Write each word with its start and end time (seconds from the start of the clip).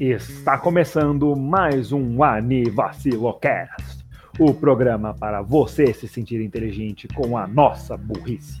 Está 0.00 0.58
começando 0.58 1.36
mais 1.36 1.92
um 1.92 2.24
Anivacilocast, 2.24 4.04
o 4.38 4.52
programa 4.52 5.14
para 5.14 5.40
você 5.40 5.92
se 5.92 6.08
sentir 6.08 6.40
inteligente 6.40 7.06
com 7.08 7.38
a 7.38 7.46
nossa 7.46 7.96
burrice. 7.96 8.58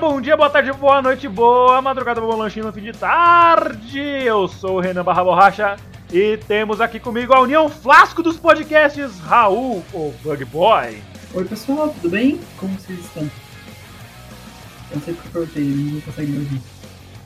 Bom 0.00 0.18
dia, 0.18 0.34
boa 0.34 0.48
tarde, 0.48 0.72
boa 0.72 1.02
noite, 1.02 1.28
boa 1.28 1.82
madrugada, 1.82 2.22
bom 2.22 2.34
lanchinho 2.34 2.64
no 2.64 2.72
fim 2.72 2.80
de 2.80 2.92
tarde. 2.92 4.00
Eu 4.00 4.48
sou 4.48 4.78
o 4.78 4.80
Renan 4.80 5.04
Barra 5.04 5.22
Borracha 5.22 5.76
e 6.10 6.38
temos 6.48 6.80
aqui 6.80 6.98
comigo 6.98 7.34
a 7.34 7.40
união 7.40 7.68
flasco 7.68 8.22
dos 8.22 8.38
podcasts, 8.38 9.20
Raul, 9.20 9.84
o 9.92 10.10
Bug 10.22 10.42
Boy. 10.46 11.02
Oi 11.34 11.44
pessoal, 11.44 11.90
tudo 11.90 12.08
bem? 12.08 12.40
Como 12.56 12.72
vocês 12.78 12.98
estão? 12.98 13.24
Eu 13.24 14.96
não 14.96 15.02
sei 15.02 15.12
porque 15.12 15.28
eu 15.28 15.32
perguntei, 15.32 15.62
ele 15.64 15.92
não 15.92 16.00
consegue 16.00 16.32
me 16.32 16.38
ouvir. 16.38 16.62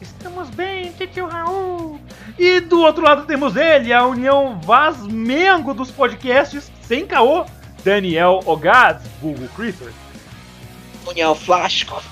Estamos 0.01 0.51
bem, 0.51 0.93
tio 1.13 1.29
Raul. 1.29 2.01
E 2.37 2.59
do 2.59 2.81
outro 2.81 3.05
lado 3.05 3.25
temos 3.25 3.55
ele, 3.55 3.93
a 3.93 4.05
união 4.05 4.61
Vasmengo 4.61 5.75
dos 5.75 5.93
podcasts, 5.93 6.73
sem 6.83 7.07
caô, 7.07 7.47
Daniel 7.85 8.41
Ogaz, 8.45 9.01
Google 9.23 9.49
Creeper. 9.55 9.93
União 11.07 11.37
Flasco. 11.37 12.03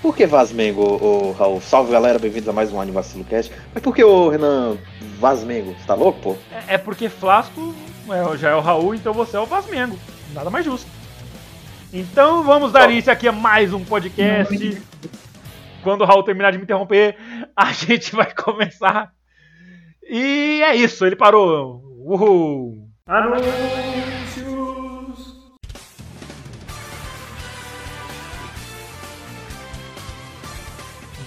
Por 0.00 0.14
que 0.14 0.26
Vasmengo, 0.26 0.82
ô, 0.82 1.32
Raul? 1.32 1.60
Salve 1.60 1.90
galera, 1.90 2.18
bem-vindos 2.20 2.48
a 2.48 2.52
mais 2.52 2.72
um 2.72 2.80
Anivacilo 2.80 3.24
Cast. 3.24 3.52
Mas 3.74 3.82
por 3.82 3.94
que 3.94 4.04
o 4.04 4.28
Renan 4.28 4.78
Vasmengo? 5.18 5.74
Você 5.74 5.86
tá 5.86 5.94
louco, 5.94 6.20
pô? 6.20 6.36
É, 6.52 6.74
é 6.74 6.78
porque 6.78 7.08
Flasco 7.08 7.74
é, 8.08 8.36
já 8.36 8.50
é 8.50 8.54
o 8.54 8.60
Raul, 8.60 8.94
então 8.94 9.12
você 9.12 9.36
é 9.36 9.40
o 9.40 9.46
Vasmengo. 9.46 9.98
Nada 10.32 10.50
mais 10.50 10.64
justo. 10.64 10.88
Então 11.92 12.44
vamos 12.44 12.70
dar 12.70 12.88
início 12.90 13.12
aqui 13.12 13.26
a 13.26 13.32
mais 13.32 13.72
um 13.72 13.84
podcast. 13.84 14.80
Quando 15.82 16.02
o 16.02 16.04
Raul 16.04 16.22
terminar 16.22 16.52
de 16.52 16.58
me 16.58 16.64
interromper, 16.64 17.16
a 17.56 17.72
gente 17.72 18.14
vai 18.14 18.32
começar. 18.32 19.10
E 20.08 20.62
é 20.62 20.76
isso, 20.76 21.04
ele 21.04 21.16
parou. 21.16 21.82
Uhul! 22.04 22.88
Anúncios! 23.04 24.17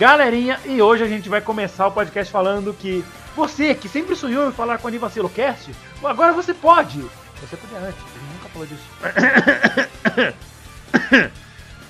Galerinha, 0.02 0.60
e 0.66 0.82
hoje 0.82 1.04
a 1.04 1.08
gente 1.08 1.30
vai 1.30 1.42
começar 1.42 1.86
o 1.86 1.92
podcast 1.92 2.34
falando 2.34 2.74
que 2.74 3.06
você 3.36 3.76
que 3.76 3.88
sempre 3.88 4.16
sonhou 4.16 4.50
em 4.50 4.52
falar 4.52 4.80
com 4.80 4.88
a 4.88 4.90
Anivacilo 4.90 5.30
Cast, 5.30 5.70
agora 6.04 6.34
você 6.34 6.56
pode. 6.56 7.06
Você 7.40 7.56
podia 7.56 7.78
antes, 7.78 8.00
gente 8.00 8.34
nunca 8.34 8.50
falou 8.50 8.66
disso. 8.66 8.82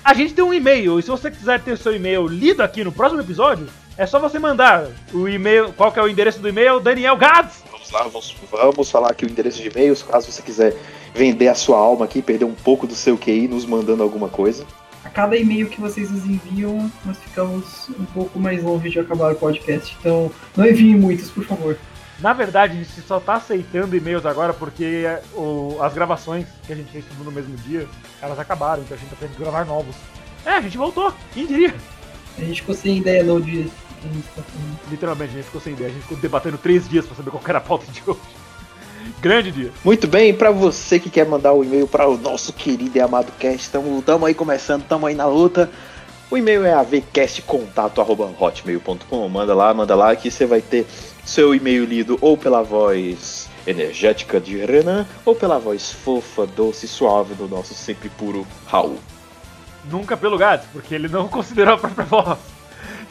A 0.04 0.12
gente 0.12 0.34
tem 0.34 0.44
um 0.44 0.52
e-mail, 0.52 0.98
e 0.98 1.02
se 1.02 1.08
você 1.08 1.30
quiser 1.30 1.60
ter 1.60 1.78
seu 1.78 1.96
e-mail 1.96 2.26
lido 2.26 2.62
aqui 2.62 2.84
no 2.84 2.92
próximo 2.92 3.22
episódio, 3.22 3.66
é 3.96 4.04
só 4.04 4.18
você 4.18 4.38
mandar 4.38 4.88
o 5.14 5.26
e-mail. 5.26 5.72
Qual 5.72 5.90
que 5.90 5.98
é 5.98 6.02
o 6.02 6.08
endereço 6.08 6.38
do 6.38 6.50
e-mail? 6.50 6.80
Daniel 6.80 7.16
Gads! 7.16 7.64
Vamos 7.70 7.90
lá, 7.90 8.02
vamos, 8.02 8.36
vamos 8.50 8.90
falar 8.90 9.10
aqui 9.10 9.24
o 9.24 9.30
endereço 9.30 9.62
de 9.62 9.68
e-mails, 9.70 10.02
caso 10.02 10.30
você 10.30 10.42
quiser 10.42 10.76
vender 11.14 11.48
a 11.48 11.54
sua 11.54 11.78
alma 11.78 12.04
aqui, 12.04 12.20
perder 12.20 12.44
um 12.44 12.54
pouco 12.54 12.86
do 12.86 12.94
seu 12.94 13.16
QI 13.16 13.48
nos 13.48 13.64
mandando 13.64 14.02
alguma 14.02 14.28
coisa. 14.28 14.66
Cada 15.14 15.36
e-mail 15.36 15.68
que 15.68 15.80
vocês 15.80 16.10
nos 16.10 16.24
enviam, 16.24 16.90
nós 17.04 17.18
ficamos 17.18 17.90
um 17.98 18.04
pouco 18.06 18.38
mais 18.38 18.62
longe 18.62 18.88
de 18.88 18.98
acabar 18.98 19.32
o 19.32 19.36
podcast. 19.36 19.94
Então, 20.00 20.30
não 20.56 20.66
enviem 20.66 20.96
muitos, 20.96 21.30
por 21.30 21.44
favor. 21.44 21.76
Na 22.18 22.32
verdade, 22.32 22.74
a 22.74 22.76
gente 22.82 23.00
só 23.02 23.18
tá 23.20 23.34
aceitando 23.34 23.96
e-mails 23.96 24.24
agora 24.24 24.52
porque 24.54 25.04
o- 25.34 25.76
as 25.82 25.92
gravações 25.92 26.46
que 26.66 26.72
a 26.72 26.76
gente 26.76 26.90
fez 26.92 27.04
tudo 27.04 27.24
no 27.24 27.32
mesmo 27.32 27.56
dia, 27.56 27.86
elas 28.20 28.38
acabaram, 28.38 28.82
então 28.82 28.96
a 28.96 29.00
gente 29.00 29.10
tá 29.10 29.16
tendo 29.18 29.32
que 29.32 29.42
gravar 29.42 29.64
novos. 29.66 29.96
É, 30.46 30.50
a 30.52 30.60
gente 30.60 30.78
voltou, 30.78 31.12
quem 31.34 31.46
diria? 31.46 31.74
A 32.38 32.40
gente 32.42 32.60
ficou 32.60 32.74
sem 32.74 32.98
ideia 32.98 33.22
no 33.24 33.40
dia 33.40 33.66
a 34.04 34.08
gente 34.14 34.26
tá. 34.34 34.42
Literalmente, 34.90 35.30
a 35.32 35.34
gente 35.36 35.44
ficou 35.44 35.60
sem 35.60 35.72
ideia, 35.74 35.90
a 35.90 35.92
gente 35.92 36.02
ficou 36.02 36.16
debatendo 36.18 36.58
três 36.58 36.88
dias 36.88 37.06
pra 37.06 37.14
saber 37.14 37.30
qual 37.30 37.42
era 37.46 37.58
a 37.58 37.60
pauta 37.60 37.86
de 37.90 38.02
hoje. 38.06 38.18
Grande 39.20 39.50
dia. 39.50 39.70
Muito 39.84 40.06
bem, 40.06 40.32
pra 40.34 40.50
você 40.50 40.98
que 40.98 41.10
quer 41.10 41.26
mandar 41.26 41.52
o 41.52 41.62
e-mail 41.64 41.86
para 41.86 42.08
o 42.08 42.16
nosso 42.16 42.50
querido 42.52 42.96
e 42.96 43.00
amado 43.00 43.32
cast, 43.38 43.70
tamo, 43.70 44.00
tamo 44.02 44.26
aí 44.26 44.34
começando, 44.34 44.84
tamo 44.84 45.06
aí 45.06 45.14
na 45.14 45.26
luta. 45.26 45.70
O 46.30 46.38
e-mail 46.38 46.64
é 46.64 46.72
avcastcontato.hotmail.com. 46.72 49.28
Manda 49.28 49.54
lá, 49.54 49.74
manda 49.74 49.94
lá 49.94 50.16
que 50.16 50.30
você 50.30 50.46
vai 50.46 50.62
ter 50.62 50.86
seu 51.24 51.54
e-mail 51.54 51.84
lido 51.84 52.18
ou 52.20 52.36
pela 52.36 52.62
voz 52.62 53.48
energética 53.66 54.40
de 54.40 54.56
Renan 54.56 55.06
ou 55.24 55.34
pela 55.34 55.58
voz 55.58 55.92
fofa, 55.92 56.46
doce 56.46 56.86
e 56.86 56.88
suave 56.88 57.34
do 57.34 57.46
nosso 57.46 57.74
sempre 57.74 58.08
puro 58.08 58.46
Raul. 58.66 58.98
Nunca 59.84 60.16
pelo 60.16 60.38
Gads, 60.38 60.68
porque 60.72 60.94
ele 60.94 61.08
não 61.08 61.26
considerou 61.28 61.74
a 61.74 61.78
própria 61.78 62.04
voz. 62.04 62.38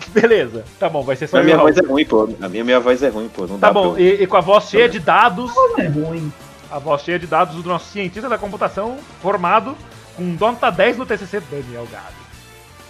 Beleza, 0.09 0.63
tá 0.79 0.89
bom, 0.89 1.03
vai 1.03 1.15
ser 1.15 1.27
só 1.27 1.37
A 1.39 1.43
minha 1.43 1.57
o 1.57 1.61
voz 1.61 1.77
é 1.77 1.81
ruim, 1.85 2.05
pô. 2.05 2.29
A 2.41 2.49
minha, 2.49 2.63
minha 2.63 2.79
voz 2.79 3.01
é 3.03 3.09
ruim, 3.09 3.29
pô. 3.29 3.45
Não 3.47 3.59
Tá 3.59 3.67
dá 3.67 3.73
bom, 3.73 3.93
pra... 3.93 4.01
e, 4.01 4.23
e 4.23 4.27
com 4.27 4.37
a 4.37 4.41
voz 4.41 4.65
cheia 4.69 4.89
de 4.89 4.99
dados, 4.99 5.53
Não 5.55 5.77
é 5.79 5.87
ruim. 5.87 6.33
a 6.69 6.79
voz 6.79 7.01
cheia 7.03 7.19
de 7.19 7.27
dados 7.27 7.55
do 7.61 7.67
nosso 7.69 7.85
cientista 7.91 8.27
da 8.27 8.37
computação 8.37 8.97
formado 9.21 9.77
com 10.15 10.23
nota 10.23 10.69
10 10.69 10.97
no 10.97 11.05
TCC, 11.05 11.39
Daniel 11.49 11.87
Gads. 11.91 12.21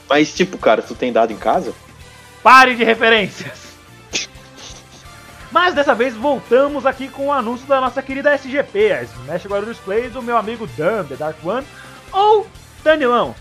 Mas, 0.09 0.33
tipo, 0.33 0.57
cara, 0.57 0.81
tu 0.81 0.95
tem 0.95 1.11
dado 1.13 1.31
em 1.31 1.37
casa? 1.37 1.73
Pare 2.43 2.75
de 2.75 2.83
referências! 2.83 3.71
Mas 5.51 5.73
dessa 5.73 5.93
vez 5.93 6.15
voltamos 6.15 6.85
aqui 6.85 7.07
com 7.09 7.27
o 7.27 7.31
anúncio 7.31 7.67
da 7.67 7.81
nossa 7.81 8.01
querida 8.01 8.33
SGP, 8.33 8.91
a 8.93 9.03
Smash 9.03 9.45
Guarulhos 9.45 9.77
Play 9.79 10.09
do 10.09 10.21
meu 10.21 10.37
amigo 10.37 10.67
Dan, 10.77 11.03
The 11.05 11.15
Dark 11.15 11.37
One, 11.45 11.65
ou 12.11 12.47
Danilão. 12.83 13.35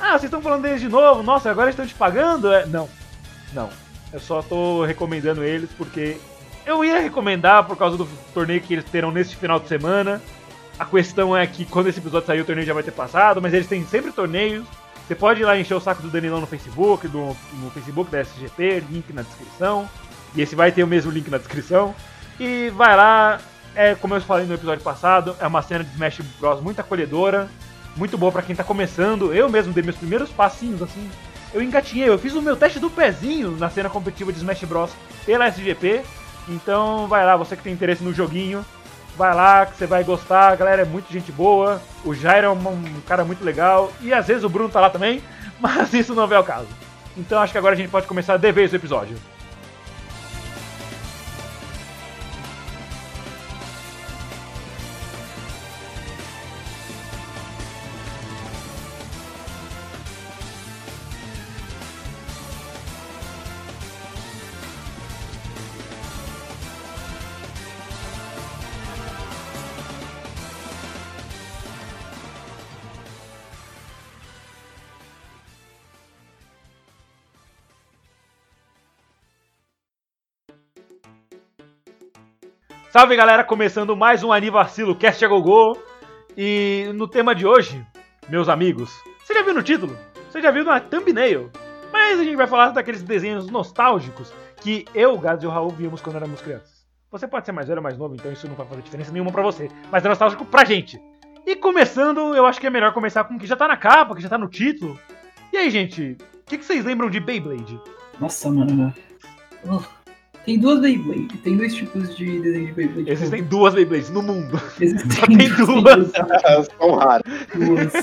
Ah, 0.00 0.12
vocês 0.12 0.24
estão 0.24 0.40
falando 0.42 0.62
deles 0.62 0.80
de 0.80 0.88
novo? 0.88 1.22
Nossa, 1.22 1.50
agora 1.50 1.70
estão 1.70 1.86
te 1.86 1.94
pagando? 1.94 2.50
É, 2.52 2.66
não, 2.66 2.88
não. 3.52 3.70
Eu 4.12 4.20
só 4.20 4.42
tô 4.42 4.84
recomendando 4.84 5.42
eles 5.42 5.70
porque 5.76 6.18
eu 6.66 6.84
ia 6.84 7.00
recomendar 7.00 7.64
por 7.64 7.76
causa 7.76 7.96
do 7.96 8.08
torneio 8.34 8.60
que 8.60 8.74
eles 8.74 8.84
terão 8.84 9.10
neste 9.10 9.36
final 9.36 9.58
de 9.58 9.68
semana. 9.68 10.20
A 10.78 10.84
questão 10.84 11.36
é 11.36 11.46
que 11.46 11.64
quando 11.64 11.88
esse 11.88 11.98
episódio 11.98 12.26
sair 12.26 12.40
o 12.40 12.44
torneio 12.44 12.66
já 12.66 12.74
vai 12.74 12.82
ter 12.82 12.92
passado, 12.92 13.40
mas 13.40 13.54
eles 13.54 13.66
têm 13.66 13.84
sempre 13.84 14.12
torneios. 14.12 14.66
Você 15.06 15.14
pode 15.14 15.40
ir 15.40 15.44
lá 15.44 15.58
encher 15.58 15.74
o 15.74 15.80
saco 15.80 16.02
do 16.02 16.08
Danilão 16.08 16.40
no 16.40 16.46
Facebook, 16.46 17.08
no 17.08 17.36
Facebook 17.74 18.10
da 18.10 18.20
SGP, 18.20 18.84
link 18.90 19.12
na 19.12 19.22
descrição. 19.22 19.88
E 20.34 20.40
esse 20.40 20.54
vai 20.54 20.72
ter 20.72 20.82
o 20.82 20.86
mesmo 20.86 21.10
link 21.10 21.28
na 21.28 21.38
descrição. 21.38 21.94
E 22.38 22.70
vai 22.70 22.96
lá, 22.96 23.40
é 23.74 23.94
como 23.94 24.14
eu 24.14 24.20
falei 24.20 24.46
no 24.46 24.54
episódio 24.54 24.82
passado, 24.82 25.36
é 25.40 25.46
uma 25.46 25.62
cena 25.62 25.84
de 25.84 25.90
Smash 25.90 26.20
Bros 26.38 26.60
muito 26.60 26.80
acolhedora, 26.80 27.48
muito 27.96 28.16
boa 28.16 28.32
pra 28.32 28.42
quem 28.42 28.54
tá 28.56 28.64
começando. 28.64 29.34
Eu 29.34 29.48
mesmo 29.48 29.72
dei 29.72 29.82
meus 29.82 29.96
primeiros 29.96 30.30
passinhos 30.30 30.82
assim. 30.82 31.10
Eu 31.54 31.62
engatinhei, 31.62 32.08
eu 32.08 32.18
fiz 32.18 32.34
o 32.34 32.42
meu 32.42 32.56
teste 32.56 32.78
do 32.78 32.88
pezinho 32.88 33.52
na 33.52 33.68
cena 33.68 33.90
competitiva 33.90 34.32
de 34.32 34.38
Smash 34.38 34.64
Bros 34.64 34.90
pela 35.26 35.46
SGP. 35.46 36.02
Então 36.48 37.06
vai 37.06 37.24
lá, 37.24 37.36
você 37.36 37.56
que 37.56 37.62
tem 37.62 37.72
interesse 37.72 38.02
no 38.02 38.12
joguinho, 38.12 38.64
vai 39.16 39.34
lá 39.34 39.66
que 39.66 39.76
você 39.76 39.86
vai 39.86 40.02
gostar. 40.02 40.48
A 40.48 40.56
galera 40.56 40.82
é 40.82 40.84
muito 40.86 41.12
gente 41.12 41.30
boa. 41.30 41.80
O 42.04 42.14
Jairo 42.14 42.46
é 42.46 42.50
um, 42.50 43.00
cara 43.06 43.24
muito 43.24 43.44
legal. 43.44 43.92
E 44.00 44.12
às 44.12 44.26
vezes 44.26 44.44
o 44.44 44.48
Bruno 44.48 44.70
tá 44.70 44.80
lá 44.80 44.90
também, 44.90 45.22
mas 45.60 45.92
isso 45.92 46.14
não 46.14 46.32
é 46.32 46.38
o 46.38 46.44
caso. 46.44 46.68
Então 47.16 47.40
acho 47.40 47.52
que 47.52 47.58
agora 47.58 47.74
a 47.74 47.78
gente 47.78 47.90
pode 47.90 48.06
começar 48.06 48.36
de 48.36 48.52
vez 48.52 48.72
o 48.72 48.76
episódio. 48.76 49.16
Salve 82.92 83.16
galera, 83.16 83.42
começando 83.42 83.96
mais 83.96 84.22
um 84.22 84.30
Anivacilo 84.30 84.94
Cast 84.94 85.24
a 85.24 85.28
Gogô. 85.28 85.78
E 86.36 86.90
no 86.94 87.08
tema 87.08 87.34
de 87.34 87.46
hoje, 87.46 87.82
meus 88.28 88.50
amigos, 88.50 88.92
você 89.18 89.32
já 89.32 89.40
viu 89.40 89.54
no 89.54 89.62
título? 89.62 89.96
Você 90.30 90.42
já 90.42 90.50
viu 90.50 90.62
na 90.62 90.78
thumbnail? 90.78 91.50
Mas 91.90 92.20
a 92.20 92.22
gente 92.22 92.36
vai 92.36 92.46
falar 92.46 92.68
daqueles 92.68 93.02
desenhos 93.02 93.50
nostálgicos 93.50 94.30
que 94.56 94.84
eu, 94.94 95.16
Gads 95.16 95.42
e 95.42 95.46
o 95.46 95.50
Raul 95.50 95.70
víamos 95.70 96.02
quando 96.02 96.16
éramos 96.16 96.42
crianças. 96.42 96.86
Você 97.10 97.26
pode 97.26 97.46
ser 97.46 97.52
mais 97.52 97.66
velho 97.66 97.78
ou 97.78 97.82
mais 97.82 97.96
novo, 97.96 98.14
então 98.14 98.30
isso 98.30 98.46
não 98.46 98.56
vai 98.56 98.66
fazer 98.66 98.82
diferença 98.82 99.10
nenhuma 99.10 99.32
pra 99.32 99.42
você. 99.42 99.70
Mas 99.90 100.04
é 100.04 100.10
nostálgico 100.10 100.44
pra 100.44 100.62
gente. 100.62 101.00
E 101.46 101.56
começando, 101.56 102.36
eu 102.36 102.44
acho 102.44 102.60
que 102.60 102.66
é 102.66 102.70
melhor 102.70 102.92
começar 102.92 103.24
com 103.24 103.36
o 103.36 103.38
que 103.38 103.46
já 103.46 103.56
tá 103.56 103.66
na 103.66 103.76
capa, 103.78 104.14
que 104.14 104.20
já 104.20 104.28
tá 104.28 104.36
no 104.36 104.50
título. 104.50 105.00
E 105.50 105.56
aí, 105.56 105.70
gente, 105.70 106.18
o 106.20 106.44
que, 106.44 106.58
que 106.58 106.64
vocês 106.64 106.84
lembram 106.84 107.08
de 107.08 107.20
Beyblade? 107.20 107.80
Nossa, 108.20 108.50
mano. 108.50 108.94
Oh, 109.64 109.80
Tem 110.44 110.58
duas 110.58 110.80
Beyblade, 110.80 111.36
tem 111.38 111.56
dois 111.56 111.72
tipos 111.72 112.16
de 112.16 112.40
desenho 112.40 112.66
de 112.66 112.72
Beyblade. 112.72 113.10
Existem 113.10 113.44
duas 113.44 113.74
Beyblades 113.74 114.10
no 114.10 114.22
mundo. 114.22 114.60
Existem 114.80 115.10
só 115.12 115.26
tem 115.26 115.36
duas. 115.66 116.10
São 116.78 116.96
raros. 116.96 117.32
duas. 117.54 117.94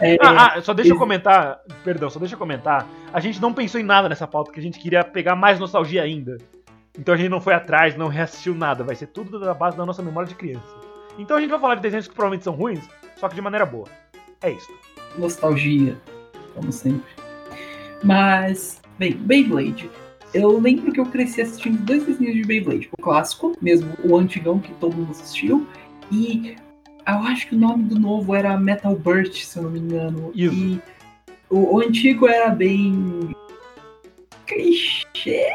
É, 0.00 0.16
Ah, 0.22 0.54
ah, 0.58 0.62
só 0.62 0.72
deixa 0.72 0.90
eu 0.90 0.94
esse- 0.94 0.98
comentar, 1.00 1.60
perdão, 1.82 2.08
só 2.08 2.20
deixa 2.20 2.34
eu 2.36 2.38
comentar. 2.38 2.86
A 3.12 3.18
gente 3.18 3.40
não 3.42 3.52
pensou 3.52 3.80
em 3.80 3.84
nada 3.84 4.08
nessa 4.08 4.26
pauta, 4.28 4.52
que 4.52 4.60
a 4.60 4.62
gente 4.62 4.78
queria 4.78 5.02
pegar 5.02 5.34
mais 5.34 5.58
nostalgia 5.58 6.02
ainda. 6.02 6.36
Então 6.96 7.14
a 7.14 7.18
gente 7.18 7.30
não 7.30 7.40
foi 7.40 7.54
atrás, 7.54 7.96
não 7.96 8.06
reassistiu 8.08 8.54
nada. 8.54 8.84
Vai 8.84 8.94
ser 8.94 9.06
tudo 9.08 9.40
da 9.40 9.52
base 9.52 9.76
da 9.76 9.84
nossa 9.84 10.02
memória 10.02 10.28
de 10.28 10.34
criança. 10.36 10.74
Então 11.18 11.36
a 11.36 11.40
gente 11.40 11.50
vai 11.50 11.58
falar 11.58 11.74
de 11.74 11.82
desenhos 11.82 12.06
que 12.06 12.14
provavelmente 12.14 12.44
são 12.44 12.54
ruins, 12.54 12.80
só 13.16 13.28
que 13.28 13.34
de 13.34 13.40
maneira 13.40 13.66
boa. 13.66 13.86
É 14.40 14.50
isso. 14.50 14.70
nostalgia, 15.18 15.96
como 16.54 16.70
sempre. 16.72 17.10
Mas, 18.04 18.80
bem, 18.98 19.12
Beyblade. 19.14 19.90
Eu 20.34 20.58
lembro 20.58 20.92
que 20.92 21.00
eu 21.00 21.06
cresci 21.06 21.42
assistindo 21.42 21.78
dois 21.84 22.04
desenhos 22.06 22.34
de 22.34 22.42
Beyblade. 22.44 22.88
O 22.98 23.02
clássico, 23.02 23.54
mesmo 23.60 23.92
o 24.04 24.16
antigão 24.16 24.58
que 24.58 24.72
todo 24.74 24.96
mundo 24.96 25.10
assistiu. 25.10 25.66
E 26.10 26.56
eu 27.06 27.14
acho 27.24 27.48
que 27.48 27.54
o 27.54 27.58
nome 27.58 27.84
do 27.84 27.98
novo 27.98 28.34
era 28.34 28.56
Metal 28.56 28.94
Burst, 28.94 29.44
se 29.44 29.58
eu 29.58 29.64
não 29.64 29.70
me 29.70 29.80
engano. 29.80 30.30
Isso. 30.34 30.54
E 30.54 30.80
o, 31.50 31.76
o 31.76 31.80
antigo 31.80 32.26
era 32.26 32.48
bem. 32.48 33.34
clichê. 34.46 35.52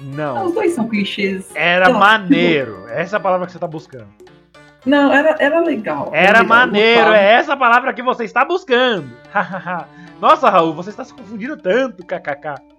Não, 0.00 0.34
Não. 0.34 0.46
os 0.46 0.54
dois 0.54 0.72
são 0.72 0.88
clichês. 0.88 1.50
Era 1.54 1.88
Não, 1.88 1.98
maneiro. 1.98 2.86
Essa 2.88 3.16
é 3.16 3.18
a 3.18 3.20
palavra 3.20 3.46
que 3.46 3.52
você 3.52 3.58
tá 3.58 3.66
buscando. 3.66 4.08
Não, 4.84 5.12
era, 5.12 5.36
era 5.40 5.60
legal. 5.60 6.10
Era 6.14 6.40
legal, 6.40 6.42
eu 6.42 6.48
maneiro, 6.48 7.12
é 7.12 7.32
essa 7.34 7.54
a 7.54 7.56
palavra 7.56 7.92
que 7.92 8.02
você 8.02 8.22
está 8.24 8.44
buscando. 8.44 9.10
Nossa, 10.20 10.48
Raul, 10.48 10.72
você 10.74 10.90
está 10.90 11.04
se 11.04 11.12
confundindo 11.12 11.56
tanto, 11.56 12.06
kkk. 12.06 12.75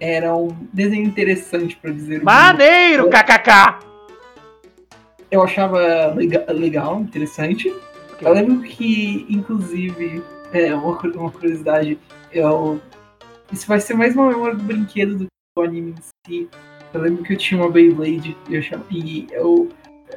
Era 0.00 0.34
um 0.34 0.48
desenho 0.72 1.04
interessante, 1.06 1.76
pra 1.76 1.90
dizer 1.90 2.22
o. 2.22 2.24
Maneiro, 2.24 3.08
kkk. 3.10 3.84
eu 5.30 5.42
achava 5.42 6.14
lega- 6.14 6.50
legal, 6.52 7.00
interessante. 7.00 7.72
Eu 8.20 8.32
lembro 8.32 8.60
que, 8.62 9.26
inclusive, 9.28 10.22
é, 10.52 10.74
uma, 10.74 10.98
uma 10.98 11.30
curiosidade, 11.30 11.98
eu, 12.32 12.80
isso 13.52 13.66
vai 13.66 13.78
ser 13.80 13.94
mais 13.94 14.14
uma 14.14 14.28
memória 14.28 14.56
do 14.56 14.62
brinquedo 14.64 15.14
do 15.18 15.24
que 15.24 15.28
do 15.56 15.62
anime 15.62 15.92
em 15.92 16.02
si. 16.26 16.48
Eu 16.92 17.00
lembro 17.02 17.22
que 17.22 17.32
eu 17.34 17.36
tinha 17.36 17.60
uma 17.60 17.70
Beyblade 17.70 18.36
e 18.48 18.54
eu, 18.54 18.62
cham- 18.62 18.82
e 18.90 19.26
eu, 19.30 19.68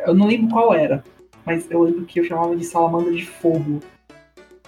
eu 0.07 0.13
não 0.13 0.27
lembro 0.27 0.49
qual 0.49 0.73
era, 0.73 1.03
mas 1.45 1.69
eu 1.69 1.81
lembro 1.83 2.05
que 2.05 2.19
eu 2.19 2.23
chamava 2.25 2.55
de 2.55 2.63
Salamandra 2.65 3.11
de 3.13 3.25
Fogo. 3.25 3.79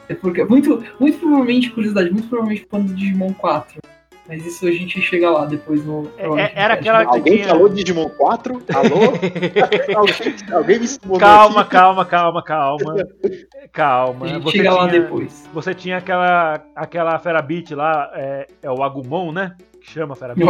É 0.07 0.13
porque, 0.13 0.43
muito, 0.43 0.83
muito 0.99 1.17
provavelmente, 1.19 1.71
curiosidade, 1.71 2.11
muito 2.11 2.27
provavelmente 2.27 2.65
quando 2.69 2.87
do 2.89 2.93
Digimon 2.93 3.33
4. 3.33 3.79
Mas 4.27 4.43
isso 4.45 4.65
a 4.65 4.71
gente 4.71 4.99
chega 5.01 5.29
lá 5.29 5.45
depois 5.45 5.85
no. 5.85 6.09
É- 6.17 6.51
era 6.55 6.73
aquela- 6.73 7.03
Alguém 7.05 7.35
tinha- 7.37 7.47
falou 7.49 7.69
Digimon 7.69 8.09
4? 8.09 8.61
Alô? 8.73 8.95
alguém, 9.95 10.35
alguém 10.51 10.79
me 10.79 11.19
Calma, 11.19 11.61
aqui? 11.61 11.69
calma, 11.69 12.05
calma, 12.05 12.43
calma. 12.43 12.95
Calma. 13.71 14.25
A 14.25 14.29
gente 14.29 14.43
Você 14.43 14.57
chega 14.57 14.73
lá 14.73 14.87
tinha, 14.89 15.01
depois. 15.01 15.47
você 15.53 15.73
tinha 15.75 15.97
aquela, 15.97 16.59
aquela 16.75 17.19
Ferabit 17.19 17.75
lá, 17.75 18.09
é, 18.15 18.47
é 18.63 18.71
o 18.71 18.81
Agumon, 18.83 19.31
né? 19.31 19.55
Que 19.79 19.91
chama 19.91 20.15
Ferabit. 20.15 20.43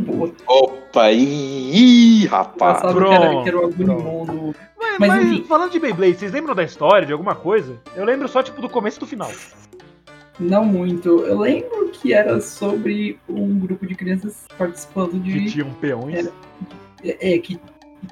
Boa. 0.00 0.30
Opa, 0.46 1.10
ih, 1.10 2.26
rapaz. 2.26 2.82
Passado 2.82 2.98
que 3.02 3.12
era, 3.14 3.20
pronto, 3.30 3.42
que 3.44 3.48
era 3.48 3.58
o 3.58 3.64
Agumon 3.66 4.24
do. 4.26 4.54
Mas, 4.78 4.98
Mas, 4.98 5.24
mas 5.24 5.46
falando 5.48 5.70
de 5.72 5.80
Beyblade, 5.80 6.16
vocês 6.18 6.30
lembram 6.32 6.54
da 6.54 6.62
história, 6.62 7.06
de 7.06 7.12
alguma 7.12 7.34
coisa? 7.34 7.80
Eu 7.96 8.04
lembro 8.04 8.28
só, 8.28 8.42
tipo, 8.42 8.60
do 8.60 8.68
começo 8.68 8.98
e 8.98 9.00
do 9.00 9.06
final. 9.06 9.30
Não 10.38 10.64
muito. 10.64 11.20
Eu 11.20 11.38
lembro 11.38 11.88
que 11.92 12.12
era 12.12 12.40
sobre 12.40 13.18
um 13.28 13.58
grupo 13.58 13.86
de 13.86 13.94
crianças 13.94 14.44
participando 14.58 15.12
Que 15.12 15.40
de. 15.40 15.50
tinham 15.52 15.70
peões. 15.74 16.14
Era. 16.16 16.32
É, 17.20 17.38
que 17.38 17.60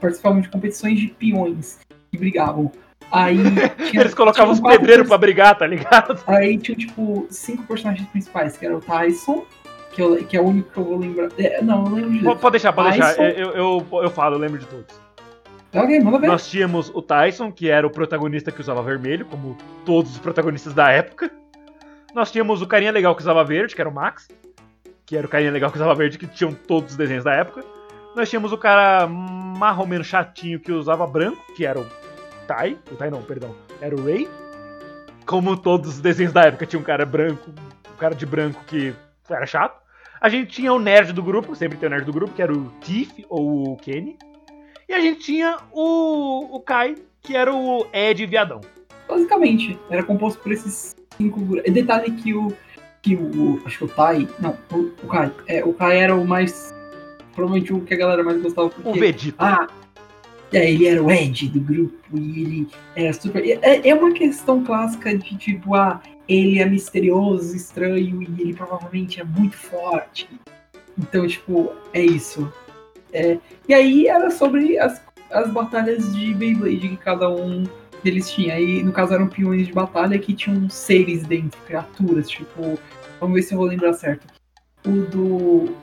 participavam 0.01 0.41
de 0.41 0.49
competições 0.49 0.99
de 1.01 1.09
peões 1.09 1.79
que 2.11 2.19
brigavam. 2.19 2.71
Aí. 3.11 3.37
tinha- 3.91 4.03
Eles 4.03 4.15
colocavam 4.15 4.53
os 4.53 4.61
pedreiros 4.61 5.09
pra 5.09 5.19
brigar, 5.19 5.57
tá 5.59 5.67
ligado? 5.67 6.19
Aí 6.27 6.57
tinha, 6.59 6.77
tipo, 6.77 7.27
cinco 7.31 7.65
personagens 7.65 8.09
principais, 8.09 8.57
que 8.57 8.65
era 8.65 8.77
o 8.77 8.81
Tyson, 8.81 9.45
que, 9.93 10.01
eu- 10.01 10.25
que 10.25 10.37
é 10.37 10.41
o 10.41 10.45
único 10.45 10.71
que 10.71 10.79
eu 10.79 10.85
vou 10.85 10.99
lembrar. 10.99 11.29
É, 11.39 11.61
não, 11.63 11.87
eu 11.87 11.93
lembro 11.95 12.11
de. 12.13 12.25
Pode 12.25 12.41
pode 12.41 12.53
deixar, 12.53 12.73
pode 12.73 12.91
deixar. 12.91 13.09
Tyson. 13.09 13.23
Eu, 13.23 13.51
eu, 13.51 13.87
eu 14.03 14.11
falo, 14.11 14.37
eu 14.37 14.39
lembro 14.39 14.59
de 14.59 14.67
todos. 14.67 14.87
Ok, 15.75 16.01
manda 16.01 16.19
ver. 16.19 16.27
Nós 16.29 16.49
tínhamos 16.49 16.91
o 16.95 17.01
Tyson, 17.03 17.51
que 17.51 17.69
era 17.69 17.87
o 17.87 17.91
protagonista 17.91 18.53
que 18.53 18.61
usava 18.61 18.83
vermelho, 18.83 19.25
como 19.27 19.57
todos 19.85 20.13
os 20.13 20.19
protagonistas 20.19 20.73
da 20.75 20.91
época. 20.91 21.31
Nós 22.15 22.31
tínhamos 22.31 22.61
o 22.61 22.67
carinha 22.67 22.93
legal 22.93 23.15
que 23.15 23.23
usava 23.23 23.43
verde, 23.43 23.75
que 23.75 23.81
era 23.81 23.89
o 23.89 23.95
Max. 23.95 24.29
Que 25.07 25.17
era 25.17 25.27
o 25.27 25.31
carinha 25.31 25.51
legal 25.51 25.71
que 25.71 25.77
usava 25.77 25.95
verde, 25.95 26.19
que 26.19 26.27
tinham 26.27 26.53
todos 26.53 26.93
os 26.93 26.97
desenhos 26.97 27.25
da 27.25 27.33
época. 27.33 27.65
Nós 28.15 28.29
tínhamos 28.29 28.53
o 28.53 28.59
cara 28.59 29.07
marrom 29.07 29.87
menos 29.87 30.07
chatinho 30.07 30.61
que 30.61 30.71
usava 30.71 31.07
branco, 31.07 31.43
que 31.55 31.65
era 31.65 31.81
o 31.81 31.87
Tai. 32.47 32.79
O 32.91 32.97
Tai 32.97 33.11
não, 33.11 33.23
perdão. 33.23 33.55
Era 33.81 33.95
o 33.97 34.05
Ray. 34.05 34.29
Como 35.25 35.57
todos 35.57 35.95
os 35.95 36.01
desenhos 36.01 36.33
da 36.33 36.43
época, 36.43 36.67
tinha 36.67 36.79
um 36.79 36.85
cara 36.85 37.07
branco, 37.07 37.51
um 37.93 37.97
cara 37.97 38.15
de 38.15 38.27
branco 38.27 38.63
que 38.67 38.95
era 39.31 39.47
chato. 39.47 39.81
A 40.21 40.29
gente 40.29 40.51
tinha 40.51 40.73
o 40.73 40.79
nerd 40.79 41.13
do 41.13 41.23
grupo, 41.23 41.57
sempre 41.57 41.79
tem 41.79 41.87
o 41.87 41.91
nerd 41.91 42.05
do 42.05 42.13
grupo, 42.13 42.35
que 42.35 42.43
era 42.43 42.53
o 42.53 42.71
Tiff 42.81 43.25
ou 43.29 43.73
o 43.73 43.77
Kenny. 43.77 44.19
E 44.89 44.93
a 44.93 45.01
gente 45.01 45.21
tinha 45.21 45.57
o, 45.73 46.57
o 46.57 46.61
Kai, 46.61 46.97
que 47.23 47.35
era 47.35 47.53
o 47.53 47.87
Ed 47.93 48.27
Viadão. 48.27 48.61
Basicamente, 49.09 49.79
era 49.91 50.03
composto 50.03 50.41
por 50.43 50.53
esses 50.53 50.95
cinco. 51.17 51.41
E 51.65 51.71
detalhe 51.71 52.11
que 52.13 52.35
o. 52.35 52.53
Que 53.01 53.17
o. 53.17 53.61
Acho 53.65 53.79
que 53.79 53.85
o 53.85 53.89
Tai. 53.89 54.29
Não, 54.39 54.57
o, 54.73 54.93
o 55.03 55.09
Kai. 55.09 55.33
É, 55.47 55.65
o 55.65 55.73
Kai 55.73 55.99
era 55.99 56.15
o 56.15 56.27
mais. 56.27 56.75
Provavelmente 57.35 57.73
o 57.73 57.81
que 57.81 57.95
a 57.95 57.97
galera 57.97 58.23
mais 58.23 58.41
gostava. 58.43 58.69
Porque, 58.69 58.89
O 58.89 58.93
Vegeta. 58.93 59.37
Ah, 59.39 59.67
é, 60.53 60.71
ele 60.71 60.87
era 60.87 61.03
o 61.03 61.11
Ed 61.11 61.49
do 61.49 61.61
grupo 61.61 61.97
e 62.13 62.43
ele 62.43 62.69
era 62.95 63.13
super. 63.13 63.43
É, 63.45 63.89
é 63.89 63.95
uma 63.95 64.13
questão 64.13 64.63
clássica 64.63 65.17
de 65.17 65.37
tipo, 65.37 65.75
ah, 65.75 66.01
ele 66.29 66.59
é 66.59 66.67
misterioso, 66.67 67.57
estranho 67.57 68.23
e 68.23 68.43
ele 68.43 68.55
provavelmente 68.55 69.21
é 69.21 69.25
muito 69.25 69.57
forte. 69.57 70.29
Então, 70.99 71.27
tipo, 71.27 71.73
é 71.95 72.03
isso. 72.03 72.53
É, 73.13 73.39
e 73.67 73.73
aí 73.73 74.07
era 74.07 74.31
sobre 74.31 74.79
as, 74.79 75.03
as 75.31 75.51
batalhas 75.51 76.15
de 76.15 76.35
Beyblade 76.35 76.89
que 76.89 76.97
cada 76.99 77.31
um 77.31 77.65
deles 78.03 78.31
tinha. 78.31 78.55
Aí, 78.55 78.83
no 78.83 78.93
caso, 78.93 79.15
eram 79.15 79.29
peões 79.29 79.67
de 79.67 79.73
batalha 79.73 80.19
que 80.19 80.35
tinham 80.35 80.69
seres 80.69 81.25
dentro, 81.25 81.61
criaturas, 81.67 82.29
tipo. 82.29 82.79
Vamos 83.21 83.35
ver 83.37 83.43
se 83.43 83.55
eu 83.55 83.59
vou 83.59 83.67
lembrar 83.67 83.93
certo. 83.93 84.27
O 84.87 84.91
do. 84.91 85.27
O 85.67 85.75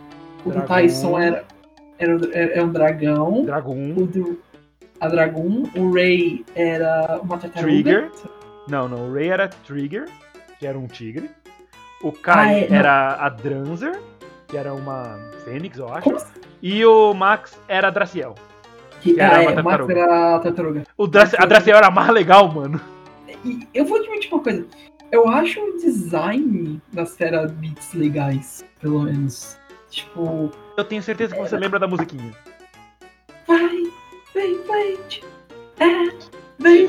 do 0.45 0.51
Dragão. 0.51 0.67
Tyson 0.67 1.19
era, 1.19 1.45
era, 1.97 2.11
era, 2.33 2.53
era 2.53 2.65
um 2.65 2.71
dragão. 2.71 3.41
O 3.41 4.05
do. 4.07 4.39
A 4.99 5.07
Dragoon. 5.07 5.63
O 5.75 5.91
Ray 5.93 6.45
era 6.55 7.19
uma 7.23 7.37
tartaruga. 7.37 7.71
Trigger. 7.71 8.11
Não, 8.67 8.87
não. 8.89 9.09
O 9.09 9.13
Ray 9.13 9.29
era 9.29 9.47
Trigger, 9.47 10.05
que 10.59 10.67
era 10.67 10.77
um 10.77 10.87
tigre. 10.87 11.29
O 12.03 12.11
Kai 12.11 12.47
Ah, 12.47 12.57
é, 12.59 12.69
não. 12.69 12.75
era 12.77 13.25
a 13.25 13.29
Dranzer, 13.29 13.99
que 14.47 14.57
era 14.57 14.73
uma 14.73 15.17
fênix, 15.45 15.77
eu 15.77 15.87
acho. 15.93 16.03
Como? 16.03 16.17
E 16.61 16.85
o 16.85 17.13
Max 17.13 17.57
era 17.67 17.87
a 17.87 17.91
Draciel. 17.91 18.35
Que, 19.01 19.19
era 19.19 19.37
ah, 19.37 19.41
uma 19.41 19.51
é, 19.51 19.61
Max 19.63 19.89
era 19.89 20.35
a 20.35 20.39
tartaruga. 20.39 20.83
O 20.97 21.07
Draci- 21.07 21.35
a 21.39 21.45
Draciel 21.45 21.77
era 21.77 21.89
mais 21.89 22.09
legal, 22.09 22.51
mano. 22.51 22.79
E 23.45 23.67
eu 23.73 23.85
vou 23.85 23.97
admitir 23.97 24.31
uma 24.33 24.43
coisa. 24.43 24.65
Eu 25.11 25.27
acho 25.27 25.59
o 25.59 25.77
design 25.77 26.81
das 26.93 27.15
Fera 27.15 27.47
Beats 27.47 27.93
legais, 27.93 28.65
pelo 28.81 29.01
menos. 29.03 29.57
Tipo, 29.89 30.51
Eu 30.77 30.83
tenho 30.83 31.01
certeza 31.01 31.33
que 31.35 31.41
você 31.41 31.57
lembra 31.57 31.79
da 31.79 31.87
musiquinha. 31.87 32.31
vai, 33.47 33.83
vem, 34.33 34.59
Blade. 34.67 35.23
É, 35.79 36.09
vem. 36.59 36.87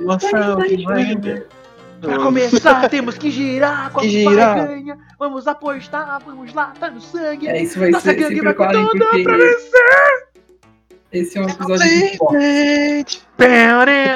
Mostrar 0.00 0.58
o 0.58 0.62
que 0.62 0.84
vai 0.84 1.16
Pra 2.00 2.18
começar, 2.18 2.88
temos 2.88 3.18
que 3.18 3.30
girar 3.30 3.90
com 3.90 4.00
a 4.00 4.02
barganha. 4.02 4.98
Vamos 5.18 5.46
apostar, 5.46 6.20
vamos 6.24 6.54
lá, 6.54 6.72
tá 6.78 6.90
no 6.90 7.00
sangue. 7.00 7.46
É, 7.48 7.62
isso 7.62 7.78
vai 7.78 7.90
Nossa 7.90 8.10
ser. 8.10 8.14
gangue 8.14 8.40
vai 8.40 8.54
com 8.54 8.64
porque 8.64 9.22
pra 9.22 9.36
vencer. 9.36 10.29
Esse 11.12 11.38
é 11.38 11.40
um 11.42 11.48
episódio 11.48 11.86
muito 11.86 12.18
forte. 12.18 13.22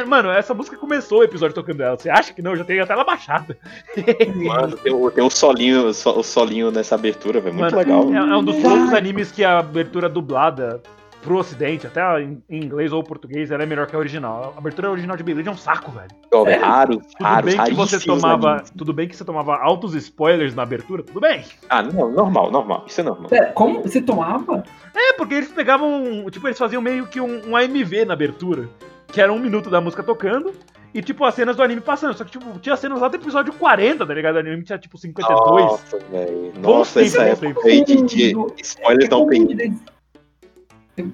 Mano, 0.07 0.31
essa 0.31 0.55
música 0.55 0.77
começou 0.77 1.21
o 1.21 1.25
episódio 1.25 1.55
tocando 1.55 1.83
ela. 1.83 1.97
Você 1.97 2.11
acha 2.11 2.33
que 2.33 2.41
não? 2.43 2.53
Eu 2.53 2.59
já 2.59 2.65
tenho 2.65 2.83
até 2.83 2.93
ela 2.93 3.05
baixada. 3.05 3.57
Mano, 4.37 4.77
tem, 4.77 4.93
o- 4.93 5.11
tem 5.11 5.25
um 5.25 5.31
solinho, 5.31 5.93
so- 5.95 6.19
o 6.19 6.23
solinho 6.23 6.71
nessa 6.71 6.95
abertura, 6.95 7.41
velho. 7.41 7.55
Muito 7.55 7.75
Mano, 7.75 7.77
legal. 7.79 8.13
É, 8.13 8.17
é 8.33 8.37
um 8.37 8.45
dos 8.45 8.57
poucos 8.57 8.93
animes 8.93 9.33
que 9.33 9.43
a 9.43 9.59
abertura 9.59 10.09
dublada 10.09 10.83
pro 11.25 11.39
ocidente, 11.39 11.87
até 11.87 12.03
em 12.21 12.43
inglês 12.51 12.93
ou 12.93 13.03
português, 13.03 13.51
ela 13.51 13.63
é 13.63 13.67
melhor 13.67 13.87
que 13.87 13.97
a 13.97 13.99
original. 13.99 14.53
A 14.55 14.59
abertura 14.59 14.91
original 14.91 15.17
de 15.17 15.23
Beyblade 15.23 15.49
é 15.49 15.53
um 15.53 15.57
saco, 15.57 15.91
velho. 15.91 16.11
Ó, 16.33 16.47
é. 16.47 16.57
Raros, 16.57 16.99
Tudo 17.07 17.25
raros, 17.25 17.55
bem 17.55 17.65
que 17.65 17.75
você 17.75 17.97
raríssimos 17.97 18.23
tomava, 18.23 18.65
tudo 18.77 18.93
bem 18.93 19.09
que 19.09 19.17
você 19.17 19.25
tomava 19.25 19.57
altos 19.57 19.95
spoilers 19.95 20.55
na 20.55 20.63
abertura, 20.63 21.03
tudo 21.03 21.21
bem. 21.21 21.43
Ah, 21.71 21.83
não, 21.83 22.13
normal, 22.13 22.51
normal. 22.51 22.85
Isso 22.87 23.01
é 23.01 23.05
normal. 23.05 23.31
Pera, 23.31 23.53
como? 23.53 23.83
Você 23.83 24.03
tomava? 24.03 24.63
É, 24.95 25.15
porque 25.15 25.35
eles 25.35 25.51
pegavam, 25.51 26.27
tipo, 26.31 26.47
eles 26.47 26.59
faziam 26.59 26.83
meio 26.83 27.07
que 27.07 27.21
um, 27.21 27.51
um 27.51 27.57
AMV 27.57 28.05
na 28.05 28.13
abertura, 28.13 28.69
que 29.09 29.21
era 29.21 29.33
um 29.33 29.39
minuto 29.39 29.71
da 29.71 29.81
música 29.81 30.03
tocando, 30.03 30.53
E, 30.95 31.03
tipo, 31.03 31.25
as 31.25 31.35
cenas 31.35 31.57
do 31.57 31.63
anime 31.63 31.81
passando. 31.81 32.17
Só 32.17 32.23
que, 32.23 32.31
tipo, 32.31 32.57
tinha 32.61 32.77
cenas 32.77 33.01
lá 33.01 33.09
do 33.09 33.17
episódio 33.17 33.53
40, 33.55 34.07
tá 34.07 34.15
ligado? 34.15 34.37
O 34.37 34.39
anime 34.39 34.63
tinha, 34.63 34.79
tipo, 34.79 34.97
52. 34.97 35.65
Nossa, 35.65 35.99
velho. 35.99 36.53
Nossa, 36.61 37.03
essa 37.03 37.25
tempo, 37.25 37.47
época 37.47 37.69
aí 37.69 37.85
de, 37.85 38.03
de 38.03 38.37
spoilers 38.63 39.09
não 39.09 39.27
tem. 39.27 39.43
Eu 39.43 39.77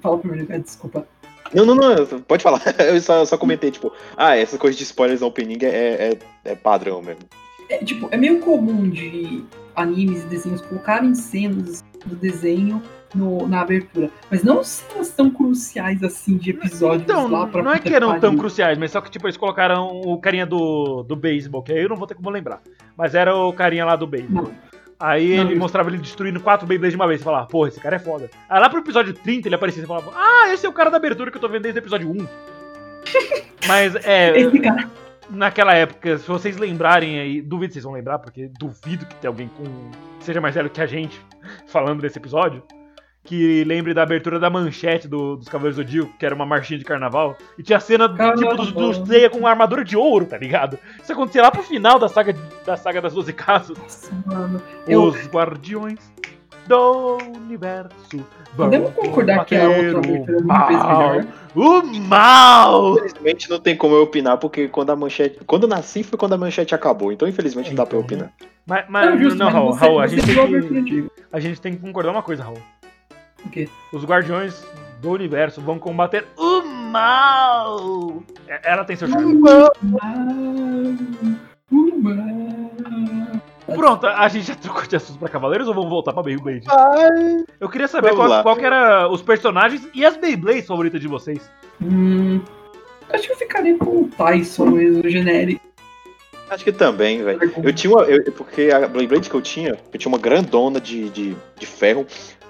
falo 0.01 0.19
primeiro, 0.19 0.47
cara, 0.47 0.59
desculpa. 0.59 1.07
Não, 1.53 1.65
não, 1.65 1.75
não, 1.75 2.21
pode 2.21 2.43
falar. 2.43 2.61
Eu 2.79 2.99
só, 3.01 3.25
só 3.25 3.37
comentei, 3.37 3.71
tipo, 3.71 3.91
ah, 4.15 4.37
essa 4.37 4.57
coisa 4.57 4.77
de 4.77 4.83
spoilers 4.83 5.21
opening 5.21 5.57
é, 5.63 5.67
é, 6.13 6.19
é 6.45 6.55
padrão 6.55 7.01
mesmo. 7.01 7.23
É, 7.69 7.77
tipo, 7.83 8.07
é 8.11 8.17
meio 8.17 8.39
comum 8.39 8.89
de 8.89 9.43
animes 9.75 10.23
e 10.23 10.27
desenhos 10.27 10.61
colocarem 10.61 11.13
cenas 11.15 11.83
do 12.05 12.15
desenho 12.15 12.81
no- 13.15 13.47
na 13.47 13.61
abertura. 13.61 14.09
Mas 14.29 14.43
não 14.43 14.63
cenas 14.63 15.09
tão 15.09 15.29
cruciais 15.29 16.01
assim 16.03 16.37
de 16.37 16.51
episódios 16.51 17.03
Então, 17.03 17.27
lá 17.29 17.47
pra 17.47 17.61
não 17.63 17.71
é 17.71 17.79
que 17.79 17.93
eram 17.93 18.19
tão 18.19 18.35
cruciais, 18.37 18.77
mas 18.77 18.91
só 18.91 19.01
que, 19.01 19.09
tipo, 19.11 19.25
eles 19.27 19.37
colocaram 19.37 19.87
o 19.87 20.17
carinha 20.19 20.45
do, 20.45 21.03
do 21.03 21.15
beisebol, 21.15 21.61
que 21.63 21.71
aí 21.73 21.81
eu 21.81 21.89
não 21.89 21.95
vou 21.97 22.07
ter 22.07 22.15
como 22.15 22.29
lembrar. 22.29 22.61
Mas 22.97 23.13
era 23.15 23.35
o 23.35 23.51
carinha 23.53 23.85
lá 23.85 23.95
do 23.95 24.07
beisebol. 24.07 24.43
Não. 24.43 24.70
Aí 25.01 25.35
Não, 25.35 25.49
ele 25.49 25.55
mostrava 25.59 25.89
ele 25.89 25.97
destruindo 25.97 26.39
quatro 26.39 26.67
Beyblades 26.67 26.93
de 26.93 26.95
uma 26.95 27.07
vez. 27.07 27.19
Você 27.19 27.25
falava, 27.25 27.47
porra, 27.47 27.69
esse 27.69 27.79
cara 27.79 27.95
é 27.95 27.99
foda. 27.99 28.29
Aí 28.47 28.59
lá 28.59 28.69
pro 28.69 28.79
episódio 28.79 29.13
30 29.13 29.47
ele 29.47 29.55
aparecia 29.55 29.83
e 29.83 29.87
falava, 29.87 30.13
ah, 30.15 30.53
esse 30.53 30.65
é 30.65 30.69
o 30.69 30.73
cara 30.73 30.91
da 30.91 30.97
abertura 30.97 31.31
que 31.31 31.37
eu 31.37 31.41
tô 31.41 31.49
vendo 31.49 31.63
desde 31.63 31.79
o 31.79 31.81
episódio 31.81 32.09
1. 32.09 32.27
Mas 33.67 33.95
é. 34.05 34.39
Esse 34.39 34.59
cara. 34.59 34.89
naquela 35.29 35.73
época, 35.73 36.17
se 36.17 36.27
vocês 36.27 36.57
lembrarem 36.57 37.19
aí, 37.19 37.41
duvido 37.41 37.69
que 37.69 37.73
vocês 37.73 37.83
vão 37.83 37.93
lembrar, 37.93 38.19
porque 38.19 38.49
duvido 38.59 39.05
que 39.05 39.15
tenha 39.15 39.29
alguém 39.29 39.49
com 39.49 39.63
que 40.19 40.25
seja 40.25 40.39
mais 40.39 40.53
velho 40.53 40.69
que 40.69 40.81
a 40.81 40.85
gente 40.85 41.19
falando 41.65 42.01
desse 42.01 42.19
episódio, 42.19 42.61
que 43.23 43.63
lembre 43.63 43.93
da 43.93 44.01
abertura 44.03 44.39
da 44.39 44.49
manchete 44.49 45.07
do- 45.07 45.35
dos 45.37 45.47
Cavaleiros 45.47 45.75
do 45.77 45.83
Zodíaco, 45.83 46.11
que 46.17 46.25
era 46.25 46.33
uma 46.33 46.45
marchinha 46.45 46.79
de 46.79 46.85
carnaval, 46.85 47.37
e 47.57 47.61
tinha 47.63 47.79
cena 47.79 48.09
tipo 48.09 48.55
dos 48.55 48.71
do 48.71 49.05
Seiya 49.05 49.29
com 49.29 49.45
armadura 49.45 49.83
de 49.85 49.95
ouro, 49.95 50.25
tá 50.25 50.37
ligado? 50.37 50.77
Isso 51.01 51.11
acontecia 51.13 51.41
lá 51.43 51.51
pro 51.51 51.61
final 51.63 51.99
da 51.99 52.07
saga 52.09 52.35
da 52.65 52.75
saga 52.75 52.99
das 53.01 53.13
12 53.13 53.31
casas. 53.33 53.77
Nossa, 53.77 54.11
mano. 54.25 54.61
Eu, 54.87 55.03
Os 55.03 55.27
guardiões 55.27 55.99
do 56.67 57.17
universo. 57.35 58.25
podemos 58.55 58.89
concordar 58.91 59.45
que 59.45 59.55
a 59.55 59.61
combater 59.67 59.85
outra 59.95 59.99
abertura 60.11 60.37
é 60.37 60.41
mal. 60.41 60.69
melhor? 60.69 61.25
O 61.53 61.83
mal! 62.07 62.93
Infelizmente 62.97 63.49
não 63.49 63.59
tem 63.59 63.75
como 63.75 63.93
eu 63.95 64.03
opinar, 64.03 64.37
porque 64.37 64.67
quando 64.67 64.89
a 64.91 64.95
manchete. 64.95 65.39
Quando 65.45 65.63
eu 65.63 65.69
nasci 65.69 66.01
foi 66.03 66.17
quando 66.17 66.33
a 66.33 66.37
manchete 66.37 66.73
acabou, 66.73 67.11
então 67.11 67.27
infelizmente 67.27 67.69
não 67.69 67.75
dá 67.75 67.85
pra 67.85 67.97
eu 67.97 68.01
Então, 68.03 68.17
opinar. 68.17 68.33
Mas, 68.65 68.85
mas 68.89 69.09
Não, 69.09 69.17
justo, 69.19 69.37
não, 69.39 69.49
Raul, 69.49 69.73
você, 69.73 69.79
Raul, 69.85 69.99
a 69.99 70.07
gente 70.07 70.21
a 70.39 70.47
tem 70.47 70.83
que, 70.85 71.07
a 71.33 71.39
gente 71.39 71.59
tem 71.61 71.73
que 71.75 71.81
concordar 71.81 72.11
uma 72.11 72.21
coisa, 72.23 72.43
Raul. 72.43 72.57
O 73.45 73.49
quê? 73.49 73.67
Os 73.91 74.03
guardiões 74.05 74.63
do 75.01 75.09
universo 75.11 75.61
vão 75.61 75.79
combater 75.79 76.25
o 76.37 76.61
mal. 76.63 78.21
É- 78.47 78.71
Ela 78.71 78.83
tem 78.85 78.95
seu 78.95 79.07
charme. 79.07 79.39
Pronto, 83.73 84.05
a 84.05 84.27
gente 84.27 84.47
já 84.47 84.55
trocou 84.55 84.85
de 84.85 84.95
assunto 84.95 85.19
pra 85.19 85.29
Cavaleiros 85.29 85.67
ou 85.67 85.73
vamos 85.73 85.89
voltar 85.89 86.13
pra 86.13 86.21
Beyblade? 86.23 86.65
Eu 87.59 87.69
queria 87.69 87.87
saber 87.87 88.13
qual, 88.13 88.27
lá. 88.27 88.43
qual 88.43 88.55
que 88.55 88.65
era 88.65 89.07
os 89.09 89.21
personagens 89.21 89.87
e 89.93 90.05
as 90.05 90.17
Beyblades 90.17 90.67
favoritas 90.67 90.99
de 90.99 91.07
vocês. 91.07 91.49
Hum, 91.81 92.41
acho 93.11 93.27
que 93.27 93.33
eu 93.33 93.37
ficaria 93.37 93.77
com 93.77 94.01
o 94.03 94.07
Tyson 94.09 94.65
mesmo, 94.71 95.03
o 95.05 95.09
genérico. 95.09 95.61
Acho 96.51 96.63
que 96.65 96.71
também, 96.71 97.23
velho. 97.23 97.39
Eu 97.63 97.73
tinha 97.73 97.91
uma. 97.95 98.03
eu- 98.03 98.31
porque 98.33 98.69
a 98.71 98.87
Beyblade 98.87 99.29
que 99.29 99.35
eu 99.35 99.41
tinha, 99.41 99.77
eu 99.91 99.97
tinha 99.99 100.09
uma 100.09 100.17
grandona 100.19 100.79
de, 100.81 101.09
de, 101.09 101.35
de 101.57 101.65
ferro. 101.65 102.05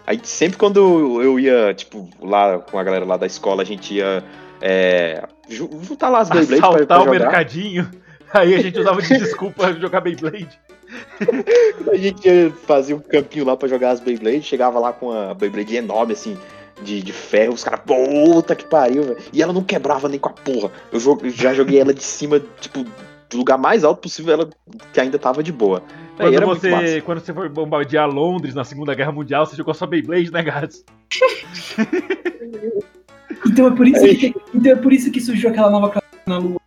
Aí 0.05 0.19
sempre 0.23 0.57
quando 0.57 1.21
eu 1.21 1.39
ia, 1.39 1.73
tipo, 1.73 2.09
lá 2.19 2.57
com 2.59 2.77
a 2.79 2.83
galera 2.83 3.05
lá 3.05 3.15
da 3.15 3.27
escola, 3.27 3.61
a 3.61 3.65
gente 3.65 3.93
ia 3.93 4.23
é, 4.59 5.23
ju- 5.47 5.69
juntar 5.83 6.09
lá 6.09 6.19
as 6.19 6.29
Beyblades 6.29 6.59
pra, 6.59 6.69
pra 6.69 6.75
Assaltar 6.77 7.01
o 7.01 7.05
jogar. 7.05 7.19
mercadinho. 7.19 7.89
Aí 8.33 8.55
a 8.55 8.59
gente 8.61 8.79
usava 8.79 9.01
de 9.01 9.17
desculpa 9.19 9.71
jogar 9.73 10.01
Beyblade. 10.01 10.59
A 11.91 11.95
gente 11.95 12.27
ia 12.27 12.51
fazer 12.65 12.93
um 12.93 12.99
campinho 12.99 13.45
lá 13.45 13.55
pra 13.55 13.67
jogar 13.67 13.91
as 13.91 13.99
Beyblades, 13.99 14.45
chegava 14.45 14.79
lá 14.79 14.91
com 14.93 15.11
a 15.11 15.33
Beyblade 15.33 15.75
enorme, 15.75 16.13
assim, 16.13 16.37
de, 16.81 17.01
de 17.01 17.11
ferro, 17.13 17.53
os 17.53 17.63
caras, 17.63 17.81
puta 17.85 18.55
que 18.55 18.65
pariu, 18.65 19.03
velho. 19.03 19.17
E 19.31 19.41
ela 19.41 19.53
não 19.53 19.63
quebrava 19.63 20.07
nem 20.09 20.19
com 20.19 20.29
a 20.29 20.33
porra. 20.33 20.71
Eu 20.91 20.99
eu 21.23 21.29
já 21.29 21.53
joguei 21.53 21.79
ela 21.79 21.93
de 21.93 22.03
cima, 22.03 22.41
tipo, 22.59 22.85
lugar 23.33 23.57
mais 23.57 23.83
alto 23.83 24.01
possível, 24.01 24.33
ela 24.33 24.49
que 24.93 24.99
ainda 24.99 25.17
tava 25.19 25.41
de 25.43 25.51
boa. 25.51 25.83
Quando 26.17 26.35
era 26.35 26.45
você, 26.45 27.01
quando 27.01 27.19
você 27.19 27.33
foi 27.33 27.49
bombardear 27.49 28.09
Londres 28.09 28.53
na 28.53 28.63
Segunda 28.63 28.93
Guerra 28.93 29.11
Mundial, 29.11 29.45
você 29.45 29.55
jogou 29.55 29.73
sua 29.73 29.87
Beyblade, 29.87 30.31
né, 30.31 30.43
Gats? 30.43 30.83
Então 33.45 33.67
é 33.67 33.71
por 33.71 33.87
isso 33.87 34.01
que, 34.17 34.35
então 34.53 34.71
é 34.71 34.75
por 34.75 34.93
isso 34.93 35.11
que 35.11 35.19
surgiu 35.19 35.49
aquela 35.49 35.69
nova 35.69 35.89
classe 35.89 36.07
na 36.25 36.37
lua. 36.37 36.61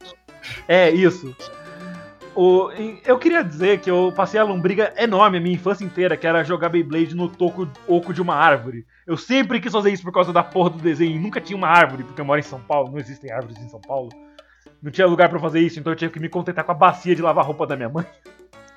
É, 0.67 0.91
isso. 0.91 1.35
O, 2.35 2.69
eu 3.07 3.17
queria 3.17 3.45
dizer 3.45 3.79
que 3.79 3.89
eu 3.89 4.13
passei 4.15 4.41
a 4.41 4.45
lombriga 4.45 4.93
enorme 4.97 5.39
a 5.39 5.41
minha 5.41 5.55
infância 5.55 5.85
inteira, 5.85 6.17
que 6.17 6.27
era 6.27 6.43
jogar 6.43 6.69
Beyblade 6.69 7.15
no 7.15 7.29
toco 7.29 7.69
oco 7.87 8.13
de 8.13 8.21
uma 8.21 8.35
árvore. 8.35 8.85
Eu 9.07 9.17
sempre 9.17 9.61
quis 9.61 9.71
fazer 9.71 9.93
isso 9.93 10.03
por 10.03 10.13
causa 10.13 10.33
da 10.33 10.43
porra 10.43 10.71
do 10.71 10.79
desenho. 10.79 11.17
e 11.17 11.19
Nunca 11.19 11.41
tinha 11.41 11.57
uma 11.57 11.69
árvore, 11.69 12.03
porque 12.03 12.21
eu 12.21 12.25
moro 12.25 12.41
em 12.41 12.43
São 12.43 12.61
Paulo, 12.61 12.91
não 12.91 12.99
existem 12.99 13.31
árvores 13.31 13.57
em 13.63 13.69
São 13.69 13.81
Paulo. 13.81 14.11
Não 14.85 14.91
tinha 14.93 15.07
lugar 15.07 15.31
pra 15.31 15.39
fazer 15.41 15.61
isso, 15.61 15.81
então 15.81 15.93
eu 15.93 15.97
tinha 15.97 16.11
que 16.11 16.21
me 16.21 16.29
contentar 16.29 16.63
com 16.63 16.71
a 16.71 16.75
bacia 16.75 17.17
de 17.17 17.23
lavar 17.23 17.45
roupa 17.47 17.67
da 17.67 17.75
minha 17.75 17.89
mãe. 17.89 18.05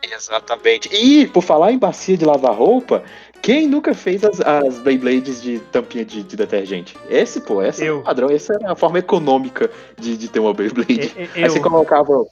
Exatamente. 0.02 0.90
E, 0.96 1.28
por 1.28 1.42
falar 1.44 1.72
em 1.74 1.78
bacia 1.78 2.16
de 2.16 2.24
lavar 2.24 2.54
roupa, 2.56 3.04
quem 3.42 3.68
nunca 3.68 3.94
fez 3.94 4.24
as, 4.24 4.40
as 4.40 4.80
Beyblades 4.80 5.42
de 5.42 5.60
tampinha 5.60 6.06
de, 6.06 6.24
de 6.24 6.36
detergente? 6.38 6.96
Esse, 7.10 7.42
pô, 7.42 7.62
esse 7.62 7.84
é 7.84 7.90
Eu. 7.90 8.00
o 8.00 8.04
padrão, 8.04 8.30
essa 8.30 8.54
é 8.62 8.68
a 8.72 8.76
forma 8.76 9.00
econômica 9.00 9.70
de, 10.00 10.16
de 10.16 10.30
ter 10.30 10.40
uma 10.40 10.54
Beyblade. 10.54 10.94
E- 10.94 11.22
e- 11.24 11.30
Aí 11.36 11.44
Eu, 11.44 11.50
você 11.52 11.60
colocava. 11.60 12.12
Eu- 12.14 12.28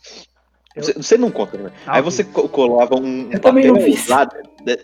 Você, 0.78 0.94
você 0.94 1.18
não 1.18 1.30
conta, 1.32 1.58
né? 1.58 1.72
Ah, 1.86 1.96
Aí 1.98 2.02
você 2.02 2.24
co- 2.24 2.48
colava 2.48 2.96
um. 2.96 3.30
Eu 3.32 3.40
também 3.42 3.66
não 3.66 3.76
papel 3.76 3.92
fiz. 3.92 4.08
lá 4.08 4.26
de- 4.26 4.80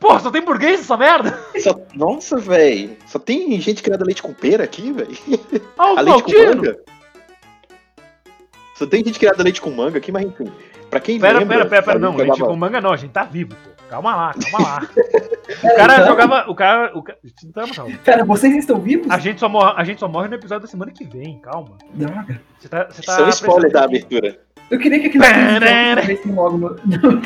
Pô, 0.00 0.18
só 0.18 0.30
tem 0.30 0.40
burguês 0.42 0.80
essa 0.80 0.96
merda? 0.96 1.38
só- 1.58 1.78
nossa, 1.94 2.36
velho. 2.38 2.96
Só 3.06 3.18
tem 3.18 3.60
gente 3.60 3.82
criando 3.82 4.04
leite 4.04 4.22
com 4.22 4.32
pera 4.32 4.64
aqui, 4.64 4.92
velho. 4.92 5.16
Ah, 5.76 5.92
o 5.94 5.98
A 5.98 6.00
leite 6.00 6.22
com 6.22 6.32
manga. 6.32 6.78
Só 8.80 8.86
tem 8.86 9.04
gente 9.04 9.18
criando 9.18 9.42
leite 9.42 9.60
com 9.60 9.70
manga 9.70 9.98
aqui, 9.98 10.10
mas 10.10 10.24
enfim. 10.24 10.50
Pra 10.88 10.98
quem 10.98 11.20
Pera, 11.20 11.38
lembra, 11.38 11.58
pera, 11.58 11.68
pera, 11.68 11.82
pera, 11.82 11.98
não, 11.98 12.16
leite 12.16 12.28
jogava- 12.38 12.50
com 12.50 12.56
manga 12.56 12.80
não, 12.80 12.92
a 12.94 12.96
gente 12.96 13.10
tá 13.10 13.24
vivo, 13.24 13.54
pô. 13.54 13.70
Calma 13.90 14.16
lá, 14.16 14.34
calma 14.34 14.68
lá. 14.68 14.88
O 15.50 15.74
cara 15.76 16.06
jogava. 16.06 16.44
O 16.50 16.54
cara. 16.54 16.96
O 16.96 17.02
cara 17.02 17.18
Calma, 17.52 17.74
calma. 17.74 17.96
Pera, 18.04 18.24
vocês 18.24 18.54
estão 18.56 18.80
vivos? 18.80 19.10
A 19.10 19.18
gente, 19.18 19.38
só 19.40 19.48
morre, 19.48 19.74
a 19.76 19.82
gente 19.84 19.98
só 19.98 20.08
morre 20.08 20.28
no 20.28 20.36
episódio 20.36 20.62
da 20.62 20.68
semana 20.70 20.92
que 20.92 21.04
vem, 21.04 21.40
calma. 21.40 21.76
Droga. 21.92 22.40
Você 22.58 22.68
tá, 22.68 22.86
você 22.88 23.02
tá 23.02 23.26
é 23.26 23.28
spoiler 23.28 23.70
da 23.70 23.84
abertura. 23.84 24.38
Eu 24.70 24.78
queria 24.78 25.00
que 25.00 25.06
aquele 25.08 25.24
Parará. 25.24 26.04
episódio 26.04 26.34
logo 26.34 26.56
no... 26.56 26.68
Não. 26.86 27.20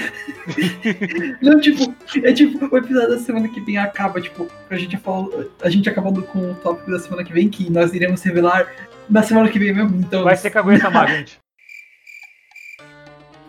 Não, 1.52 1.60
tipo, 1.60 1.94
é 2.22 2.32
tipo, 2.32 2.74
o 2.74 2.78
episódio 2.78 3.10
da 3.10 3.18
semana 3.18 3.46
que 3.48 3.60
vem 3.60 3.76
acaba, 3.76 4.18
tipo, 4.20 4.48
a 4.70 4.76
gente, 4.76 4.96
falar, 4.96 5.28
a 5.62 5.68
gente 5.68 5.88
acabando 5.88 6.22
com 6.22 6.50
o 6.52 6.54
tópico 6.54 6.90
da 6.90 6.98
semana 6.98 7.22
que 7.22 7.32
vem, 7.32 7.48
que 7.50 7.70
nós 7.70 7.92
iremos 7.92 8.22
revelar 8.22 8.66
na 9.08 9.22
semana 9.22 9.50
que 9.50 9.58
vem 9.58 9.74
mesmo, 9.74 9.96
então. 10.00 10.24
Vai 10.24 10.36
ser 10.36 10.48
cagueta 10.50 10.88
má, 10.90 11.06
gente. 11.06 11.38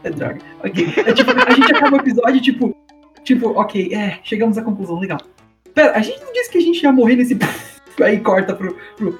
É 0.05 0.09
droga. 0.12 0.38
Ok. 0.63 0.88
É 0.97 1.13
tipo, 1.13 1.31
a 1.31 1.51
gente 1.51 1.75
acaba 1.75 1.97
o 1.97 2.00
episódio, 2.00 2.39
tipo, 2.39 2.75
tipo, 3.24 3.50
ok, 3.59 3.91
é, 3.91 4.19
chegamos 4.24 4.55
à 4.55 4.62
conclusão, 4.62 5.00
legal. 5.00 5.19
Pera, 5.74 5.97
a 5.97 6.01
gente 6.01 6.24
não 6.24 6.31
disse 6.31 6.51
que 6.51 6.59
a 6.59 6.62
gente 6.62 6.81
ia 6.83 6.91
morrer 6.91 7.15
nesse. 7.15 7.35
Aí 8.01 8.19
corta 8.19 8.53
pro. 8.53 8.77
pro... 8.95 9.17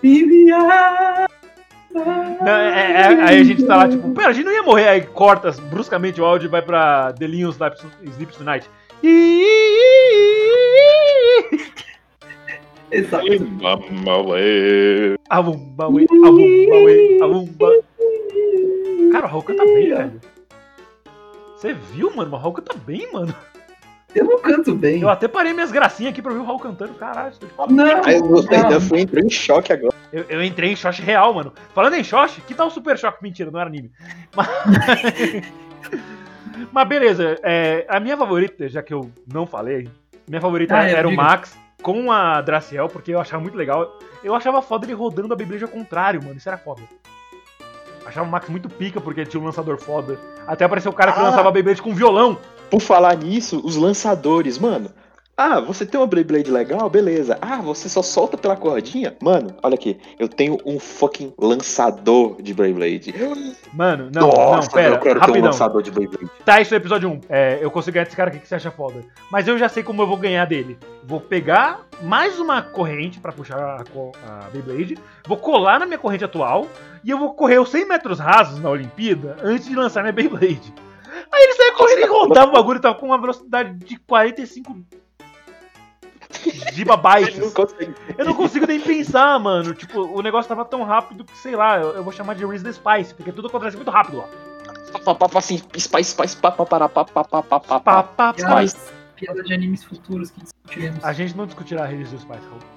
Não, 1.94 2.52
é- 2.52 2.92
é- 2.92 3.06
aí 3.24 3.40
a 3.40 3.44
gente 3.44 3.66
tá 3.66 3.78
lá, 3.78 3.88
tipo, 3.88 4.12
pera, 4.12 4.28
a 4.28 4.34
gente 4.34 4.44
não 4.46 4.52
ia 4.52 4.62
morrer, 4.64 4.90
aí 4.90 5.02
corta 5.02 5.50
bruscamente 5.70 6.20
o 6.20 6.26
áudio 6.26 6.48
e 6.48 6.50
vai 6.50 6.62
pra 6.62 7.12
Delinho 7.14 7.50
Sleeps, 7.52 7.86
Sleeps 8.04 8.36
Tonight. 8.36 8.70
Exato. 12.92 13.26
Avumba, 15.30 15.86
avumba, 15.86 17.24
avumba. 17.24 17.72
Cara, 19.14 19.26
o 19.26 19.30
Raul 19.30 19.44
canta 19.44 19.64
bem, 19.64 19.90
velho. 19.90 20.22
Você 21.66 21.74
viu, 21.74 22.16
mano? 22.16 22.32
O 22.32 22.38
Raul 22.38 22.54
canta 22.54 22.78
bem, 22.78 23.12
mano. 23.12 23.34
Eu 24.14 24.24
não 24.24 24.40
canto 24.40 24.76
bem. 24.76 25.02
Eu 25.02 25.10
até 25.10 25.28
parei 25.28 25.52
minhas 25.52 25.72
gracinhas 25.72 26.14
aqui 26.14 26.22
pra 26.22 26.32
ver 26.32 26.38
o 26.40 26.46
Raul 26.46 26.60
cantando. 26.60 26.94
Caralho, 26.94 27.34
tô 27.38 27.48
de 27.48 27.54
pau. 27.54 27.68
Não, 27.68 28.06
Aí 28.06 28.18
eu 28.18 28.28
gostei, 28.28 28.60
não. 28.60 28.72
eu 28.72 28.80
fui 28.80 29.02
entrou 29.02 29.24
em 29.24 29.30
choque 29.32 29.74
agora. 29.74 29.94
Eu, 30.14 30.24
eu 30.30 30.44
entrei 30.44 30.72
em 30.72 30.76
shot 30.76 31.02
real, 31.02 31.34
mano. 31.34 31.52
Falando 31.74 31.96
em 31.96 32.04
shot, 32.04 32.40
que 32.42 32.54
tal 32.54 32.68
o 32.68 32.72
Super 32.72 32.98
Choque? 33.00 33.22
Mentira, 33.24 33.50
não 33.50 33.60
era 33.60 33.68
anime. 33.68 33.92
Mas, 34.36 34.48
Mas 36.72 36.88
beleza, 36.88 37.36
é, 37.44 37.86
a 37.90 38.00
minha 38.00 38.16
favorita, 38.16 38.70
já 38.70 38.82
que 38.84 38.94
eu 38.94 39.12
não 39.28 39.46
falei, 39.48 39.90
minha 40.28 40.40
favorita 40.40 40.78
Ah, 40.78 40.88
é, 40.88 40.94
era 40.94 41.10
o. 41.10 41.16
Max 41.16 41.58
com 41.82 42.12
a 42.12 42.40
Draciel, 42.42 42.88
porque 42.88 43.12
eu 43.12 43.20
achava 43.20 43.42
muito 43.42 43.58
legal. 43.58 43.98
Eu 44.24 44.36
achava 44.36 44.62
foda 44.62 44.86
ele 44.86 44.94
rodando 44.94 45.34
a 45.34 45.36
Beyblade 45.36 45.64
ao 45.64 45.70
contrário, 45.70 46.24
mano. 46.24 46.38
Isso 46.38 46.48
era 46.48 46.58
foda. 46.58 46.82
Achava 48.06 48.28
o 48.28 48.32
Max 48.32 48.48
muito 48.50 48.70
pica, 48.70 49.02
porque 49.02 49.26
tinha 49.26 49.42
um 49.42 49.46
lançador 49.46 49.78
foda. 49.78 50.18
Até 50.46 50.64
apareceu 50.66 50.92
o 50.92 50.96
cara 50.96 51.12
que 51.12 51.20
Ah. 51.20 51.24
lançava 51.24 51.52
Beyblade 51.52 51.82
com 51.82 51.94
violão. 51.94 52.38
Por 52.70 52.82
falar 52.82 53.16
nisso, 53.18 53.62
os 53.64 53.76
lançadores, 53.76 54.58
mano. 54.60 54.90
Ah, 55.38 55.60
você 55.60 55.86
tem 55.86 56.00
uma 56.00 56.08
Beyblade 56.08 56.50
legal? 56.50 56.90
Beleza. 56.90 57.38
Ah, 57.42 57.58
você 57.58 57.90
só 57.90 58.02
solta 58.02 58.38
pela 58.38 58.56
cordinha? 58.56 59.18
Mano, 59.22 59.54
olha 59.62 59.76
aqui. 59.76 60.00
Eu 60.18 60.30
tenho 60.30 60.58
um 60.66 60.80
fucking 60.80 61.34
lançador 61.38 62.42
de 62.42 62.54
Beyblade. 62.54 63.14
Mano, 63.74 64.10
não, 64.16 64.30
Nossa, 64.30 64.68
não, 64.70 64.74
pera, 64.74 64.96
eu 64.96 65.00
quero 65.00 65.20
ter 65.20 65.26
um 65.26 65.28
rapidão. 65.28 65.52
lançador 65.52 65.82
de 65.84 65.92
Beyblade. 65.92 66.32
Tá, 66.46 66.62
isso 66.62 66.74
é 66.74 66.78
episódio 66.78 67.10
1. 67.10 67.22
É, 67.28 67.60
eu 67.62 67.70
consigo 67.70 67.96
ganhar 67.96 68.06
desse 68.06 68.16
cara 68.16 68.30
aqui 68.30 68.40
que 68.40 68.48
você 68.48 68.56
acha 68.56 68.72
foda. 68.72 69.04
Mas 69.30 69.46
eu 69.46 69.58
já 69.58 69.68
sei 69.68 69.84
como 69.84 70.02
eu 70.02 70.08
vou 70.08 70.16
ganhar 70.16 70.46
dele. 70.46 70.78
Vou 71.04 71.20
pegar 71.20 71.82
mais 72.02 72.40
uma 72.40 72.62
corrente 72.62 73.20
pra 73.20 73.34
puxar 73.34 73.58
a, 73.60 73.82
a 73.82 74.50
Beyblade, 74.52 74.98
vou 75.28 75.36
colar 75.38 75.82
na 75.82 75.86
minha 75.86 75.98
corrente 75.98 76.24
atual 76.24 76.66
e 77.04 77.10
eu 77.10 77.18
vou 77.18 77.34
correr 77.34 77.60
os 77.60 77.70
100 77.70 77.86
metros 77.90 78.20
rasos 78.20 78.58
na 78.62 78.70
Olimpíada 78.70 79.36
antes 79.44 79.68
de 79.68 79.76
lançar 79.76 80.02
minha 80.02 80.14
Beyblade. 80.14 80.74
Aí 81.30 81.44
ele 81.44 81.54
saiu 81.56 81.74
correndo 81.74 82.00
e 82.00 82.06
rodava 82.06 82.52
o 82.52 82.54
bagulho, 82.54 82.80
tava 82.80 82.96
com 82.96 83.08
uma 83.08 83.20
velocidade 83.20 83.74
de 83.86 83.98
45 84.00 84.78
gigabytes. 86.74 87.38
Não 87.38 87.52
consigo. 87.52 87.94
Eu 88.18 88.26
não 88.26 88.34
consigo 88.34 88.68
nem 88.68 88.80
pensar, 88.80 89.40
mano. 89.40 89.74
Tipo, 89.74 90.02
o 90.02 90.22
negócio 90.22 90.50
tava 90.50 90.66
tão 90.66 90.84
rápido 90.84 91.24
que, 91.24 91.38
sei 91.38 91.56
lá, 91.56 91.78
eu, 91.80 91.92
eu 91.96 92.04
vou 92.04 92.14
chamar 92.14 92.36
de 92.36 92.46
Reese 92.46 92.64
the 92.64 92.72
Spice, 92.72 93.14
porque 93.14 93.32
tudo 93.32 93.48
acontece 93.48 93.76
muito 93.76 93.92
rápido 93.92 94.18
lá. 94.18 94.28
Pá, 95.04 95.14
pá, 95.14 95.30
pá, 95.30 95.40
assim, 95.40 95.58
spice, 95.78 96.12
spice, 96.12 96.38
pá, 96.38 96.52
pá, 96.52 96.66
pará, 96.66 96.90
pá, 96.90 97.04
pá, 97.06 97.24
pá, 97.24 97.44
pá, 97.44 97.60
pá, 97.60 97.70
Pá, 97.70 97.80
pá. 97.80 98.04
pá, 98.04 98.04
pá. 98.04 98.34
Piadas, 98.34 98.94
piadas 99.16 99.46
de 99.46 99.54
animes 99.54 99.84
futuros 99.84 100.32
que 100.32 100.42
discutiremos. 100.42 101.04
A 101.04 101.14
gente 101.14 101.36
não 101.36 101.46
discutirá 101.46 101.86
Reese 101.86 102.12
the 102.12 102.18
Spice, 102.18 102.46
Raul. 102.50 102.76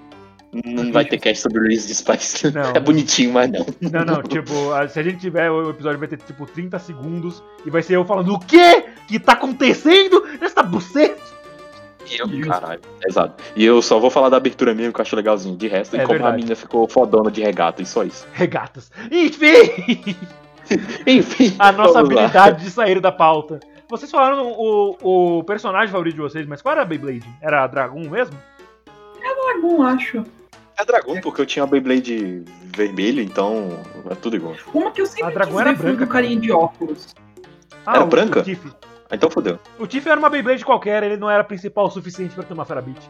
Não 0.64 0.90
vai 0.92 1.04
ter 1.04 1.18
cast 1.18 1.42
sobre 1.42 1.60
release 1.60 1.86
de 1.86 1.94
Spice. 1.94 2.50
Não. 2.50 2.70
É 2.74 2.80
bonitinho, 2.80 3.32
mas 3.32 3.50
não. 3.50 3.66
Não, 3.80 4.04
não, 4.04 4.22
tipo, 4.22 4.52
se 4.88 4.98
a 4.98 5.02
gente 5.02 5.18
tiver, 5.18 5.50
o 5.50 5.70
episódio 5.70 5.98
vai 5.98 6.08
ter 6.08 6.16
tipo 6.18 6.46
30 6.46 6.78
segundos 6.78 7.42
e 7.66 7.70
vai 7.70 7.82
ser 7.82 7.96
eu 7.96 8.04
falando 8.04 8.32
o 8.32 8.38
quê? 8.40 8.86
Que 9.06 9.18
tá 9.20 9.32
acontecendo 9.32 10.26
nessa 10.40 10.62
buceta? 10.62 11.20
E 12.10 12.18
eu, 12.18 12.28
caralho, 12.48 12.80
exato. 13.06 13.42
E 13.54 13.64
eu 13.64 13.80
só 13.82 13.98
vou 13.98 14.10
falar 14.10 14.28
da 14.28 14.36
abertura 14.36 14.74
mesmo, 14.74 14.92
que 14.92 15.00
eu 15.00 15.02
acho 15.02 15.14
legalzinho. 15.16 15.56
De 15.56 15.68
resto, 15.68 15.94
É 15.96 15.98
e 15.98 16.02
como 16.02 16.12
verdade. 16.14 16.32
a 16.34 16.36
menina 16.36 16.56
ficou 16.56 16.88
fodona 16.88 17.30
de 17.30 17.42
regata, 17.42 17.82
e 17.82 17.86
só 17.86 18.02
isso. 18.04 18.26
Regatas. 18.32 18.90
Enfim, 19.10 20.16
Enfim. 21.06 21.54
a 21.58 21.72
nossa 21.72 21.94
vamos 21.94 22.10
lá. 22.14 22.22
habilidade 22.22 22.64
de 22.64 22.70
sair 22.70 23.00
da 23.00 23.10
pauta. 23.12 23.60
Vocês 23.90 24.10
falaram 24.10 24.52
o, 24.52 25.38
o 25.38 25.44
personagem 25.44 25.88
favorito 25.90 26.14
de 26.16 26.20
vocês, 26.20 26.46
mas 26.46 26.60
qual 26.60 26.72
era 26.72 26.82
a 26.82 26.84
Beyblade? 26.84 27.24
Era 27.40 27.64
a 27.64 27.66
Dragon 27.66 28.00
mesmo? 28.08 28.36
Dragão, 29.20 29.82
acho. 29.82 30.22
É 30.78 30.84
dragão, 30.84 31.20
porque 31.20 31.40
eu 31.40 31.46
tinha 31.46 31.64
uma 31.64 31.70
Beyblade 31.70 32.44
vermelha, 32.76 33.22
então 33.22 33.78
é 34.10 34.14
tudo 34.14 34.36
igual. 34.36 34.54
Uma 34.74 34.90
que 34.90 35.00
eu 35.00 35.06
sempre 35.06 35.24
A 35.24 35.30
dragão 35.30 35.52
quis 35.56 35.60
era 35.66 35.72
branca, 35.74 36.04
do 36.04 36.10
carinha 36.10 36.38
de 36.38 36.52
óculos. 36.52 37.14
Ah, 37.86 37.94
Era 37.96 38.04
o, 38.04 38.06
branca? 38.06 38.42
Tiff. 38.42 38.60
Então 39.10 39.30
fodeu. 39.30 39.58
O 39.78 39.86
Tiff 39.86 40.06
era 40.08 40.18
uma 40.18 40.28
Beyblade 40.28 40.64
qualquer, 40.64 41.02
ele 41.02 41.16
não 41.16 41.30
era 41.30 41.42
principal 41.42 41.86
o 41.86 41.90
suficiente 41.90 42.34
pra 42.34 42.44
ter 42.44 42.52
uma 42.52 42.64
Ferabit. 42.64 43.00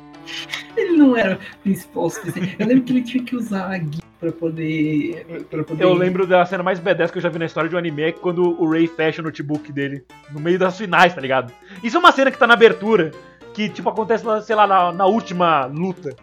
Ele 0.76 0.96
não 0.96 1.16
era 1.16 1.34
o 1.34 1.62
principal 1.62 2.04
o 2.04 2.10
suficiente. 2.10 2.56
Eu 2.58 2.66
lembro 2.66 2.84
que 2.84 2.92
ele 2.92 3.02
tinha 3.02 3.24
que 3.24 3.34
usar 3.34 3.72
a 3.72 3.78
guia 3.78 4.02
pra 4.20 4.30
poder. 4.30 5.26
Pra 5.50 5.64
poder... 5.64 5.82
Eu 5.82 5.92
lembro 5.94 6.26
da 6.26 6.44
cena 6.46 6.62
mais 6.62 6.78
badass 6.78 7.10
que 7.10 7.18
eu 7.18 7.22
já 7.22 7.28
vi 7.28 7.38
na 7.38 7.46
história 7.46 7.68
de 7.68 7.74
um 7.74 7.78
anime, 7.78 8.02
é 8.02 8.12
quando 8.12 8.60
o 8.60 8.70
Ray 8.70 8.86
fecha 8.86 9.20
o 9.20 9.24
notebook 9.24 9.72
dele, 9.72 10.04
no 10.30 10.38
meio 10.38 10.58
das 10.58 10.78
finais, 10.78 11.14
tá 11.14 11.20
ligado? 11.20 11.52
Isso 11.82 11.96
é 11.96 12.00
uma 12.00 12.12
cena 12.12 12.30
que 12.30 12.38
tá 12.38 12.46
na 12.46 12.54
abertura, 12.54 13.10
que, 13.52 13.68
tipo, 13.68 13.88
acontece, 13.88 14.24
lá, 14.24 14.40
sei 14.40 14.54
lá, 14.54 14.66
na, 14.66 14.92
na 14.92 15.06
última 15.06 15.66
luta. 15.66 16.14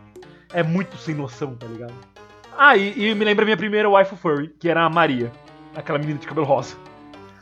É 0.53 0.63
muito 0.63 0.95
sem 0.95 1.13
noção, 1.13 1.53
tá 1.55 1.67
ligado? 1.67 1.93
Ah, 2.57 2.77
e, 2.77 3.09
e 3.09 3.13
me 3.13 3.25
lembra 3.25 3.43
a 3.43 3.45
minha 3.45 3.57
primeira 3.57 3.89
waifu 3.89 4.15
furry, 4.15 4.53
que 4.57 4.69
era 4.69 4.85
a 4.85 4.89
Maria, 4.89 5.29
aquela 5.75 5.99
menina 5.99 6.17
de 6.17 6.25
cabelo 6.25 6.45
rosa. 6.45 6.77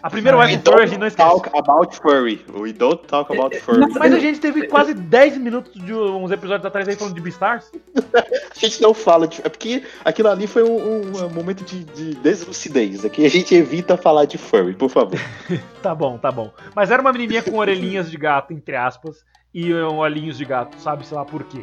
A 0.03 0.10
primeira 0.10 0.36
Ah, 0.36 0.41
waifu 0.41 0.57
We 0.57 0.63
furry 0.65 0.83
a 0.83 0.86
gente 0.86 1.00
não 1.00 1.07
esquece. 1.07 1.29
talk 1.29 1.50
about 1.57 1.95
furry. 1.95 2.45
We 2.53 2.74
don't 2.74 3.01
talk 3.07 3.31
about 3.33 3.55
furry. 3.55 3.79
Mas- 3.79 3.93
Mas 3.93 4.13
a 4.13 4.19
gente 4.19 4.38
teve 4.39 4.67
quase 4.67 4.93
10 4.93 5.38
minutos 5.38 5.72
de 5.81 5.93
uns 5.93 6.29
episódios 6.29 6.65
atrás 6.65 6.86
aí 6.89 6.95
falando 6.98 7.15
de 7.15 7.22
Beastars. 7.22 7.72
A 8.13 8.60
gente 8.60 8.81
não 8.81 8.93
fala 8.93 9.27
de. 9.27 9.39
É 9.45 9.50
porque 9.50 9.83
aquilo 10.03 10.27
ali 10.29 10.45
foi 10.45 10.62
um, 10.63 10.75
um- 10.77 11.25
um 11.25 11.29
momento 11.29 11.63
de, 11.63 11.83
de 11.86 12.15
deslucidez. 12.15 13.03
Aqui 13.05 13.25
a 13.25 13.29
gente 13.29 13.55
evita 13.55 13.95
falar 13.98 14.25
de 14.25 14.38
furry, 14.38 14.74
por 14.74 14.89
favor. 14.89 15.19
Tá 15.81 15.93
bom, 15.95 16.17
tá 16.17 16.31
bom. 16.31 16.50
Mas 16.75 16.91
era 16.91 17.01
uma 17.01 17.12
menininha 17.12 17.41
com 17.43 17.57
orelhinhas 17.57 18.10
de 18.12 18.15
gato, 18.17 18.53
entre 18.53 18.75
aspas, 18.75 19.17
e 19.53 19.74
um, 19.74 19.98
olhinhos 19.98 20.38
de 20.38 20.45
gato, 20.45 20.77
sabe, 20.79 21.05
sei 21.05 21.18
lá 21.18 21.25
por 21.25 21.44
quê. 21.44 21.61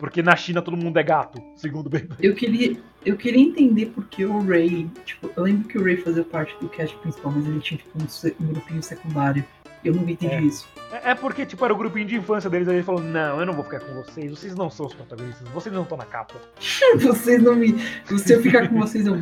Porque 0.00 0.22
na 0.22 0.34
China 0.34 0.62
todo 0.62 0.76
mundo 0.76 0.98
é 0.98 1.02
gato, 1.02 1.40
segundo 1.54 1.86
o 1.86 1.90
Beyblade. 1.90 2.26
Eu 2.26 2.34
queria, 2.34 2.76
eu 3.04 3.16
queria 3.16 3.42
entender 3.42 3.86
porque 3.94 4.24
o 4.24 4.42
Ray. 4.44 4.90
Tipo, 5.04 5.30
eu 5.36 5.42
lembro 5.44 5.68
que 5.68 5.78
o 5.78 5.84
Ray 5.84 5.98
fazia 5.98 6.24
parte 6.24 6.56
do 6.60 6.68
cast 6.70 6.96
principal, 6.96 7.30
mas 7.30 7.46
ele 7.46 7.60
tinha 7.60 7.78
tipo, 7.78 7.90
um, 7.98 8.44
um 8.44 8.52
grupinho 8.52 8.82
secundário. 8.82 9.44
Eu 9.84 9.94
nunca 9.94 10.10
entendi 10.10 10.34
É. 10.34 10.40
isso. 10.40 10.66
É 10.92 11.10
é 11.10 11.14
porque, 11.14 11.46
tipo, 11.46 11.64
era 11.64 11.72
o 11.72 11.76
grupinho 11.76 12.06
de 12.06 12.16
infância 12.16 12.50
deles, 12.50 12.66
aí 12.68 12.76
ele 12.76 12.82
falou, 12.82 13.00
não, 13.02 13.38
eu 13.40 13.46
não 13.46 13.52
vou 13.54 13.62
ficar 13.64 13.80
com 13.80 13.94
vocês, 13.94 14.30
vocês 14.30 14.54
não 14.54 14.68
são 14.70 14.86
os 14.86 14.94
protagonistas, 14.94 15.46
vocês 15.50 15.74
não 15.74 15.82
estão 15.82 15.96
na 15.96 16.04
capa. 16.04 16.34
Vocês 16.96 17.42
não 17.42 17.54
me. 17.54 17.74
Se 18.18 18.32
eu 18.34 18.42
ficar 18.42 18.68
com 18.68 18.78
vocês, 18.80 19.06
eu. 19.06 19.16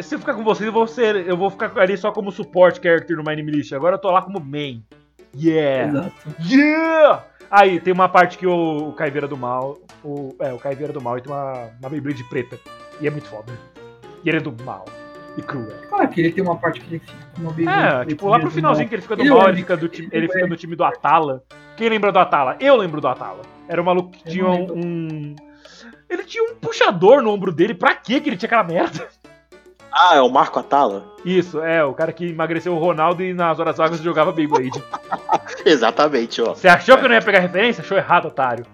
Se 0.00 0.14
eu 0.14 0.18
ficar 0.18 0.34
com 0.34 0.44
vocês, 0.44 0.66
eu 0.66 0.72
vou 0.72 0.86
ser. 0.86 1.16
Eu 1.26 1.36
vou 1.36 1.50
ficar 1.50 1.76
ali 1.78 1.96
só 1.96 2.12
como 2.12 2.30
suporte 2.30 2.80
character 2.82 3.16
no 3.16 3.22
Name 3.22 3.42
List. 3.50 3.72
Agora 3.72 3.94
eu 3.96 4.00
tô 4.00 4.10
lá 4.10 4.22
como 4.22 4.38
main. 4.38 4.84
Yeah! 5.36 5.88
Exato. 5.88 6.36
Yeah! 6.48 7.24
Aí 7.50 7.80
tem 7.80 7.92
uma 7.92 8.08
parte 8.08 8.36
que 8.36 8.46
o, 8.46 8.88
o 8.88 8.92
Caiveira 8.92 9.26
do 9.26 9.36
Mal. 9.36 9.78
O, 10.04 10.34
é, 10.40 10.52
o 10.52 10.58
Caiveira 10.58 10.92
do 10.92 11.00
Mal 11.00 11.14
ele 11.14 11.22
tem 11.22 11.32
uma, 11.32 11.70
uma 11.80 11.88
Beyblade 11.88 12.24
preta. 12.24 12.58
E 13.00 13.06
é 13.06 13.10
muito 13.10 13.28
foda. 13.28 13.52
E 14.22 14.28
ele 14.28 14.38
é 14.38 14.40
do 14.40 14.54
mal. 14.64 14.84
E 15.36 15.42
cruel. 15.42 15.72
Claro 15.88 16.08
que 16.08 16.20
ele 16.20 16.32
tem 16.32 16.42
uma 16.42 16.56
parte 16.56 16.80
que 16.80 16.94
ele 16.94 16.98
fica 16.98 17.16
com 17.34 17.42
uma 17.42 17.52
bebida. 17.52 17.70
É, 17.70 18.04
tipo, 18.04 18.28
lá 18.28 18.40
pro 18.40 18.50
finalzinho 18.50 18.88
que 18.88 18.94
ele 18.96 19.02
fica 19.02 19.14
do 19.16 19.22
Ele 19.22 19.30
mal, 19.30 19.46
é 19.46 19.50
ele 19.50 19.56
fica, 19.58 19.76
do 19.76 19.88
time, 19.88 20.08
ele 20.10 20.24
ele 20.24 20.32
fica 20.32 20.44
é. 20.44 20.48
no 20.48 20.56
time 20.56 20.74
do 20.74 20.82
Atala. 20.84 21.44
Quem 21.76 21.88
lembra 21.88 22.10
do 22.10 22.18
Atala? 22.18 22.56
Eu 22.58 22.76
lembro 22.76 23.00
do 23.00 23.06
Atala. 23.06 23.42
Era 23.68 23.80
um 23.80 23.84
maluco 23.84 24.10
que 24.10 24.24
tinha 24.24 24.46
um, 24.46 24.72
um- 24.72 25.36
Ele 26.10 26.24
tinha 26.24 26.42
um 26.42 26.56
puxador 26.56 27.22
no 27.22 27.30
ombro 27.30 27.52
dele. 27.52 27.72
Pra 27.72 27.94
quê 27.94 28.20
que 28.20 28.28
ele 28.28 28.36
tinha 28.36 28.48
aquela 28.48 28.64
merda? 28.64 29.08
Ah, 29.90 30.14
é 30.14 30.20
o 30.20 30.28
Marco 30.28 30.60
Atala? 30.60 31.16
Isso, 31.24 31.60
é, 31.60 31.82
o 31.82 31.92
cara 31.94 32.12
que 32.12 32.26
emagreceu 32.26 32.72
o 32.72 32.78
Ronaldo 32.78 33.22
e 33.24 33.32
nas 33.32 33.58
horas 33.58 33.78
vagas 33.78 33.98
jogava 34.00 34.30
Beyblade. 34.30 34.80
Exatamente, 35.64 36.40
ó. 36.42 36.54
Você 36.54 36.68
achou 36.68 36.96
que 36.96 37.04
eu 37.04 37.08
não 37.08 37.16
ia 37.16 37.22
pegar 37.22 37.40
referência? 37.40 37.82
Achou 37.82 37.96
errado, 37.96 38.28
otário. 38.28 38.66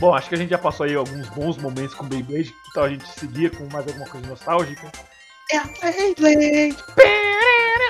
Bom, 0.00 0.14
acho 0.14 0.28
que 0.28 0.36
a 0.36 0.38
gente 0.38 0.50
já 0.50 0.58
passou 0.58 0.86
aí 0.86 0.94
alguns 0.94 1.28
bons 1.30 1.58
momentos 1.58 1.94
com 1.94 2.06
Beyblade. 2.06 2.52
Que 2.64 2.72
tal 2.72 2.84
a 2.84 2.88
gente 2.88 3.06
seguir 3.18 3.50
com 3.56 3.68
mais 3.72 3.86
alguma 3.86 4.06
coisa 4.06 4.26
nostálgica? 4.28 4.92
É 5.50 5.92
Beyblade. 5.92 6.76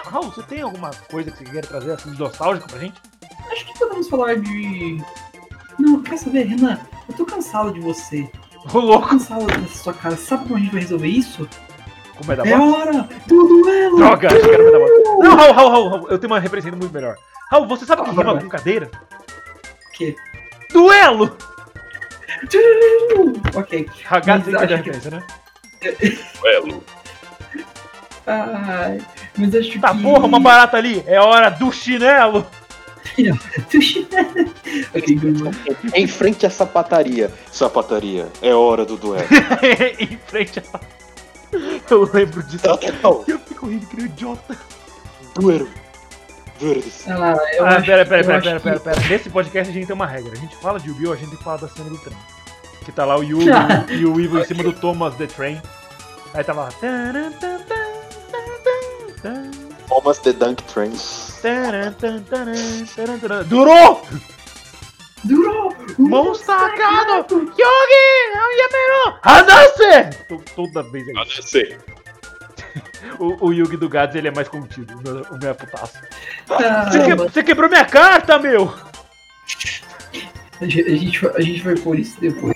Raul, 0.07 0.31
você 0.31 0.43
tem 0.43 0.61
alguma 0.63 0.91
coisa 1.11 1.31
que 1.31 1.39
você 1.39 1.45
queira 1.45 1.67
trazer 1.67 1.93
assim 1.93 2.13
de 2.13 2.19
nostálgico 2.19 2.69
pra 2.69 2.79
gente? 2.79 3.01
Acho 3.53 3.67
que 3.67 3.79
podemos 3.79 4.09
falar 4.09 4.37
de. 4.37 5.03
Não, 5.79 6.03
quer 6.03 6.17
saber, 6.19 6.45
Renan? 6.47 6.79
Eu 7.09 7.15
tô 7.15 7.25
cansado 7.27 7.73
de 7.73 7.81
você. 7.81 8.31
Ô 8.65 8.69
Tô 8.69 8.81
louco, 8.81 9.09
cansado 9.09 9.47
dessa 9.47 9.83
sua 9.83 9.95
cara. 9.95 10.17
Sabe 10.17 10.45
como 10.45 10.57
a 10.57 10.59
gente 10.61 10.73
vai 10.73 10.81
resolver 10.81 11.09
isso? 11.09 11.49
como 12.17 12.33
é 12.33 12.37
da 12.37 12.45
É 12.45 12.57
bola? 12.57 12.79
hora 12.79 13.09
do 13.29 13.47
duelo! 13.47 13.97
Droga, 13.97 14.27
acho 14.29 14.41
que 14.41 14.51
era 14.51 14.71
da 14.73 14.79
bola. 14.79 14.91
Não, 15.23 15.37
Raul, 15.37 15.53
Raul, 15.53 15.71
Raul, 15.71 15.89
Raul, 15.91 16.09
eu 16.11 16.19
tenho 16.19 16.33
uma 16.33 16.41
referência 16.41 16.69
ainda 16.69 16.77
muito 16.79 16.93
melhor. 16.93 17.15
Raul, 17.51 17.69
você 17.69 17.87
sabe 17.87 18.03
que 18.03 18.09
Ah, 18.09 18.13
rima 18.13 18.35
vai. 18.35 18.43
com 18.43 18.49
cadeira? 18.49 18.91
O 19.89 19.93
quê? 19.93 20.17
Duelo! 20.73 21.37
Ok. 23.55 23.89
Ragazzi 24.05 24.57
acho 24.57 24.67
que- 24.67 24.75
referência, 24.75 25.11
né? 25.13 25.23
Duelo. 26.41 26.85
Ai, 28.27 28.99
mas 29.39 29.55
acho 29.55 29.81
Tá 29.81 29.95
que. 29.95 30.03
porra, 30.03 30.27
uma 30.27 30.41
barata 30.41 30.77
ali. 30.77 31.03
É 31.07 31.21
hora 31.21 31.49
do 31.51 31.73
chinelo. 31.73 32.47
ok, 34.95 35.15
Gurman. 35.17 35.53
Em 35.95 36.07
frente 36.07 36.47
à 36.47 36.51
sapataria. 36.51 37.31
Sapataria, 37.51 38.29
é 38.43 38.55
hora 38.55 38.85
do 38.85 38.97
duelo. 38.97 39.27
em 39.99 40.19
frente 40.27 40.59
a... 40.61 40.63
Eu 41.91 42.03
lembro 42.13 42.43
disso. 42.43 42.67
Não, 43.03 43.25
Eu 43.27 43.39
fico 43.39 43.67
rindo 43.67 43.87
que 43.87 43.97
nem 43.97 44.07
um 44.07 44.09
idiota. 44.09 44.57
duelo. 45.35 45.69
Duelo. 46.61 46.83
Ah, 47.09 47.33
Ah, 47.61 47.81
pera, 47.81 48.05
pera, 48.05 48.05
pera, 48.05 48.25
pera, 48.25 48.41
que- 48.59 48.61
pera, 48.65 48.81
pera. 48.81 49.01
Nesse 49.09 49.31
podcast 49.31 49.71
a 49.71 49.73
gente 49.73 49.87
tem 49.87 49.95
uma 49.95 50.07
regra. 50.07 50.33
A 50.33 50.37
gente 50.37 50.55
fala 50.57 50.79
de 50.79 50.89
Yu-Gi-Oh! 50.89 51.13
A 51.13 51.17
gente 51.17 51.29
tem 51.31 51.39
que 51.39 51.45
falar 51.45 51.57
da 51.59 51.69
cena 51.69 51.89
do 51.89 51.97
trem. 51.99 52.17
Que 52.85 52.93
tá 52.93 53.05
lá 53.05 53.17
o 53.19 53.23
Yu 53.23 53.39
e 53.91 54.05
o 54.05 54.21
Evil 54.21 54.41
em 54.41 54.45
cima 54.45 54.63
do 54.63 54.73
Thomas 54.73 55.15
The 55.15 55.27
Train. 55.27 55.61
Aí 56.35 56.45
tava 56.45 56.63
lá. 56.65 56.69
taran, 56.81 57.31
tan, 57.33 57.59
tan, 57.59 57.59
tan, 57.59 57.65
tan, 57.65 57.68
Thomas 59.89 60.19
the 60.19 60.33
Dunk 60.33 60.63
Train. 60.65 60.93
taran, 61.43 61.93
tan, 61.95 62.21
taran, 62.23 62.87
taran, 62.95 63.19
taran. 63.19 63.45
Durou! 63.45 64.03
Durou! 65.25 65.75
Mão 65.99 66.35
sacado! 66.35 67.35
Yogi! 67.35 68.09
Yamero! 68.59 69.19
Hanase! 69.23 70.25
To- 70.29 70.43
Toda 70.55 70.83
vez 70.91 71.07
é 71.09 71.13
isso. 71.23 71.43
sei. 71.43 71.79
O, 73.19 73.49
o 73.49 73.53
Yugi 73.53 73.77
do 73.77 73.89
Gads 73.89 74.15
ele 74.17 74.29
é 74.29 74.31
mais 74.31 74.49
contido. 74.49 74.95
O 74.99 75.39
meu, 75.39 75.51
é 75.51 75.55
putaço. 75.55 75.95
Você, 76.47 77.05
que- 77.05 77.15
você 77.15 77.43
quebrou 77.43 77.69
minha 77.69 77.85
carta, 77.85 78.39
meu! 78.39 78.73
A 80.61 80.65
gente, 80.67 81.27
a 81.29 81.41
gente, 81.41 81.63
vai- 81.63 81.77
pôr 81.77 81.99
isso 81.99 82.21
depois. 82.21 82.55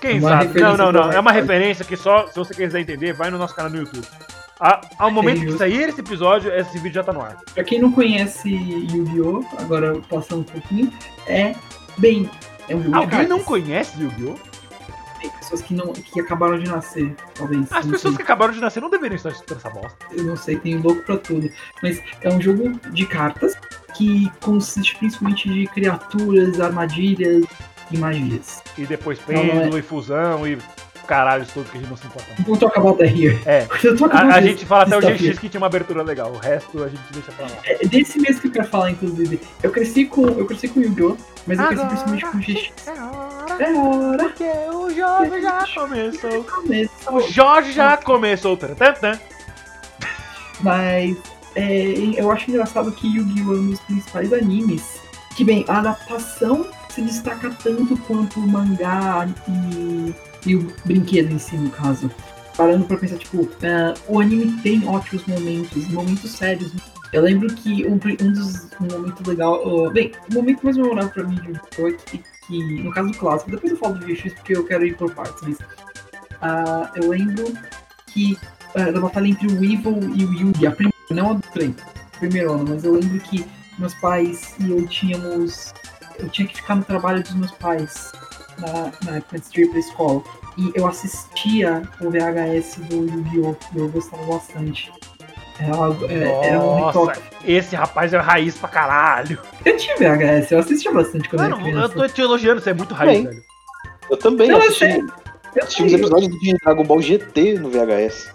Quem 0.00 0.18
Uma 0.18 0.28
sabe? 0.42 0.60
Não, 0.60 0.76
não, 0.76 0.92
não. 0.92 1.12
É 1.12 1.18
uma 1.18 1.32
referência 1.32 1.84
que 1.84 1.96
só, 1.96 2.26
se 2.28 2.34
você 2.36 2.52
quiser 2.54 2.80
entender, 2.80 3.12
vai 3.14 3.30
no 3.30 3.38
nosso 3.38 3.54
canal 3.54 3.70
no 3.70 3.78
YouTube. 3.78 4.06
A- 4.60 4.80
ao 4.98 5.10
momento 5.10 5.40
que 5.40 5.46
justo. 5.46 5.58
sair 5.58 5.88
esse 5.88 6.00
episódio, 6.00 6.52
esse 6.52 6.78
vídeo 6.78 6.94
já 6.94 7.04
tá 7.04 7.12
no 7.12 7.20
ar. 7.20 7.36
Pra 7.54 7.62
quem 7.64 7.80
não 7.80 7.92
conhece 7.92 8.48
Yu-Gi-Oh!, 8.50 9.44
agora 9.58 10.00
passando 10.08 10.40
um 10.40 10.44
pouquinho, 10.44 10.92
é 11.26 11.54
bem. 11.98 12.28
É 12.68 12.74
um 12.74 12.82
jogo 12.82 12.96
Alguém 12.96 13.10
cartas. 13.10 13.28
não 13.28 13.40
conhece 13.42 14.00
Yu-Gi-Oh? 14.02 14.34
Tem 15.20 15.30
pessoas 15.30 15.62
que, 15.62 15.74
não, 15.74 15.92
que 15.92 16.20
acabaram 16.20 16.58
de 16.58 16.68
nascer, 16.70 17.14
talvez. 17.34 17.70
As 17.72 17.86
pessoas 17.86 18.14
sei. 18.14 18.16
que 18.16 18.22
acabaram 18.22 18.52
de 18.52 18.60
nascer 18.60 18.80
não 18.80 18.90
deveriam 18.90 19.16
estar 19.16 19.30
escutando 19.30 19.58
essa 19.58 19.70
bosta. 19.70 19.96
Eu 20.12 20.24
não 20.24 20.36
sei, 20.36 20.56
tem 20.58 20.76
louco 20.78 21.02
pra 21.02 21.16
tudo. 21.18 21.50
Mas 21.82 22.00
é 22.22 22.28
um 22.28 22.40
jogo 22.40 22.78
de 22.92 23.06
cartas 23.06 23.54
que 23.94 24.30
consiste 24.42 24.96
principalmente 24.96 25.48
de 25.48 25.66
criaturas, 25.68 26.60
armadilhas 26.60 27.44
e 27.90 27.96
magias. 27.98 28.62
E 28.76 28.84
depois 28.84 29.18
não 29.26 29.34
é. 29.40 29.48
pêndulo 29.48 29.78
e 29.78 29.82
fusão 29.82 30.46
e 30.46 30.58
caralho 31.06 31.46
todo 31.52 31.64
que 31.70 31.78
a 31.78 31.80
gente 31.80 31.88
não 31.90 31.96
se 31.96 32.06
importa. 32.06 32.28
We'll 32.46 32.58
talk 32.58 32.78
about 32.78 32.98
that 32.98 33.12
here. 33.14 33.40
É. 33.46 33.66
A, 34.12 34.34
a 34.36 34.40
gente 34.40 34.64
fala 34.66 34.84
até 34.84 34.96
o 34.96 35.00
GX 35.00 35.38
que 35.38 35.48
tinha 35.48 35.60
uma 35.60 35.66
abertura 35.66 36.02
legal, 36.02 36.32
o 36.32 36.38
resto 36.38 36.82
a 36.82 36.88
gente 36.88 37.02
deixa 37.12 37.32
pra 37.32 37.46
lá. 37.46 37.52
É 37.64 37.86
desse 37.86 38.18
mês 38.18 38.38
que 38.40 38.48
eu 38.48 38.52
quero 38.52 38.66
falar, 38.68 38.90
inclusive. 38.90 39.40
Eu 39.62 39.70
cresci 39.70 40.04
com, 40.06 40.26
eu 40.26 40.44
cresci 40.46 40.68
com 40.68 40.80
Yu-Gi-Oh! 40.80 41.16
Mas 41.46 41.58
eu 41.58 41.66
cresci 41.66 41.82
Agora. 41.82 41.98
principalmente 41.98 42.26
com 42.26 42.38
GX. 42.38 42.72
É 42.86 43.02
hora, 43.02 43.64
É 43.64 43.74
hora. 43.74 44.24
porque 44.24 44.44
o 44.74 44.90
Jorge 44.90 45.40
já 45.42 45.66
começou. 45.74 46.44
Começo. 46.44 46.90
O 47.10 47.20
Jorge 47.20 47.72
já 47.72 47.96
começou. 47.96 48.58
Mas 50.60 51.16
é, 51.54 51.94
eu 52.16 52.30
acho 52.30 52.50
engraçado 52.50 52.90
que 52.92 53.06
Yu-Gi-Oh! 53.16 53.52
é 53.52 53.56
um 53.56 53.70
dos 53.70 53.80
principais 53.80 54.32
animes. 54.32 55.00
Que 55.36 55.44
bem, 55.44 55.64
a 55.68 55.78
adaptação 55.78 56.66
se 56.88 57.02
destaca 57.02 57.50
tanto 57.62 57.96
quanto 57.98 58.40
o 58.40 58.46
mangá 58.48 59.28
e, 59.48 60.14
e 60.46 60.56
o 60.56 60.72
brinquedo 60.84 61.32
em 61.32 61.38
si, 61.38 61.56
no 61.56 61.70
caso. 61.70 62.10
Parando 62.56 62.86
pra 62.86 62.96
pensar, 62.96 63.18
tipo, 63.18 63.48
é, 63.62 63.92
o 64.08 64.20
anime 64.20 64.60
tem 64.62 64.86
ótimos 64.88 65.26
momentos, 65.26 65.88
momentos 65.88 66.30
sérios. 66.30 66.72
Eu 67.12 67.22
lembro 67.22 67.52
que 67.54 67.86
um, 67.86 67.94
um 67.94 68.32
dos 68.32 68.68
um 68.80 68.86
momento 68.90 69.28
legal. 69.28 69.60
ó, 69.64 69.90
bem, 69.90 70.12
o 70.30 70.34
momento 70.34 70.62
mais 70.62 70.76
memorável 70.76 71.10
pra 71.10 71.24
mim 71.24 71.34
de 71.36 71.48
Yu-Gi-Oh! 71.48 71.88
é 71.88 71.92
que, 71.92 72.22
que, 72.46 72.82
no 72.82 72.90
caso 72.92 73.10
do 73.10 73.18
clássico, 73.18 73.50
depois 73.50 73.72
eu 73.72 73.78
falo 73.78 73.98
do 73.98 74.06
VX 74.06 74.32
porque 74.34 74.56
eu 74.56 74.64
quero 74.64 74.86
ir 74.86 74.96
por 74.96 75.12
partes, 75.12 75.42
mas. 75.42 75.58
ah, 76.40 76.90
eu 76.96 77.10
lembro 77.10 77.52
que 78.06 78.38
da 78.74 79.00
batalha 79.00 79.28
entre 79.28 79.46
o 79.46 79.64
Evil 79.64 79.98
e 80.14 80.24
o 80.24 80.32
Yugi, 80.34 80.66
a 80.66 80.70
primeira, 80.70 80.96
não 81.10 81.30
a 81.30 81.32
do 81.34 81.42
trem, 81.52 81.74
a 82.14 82.18
primeira 82.18 82.52
onda, 82.52 82.72
mas 82.72 82.84
eu 82.84 82.92
lembro 82.92 83.18
que 83.20 83.44
meus 83.78 83.94
pais 83.94 84.54
e 84.60 84.70
eu 84.70 84.86
tínhamos. 84.86 85.72
Eu 86.18 86.28
tinha 86.30 86.48
que 86.48 86.56
ficar 86.56 86.76
no 86.76 86.84
trabalho 86.84 87.22
dos 87.22 87.34
meus 87.34 87.50
pais 87.52 88.12
na, 88.58 88.92
na 89.10 89.16
época 89.18 89.38
de 89.38 89.60
ir 89.62 89.68
pra 89.70 89.78
escola. 89.78 90.22
E 90.58 90.72
eu 90.74 90.86
assistia 90.86 91.82
o 92.00 92.10
VHS 92.10 92.76
do 92.88 92.96
Yu-Gi-Oh! 92.96 93.54
e 93.74 93.78
eu 93.78 93.88
gostava 93.88 94.22
bastante. 94.24 94.90
Era, 95.58 95.74
é- 96.12 96.48
era 96.48 96.60
um 96.60 96.86
ritual. 96.86 97.06
Nossa, 97.06 97.22
esse 97.44 97.74
rapaz 97.76 98.12
é 98.12 98.18
raiz 98.18 98.56
pra 98.56 98.68
caralho. 98.68 99.38
Eu 99.64 99.76
tinha 99.76 99.96
VHS, 99.96 100.50
eu 100.52 100.58
assistia 100.58 100.92
bastante 100.92 101.28
quando 101.28 101.40
Mano, 101.42 101.66
era 101.68 101.80
eu 101.80 101.88
tô 101.88 102.06
te 102.08 102.20
elogiando, 102.20 102.60
você 102.60 102.70
é 102.70 102.74
muito 102.74 102.94
raiz, 102.94 103.12
Bem. 103.12 103.24
velho. 103.24 103.42
Eu 104.10 104.16
também 104.16 104.48
Não, 104.48 104.58
eu 104.58 104.62
assisti. 104.68 104.84
Eu 105.54 105.62
assisti 105.62 105.82
uns 105.82 105.90
sei. 105.90 105.98
episódios 106.00 106.38
de 106.40 106.54
Dragon 106.62 106.84
Ball 106.84 107.00
GT 107.00 107.58
no 107.58 107.70
VHS. 107.70 108.30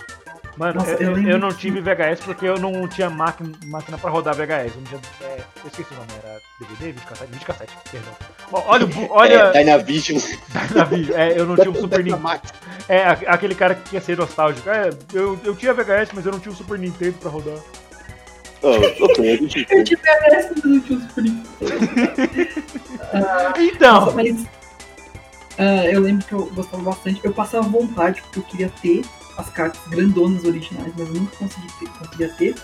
Mano, 0.61 0.75
Nossa, 0.75 0.91
eu, 0.91 1.17
eu 1.17 1.27
eu 1.29 1.39
não 1.39 1.51
tive 1.51 1.81
VHS 1.81 2.19
porque 2.23 2.45
eu 2.45 2.59
não 2.59 2.87
tinha 2.87 3.09
máquina, 3.09 3.51
máquina 3.65 3.97
pra 3.97 4.11
rodar 4.11 4.35
VHS. 4.35 4.75
Eu, 4.75 4.81
não 4.81 4.83
tinha, 4.83 5.01
é, 5.23 5.37
eu 5.63 5.67
esqueci 5.67 5.91
o 5.91 5.95
nome, 5.95 6.07
era 6.23 6.39
DVD, 6.59 6.91
videocassete, 6.91 7.31
videocassete, 7.31 7.73
perdão. 7.91 8.13
Olha, 8.51 8.85
o 8.85 8.87
bu- 8.87 9.07
olha, 9.09 9.33
É, 9.33 9.51
Dynavision. 9.53 10.19
Davi, 10.71 11.11
é, 11.15 11.39
eu 11.39 11.47
não 11.47 11.55
tinha 11.55 11.71
um 11.71 11.73
Super 11.73 12.03
Nintendo. 12.03 12.41
É, 12.87 13.03
a- 13.05 13.17
aquele 13.29 13.55
cara 13.55 13.73
que 13.73 13.89
quer 13.89 14.01
ser 14.03 14.15
nostálgico. 14.19 14.69
É, 14.69 14.91
eu, 15.11 15.39
eu 15.43 15.55
tinha 15.55 15.73
VHS, 15.73 16.11
mas 16.13 16.27
eu 16.27 16.31
não 16.31 16.39
tinha 16.39 16.51
o 16.53 16.55
Super 16.55 16.77
Nintendo 16.77 17.17
pra 17.17 17.31
rodar. 17.31 17.57
Oh, 18.61 18.75
ok, 19.05 19.33
a 19.33 19.37
gente 19.37 19.65
Eu 19.73 19.83
tinha 19.83 19.97
VHS, 19.97 20.51
mas 20.53 20.63
eu 20.63 20.69
não 20.69 20.79
tinha 20.81 20.99
o 20.99 21.01
Super 21.01 21.23
Nintendo. 21.23 21.51
Nossa, 23.13 23.61
Então, 23.63 24.13
mas 24.13 24.45
ah, 25.57 25.85
eu 25.85 26.01
lembro 26.01 26.23
que 26.23 26.33
eu 26.33 26.45
gostava 26.53 26.83
bastante. 26.83 27.19
Eu 27.23 27.33
passava 27.33 27.67
vontade 27.67 28.21
porque 28.21 28.39
eu 28.39 28.43
queria 28.43 28.71
ter 28.79 29.01
as 29.37 29.49
cartas 29.49 29.79
grandonas 29.87 30.43
originais, 30.43 30.93
mas 30.97 31.07
eu 31.07 31.13
nunca 31.15 31.35
consegui 31.37 31.67
ter, 31.79 31.89
conseguia 31.89 32.29
ter. 32.35 32.55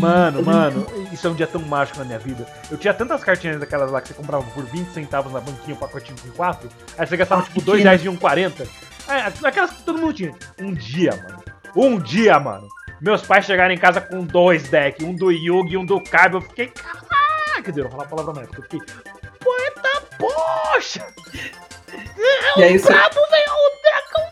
Mano, 0.00 0.38
lembro 0.38 0.52
mano, 0.54 0.86
isso 1.12 1.26
é 1.26 1.30
um 1.30 1.34
dia 1.34 1.46
tão 1.46 1.60
mágico 1.60 1.98
na 1.98 2.04
minha 2.06 2.18
vida. 2.18 2.46
Eu 2.70 2.78
tinha 2.78 2.94
tantas 2.94 3.22
cartinhas 3.22 3.60
daquelas 3.60 3.90
lá 3.90 4.00
que 4.00 4.08
você 4.08 4.14
comprava 4.14 4.42
por 4.52 4.64
20 4.64 4.88
centavos 4.88 5.30
na 5.32 5.40
banquinha, 5.40 5.76
um 5.76 5.78
pacotinho 5.78 6.16
com 6.22 6.30
4. 6.30 6.68
Aí 6.96 7.06
você 7.06 7.16
gastava 7.16 7.42
Ah, 7.42 7.44
tipo 7.44 7.60
que 7.60 7.66
2 7.66 7.78
pena. 7.80 7.90
reais 7.90 8.04
e 8.04 8.08
um 8.08 8.16
40. 8.16 8.66
É, 9.08 9.46
aquelas 9.46 9.70
que 9.72 9.82
todo 9.82 9.98
mundo 9.98 10.14
tinha. 10.14 10.34
Um 10.58 10.72
dia, 10.72 11.10
mano. 11.10 11.42
Um 11.76 11.98
dia, 12.00 12.40
mano. 12.40 12.66
Meus 13.02 13.20
pais 13.20 13.44
chegaram 13.44 13.74
em 13.74 13.78
casa 13.78 14.00
com 14.00 14.24
dois 14.24 14.62
decks, 14.70 15.06
um 15.06 15.14
do 15.14 15.30
Yugi 15.30 15.74
e 15.74 15.76
um 15.76 15.84
do 15.84 16.00
Kaiba. 16.00 16.38
Eu 16.38 16.40
fiquei, 16.42 16.68
caraca, 16.68 17.62
quer 17.62 17.70
dizer, 17.70 17.80
eu 17.84 17.90
vou 17.90 17.92
falar 17.92 18.04
a 18.04 18.08
palavra 18.08 18.32
na 18.32 18.40
época. 18.42 18.58
Eu 18.60 18.62
fiquei, 18.62 18.80
poeta, 19.38 20.02
poxa! 20.18 21.06
E 22.56 22.62
aí, 22.62 22.78
você, 22.78 22.92
Brabo 22.92 23.20
veio 23.30 23.52
o 23.52 23.82
dragão 23.82 24.26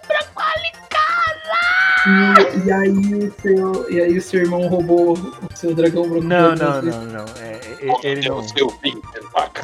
e, 2.07 2.67
e 2.67 2.73
aí 2.73 2.91
o 2.91 3.33
seu, 3.41 3.91
e 3.91 4.01
aí 4.01 4.19
o 4.19 4.21
seu 4.21 4.41
irmão 4.43 4.67
roubou 4.69 5.15
o 5.15 5.57
seu 5.57 5.75
dragão 5.75 6.07
branco. 6.07 6.27
Não, 6.27 6.55
não, 6.55 6.73
você. 6.83 6.91
não, 6.91 7.05
não. 7.07 7.25
É, 7.41 7.61
é, 7.81 8.11
ele 8.11 8.29
não. 8.29 8.45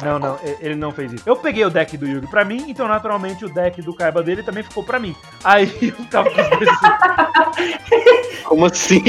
Não, 0.01 0.17
não, 0.17 0.39
e- 0.43 0.57
ele 0.59 0.75
não 0.75 0.91
fez 0.91 1.13
isso. 1.13 1.23
Eu 1.27 1.35
peguei 1.35 1.63
o 1.63 1.69
deck 1.69 1.95
do 1.97 2.07
Yugi 2.07 2.25
pra 2.27 2.43
mim, 2.43 2.65
então 2.67 2.87
naturalmente 2.87 3.45
o 3.45 3.49
deck 3.53 3.79
do 3.83 3.93
Kaiba 3.93 4.23
dele 4.23 4.41
também 4.41 4.63
ficou 4.63 4.83
pra 4.83 4.97
mim. 4.99 5.15
Aí 5.43 5.71
eu 5.99 6.05
tava 6.05 6.31
com 6.31 6.41
os 6.41 6.49
dois 6.49 6.69
assim. 6.69 8.43
Como 8.45 8.65
assim? 8.65 9.03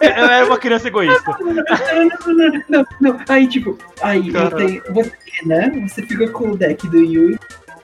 Eu 0.00 0.08
era 0.10 0.44
uma 0.44 0.58
criança 0.58 0.88
egoísta. 0.88 1.36
Não, 1.40 1.54
não, 1.54 2.34
não, 2.34 2.62
não, 2.68 2.86
não. 3.00 3.20
Aí, 3.28 3.46
tipo, 3.46 3.78
aí 4.02 4.28
eu 4.28 4.50
tenho, 4.50 4.82
você, 4.92 5.12
né? 5.44 5.70
Você 5.88 6.02
fica 6.02 6.28
com 6.30 6.50
o 6.50 6.56
deck 6.56 6.88
do 6.88 6.98
Yui 6.98 7.38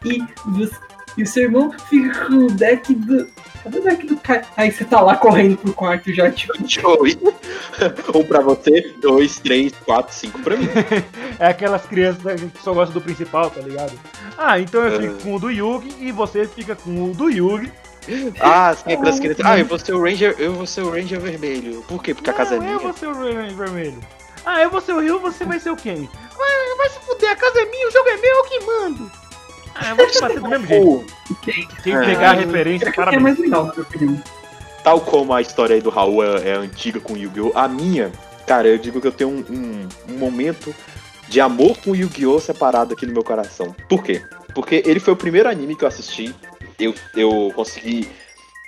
e, 0.05 0.23
você, 0.47 0.77
e 1.17 1.23
o 1.23 1.27
seu 1.27 1.45
irmão 1.45 1.73
fica 1.89 2.27
com 2.27 2.35
o 2.35 2.51
deck 2.51 2.95
do. 2.95 3.27
Cadê 3.63 3.79
o 3.79 3.83
deck 3.83 4.07
do 4.07 4.17
Kai? 4.19 4.43
Aí 4.57 4.71
você 4.71 4.85
tá 4.85 5.01
lá 5.01 5.17
correndo 5.17 5.57
pro 5.57 5.73
quarto 5.73 6.13
já, 6.13 6.31
tipo. 6.31 6.53
Joey. 6.69 7.19
Um 8.15 8.25
pra 8.25 8.41
você, 8.41 8.95
dois, 9.01 9.39
três, 9.41 9.73
quatro, 9.85 10.15
cinco 10.15 10.39
pra 10.41 10.57
mim. 10.57 10.69
É 11.39 11.49
aquelas 11.49 11.85
crianças 11.85 12.41
que 12.41 12.63
só 12.63 12.73
gostam 12.73 12.95
do 12.95 13.01
principal, 13.03 13.51
tá 13.51 13.61
ligado? 13.61 13.93
Ah, 14.39 14.59
então 14.59 14.83
eu 14.85 15.01
fico 15.01 15.15
É. 15.19 15.23
com 15.23 15.35
o 15.35 15.39
do 15.39 15.51
Yugi 15.51 15.95
e 16.01 16.11
você 16.11 16.47
fica 16.47 16.75
com 16.75 17.11
o 17.11 17.15
do 17.15 17.29
Yugi. 17.29 17.71
Ah, 18.41 18.75
sim, 18.75 18.95
aquelas 18.95 19.19
crianças. 19.21 19.45
Ah, 19.45 19.59
eu 19.59 19.67
vou 19.67 19.79
ser 19.79 19.93
o 19.93 20.03
Ranger, 20.03 20.35
eu 20.39 20.55
vou 20.55 20.65
ser 20.67 20.81
o 20.83 20.91
Ranger 20.91 21.21
vermelho. 21.21 21.83
Por 21.89 22.03
quê? 22.03 22.15
Porque 22.15 22.31
a 22.31 22.33
casa 22.33 22.55
é 22.55 22.59
Não, 22.59 22.65
minha. 22.65 22.77
eu 22.77 22.81
vou 22.81 22.93
ser 22.95 23.07
o 23.09 23.15
Ver- 23.15 23.53
vermelho. 23.55 23.99
Ah, 24.47 24.63
eu 24.63 24.71
vou 24.71 24.81
ser 24.81 24.93
o 24.93 25.01
Ryu, 25.01 25.19
você 25.19 25.45
vai 25.45 25.59
ser 25.61 25.71
o 25.71 25.77
quem? 25.77 26.09
Vai, 26.39 26.77
vai 26.79 26.89
se 26.89 27.01
fuder, 27.01 27.33
a 27.33 27.37
casa 27.37 27.59
é 27.61 27.65
minha, 27.67 27.89
o 27.89 27.91
jogo 27.91 28.09
é 28.09 28.17
meu, 28.17 28.37
eu 28.37 28.45
que 28.45 28.61
mando. 28.65 29.11
Eu 29.91 29.97
vou 29.97 30.07
te 30.07 30.21
bater 30.21 30.41
do 30.41 30.49
mesmo 30.49 30.67
jeito. 30.67 31.07
Quem, 31.43 31.69
Quem 31.83 31.95
Ah. 31.95 32.01
pegar 32.05 32.31
a 32.31 32.35
referência, 32.35 32.93
quem 32.93 33.05
é 33.15 33.19
mais 33.19 33.39
legal, 33.39 33.67
na 33.67 33.73
minha 33.73 33.83
opinião. 33.83 34.23
tal 34.85 35.01
como 35.01 35.33
a 35.33 35.41
história 35.41 35.75
aí 35.75 35.81
do 35.83 35.91
Raul 35.91 36.23
é, 36.25 36.49
é 36.51 36.53
antiga 36.55 37.01
com 37.01 37.15
o 37.15 37.17
Yu-Gi-Oh! 37.17 37.53
A 37.55 37.67
minha, 37.69 38.13
cara, 38.47 38.69
eu 38.69 38.79
digo 38.79 39.01
que 39.01 39.07
eu 39.07 39.13
tenho 39.13 39.31
um, 39.31 39.45
um- 39.51 39.89
um 40.15 40.19
momento 40.19 40.75
de 41.29 41.41
amor 41.41 41.77
com 41.79 41.91
o 41.91 41.97
Yu-Gi-Oh! 41.97 42.39
separado 42.41 42.95
aqui 42.95 43.05
no 43.07 43.13
meu 43.13 43.25
coração. 43.25 43.75
Por 43.89 44.03
quê? 44.03 44.23
Porque 44.55 44.83
ele 44.87 45.01
foi 45.01 45.13
o 45.13 45.17
primeiro 45.17 45.49
anime 45.49 45.75
que 45.77 45.85
eu 45.85 45.89
assisti. 45.89 46.35
Eu, 46.79 46.95
eu 47.17 47.51
consegui 47.55 48.09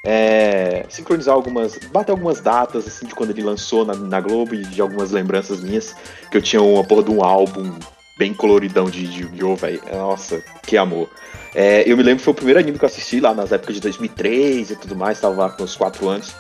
é, 0.07 0.87
sincronizar 0.89 1.35
algumas. 1.35 1.77
bater 1.93 2.13
algumas 2.13 2.41
datas 2.41 2.87
assim 2.87 3.07
de 3.07 3.15
quando 3.15 3.31
ele 3.31 3.43
lançou 3.43 3.85
na, 3.85 3.95
na 3.95 4.21
Globo 4.21 4.55
e 4.55 4.63
de 4.65 4.81
algumas 4.81 5.11
lembranças 5.11 5.61
minhas. 5.61 5.95
Que 6.31 6.37
eu 6.37 6.43
tinha 6.43 6.63
uma 6.63 6.85
porra 6.85 7.03
de 7.05 7.11
um 7.11 7.23
álbum 7.23 7.73
bem 8.19 8.35
coloridão 8.35 8.91
de, 8.91 9.05
Yu-Gi-Oh! 9.05 9.57
velho. 9.57 9.81
Nossa, 9.93 10.43
que 10.67 10.77
amor. 10.77 11.09
É, 11.55 11.89
eu 11.91 11.97
me 11.97 12.03
lembro 12.03 12.19
que 12.19 12.25
foi 12.25 12.33
o 12.33 12.35
primeiro 12.35 12.59
anime 12.59 12.77
que 12.77 12.85
eu 12.85 12.89
assisti 12.89 13.21
lá 13.21 13.33
nas 13.33 13.53
épocas 13.53 13.77
de 13.77 13.81
2003 13.81 14.73
e 14.73 14.77
tudo 14.77 14.97
mais, 14.97 15.21
tava 15.21 15.37
lá 15.37 15.51
com 15.51 15.63
uns 15.63 15.77
4 15.77 16.09
anos, 16.09 16.35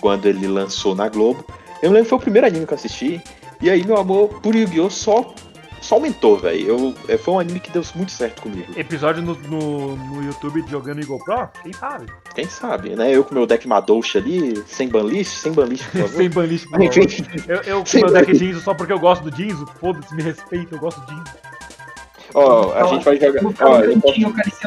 quando 0.00 0.26
ele 0.26 0.46
lançou 0.46 0.94
na 0.94 1.08
Globo. 1.08 1.44
Eu 1.82 1.90
me 1.90 1.96
lembro 1.96 2.04
que 2.04 2.08
foi 2.10 2.18
o 2.18 2.22
primeiro 2.22 2.46
anime 2.46 2.64
que 2.64 2.72
eu 2.72 2.76
assisti, 2.76 3.20
e 3.60 3.68
aí 3.68 3.84
meu 3.84 3.96
amor 3.96 4.40
por 4.40 4.54
Yu-Gi-Oh! 4.54 4.88
só, 4.88 5.34
só 5.80 5.96
aumentou, 5.96 6.38
velho. 6.38 6.66
Eu- 6.68 6.94
é, 7.08 7.16
Foi 7.16 7.34
um 7.34 7.38
anime 7.38 7.60
que 7.60 7.70
deu 7.70 7.82
muito 7.94 8.12
certo 8.12 8.42
comigo. 8.42 8.66
Episódio 8.76 9.22
no, 9.22 9.34
no, 9.34 9.96
no 9.96 10.24
YouTube 10.24 10.62
de 10.62 10.70
jogando 10.70 11.00
Eagle 11.00 11.18
Pro? 11.24 11.48
Quem 11.62 11.72
sabe? 11.72 12.06
Quem 12.34 12.46
sabe, 12.48 12.96
né? 12.96 13.10
Eu 13.14 13.24
com 13.24 13.34
meu 13.34 13.46
deck 13.46 13.66
Madouche 13.68 14.18
ali, 14.18 14.62
sem 14.66 14.88
banlist, 14.88 15.32
sem 15.38 15.52
banlist, 15.52 15.84
por 15.90 16.00
favor. 16.02 16.16
Sem 16.16 16.30
banlist, 16.30 16.64
por 16.68 16.78
favor. 16.78 17.44
Eu, 17.48 17.56
eu 17.62 17.78
com 17.80 17.86
Sem 17.86 18.02
meu 18.02 18.12
deck. 18.12 18.34
Jinzo 18.34 18.60
só 18.60 18.74
porque 18.74 18.92
eu 18.92 18.98
gosto 18.98 19.28
do 19.30 19.36
Jinzo. 19.36 19.66
Foda-se, 19.80 20.14
me 20.14 20.22
respeita, 20.22 20.74
eu 20.74 20.78
gosto 20.80 21.00
do 21.02 21.10
Jinzo. 21.12 21.32
ó, 22.34 22.72
a 22.74 22.84
gente 22.88 23.04
vai 23.04 23.16
jogar. 23.18 23.40
Ó, 23.60 23.78
no 23.78 23.84
eu 23.84 24.00
posso, 24.00 24.20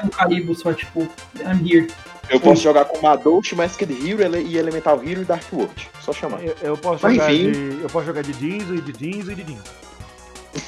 o 0.05 0.09
Caribo, 0.09 0.55
só 0.55 0.73
tipo, 0.73 1.01
I'm 1.41 1.61
here. 1.69 1.87
eu 2.29 2.39
posso 2.39 2.61
jogar 2.61 2.85
com 2.85 2.99
Madouche, 3.01 3.55
Masked 3.55 3.91
Hero 3.91 4.37
e 4.37 4.57
Elemental 4.57 5.01
Hero 5.03 5.21
e 5.21 5.25
Dark 5.25 5.43
World. 5.51 5.89
Só 6.01 6.13
chamar. 6.13 6.43
Eu, 6.43 6.55
eu 6.61 6.77
posso 6.77 6.99
Mas 7.03 7.13
jogar 7.15 7.33
enfim. 7.33 7.51
de. 7.51 7.81
Eu 7.81 7.89
posso 7.89 8.05
jogar 8.05 8.21
de 8.23 8.33
Jinzo 8.33 8.75
e 8.75 8.81
de 8.81 8.93
Jinzo 9.11 9.31
e 9.31 9.35
de 9.35 9.43
Jinzo. 9.43 9.88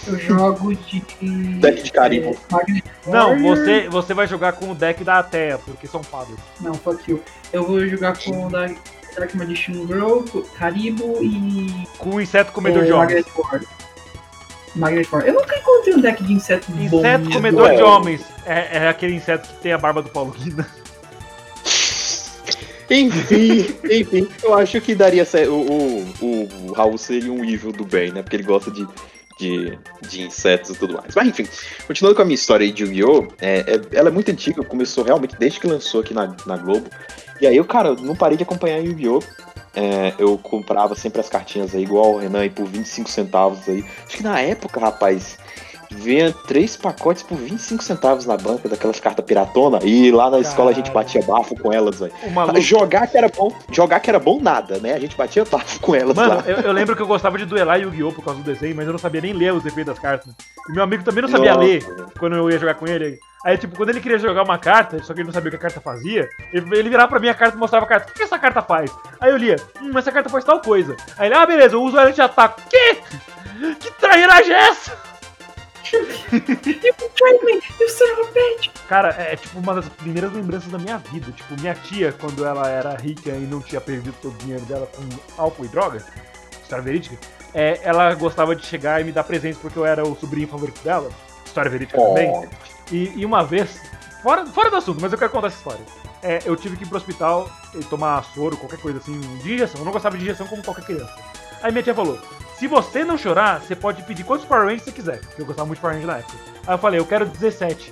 Eu 0.07 0.19
jogo 0.19 0.75
de. 0.75 1.01
Deck 1.59 1.83
de 1.83 1.91
carimbo. 1.91 2.37
é, 2.53 3.09
Não, 3.09 3.39
você, 3.41 3.89
você 3.89 4.13
vai 4.13 4.27
jogar 4.27 4.53
com 4.53 4.71
o 4.71 4.75
deck 4.75 5.03
da 5.03 5.19
Atea, 5.19 5.57
porque 5.57 5.87
são 5.87 6.03
fadas. 6.03 6.35
Não, 6.59 6.73
fuck 6.73 7.09
you. 7.09 7.21
Eu 7.51 7.65
vou 7.65 7.85
jogar 7.87 8.17
com 8.17 8.45
o 8.45 8.49
da 8.49 8.69
Dark 9.15 9.33
Magician 9.35 9.85
Girl, 9.87 10.19
Caribo 10.57 11.17
e. 11.21 11.87
Com 11.97 12.15
o 12.15 12.21
inseto 12.21 12.51
comedor 12.51 12.83
é, 12.83 12.85
de 12.85 12.91
homens. 12.93 13.25
Magnet 14.75 15.09
Ward. 15.11 15.27
Eu 15.27 15.33
nunca 15.33 15.57
encontrei 15.57 15.95
um 15.95 16.01
deck 16.01 16.23
de 16.23 16.33
inseto 16.33 16.71
bom. 16.71 16.99
Inseto 16.99 17.29
comedor 17.29 17.69
de 17.71 17.81
é. 17.81 17.83
homens. 17.83 18.21
É, 18.45 18.77
é 18.77 18.87
aquele 18.87 19.15
inseto 19.15 19.49
que 19.49 19.55
tem 19.61 19.73
a 19.73 19.77
barba 19.77 20.01
do 20.01 20.09
Paulo 20.09 20.31
Guina. 20.31 20.65
Enfim, 22.89 23.73
enfim, 23.89 24.27
eu 24.43 24.53
acho 24.53 24.81
que 24.81 24.93
daria 24.93 25.23
certo. 25.23 25.53
O, 25.53 26.05
o, 26.21 26.67
o 26.67 26.73
Raul 26.73 26.97
seria 26.97 27.31
um 27.31 27.43
evil 27.43 27.71
do 27.71 27.85
bem, 27.85 28.11
né? 28.11 28.21
Porque 28.21 28.35
ele 28.35 28.43
gosta 28.43 28.69
de, 28.69 28.85
de, 29.41 29.77
de 30.07 30.21
insetos 30.21 30.69
e 30.71 30.75
tudo 30.75 30.93
mais. 30.93 31.15
Mas 31.15 31.27
enfim, 31.27 31.47
continuando 31.87 32.15
com 32.15 32.21
a 32.21 32.25
minha 32.25 32.35
história 32.35 32.63
aí 32.63 32.71
de 32.71 32.83
Yu-Gi-Oh! 32.83 33.27
É, 33.41 33.59
é- 33.59 33.97
ela 33.97 34.09
é 34.09 34.11
muito 34.11 34.29
antiga, 34.31 34.63
começou 34.63 35.03
realmente 35.03 35.35
desde 35.37 35.59
que 35.59 35.67
lançou 35.67 36.01
aqui 36.01 36.13
na, 36.13 36.35
na 36.45 36.57
Globo. 36.57 36.87
E 37.41 37.47
aí 37.47 37.57
eu, 37.57 37.65
cara, 37.65 37.95
não 37.95 38.15
parei 38.15 38.37
de 38.37 38.43
acompanhar 38.43 38.77
Yu-Gi-Oh! 38.77 39.21
É, 39.73 40.13
eu 40.19 40.37
comprava 40.37 40.95
sempre 40.95 41.21
as 41.21 41.29
cartinhas 41.29 41.73
aí, 41.73 41.83
igual 41.83 42.13
o 42.13 42.17
Renan, 42.19 42.41
aí 42.41 42.49
por 42.49 42.65
25 42.65 43.09
centavos 43.09 43.67
aí. 43.67 43.83
Acho 44.05 44.17
que 44.17 44.23
na 44.23 44.39
época, 44.39 44.79
rapaz, 44.79 45.37
vinha 45.91 46.33
três 46.47 46.75
pacotes 46.77 47.21
por 47.21 47.37
25 47.37 47.83
centavos 47.83 48.25
na 48.25 48.37
banca 48.37 48.67
daquelas 48.69 48.99
cartas 48.99 49.23
piratona. 49.25 49.79
E 49.83 50.11
lá 50.11 50.29
na 50.29 50.39
escola 50.39 50.71
a 50.71 50.73
gente 50.73 50.89
batia 50.91 51.21
bafo 51.21 51.55
com 51.55 51.71
elas, 51.71 51.99
velho. 51.99 52.13
Jogar 52.59 53.07
que 53.07 53.17
era 53.17 53.27
bom, 53.27 53.53
jogar 53.71 53.99
que 53.99 54.09
era 54.09 54.19
bom 54.19 54.39
nada, 54.41 54.77
né? 54.79 54.93
A 54.93 54.99
gente 54.99 55.15
batia 55.15 55.43
bafo 55.43 55.79
com 55.79 55.93
elas 55.93 56.15
Mano, 56.15 56.35
lá. 56.35 56.43
eu, 56.47 56.57
eu 56.57 56.71
lembro 56.71 56.95
que 56.95 57.01
eu 57.01 57.07
gostava 57.07 57.37
de 57.37 57.45
duelar 57.45 57.79
Yu-Gi-Oh! 57.79 58.11
por 58.11 58.23
causa 58.23 58.41
do 58.41 58.45
desenho, 58.45 58.75
mas 58.75 58.85
eu 58.85 58.93
não 58.93 58.99
sabia 58.99 59.21
nem 59.21 59.33
ler 59.33 59.53
os 59.53 59.65
efeitos 59.65 59.93
das 59.93 59.99
cartas. 59.99 60.33
E 60.69 60.71
meu 60.73 60.83
amigo 60.83 61.03
também 61.03 61.21
não 61.21 61.29
sabia 61.29 61.53
Nossa, 61.53 61.65
ler 61.65 61.85
quando 62.17 62.35
eu 62.35 62.49
ia 62.49 62.57
jogar 62.57 62.75
com 62.75 62.87
ele. 62.87 63.19
Aí, 63.43 63.57
tipo, 63.57 63.75
quando 63.75 63.89
ele 63.89 63.99
queria 63.99 64.19
jogar 64.19 64.43
uma 64.43 64.57
carta, 64.57 65.01
só 65.03 65.13
que 65.13 65.19
ele 65.19 65.27
não 65.27 65.33
sabia 65.33 65.47
o 65.47 65.51
que 65.51 65.57
a 65.57 65.59
carta 65.59 65.81
fazia, 65.81 66.29
ele, 66.53 66.77
ele 66.77 66.89
virava 66.89 67.09
pra 67.09 67.19
mim 67.19 67.27
a 67.27 67.33
carta 67.33 67.57
e 67.57 67.59
mostrava 67.59 67.85
a 67.85 67.89
carta. 67.89 68.11
O 68.11 68.13
que 68.13 68.21
essa 68.21 68.37
carta 68.37 68.61
faz? 68.61 68.91
Aí 69.19 69.31
eu 69.31 69.37
lia, 69.37 69.55
hum, 69.81 69.97
essa 69.97 70.11
carta 70.11 70.29
faz 70.29 70.43
tal 70.43 70.61
coisa. 70.61 70.95
Aí 71.17 71.27
ele, 71.27 71.35
ah, 71.35 71.45
beleza, 71.45 71.75
eu 71.75 71.81
uso 71.81 71.97
ela 71.97 72.11
de 72.11 72.21
ataque. 72.21 72.61
Que? 72.69 72.95
Que 73.79 73.91
trairagem 73.99 74.53
é 74.53 74.59
essa? 74.69 75.10
You 75.91 76.93
betrayed 76.93 77.43
me, 77.43 77.61
you 77.79 77.89
son 77.89 78.05
of 78.13 78.21
a 78.21 78.31
bitch! 78.31 78.69
Cara, 78.87 79.09
é 79.09 79.35
tipo 79.35 79.59
uma 79.59 79.73
das 79.73 79.87
primeiras 79.89 80.31
lembranças 80.33 80.71
da 80.71 80.77
minha 80.77 80.97
vida. 80.97 81.31
Tipo, 81.31 81.59
minha 81.59 81.73
tia, 81.75 82.13
quando 82.13 82.45
ela 82.45 82.67
era 82.69 82.95
rica 82.95 83.31
e 83.31 83.41
não 83.41 83.61
tinha 83.61 83.81
perdido 83.81 84.15
todo 84.21 84.33
o 84.33 84.37
dinheiro 84.37 84.63
dela 84.65 84.87
com 84.87 85.03
álcool 85.41 85.65
e 85.65 85.67
droga, 85.67 86.03
história 86.61 86.83
verídica, 86.83 87.17
é, 87.53 87.79
ela 87.83 88.13
gostava 88.15 88.55
de 88.55 88.65
chegar 88.65 89.01
e 89.01 89.03
me 89.03 89.11
dar 89.11 89.23
presentes 89.23 89.59
porque 89.59 89.77
eu 89.77 89.85
era 89.85 90.03
o 90.07 90.15
sobrinho 90.15 90.47
favorito 90.47 90.81
dela. 90.83 91.09
História 91.45 91.69
verídica 91.69 91.97
também. 91.97 92.29
Ó, 92.31 92.45
E, 92.91 93.19
e 93.19 93.25
uma 93.25 93.43
vez, 93.43 93.81
fora, 94.23 94.45
fora 94.45 94.69
do 94.69 94.77
assunto, 94.77 95.01
mas 95.01 95.11
eu 95.11 95.17
quero 95.17 95.31
contar 95.31 95.47
essa 95.47 95.57
história. 95.57 95.85
É, 96.23 96.39
eu 96.45 96.55
tive 96.55 96.77
que 96.77 96.83
ir 96.83 96.87
pro 96.87 96.97
hospital 96.97 97.49
e 97.73 97.83
tomar 97.85 98.23
soro, 98.23 98.55
qualquer 98.55 98.79
coisa 98.79 98.99
assim, 98.99 99.19
de 99.19 99.53
injeção. 99.53 99.81
Eu 99.81 99.85
não 99.85 99.91
gostava 99.91 100.17
de 100.17 100.23
injeção 100.23 100.47
como 100.47 100.63
qualquer 100.63 100.85
criança. 100.85 101.13
Aí 101.63 101.71
minha 101.71 101.83
tia 101.83 101.95
falou: 101.95 102.19
se 102.61 102.67
você 102.67 103.03
não 103.03 103.17
chorar, 103.17 103.59
você 103.59 103.75
pode 103.75 104.03
pedir 104.03 104.23
quantos 104.23 104.45
Power 104.45 104.65
Rangers 104.65 104.83
você 104.83 104.91
quiser. 104.91 105.19
Porque 105.21 105.41
eu 105.41 105.47
gostava 105.47 105.65
muito 105.65 105.79
de 105.79 105.81
Power 105.81 105.95
Rangers 105.95 106.13
na 106.13 106.19
época. 106.19 106.37
Aí 106.67 106.73
eu 106.75 106.77
falei: 106.77 106.99
eu 106.99 107.05
quero 107.07 107.25
17. 107.25 107.91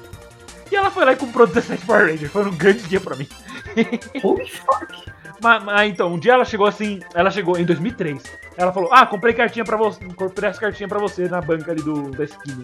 E 0.71 0.75
ela 0.75 0.91
foi 0.91 1.05
lá 1.05 1.13
e 1.13 1.15
comprou 1.15 1.47
17 1.47 1.87
Power 1.87 2.11
Rangers. 2.11 2.31
Foi 2.31 2.45
um 2.45 2.55
grande 2.55 2.83
dia 2.83 3.01
pra 3.01 3.15
mim. 3.15 3.27
Holy 4.23 4.47
fuck! 4.47 5.11
Mas, 5.41 5.63
mas, 5.63 5.89
então, 5.89 6.13
um 6.13 6.19
dia 6.19 6.33
ela 6.33 6.45
chegou 6.45 6.67
assim, 6.67 6.99
ela 7.15 7.31
chegou 7.31 7.57
em 7.57 7.65
2003. 7.65 8.21
Ela 8.55 8.71
falou: 8.71 8.93
Ah, 8.93 9.07
comprei 9.07 9.33
cartinha 9.33 9.65
pra 9.65 9.75
você, 9.75 10.05
comprei 10.05 10.51
essa 10.51 10.59
cartinha 10.59 10.87
pra 10.87 10.99
você 10.99 11.27
na 11.27 11.41
banca 11.41 11.71
ali 11.71 11.81
do, 11.81 12.11
da 12.11 12.25
esquina. 12.25 12.63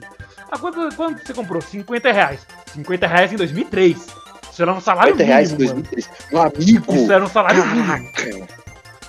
Ah, 0.52 0.60
quanto, 0.60 0.96
quanto 0.96 1.26
você 1.26 1.34
comprou? 1.34 1.60
50 1.60 2.12
reais. 2.12 2.46
50 2.68 3.08
reais 3.08 3.34
em 3.34 3.36
2003. 3.36 3.98
Isso 4.52 4.62
era 4.62 4.72
um 4.72 4.80
salário 4.80 5.14
50 5.14 5.28
reais 5.28 5.52
em 5.52 5.58
mínimo, 5.58 5.70
mano. 5.74 5.88
2003. 5.92 6.32
Meu 6.32 6.42
amigo! 6.44 6.94
Isso 6.94 7.12
era 7.12 7.24
um 7.24 7.30
salário 7.30 7.66
mínimo. 7.66 8.48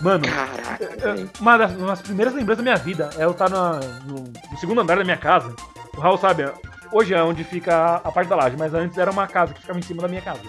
Mano, 0.01 0.25
Caraca, 0.29 0.97
velho. 0.97 1.31
uma 1.41 1.57
das, 1.57 1.73
uma 1.73 1.87
das 1.89 2.03
primeiras 2.03 2.35
lembranças 2.35 2.65
da 2.65 2.71
minha 2.71 2.83
vida 2.83 3.11
é 3.19 3.25
eu 3.25 3.31
estar 3.31 3.49
na- 3.49 3.81
no, 4.05 4.17
no 4.51 4.59
segundo 4.59 4.81
andar 4.81 4.97
da 4.99 5.05
minha 5.05 5.17
casa. 5.17 5.55
O 5.97 6.01
Raul 6.01 6.19
sabe, 6.19 6.45
hoje 6.93 7.15
é 7.15 7.23
onde 7.23 7.43
fica 7.45 7.75
a, 7.75 7.97
a 7.97 8.13
parte 8.13 8.29
da 8.29 8.37
laje, 8.37 8.57
mas 8.59 8.75
antes 8.75 8.99
era 8.99 9.11
uma 9.11 9.27
casa 9.27 9.55
que 9.55 9.61
ficava 9.63 9.79
em 9.79 9.83
cima 9.83 10.03
da 10.03 10.09
minha 10.09 10.21
casa. 10.21 10.41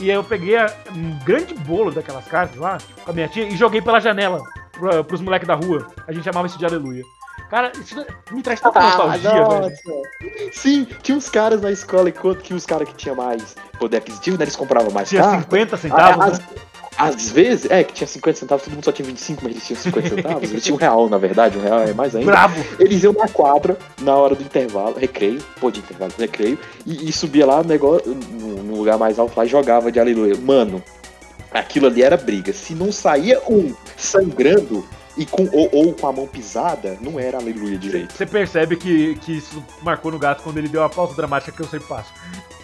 E 0.00 0.08
aí 0.10 0.16
eu 0.16 0.22
peguei 0.24 0.56
a- 0.56 0.72
um 0.94 1.18
grande 1.24 1.52
bolo 1.54 1.90
daquelas 1.90 2.24
cartas 2.26 2.56
lá 2.58 2.78
com 3.04 3.10
a 3.10 3.14
minha 3.14 3.28
tia 3.28 3.44
e 3.48 3.56
joguei 3.56 3.82
pela 3.82 3.98
janela 4.00 4.40
pra, 4.72 5.02
pros 5.02 5.20
moleques 5.20 5.48
da 5.48 5.54
rua. 5.54 5.88
A 6.06 6.12
gente 6.12 6.24
chamava 6.24 6.46
isso 6.46 6.58
de 6.58 6.64
aleluia. 6.64 7.02
Cara, 7.50 7.72
isso 7.74 8.06
me 8.30 8.42
traz 8.42 8.60
tanta 8.60 8.80
nostalgia, 8.80 9.30
velho. 9.32 9.44
Ah, 9.44 9.60
nossa. 9.60 10.52
Sim, 10.52 10.86
tinha 11.02 11.18
uns 11.18 11.28
caras 11.28 11.60
na 11.60 11.72
escola, 11.72 12.08
enquanto 12.08 12.38
que 12.42 12.54
os 12.54 12.64
caras 12.64 12.88
que 12.88 12.94
tinham 12.94 13.16
mais 13.16 13.56
poder 13.78 13.96
aquisitivo, 13.96 14.38
né, 14.38 14.44
eles 14.44 14.54
compravam 14.54 14.92
mais 14.92 15.08
Tinha 15.08 15.22
carta. 15.22 15.40
50 15.42 15.76
centavos, 15.76 16.24
às, 16.24 16.38
né? 16.38 16.44
Às 17.00 17.30
vezes, 17.30 17.70
é, 17.70 17.82
que 17.82 17.94
tinha 17.94 18.06
50 18.06 18.40
centavos, 18.40 18.62
todo 18.62 18.74
mundo 18.74 18.84
só 18.84 18.92
tinha 18.92 19.06
25, 19.06 19.42
mas 19.42 19.52
eles 19.52 19.66
tinham 19.66 19.80
50 19.80 20.08
centavos. 20.16 20.50
Eles 20.50 20.62
tinham 20.62 20.76
um 20.76 20.78
real, 20.78 21.08
na 21.08 21.16
verdade, 21.16 21.56
um 21.56 21.62
real 21.62 21.80
é 21.80 21.94
mais 21.94 22.14
ainda. 22.14 22.30
Bravo. 22.30 22.62
Eles 22.78 23.02
iam 23.02 23.14
na 23.14 23.26
quadra, 23.26 23.78
na 24.02 24.14
hora 24.14 24.34
do 24.34 24.42
intervalo, 24.42 24.98
recreio, 24.98 25.40
pô, 25.58 25.70
de 25.70 25.80
intervalo, 25.80 26.12
recreio, 26.18 26.58
e, 26.84 27.08
e 27.08 27.12
subia 27.12 27.46
lá 27.46 27.62
no, 27.62 27.70
negócio, 27.70 28.14
no, 28.14 28.76
lugar 28.76 28.98
mais 28.98 29.18
alto 29.18 29.34
lá 29.34 29.46
e 29.46 29.48
jogava 29.48 29.90
de 29.90 29.98
aleluia. 29.98 30.36
Mano, 30.36 30.82
aquilo 31.50 31.86
ali 31.86 32.02
era 32.02 32.18
briga. 32.18 32.52
Se 32.52 32.74
não 32.74 32.92
saía 32.92 33.40
um 33.48 33.74
sangrando 33.96 34.86
e 35.16 35.24
com, 35.24 35.48
ou, 35.52 35.70
ou 35.72 35.94
com 35.94 36.06
a 36.06 36.12
mão 36.12 36.26
pisada, 36.26 36.98
não 37.00 37.18
era 37.18 37.38
aleluia 37.38 37.78
direito. 37.78 38.12
Você 38.12 38.26
percebe 38.26 38.76
que, 38.76 39.14
que 39.16 39.38
isso 39.38 39.64
marcou 39.80 40.12
no 40.12 40.18
gato 40.18 40.42
quando 40.42 40.58
ele 40.58 40.68
deu 40.68 40.84
a 40.84 40.88
pausa 40.90 41.14
dramática 41.14 41.50
que 41.50 41.62
eu 41.62 41.66
sempre 41.66 41.88
faço. 41.88 42.12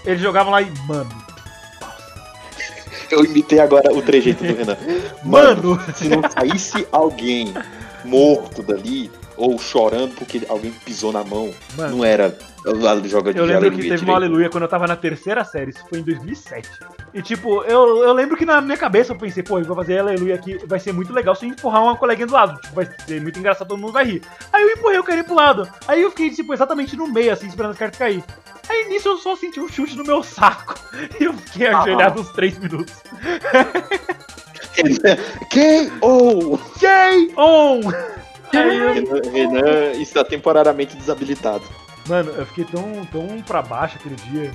Eles 0.05 0.21
jogavam 0.21 0.53
lá 0.53 0.61
e, 0.61 0.71
mano, 0.87 1.09
Eu 3.11 3.25
imitei 3.25 3.59
agora 3.59 3.93
o 3.93 4.03
trejeito 4.03 4.45
do 4.45 4.55
Renan. 4.55 4.77
mano, 5.25 5.81
se 5.95 6.09
não 6.09 6.23
saísse 6.29 6.87
alguém 6.91 7.55
morto 8.05 8.63
dali, 8.63 9.11
ou 9.37 9.59
chorando 9.59 10.15
porque 10.15 10.43
alguém 10.49 10.73
pisou 10.85 11.13
na 11.13 11.23
mão, 11.23 11.53
mano. 11.77 11.97
não 11.97 12.05
era 12.05 12.37
joga 13.05 13.33
de 13.33 13.39
Eu 13.39 13.45
lembro 13.45 13.71
que 13.71 13.89
teve 13.89 14.05
uma 14.05 14.15
aleluia 14.15 14.49
quando 14.49 14.65
eu 14.65 14.69
tava 14.69 14.87
na 14.87 14.97
terceira 14.97 15.45
série, 15.45 15.71
isso 15.71 15.85
foi 15.89 16.01
em 16.01 16.03
2007. 16.03 16.69
E 17.17 17.23
tipo, 17.23 17.63
eu, 17.63 18.05
eu 18.05 18.13
lembro 18.13 18.37
que 18.37 18.45
na 18.45 18.61
minha 18.61 18.77
cabeça 18.77 19.15
eu 19.15 19.17
pensei, 19.17 19.43
pô, 19.43 19.59
eu 19.59 19.65
vou 19.65 19.75
fazer 19.75 19.99
aleluia 20.01 20.35
aqui, 20.35 20.59
vai 20.67 20.79
ser 20.79 20.93
muito 20.93 21.15
legal 21.15 21.35
se 21.35 21.47
eu 21.47 21.51
empurrar 21.51 21.83
uma 21.83 21.97
coleguinha 21.97 22.27
do 22.27 22.35
lado. 22.35 22.61
Tipo, 22.61 22.75
vai 22.75 22.87
ser 23.07 23.23
muito 23.23 23.39
engraçado, 23.39 23.69
todo 23.69 23.79
mundo 23.81 23.93
vai 23.95 24.05
rir. 24.05 24.23
Aí 24.53 24.63
eu 24.63 24.71
empurrei 24.73 24.99
o 24.99 25.03
cara 25.03 25.25
pro 25.25 25.35
lado. 25.35 25.67
Aí 25.89 26.03
eu 26.03 26.11
fiquei, 26.11 26.29
tipo, 26.29 26.53
exatamente 26.53 26.95
no 26.95 27.07
meio, 27.09 27.33
assim, 27.33 27.47
esperando 27.47 27.71
as 27.73 27.79
cartas 27.79 27.99
cair. 27.99 28.23
Aí 28.69 28.85
nisso 28.91 29.09
eu 29.09 29.17
só 29.17 29.35
senti 29.35 29.59
um 29.59 29.67
chute 29.69 29.97
no 29.97 30.05
meu 30.05 30.23
saco. 30.23 30.75
E 31.19 31.25
eu 31.25 31.33
fiquei 31.33 31.69
Ah. 31.69 31.79
ajoelhado 31.81 32.21
uns 32.21 32.29
3 32.33 32.59
minutos. 32.59 32.95
Eu- 38.53 38.93
Renan, 38.95 39.31
Renan 39.33 39.91
está 39.93 40.23
temporariamente 40.25 40.97
desabilitado. 40.97 41.65
Mano, 42.09 42.31
eu 42.33 42.47
fiquei 42.47 42.65
tão, 42.65 43.05
tão 43.07 43.43
pra 43.43 43.63
baixo 43.63 43.97
aquele 43.99 44.17
dia. 44.17 44.53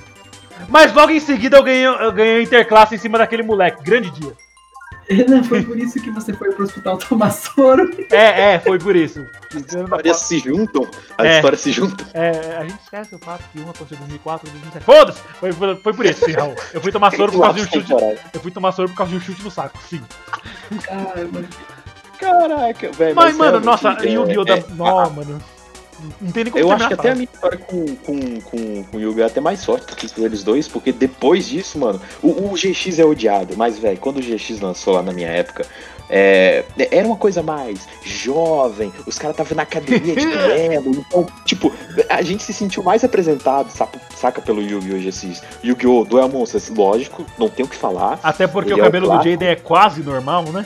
Mas 0.70 0.94
logo 0.94 1.12
em 1.12 1.20
seguida 1.20 1.58
eu 1.58 1.64
ganhei, 1.64 1.86
eu 1.86 2.12
ganhei 2.12 2.44
interclasse 2.44 2.96
em 2.96 2.98
cima 2.98 3.18
daquele 3.18 3.44
moleque. 3.44 3.84
Grande 3.84 4.10
dia. 4.12 4.34
Renan, 5.10 5.44
foi 5.44 5.62
por 5.64 5.78
isso 5.78 6.00
que 6.02 6.10
você 6.12 6.32
foi 6.32 6.52
pro 6.54 6.64
hospital 6.64 6.96
tomar 6.98 7.32
soro. 7.32 7.90
É, 8.12 8.54
é, 8.54 8.60
foi 8.60 8.80
por 8.80 8.96
isso. 8.96 9.26
As 9.54 9.62
histórias 9.74 10.18
se 10.18 10.40
juntam, 10.40 10.88
as 11.18 11.26
É. 11.26 11.36
histórias 11.36 11.60
se 11.62 11.72
juntam. 11.72 12.06
É, 12.14 12.58
a 12.58 12.64
gente 12.64 12.80
esquece 12.82 13.16
o 13.16 13.20
fato 13.20 13.44
que 13.52 13.60
uma 13.60 13.72
aconteceu 13.72 13.98
em 13.98 14.00
2004 14.02 14.48
e 14.48 14.52
2007. 14.52 14.86
Foda-se! 14.86 15.20
Foi, 15.40 15.52
foi, 15.52 15.76
foi 15.78 15.94
por 15.94 16.06
isso, 16.06 16.24
sim, 16.24 16.32
Raul. 16.32 16.56
Eu 16.74 16.80
fui 16.80 16.92
tomar 16.94 17.12
soro 17.12 17.32
por 17.32 17.42
causa 17.42 17.60
de 17.60 17.62
um 17.66 17.68
chute. 17.82 17.92
Eu 18.34 18.40
fui 18.42 18.52
tomar 18.52 18.72
soro 18.72 18.88
por 18.90 18.96
causa 18.96 19.12
de 19.12 19.18
um 19.18 19.22
chute 19.22 19.44
no 19.44 19.52
saco, 19.52 19.78
sim. 19.90 20.02
Mano. 21.34 21.48
Caraca, 22.18 22.92
velho. 22.92 23.16
Mas, 23.16 23.36
mano, 23.36 23.60
realmente, 23.60 23.66
nossa, 23.66 23.98
é, 24.06 24.10
Yu-Gi-Oh! 24.10 24.46
da. 24.46 24.58
é, 24.58 24.64
Nó, 24.76 25.10
mano. 25.10 25.42
Não 26.20 26.32
tem 26.32 26.44
nem 26.46 26.52
como 26.52 26.64
Eu 26.64 26.72
acho 26.72 26.88
que 26.88 26.94
até 26.94 27.12
a 27.12 27.16
minha 27.16 27.30
história 27.32 27.58
com, 27.58 27.86
com, 27.98 28.42
com, 28.42 28.84
com 28.84 28.98
o 28.98 29.00
Yuga 29.00 29.24
é 29.24 29.26
até 29.26 29.40
mais 29.40 29.64
forte 29.64 29.88
do 29.88 29.96
que 29.96 30.10
com 30.10 30.24
eles 30.24 30.44
dois, 30.44 30.68
porque 30.68 30.92
depois 30.92 31.48
disso, 31.48 31.78
mano, 31.80 32.02
o, 32.22 32.52
o 32.52 32.54
GX 32.54 33.00
é 33.00 33.06
odiado, 33.06 33.56
mas, 33.58 33.78
velho, 33.78 33.98
quando 34.00 34.18
o 34.18 34.22
GX 34.22 34.60
lançou 34.60 34.94
lá 34.94 35.02
na 35.02 35.14
minha 35.14 35.30
época, 35.30 35.66
é, 36.14 36.66
era 36.92 37.08
uma 37.08 37.16
coisa 37.16 37.42
mais 37.42 37.88
jovem, 38.04 38.92
os 39.08 39.18
caras 39.18 39.34
estavam 39.34 39.56
na 39.56 39.64
academia 39.64 40.14
de 40.14 40.26
duelo, 40.28 40.92
então, 40.92 41.26
tipo, 41.46 41.74
a 42.10 42.22
gente 42.22 42.44
se 42.44 42.54
sentiu 42.54 42.84
mais 42.84 43.02
representado, 43.02 43.72
saca, 43.72 43.98
saca 44.14 44.42
pelo 44.42 44.62
Yu-Gi-Oh! 44.62 45.00
GX. 45.00 45.42
Yu-Gi-Oh! 45.64 46.04
Duel 46.04 46.28
Monsters, 46.28 46.70
lógico, 46.70 47.26
não 47.38 47.48
tem 47.48 47.64
o 47.64 47.68
que 47.68 47.78
falar. 47.78 48.20
Até 48.22 48.46
porque 48.46 48.74
Ele 48.74 48.82
o 48.82 48.84
é 48.84 48.88
o 48.88 48.92
cabelo 48.92 49.08
do. 49.08 49.24
Jaden 49.24 49.48
é 49.48 49.56
quase 49.56 50.04
normal, 50.04 50.44
né? 50.52 50.66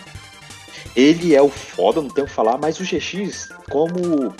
Ele 0.95 1.35
é 1.35 1.41
o 1.41 1.49
foda, 1.49 2.01
não 2.01 2.09
tenho 2.09 2.25
o 2.25 2.29
que 2.29 2.35
falar, 2.35 2.57
mas 2.57 2.79
o 2.79 2.83
GX, 2.83 3.49
como. 3.69 4.33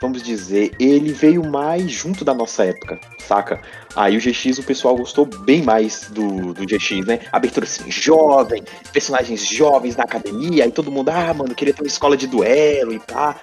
Vamos 0.00 0.22
dizer, 0.22 0.76
ele 0.78 1.12
veio 1.12 1.44
mais 1.44 1.90
junto 1.90 2.24
da 2.24 2.32
nossa 2.32 2.64
época, 2.64 3.00
saca? 3.18 3.60
Aí 3.96 4.16
o 4.16 4.20
GX 4.20 4.58
o 4.58 4.62
pessoal 4.62 4.96
gostou 4.96 5.26
bem 5.26 5.60
mais 5.62 6.08
do, 6.10 6.54
do 6.54 6.64
GX, 6.64 7.04
né? 7.04 7.20
Abertura 7.32 7.66
assim, 7.66 7.90
jovem, 7.90 8.62
personagens 8.92 9.44
jovens 9.44 9.96
na 9.96 10.04
academia, 10.04 10.62
aí 10.64 10.70
todo 10.70 10.92
mundo, 10.92 11.08
ah, 11.08 11.34
mano, 11.34 11.52
queria 11.52 11.74
ter 11.74 11.82
uma 11.82 11.88
escola 11.88 12.16
de 12.16 12.28
duelo 12.28 12.92
e 12.92 13.00
pá. 13.00 13.34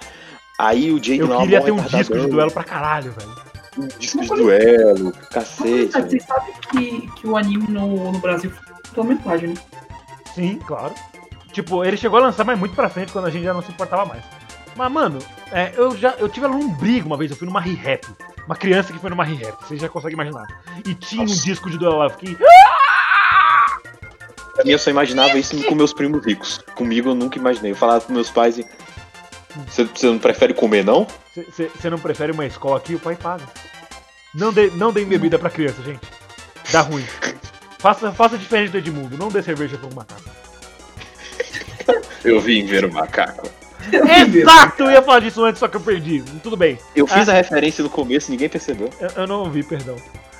Aí 0.58 0.90
o 0.90 0.98
Jake 0.98 1.20
Eu 1.20 1.38
queria 1.40 1.60
ter 1.60 1.72
um 1.72 1.82
disco 1.82 2.18
de 2.18 2.26
duelo 2.26 2.50
pra 2.50 2.64
caralho, 2.64 3.12
velho. 3.12 3.34
um 3.76 3.88
disco 3.98 4.22
de 4.22 4.28
duelo, 4.28 5.12
cacete. 5.30 5.90
Mas, 5.92 6.04
Vocês 6.06 6.22
sabem 6.22 6.54
que, 6.70 7.10
que 7.20 7.26
o 7.26 7.36
anime 7.36 7.66
no, 7.68 8.12
no 8.12 8.18
Brasil 8.18 8.50
foi 8.94 9.04
metade, 9.04 9.46
né? 9.46 9.54
Sim, 10.34 10.58
claro. 10.66 10.94
Tipo, 11.52 11.84
ele 11.84 11.98
chegou 11.98 12.18
a 12.18 12.22
lançar, 12.22 12.44
mas 12.44 12.58
muito 12.58 12.74
pra 12.74 12.88
frente, 12.88 13.12
quando 13.12 13.26
a 13.26 13.30
gente 13.30 13.44
já 13.44 13.52
não 13.52 13.62
se 13.62 13.70
importava 13.70 14.06
mais. 14.06 14.24
Mas, 14.76 14.92
mano, 14.92 15.18
é, 15.50 15.72
eu 15.74 15.96
já 15.96 16.10
eu 16.18 16.28
tive 16.28 16.46
um 16.46 16.68
brigo 16.74 17.06
uma 17.06 17.16
vez, 17.16 17.30
eu 17.30 17.36
fui 17.36 17.46
numa 17.46 17.60
re-rap. 17.60 18.06
Uma 18.44 18.54
criança 18.54 18.92
que 18.92 18.98
foi 18.98 19.08
numa 19.10 19.24
re-rap, 19.24 19.56
vocês 19.66 19.80
já 19.80 19.88
conseguem 19.88 20.14
imaginar. 20.14 20.46
E 20.84 20.94
tinha 20.94 21.22
um 21.22 21.26
Nossa. 21.26 21.42
disco 21.42 21.70
de 21.70 21.78
duelo 21.78 21.96
lá, 21.96 22.04
eu 22.04 22.10
fiquei. 22.10 22.36
Pra 24.54 24.64
mim, 24.64 24.70
eu 24.70 24.78
só 24.78 24.90
imaginava 24.90 25.36
isso 25.38 25.62
com 25.64 25.74
meus 25.74 25.92
primos 25.92 26.24
ricos. 26.24 26.58
Comigo, 26.74 27.10
eu 27.10 27.14
nunca 27.14 27.38
imaginei. 27.38 27.72
Eu 27.72 27.76
falava 27.76 28.04
com 28.04 28.12
meus 28.12 28.30
pais 28.30 28.58
e... 28.58 28.66
Você, 29.66 29.84
você 29.84 30.06
não 30.06 30.18
prefere 30.18 30.52
comer, 30.52 30.84
não? 30.84 31.06
Você 31.34 31.90
não 31.90 31.98
prefere 31.98 32.32
uma 32.32 32.44
escola 32.44 32.76
aqui? 32.76 32.94
O 32.94 33.00
pai 33.00 33.16
paga. 33.16 33.44
Não 34.34 34.52
dê, 34.52 34.70
não 34.70 34.92
dê 34.92 35.04
bebida 35.04 35.38
pra 35.38 35.48
criança, 35.48 35.82
gente. 35.82 36.06
Dá 36.70 36.82
ruim. 36.82 37.04
Faça, 37.78 38.12
faça 38.12 38.36
diferente 38.36 38.70
do 38.70 38.78
Edmundo, 38.78 39.16
não 39.16 39.28
dê 39.28 39.42
cerveja 39.42 39.78
pra 39.78 39.88
um 39.88 39.94
macaco. 39.94 40.22
Eu 42.24 42.40
vim 42.40 42.66
ver 42.66 42.84
o 42.84 42.92
macaco. 42.92 43.48
Exato! 44.38 44.82
Eu 44.84 44.90
ia 44.90 45.02
falar 45.02 45.20
disso 45.20 45.44
antes, 45.44 45.58
só 45.58 45.68
que 45.68 45.76
eu 45.76 45.80
perdi. 45.80 46.22
Tudo 46.42 46.56
bem. 46.56 46.78
Eu 46.94 47.06
fiz 47.06 47.28
a 47.28 47.32
referência 47.32 47.82
no 47.84 47.90
começo, 47.90 48.30
ninguém 48.30 48.48
percebeu. 48.48 48.90
Eu, 49.00 49.10
eu 49.16 49.26
não 49.26 49.40
ouvi, 49.40 49.62
perdão. 49.62 49.96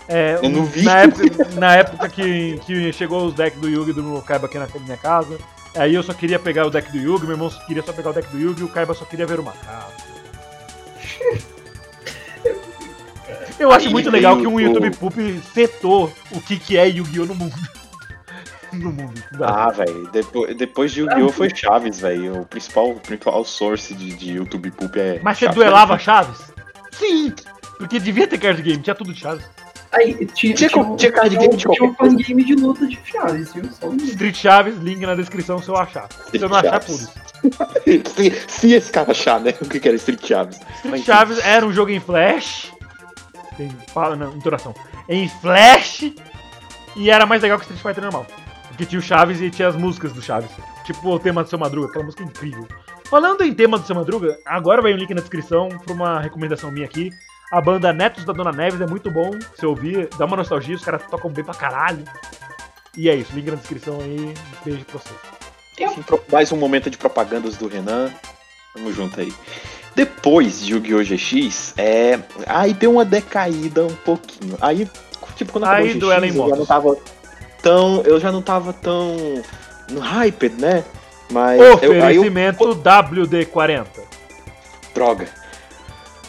É, 0.08 0.38
Eu 0.40 0.48
não 0.48 0.64
vi. 0.64 0.82
Na 0.82 0.98
época, 1.00 1.48
na 1.54 1.74
época 1.76 2.08
que, 2.08 2.60
que 2.64 2.92
chegou 2.92 3.26
os 3.26 3.34
decks 3.34 3.60
do 3.60 3.68
Yugi 3.68 3.92
do 3.92 4.22
Kaiba 4.22 4.46
aqui 4.46 4.58
na 4.58 4.68
minha 4.80 4.96
casa, 4.96 5.36
aí 5.74 5.94
eu 5.94 6.02
só 6.02 6.14
queria 6.14 6.38
pegar 6.38 6.64
o 6.66 6.70
deck 6.70 6.90
do 6.92 6.98
Yugi, 6.98 7.24
meu 7.24 7.32
irmão 7.32 7.50
queria 7.66 7.82
só 7.82 7.92
pegar 7.92 8.10
o 8.10 8.12
deck 8.12 8.28
do 8.28 8.38
Yugi 8.38 8.60
e 8.60 8.64
o 8.64 8.68
Kaiba 8.68 8.94
só 8.94 9.04
queria 9.04 9.26
ver 9.26 9.40
o 9.40 9.42
macaco. 9.42 9.92
Eu 13.58 13.72
acho 13.72 13.86
Aí 13.86 13.92
muito 13.92 14.10
legal 14.10 14.36
que 14.38 14.46
um 14.46 14.54
o- 14.54 14.60
YouTube 14.60 14.90
Poop 14.96 15.40
setou 15.54 16.12
o 16.30 16.40
que, 16.40 16.58
que 16.58 16.76
é 16.76 16.86
Yu-Gi-Oh! 16.88 17.26
no 17.26 17.34
mundo. 17.34 17.54
no 18.72 18.92
mundo. 18.92 19.22
Ah, 19.40 19.70
velho. 19.70 20.08
Depois, 20.12 20.56
depois 20.56 20.92
de 20.92 21.00
Yu-Gi-Oh! 21.00 21.30
foi 21.32 21.50
Chaves, 21.54 22.00
velho. 22.00 22.42
O 22.42 22.46
principal, 22.46 22.90
o 22.90 23.00
principal 23.00 23.44
source 23.44 23.94
de, 23.94 24.14
de 24.14 24.32
YouTube 24.34 24.70
Poop 24.72 24.98
é. 24.98 25.20
Mas 25.22 25.38
você 25.38 25.46
Chaves. 25.46 25.54
duelava 25.56 25.98
Chaves? 25.98 26.38
Sim! 26.92 27.32
Porque 27.78 27.98
devia 28.00 28.26
ter 28.26 28.38
card 28.38 28.62
game, 28.62 28.82
tinha 28.82 28.94
tudo 28.94 29.12
de 29.12 29.20
Chaves. 29.20 29.44
Aí 29.92 30.26
tinha, 30.26 30.54
Tinha 30.54 30.68
co- 30.70 30.96
tinha 30.96 31.12
card 31.12 31.36
game 31.36 31.56
de 31.56 31.64
tinha 31.68 31.84
um 31.88 31.94
fangame 31.94 32.44
de 32.44 32.54
luta 32.54 32.86
de 32.86 32.98
Chaves, 33.04 33.52
viu? 33.54 33.64
Só 33.72 33.88
um 33.88 33.96
Street 33.96 34.34
Chaves, 34.36 34.76
link 34.78 35.00
na 35.00 35.14
descrição 35.14 35.58
se 35.62 35.68
eu 35.68 35.76
achar. 35.76 36.08
Se 36.30 36.36
eu 36.38 36.48
não 36.48 36.56
achar, 36.56 36.80
pule. 36.80 37.06
se, 38.14 38.42
se 38.48 38.72
esse 38.72 38.90
cara 38.90 39.12
achar, 39.12 39.40
né? 39.40 39.54
O 39.60 39.68
que 39.68 39.78
que 39.78 39.88
era 39.88 39.96
Street 39.96 40.26
Chaves? 40.26 40.58
Street 40.84 41.04
Chaves 41.04 41.38
era 41.38 41.64
um 41.64 41.72
jogo 41.72 41.90
em 41.92 42.00
Flash. 42.00 42.72
Tem, 43.56 43.70
fala, 43.94 44.16
não, 44.16 44.34
entonação. 44.34 44.74
Em 45.08 45.28
Flash. 45.28 46.12
E 46.96 47.10
era 47.10 47.24
mais 47.26 47.40
legal 47.42 47.58
que 47.58 47.64
Street 47.64 47.82
Fighter 47.82 48.02
normal. 48.02 48.26
Porque 48.76 48.84
tinha 48.84 48.98
o 48.98 49.02
Chaves 49.02 49.40
e 49.40 49.50
tinha 49.50 49.68
as 49.68 49.74
músicas 49.74 50.12
do 50.12 50.20
Chaves. 50.20 50.50
Tipo 50.84 51.08
o 51.08 51.18
tema 51.18 51.42
do 51.42 51.48
seu 51.48 51.58
Madruga, 51.58 51.88
aquela 51.88 52.04
música 52.04 52.22
incrível. 52.22 52.68
Falando 53.06 53.42
em 53.42 53.54
tema 53.54 53.78
do 53.78 53.86
seu 53.86 53.96
Madruga, 53.96 54.38
agora 54.44 54.82
vai 54.82 54.92
um 54.92 54.98
link 54.98 55.14
na 55.14 55.22
descrição 55.22 55.70
pra 55.70 55.94
uma 55.94 56.20
recomendação 56.20 56.70
minha 56.70 56.84
aqui. 56.84 57.10
A 57.50 57.58
banda 57.58 57.90
Netos 57.90 58.26
da 58.26 58.34
Dona 58.34 58.52
Neves 58.52 58.78
é 58.82 58.86
muito 58.86 59.10
bom. 59.10 59.30
Se 59.58 59.64
ouvir, 59.64 60.10
dá 60.18 60.26
uma 60.26 60.36
nostalgia, 60.36 60.76
os 60.76 60.84
caras 60.84 61.02
tocam 61.10 61.30
bem 61.30 61.42
pra 61.42 61.54
caralho. 61.54 62.04
E 62.94 63.08
é 63.08 63.14
isso, 63.14 63.32
link 63.34 63.46
na 63.46 63.56
descrição 63.56 63.98
aí. 63.98 64.34
Beijo 64.62 64.84
pra 64.84 64.98
vocês. 64.98 65.18
Enfim, 65.80 66.04
mais 66.30 66.52
um 66.52 66.58
momento 66.58 66.90
de 66.90 66.98
propagandas 66.98 67.56
do 67.56 67.68
Renan. 67.68 68.12
Tamo 68.74 68.92
junto 68.92 69.18
aí. 69.18 69.32
Depois 69.94 70.60
de 70.60 70.74
Yu-Gi-Oh! 70.74 71.02
GX, 71.02 71.72
é... 71.78 72.20
aí 72.46 72.74
deu 72.74 72.92
uma 72.92 73.06
decaída 73.06 73.86
um 73.86 73.94
pouquinho. 74.04 74.58
Aí, 74.60 74.86
tipo, 75.34 75.52
quando 75.52 75.64
acabou 75.64 75.86
Aí 75.86 75.92
o 75.92 75.98
GX, 75.98 76.36
eu 76.36 76.50
já 76.50 76.56
não 76.56 76.66
tava 76.66 76.98
tão... 77.70 78.02
Eu 78.04 78.20
já 78.20 78.30
não 78.30 78.40
tava 78.42 78.72
tão... 78.72 79.16
no 79.90 80.00
hyped, 80.00 80.60
né? 80.60 80.84
Mas... 81.30 81.60
eu- 81.60 81.66
aí 81.66 82.16
eu- 82.16 82.22
Oferecimento 82.22 82.64
WD-40. 82.76 83.86
Droga. 84.94 85.26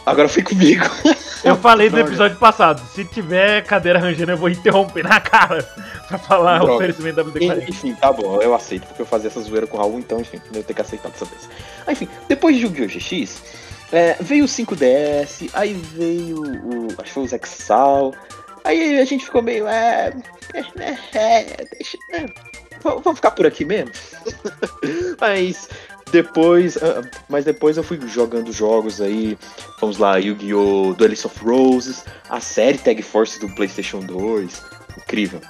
Agora 0.05 0.27
foi 0.29 0.41
comigo. 0.43 0.83
Eu 1.43 1.55
falei 1.55 1.87
no 1.89 1.95
Droga. 1.97 2.09
episódio 2.09 2.37
passado, 2.37 2.81
se 2.95 3.05
tiver 3.05 3.63
cadeira 3.63 3.99
rangendo 3.99 4.31
eu 4.31 4.37
vou 4.37 4.49
interromper 4.49 5.03
na 5.03 5.19
cara 5.19 5.61
pra 6.09 6.17
falar 6.17 6.57
Droga. 6.59 6.73
oferecimento 6.73 7.23
WD-40. 7.23 7.69
Enfim, 7.69 7.93
tá 7.93 8.11
bom, 8.11 8.41
eu 8.41 8.55
aceito, 8.55 8.87
porque 8.87 9.03
eu 9.03 9.05
fazia 9.05 9.27
essa 9.29 9.39
zoeira 9.41 9.67
com 9.67 9.77
o 9.77 9.79
Raul, 9.79 9.99
então, 9.99 10.19
enfim, 10.19 10.41
eu 10.53 10.63
tenho 10.63 10.75
que 10.75 10.81
aceitar 10.81 11.09
dessa 11.09 11.25
vez. 11.25 11.47
Ah, 11.85 11.91
Enfim, 11.91 12.07
depois 12.27 12.55
de 12.57 12.63
Yu-Gi-Oh! 12.63 12.87
GX, 12.87 13.41
é, 13.93 14.17
veio 14.19 14.45
o 14.45 14.47
5DS, 14.47 15.49
aí 15.53 15.73
veio 15.73 16.41
o. 16.41 16.87
Acho 16.97 17.03
que 17.03 17.11
foi 17.11 17.23
o 17.23 17.27
Zexal. 17.27 18.13
Aí 18.63 18.99
a 18.99 19.05
gente 19.05 19.23
ficou 19.25 19.41
meio. 19.43 19.67
É. 19.67 20.11
É, 20.53 20.97
é, 21.17 21.65
deixa. 21.73 21.97
É, 22.13 22.25
vamos 22.81 23.15
ficar 23.15 23.31
por 23.31 23.45
aqui 23.45 23.65
mesmo? 23.65 23.91
mas. 25.19 25.69
Depois, 26.09 26.77
ah, 26.77 27.01
mas 27.27 27.43
depois 27.43 27.75
eu 27.75 27.83
fui 27.83 27.99
jogando 28.07 28.49
jogos 28.53 29.01
aí, 29.01 29.37
vamos 29.81 29.97
lá, 29.97 30.15
Yu-Gi-Oh! 30.15 30.93
Duelist 30.93 31.25
of 31.25 31.37
Roses, 31.43 32.05
a 32.29 32.39
série 32.39 32.77
Tag 32.77 33.01
Force 33.01 33.37
do 33.41 33.53
PlayStation 33.55 33.99
2, 33.99 34.63
incrível. 34.99 35.41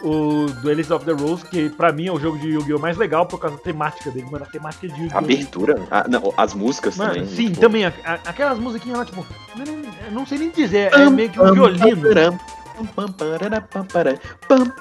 O 0.00 0.46
Duelist 0.62 0.92
of 0.92 1.04
the 1.04 1.10
Rose, 1.10 1.44
que 1.46 1.68
pra 1.70 1.90
mim 1.90 2.06
é 2.06 2.12
o 2.12 2.20
jogo 2.20 2.38
de 2.38 2.46
Yu-Gi-Oh! 2.50 2.78
mais 2.78 2.96
legal 2.96 3.26
por 3.26 3.40
causa 3.40 3.56
da 3.56 3.62
temática 3.64 4.08
dele, 4.12 4.28
mano. 4.30 4.44
A 4.44 4.48
temática 4.48 4.86
de 4.86 4.94
Yu-Gi-Oh! 4.94 5.18
abertura, 5.18 5.82
ah, 5.90 6.04
não, 6.08 6.32
as 6.36 6.54
músicas 6.54 6.96
Mano, 6.96 7.14
também. 7.14 7.26
sim, 7.28 7.48
tipo, 7.48 7.60
também. 7.60 7.84
a- 7.86 7.92
a- 8.04 8.20
aquelas 8.24 8.60
musiquinhas 8.60 8.98
lá, 9.00 9.04
tipo. 9.04 9.26
eu 9.58 9.66
não- 9.66 9.82
eu 10.06 10.12
não 10.12 10.24
sei 10.26 10.38
nem 10.38 10.50
dizer, 10.50 10.92
é 10.94 11.10
meio 11.10 11.28
que 11.28 11.40
um 11.40 11.52
violino. 11.52 12.08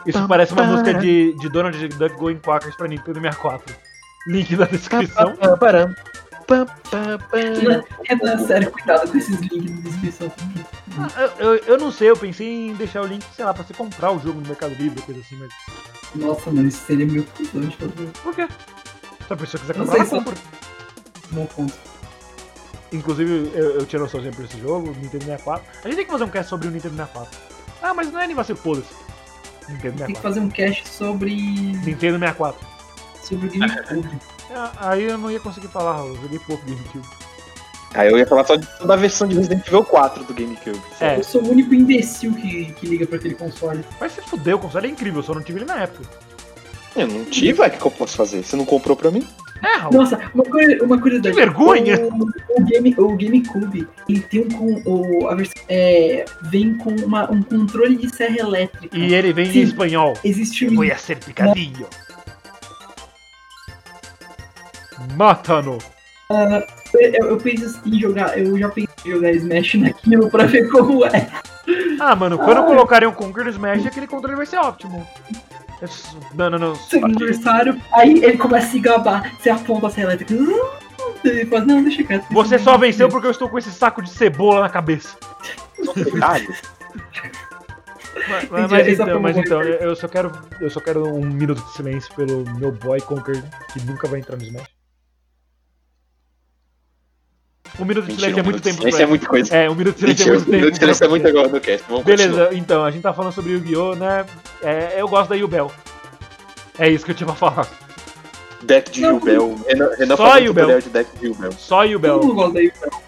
Isso 0.05 0.27
parece 0.27 0.53
uma 0.53 0.63
música 0.63 0.93
de, 0.93 1.33
de 1.33 1.49
Donald 1.49 1.87
Duck 1.87 2.15
Going 2.15 2.39
Quackers 2.39 2.75
pra 2.75 2.87
Nintendo 2.87 3.19
64. 3.19 3.75
Link 4.27 4.55
na 4.55 4.65
descrição. 4.65 5.35
Renan, 8.07 8.37
sério, 8.47 8.71
cuidado 8.71 9.11
com 9.11 9.17
esses 9.17 9.39
links 9.41 9.71
na 9.75 9.81
descrição. 9.89 10.31
Ah, 10.97 11.21
Eu, 11.39 11.55
eu, 11.55 11.63
eu 11.65 11.77
não 11.77 11.91
sei, 11.91 12.09
eu 12.09 12.17
pensei 12.17 12.67
em 12.67 12.73
deixar 12.73 13.01
o 13.01 13.05
link, 13.05 13.23
sei 13.35 13.43
lá, 13.45 13.53
pra 13.53 13.63
você 13.63 13.73
comprar 13.73 14.11
o 14.11 14.19
jogo 14.19 14.39
no 14.39 14.47
Mercado 14.47 14.73
Livre, 14.75 15.01
coisa 15.01 15.19
assim, 15.21 15.35
mas. 15.37 15.49
Nossa, 16.15 16.49
mano, 16.49 16.67
isso 16.67 16.85
seria 16.85 17.05
meio 17.05 17.23
cuzão 17.25 17.61
de 17.61 17.75
fazer. 17.75 18.07
Por 18.23 18.33
quê? 18.33 18.47
Se 19.27 19.33
a 19.33 19.35
pessoa 19.35 19.59
quiser 19.61 19.77
Não 19.77 19.85
comprar, 19.85 20.05
sei 20.05 20.17
ela 20.17 20.23
compra. 20.25 20.41
Bom 21.31 21.45
ponto. 21.47 21.73
Inclusive, 22.93 23.51
eu, 23.53 23.71
eu 23.79 23.85
tinha 23.85 24.01
noçãozinha 24.01 24.31
por 24.31 24.45
esse 24.45 24.59
jogo, 24.61 24.95
Nintendo 25.01 25.25
64. 25.25 25.65
A 25.83 25.87
gente 25.87 25.95
tem 25.97 26.05
que 26.05 26.11
fazer 26.11 26.23
um 26.23 26.29
cast 26.29 26.49
sobre 26.49 26.67
o 26.69 26.71
Nintendo 26.71 26.95
64. 26.95 27.46
Ah, 27.81 27.93
mas 27.93 28.11
não 28.11 28.19
é 28.19 28.23
aniversário, 28.23 28.61
foda-se. 28.61 28.87
Nintendo 29.69 29.97
Tem 29.97 30.07
que 30.07 30.13
64. 30.19 30.21
fazer 30.21 30.39
um 30.39 30.49
cast 30.49 30.87
sobre. 30.89 31.33
Nintendo 31.35 32.17
64. 32.19 32.65
sobre 33.23 33.47
o 33.47 33.51
GameCube. 33.51 34.19
É, 34.49 34.69
Aí 34.77 35.03
eu 35.03 35.17
não 35.17 35.29
ia 35.29 35.39
conseguir 35.39 35.67
falar, 35.67 35.99
eu 36.05 36.15
joguei 36.21 36.39
pouco 36.39 36.65
GameCube. 36.65 37.05
Aí 37.93 38.09
eu 38.11 38.17
ia 38.17 38.25
falar 38.27 38.45
só 38.45 38.55
de- 38.55 38.67
da 38.85 38.95
versão 38.95 39.27
de 39.27 39.35
Resident 39.35 39.65
Evil 39.67 39.83
4 39.83 40.23
do 40.23 40.33
GameCube. 40.33 40.79
É. 40.99 41.17
Eu 41.17 41.23
sou 41.23 41.41
o 41.41 41.49
único 41.51 41.73
imbecil 41.73 42.33
que, 42.33 42.71
que 42.73 42.85
liga 42.85 43.05
pra 43.07 43.17
aquele 43.17 43.35
console. 43.35 43.83
Mas 43.99 44.11
se 44.13 44.21
fudeu, 44.21 44.57
o 44.57 44.59
console 44.59 44.87
é 44.87 44.89
incrível, 44.89 45.19
eu 45.19 45.23
só 45.23 45.33
não 45.33 45.41
tive 45.41 45.59
ele 45.59 45.65
na 45.65 45.81
época. 45.83 46.07
Eu 46.95 47.07
não 47.07 47.25
tive, 47.25 47.61
é 47.61 47.67
o 47.67 47.71
que 47.71 47.81
eu 47.85 47.91
posso 47.91 48.15
fazer? 48.17 48.43
Você 48.43 48.55
não 48.55 48.65
comprou 48.65 48.95
pra 48.95 49.11
mim? 49.11 49.27
É, 49.63 49.77
Raul. 49.77 49.93
Nossa, 49.93 50.19
uma, 50.33 50.43
uma 50.83 50.99
curiosidade. 51.01 51.35
Que 51.35 51.41
vergonha! 51.41 51.99
O, 51.99 52.61
o, 52.61 52.65
Game, 52.65 52.95
o 52.97 53.15
GameCube, 53.17 53.87
ele 54.07 54.19
tem 54.21 54.41
um. 54.41 54.49
com- 54.49 54.81
O, 54.85 55.27
a 55.27 55.35
versão. 55.35 55.53
É, 55.69 56.25
vem 56.43 56.77
com 56.77 56.91
uma, 56.91 57.29
um 57.31 57.41
controle 57.41 57.95
de 57.97 58.13
serra 58.15 58.37
elétrica. 58.39 58.97
E 58.97 59.13
ele 59.13 59.33
vem 59.33 59.45
Sim. 59.51 59.59
em 59.59 59.63
espanhol. 59.63 60.13
Existe 60.23 60.67
um. 60.67 60.75
Voy 60.75 60.91
a 60.91 60.97
ser 60.97 61.17
picadillo. 61.17 61.87
Mata-no. 65.15 65.77
Eu, 66.93 67.29
eu 67.29 67.37
penso 67.37 67.79
em 67.85 67.99
jogar. 67.99 68.37
Eu 68.37 68.57
já 68.57 68.69
pensei 68.69 68.89
em 69.05 69.11
jogar 69.11 69.31
Smash 69.31 69.75
naquilo 69.75 70.29
pra 70.29 70.45
ver 70.45 70.69
como 70.69 71.05
é. 71.05 71.27
Ah, 71.99 72.15
mano, 72.15 72.37
quando 72.37 72.59
Ah. 72.59 72.63
colocarem 72.63 73.07
um 73.07 73.11
Conquer 73.13 73.47
Smash, 73.47 73.85
aquele 73.85 74.07
controle 74.07 74.35
vai 74.35 74.45
ser 74.45 74.57
ótimo. 74.57 75.05
Não, 76.33 76.49
não, 76.49 76.59
não. 76.59 76.75
Seu 76.75 77.05
aniversário. 77.05 77.79
Aí 77.93 78.23
ele 78.23 78.37
começa 78.37 78.67
a 78.67 78.69
se 78.71 78.79
gabar. 78.79 79.35
Você 79.39 79.49
aponta 79.49 79.87
a 79.87 79.89
serra 79.89 80.07
elétrica. 80.07 80.33
Ele 81.23 81.45
fala, 81.45 81.65
não, 81.65 81.83
deixa 81.83 82.03
quieto. 82.03 82.25
Você 82.31 82.57
só 82.57 82.77
venceu 82.77 83.09
porque 83.09 83.27
eu 83.27 83.31
estou 83.31 83.49
com 83.49 83.57
esse 83.57 83.71
saco 83.71 84.01
de 84.01 84.09
cebola 84.09 84.61
na 84.61 84.69
cabeça. 84.69 85.17
Mas, 88.29 88.49
mas 88.49 88.73
essa 88.73 89.03
então, 89.03 89.19
mas 89.21 89.37
então, 89.37 89.61
eu 89.61 89.95
só 89.95 90.07
quero. 90.07 90.31
Eu 90.59 90.69
só 90.69 90.79
quero 90.79 91.07
um 91.07 91.25
minuto 91.25 91.63
de 91.63 91.71
silêncio 91.73 92.13
pelo 92.15 92.43
meu 92.55 92.71
boy 92.71 92.99
Conquer, 93.01 93.41
que 93.71 93.79
nunca 93.85 94.07
vai 94.07 94.19
entrar 94.19 94.35
no 94.35 94.43
Smash. 94.43 94.76
Um 97.79 97.85
minuto 97.85 98.07
de 98.07 98.15
silêncio 98.15 98.39
é 98.39 98.43
muito 98.43 98.61
tempo. 98.61 98.87
Isso 98.87 99.01
é 99.01 99.05
muita 99.05 99.27
coisa. 99.27 99.55
É, 99.55 99.69
um 99.69 99.75
minuto 99.75 99.95
de 99.95 99.99
silêncio 100.01 100.27
é 100.27 100.31
muito 100.35 100.51
tempo. 100.51 100.67
o 100.71 100.75
silêncio 100.75 101.05
é 101.05 101.07
muito 101.07 101.27
agora 101.27 101.47
no 101.47 101.59
cast. 101.61 101.85
Vamos 101.87 102.03
continuar. 102.03 102.27
Beleza, 102.27 102.49
então, 102.53 102.83
a 102.83 102.91
gente 102.91 103.03
tá 103.03 103.13
falando 103.13 103.33
sobre 103.33 103.51
Yu-Gi-Oh, 103.53 103.95
né? 103.95 104.25
É, 104.63 104.95
eu 105.01 105.07
gosto 105.07 105.29
da 105.29 105.35
Yubel. 105.35 105.71
É 106.79 106.89
isso 106.89 107.05
que 107.05 107.11
eu 107.11 107.15
tinha 107.15 107.27
pra 107.27 107.35
falar. 107.35 107.67
Deck 108.63 108.91
de 108.91 109.01
Não, 109.01 109.15
Yu-Bell. 109.15 109.55
Renan, 109.67 109.89
Renan 109.97 110.15
Só 110.15 110.25
falou 110.25 110.39
Yu-Bell. 110.39 110.65
tutorial 110.65 110.81
de 110.81 110.89
Deck 110.89 111.19
de 111.19 111.25
Yu-Bell. 111.27 111.51
Só 111.53 111.85
o 111.85 111.87
Todo 111.87 111.99
Bel. 111.99 112.19
mundo 112.19 112.33
gosta 112.33 112.53
da 112.53 112.59
Yu-Bell. 112.59 113.07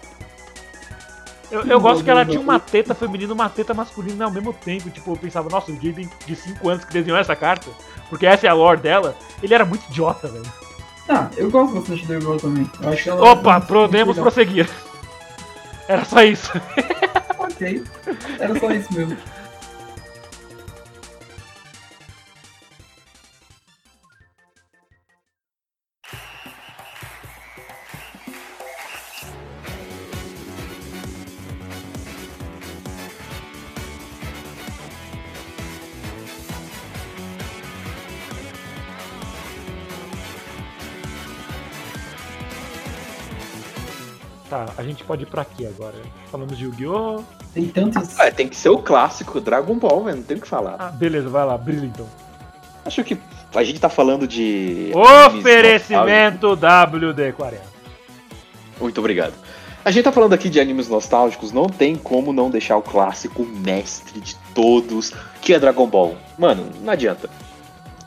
Eu, 1.50 1.62
eu 1.62 1.80
gosto 1.80 2.04
que 2.04 2.10
ela 2.10 2.24
tinha 2.24 2.40
uma 2.40 2.60
teta 2.60 2.94
feminina 2.94 3.32
e 3.32 3.34
uma 3.34 3.48
teta 3.48 3.74
masculina 3.74 4.24
ao 4.26 4.30
mesmo 4.30 4.52
tempo. 4.52 4.88
Tipo, 4.88 5.12
eu 5.12 5.16
pensava, 5.16 5.48
nossa, 5.48 5.72
o 5.72 5.74
Jaden 5.74 6.08
de 6.24 6.36
5 6.36 6.68
anos 6.68 6.84
que 6.84 6.92
desenhou 6.92 7.18
essa 7.18 7.34
carta, 7.34 7.68
porque 8.08 8.24
essa 8.24 8.46
é 8.46 8.50
a 8.50 8.54
lore 8.54 8.80
dela, 8.80 9.16
ele 9.42 9.52
era 9.52 9.64
muito 9.64 9.84
idiota, 9.90 10.28
velho. 10.28 10.44
Ah, 11.12 11.28
eu 11.36 11.50
gosto 11.50 11.74
bastante 11.74 12.06
da 12.06 12.14
Yu-Bell 12.14 12.38
também. 12.38 12.70
Eu 12.80 12.88
acho 12.88 13.10
ela 13.10 13.32
Opa, 13.32 13.60
podemos 13.60 14.16
prosseguir. 14.16 14.70
Era 15.88 16.04
só 16.04 16.22
isso. 16.22 16.52
Ok. 17.36 17.82
Era 18.38 18.60
só 18.60 18.70
isso 18.70 18.94
mesmo. 18.94 19.16
Tá, 44.50 44.66
a 44.76 44.82
gente 44.82 45.04
pode 45.04 45.22
ir 45.22 45.26
pra 45.26 45.42
aqui 45.42 45.64
agora. 45.64 45.94
Falamos 46.28 46.58
de 46.58 46.64
Yu-Gi-Oh! 46.64 47.22
Tem 47.54 47.68
tantos. 47.68 48.18
Ah, 48.18 48.32
tem 48.32 48.48
que 48.48 48.56
ser 48.56 48.68
o 48.68 48.78
clássico 48.78 49.40
Dragon 49.40 49.76
Ball, 49.76 50.02
velho. 50.04 50.16
Não 50.16 50.24
tem 50.24 50.36
o 50.36 50.40
que 50.40 50.48
falar. 50.48 50.74
Ah, 50.76 50.88
beleza, 50.90 51.28
vai 51.28 51.46
lá, 51.46 51.56
brilha 51.56 51.86
então. 51.86 52.06
Acho 52.84 53.04
que 53.04 53.16
a 53.54 53.62
gente 53.62 53.78
tá 53.78 53.88
falando 53.88 54.26
de. 54.26 54.90
Oferecimento 54.92 56.56
WD-40. 56.56 57.58
Muito 58.80 58.98
obrigado. 58.98 59.34
A 59.84 59.90
gente 59.92 60.04
tá 60.04 60.12
falando 60.12 60.32
aqui 60.32 60.48
de 60.48 60.58
animes 60.60 60.88
nostálgicos, 60.88 61.52
não 61.52 61.66
tem 61.66 61.94
como 61.96 62.32
não 62.32 62.50
deixar 62.50 62.76
o 62.76 62.82
clássico 62.82 63.44
mestre 63.44 64.20
de 64.20 64.34
todos, 64.54 65.12
que 65.40 65.54
é 65.54 65.58
Dragon 65.60 65.86
Ball. 65.86 66.16
Mano, 66.36 66.66
não 66.82 66.92
adianta. 66.92 67.30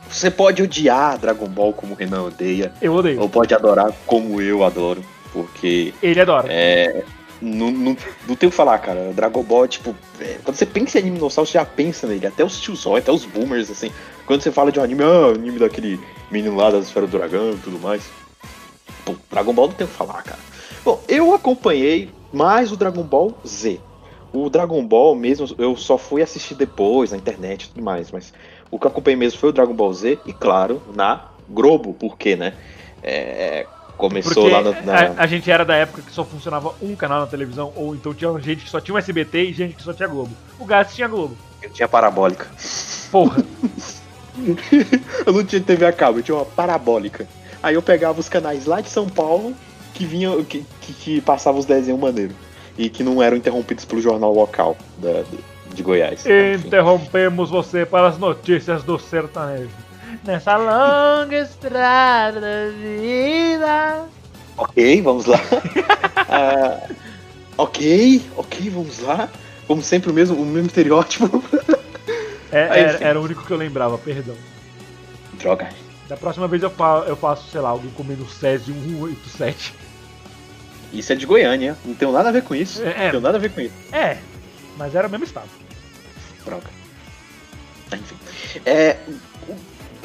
Você 0.08 0.30
pode 0.30 0.62
odiar 0.62 1.18
Dragon 1.18 1.48
Ball 1.48 1.72
como 1.72 1.94
o 1.94 1.96
Renan 1.96 2.24
odeia, 2.24 2.72
Eu 2.80 2.94
odeio. 2.94 3.20
ou 3.20 3.28
pode 3.28 3.52
adorar 3.54 3.92
como 4.06 4.40
eu 4.40 4.62
adoro, 4.62 5.02
porque 5.34 5.92
Ele 6.00 6.20
adora. 6.20 6.50
é. 6.50 7.04
Não, 7.42 7.70
não, 7.70 7.96
não 8.26 8.36
tem 8.36 8.46
o 8.46 8.50
que 8.50 8.56
falar, 8.56 8.78
cara. 8.78 9.12
Dragon 9.12 9.42
Ball, 9.42 9.68
tipo, 9.68 9.94
é, 10.18 10.38
quando 10.42 10.56
você 10.56 10.64
pensa 10.64 10.96
em 10.96 11.02
anime 11.02 11.18
nostálgico, 11.18 11.52
você 11.52 11.58
já 11.58 11.64
pensa 11.66 12.06
nele. 12.06 12.26
Até 12.26 12.42
os 12.42 12.58
tiozões, 12.58 13.02
até 13.02 13.12
os 13.12 13.26
boomers, 13.26 13.70
assim. 13.70 13.90
Quando 14.24 14.40
você 14.40 14.50
fala 14.50 14.72
de 14.72 14.80
um 14.80 14.82
anime, 14.82 15.02
ah, 15.02 15.34
anime 15.34 15.58
daquele 15.58 16.00
menino 16.30 16.56
lá 16.56 16.70
da 16.70 16.78
esfera 16.78 17.06
do 17.06 17.18
dragão 17.18 17.52
e 17.52 17.56
tudo 17.58 17.78
mais. 17.78 18.02
Pô, 19.04 19.14
Dragon 19.30 19.52
Ball 19.52 19.66
não 19.68 19.74
tem 19.74 19.86
o 19.86 19.90
que 19.90 19.96
falar, 19.96 20.22
cara. 20.22 20.38
Bom, 20.82 21.02
eu 21.06 21.34
acompanhei 21.34 22.08
mais 22.32 22.72
o 22.72 22.76
Dragon 22.76 23.02
Ball 23.02 23.36
Z. 23.46 23.78
O 24.32 24.48
Dragon 24.48 24.82
Ball 24.86 25.14
mesmo, 25.14 25.46
eu 25.58 25.76
só 25.76 25.98
fui 25.98 26.22
assistir 26.22 26.54
depois 26.54 27.10
na 27.10 27.18
internet 27.18 27.64
e 27.64 27.68
tudo 27.68 27.82
mais, 27.82 28.10
mas 28.10 28.32
o 28.70 28.78
que 28.78 28.86
eu 28.86 28.90
acompanhei 28.90 29.16
mesmo 29.16 29.38
foi 29.38 29.50
o 29.50 29.52
Dragon 29.52 29.74
Ball 29.74 29.92
Z, 29.92 30.18
e 30.24 30.32
claro, 30.32 30.82
na 30.94 31.26
Globo, 31.48 31.94
porque, 31.94 32.34
né? 32.36 32.54
É, 33.02 33.66
começou 33.96 34.32
Porque 34.34 34.50
lá 34.50 34.62
na. 34.62 34.80
na- 34.82 34.94
a, 35.16 35.22
a 35.22 35.26
gente 35.26 35.50
era 35.50 35.64
da 35.64 35.74
época 35.76 36.02
que 36.02 36.12
só 36.12 36.24
funcionava 36.24 36.74
um 36.82 36.94
canal 36.96 37.20
na 37.20 37.26
televisão, 37.26 37.72
ou 37.76 37.94
então 37.94 38.12
tinha 38.14 38.30
gente 38.40 38.64
que 38.64 38.70
só 38.70 38.80
tinha 38.80 38.94
o 38.94 38.98
SBT 38.98 39.44
e 39.44 39.52
gente 39.52 39.74
que 39.74 39.82
só 39.82 39.92
tinha 39.92 40.08
Globo. 40.08 40.30
O 40.58 40.64
Gats 40.64 40.94
tinha 40.94 41.08
Globo. 41.08 41.36
Eu 41.62 41.70
tinha 41.70 41.88
parabólica. 41.88 42.46
Porra. 43.10 43.44
eu 45.26 45.32
não 45.32 45.44
tinha 45.44 45.60
TV 45.60 45.86
a 45.86 45.92
cabo, 45.92 46.18
eu 46.18 46.22
tinha 46.22 46.34
uma 46.36 46.44
parabólica. 46.44 47.26
Aí 47.62 47.74
eu 47.74 47.82
pegava 47.82 48.20
os 48.20 48.28
canais 48.28 48.66
lá 48.66 48.80
de 48.80 48.88
São 48.90 49.08
Paulo 49.08 49.54
que 49.94 50.04
vinham, 50.04 50.42
que, 50.44 50.64
que, 50.80 50.92
que 50.92 51.20
passavam 51.20 51.60
os 51.60 51.66
desenhos 51.66 52.00
maneiros. 52.00 52.36
E 52.76 52.88
que 52.90 53.04
não 53.04 53.22
eram 53.22 53.36
interrompidos 53.36 53.84
pelo 53.84 54.02
jornal 54.02 54.34
local 54.34 54.76
da- 54.98 55.22
de, 55.22 55.74
de 55.76 55.82
Goiás. 55.82 56.26
Enfim. 56.26 56.66
Interrompemos 56.66 57.48
você 57.48 57.86
para 57.86 58.08
as 58.08 58.18
notícias 58.18 58.82
do 58.82 58.98
sertanejo. 58.98 59.70
Nessa 60.24 60.56
longa 60.56 61.36
estrada 61.36 62.40
da 62.40 62.70
vida. 62.70 64.06
Ok, 64.56 65.02
vamos 65.02 65.26
lá. 65.26 65.38
Ah, 66.26 66.88
ok, 67.56 68.22
ok, 68.36 68.70
vamos 68.70 68.98
lá. 69.00 69.28
Como 69.68 69.82
sempre, 69.82 70.10
o 70.10 70.14
mesmo, 70.14 70.40
o 70.40 70.44
mesmo 70.44 70.66
estereótipo. 70.66 71.44
É, 72.50 72.68
Aí, 72.70 72.80
era, 72.80 73.04
era 73.04 73.20
o 73.20 73.24
único 73.24 73.44
que 73.44 73.50
eu 73.50 73.56
lembrava, 73.56 73.98
perdão. 73.98 74.34
Droga. 75.34 75.68
Da 76.08 76.16
próxima 76.16 76.48
vez 76.48 76.62
eu, 76.62 76.70
fa 76.70 77.04
eu 77.06 77.16
faço, 77.16 77.50
sei 77.50 77.60
lá, 77.60 77.68
alguém 77.70 77.90
comendo 77.90 78.26
Césio 78.28 78.74
187. 78.74 79.74
Isso 80.92 81.12
é 81.12 81.16
de 81.16 81.26
Goiânia, 81.26 81.76
não 81.84 81.94
tem 81.94 82.10
nada 82.10 82.28
a 82.28 82.32
ver 82.32 82.42
com 82.42 82.54
isso. 82.54 82.82
É, 82.82 82.90
é. 82.90 83.04
Não 83.04 83.10
tem 83.12 83.20
nada 83.20 83.38
a 83.38 83.40
ver 83.40 83.50
com 83.50 83.60
isso. 83.60 83.74
É, 83.92 84.18
mas 84.76 84.94
era 84.94 85.06
o 85.08 85.10
mesmo 85.10 85.24
estado. 85.24 85.48
Droga. 86.44 86.68
Enfim. 87.92 88.16
É, 88.64 88.96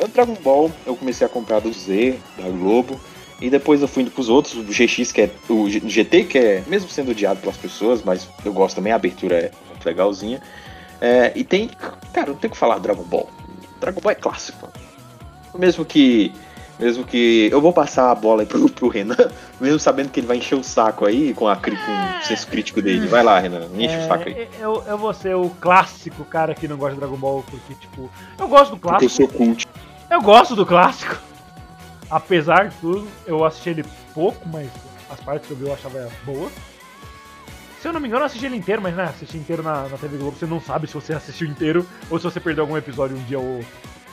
Dragon 0.08 0.36
Ball 0.36 0.72
eu 0.86 0.96
comecei 0.96 1.26
a 1.26 1.30
comprar 1.30 1.60
do 1.60 1.72
Z, 1.72 2.18
da 2.38 2.50
Globo. 2.50 3.00
E 3.42 3.50
depois 3.50 3.82
eu 3.82 3.88
fui 3.88 4.04
indo 4.04 4.12
pros 4.12 4.28
outros, 4.28 4.56
o 4.56 4.64
GX, 4.64 5.12
que 5.14 5.22
é. 5.22 5.30
O 5.48 5.70
GT, 5.70 6.26
que 6.26 6.38
é, 6.38 6.64
mesmo 6.68 6.90
sendo 6.90 7.12
odiado 7.12 7.40
pelas 7.40 7.56
pessoas, 7.56 8.04
mas 8.04 8.28
eu 8.44 8.52
gosto 8.52 8.76
também, 8.76 8.92
a 8.92 8.98
abertura 8.98 9.36
é 9.38 9.52
muito 9.70 9.86
legalzinha. 9.86 10.42
É, 11.00 11.32
e 11.36 11.44
tem. 11.44 11.70
Cara, 12.12 12.32
não 12.32 12.36
tem 12.36 12.50
o 12.50 12.52
que 12.52 12.58
falar 12.58 12.80
Dragon 12.80 13.04
Ball. 13.04 13.30
Dragon 13.80 14.02
Ball 14.02 14.12
é 14.12 14.16
clássico. 14.16 14.70
Mesmo 15.58 15.86
que. 15.86 16.34
Mesmo 16.78 17.06
que. 17.06 17.48
Eu 17.50 17.62
vou 17.62 17.72
passar 17.72 18.12
a 18.12 18.16
bola 18.16 18.42
aí 18.42 18.46
pro, 18.46 18.70
pro 18.70 18.90
Renan, 18.90 19.16
mesmo 19.60 19.80
sabendo 19.80 20.10
que 20.10 20.20
ele 20.20 20.28
vai 20.28 20.36
encher 20.36 20.56
o 20.56 20.64
saco 20.64 21.06
aí 21.06 21.34
com, 21.34 21.48
a, 21.48 21.56
com 21.56 21.72
o 21.72 22.24
senso 22.24 22.46
crítico 22.48 22.82
dele. 22.82 23.08
Vai 23.08 23.24
lá, 23.24 23.40
Renan, 23.40 23.68
enche 23.74 23.98
o 23.98 24.08
saco 24.08 24.28
aí. 24.28 24.34
É, 24.34 24.50
eu, 24.60 24.84
eu 24.86 24.98
vou 24.98 25.14
ser 25.14 25.36
o 25.36 25.50
clássico 25.62 26.26
cara 26.26 26.54
que 26.54 26.68
não 26.68 26.76
gosta 26.76 26.96
de 26.96 27.00
Dragon 27.00 27.18
Ball, 27.18 27.44
porque, 27.50 27.74
tipo, 27.76 28.10
eu 28.38 28.48
gosto 28.50 28.72
do 28.72 28.78
Porque 28.78 29.06
eu 29.06 29.10
clássico. 29.10 29.16
sou 29.16 29.28
cult. 29.30 29.66
Eu 30.10 30.22
gosto 30.22 30.56
do 30.56 30.66
clássico. 30.66 31.18
Apesar 32.10 32.70
de 32.70 32.76
tudo, 32.78 33.08
eu 33.28 33.46
assisti 33.46 33.70
ele 33.70 33.86
pouco, 34.14 34.48
mas 34.50 34.70
as 35.12 35.20
partes 35.20 35.48
que 35.48 35.54
eu 35.54 35.58
vi 35.58 35.68
eu 35.68 35.74
achava 35.74 36.10
boa. 36.26 36.50
Se 37.80 37.88
eu 37.88 37.94
não 37.94 38.00
me 38.00 38.08
engano, 38.08 38.24
eu 38.24 38.26
assisti 38.26 38.46
ele 38.46 38.58
inteiro, 38.58 38.82
mas 38.82 38.96
né, 38.96 39.04
assistir 39.04 39.38
inteiro 39.38 39.62
na, 39.64 39.84
na 39.88 39.98
TV 39.98 40.18
Globo, 40.18 40.36
você 40.38 40.46
não 40.46 40.60
sabe 40.60 40.88
se 40.88 40.94
você 40.94 41.14
assistiu 41.14 41.48
inteiro 41.48 41.86
ou 42.10 42.18
se 42.18 42.24
você 42.26 42.40
perdeu 42.40 42.64
algum 42.64 42.76
episódio 42.76 43.16
um 43.16 43.24
dia 43.24 43.40
ou 43.40 43.58
outro. 43.58 43.68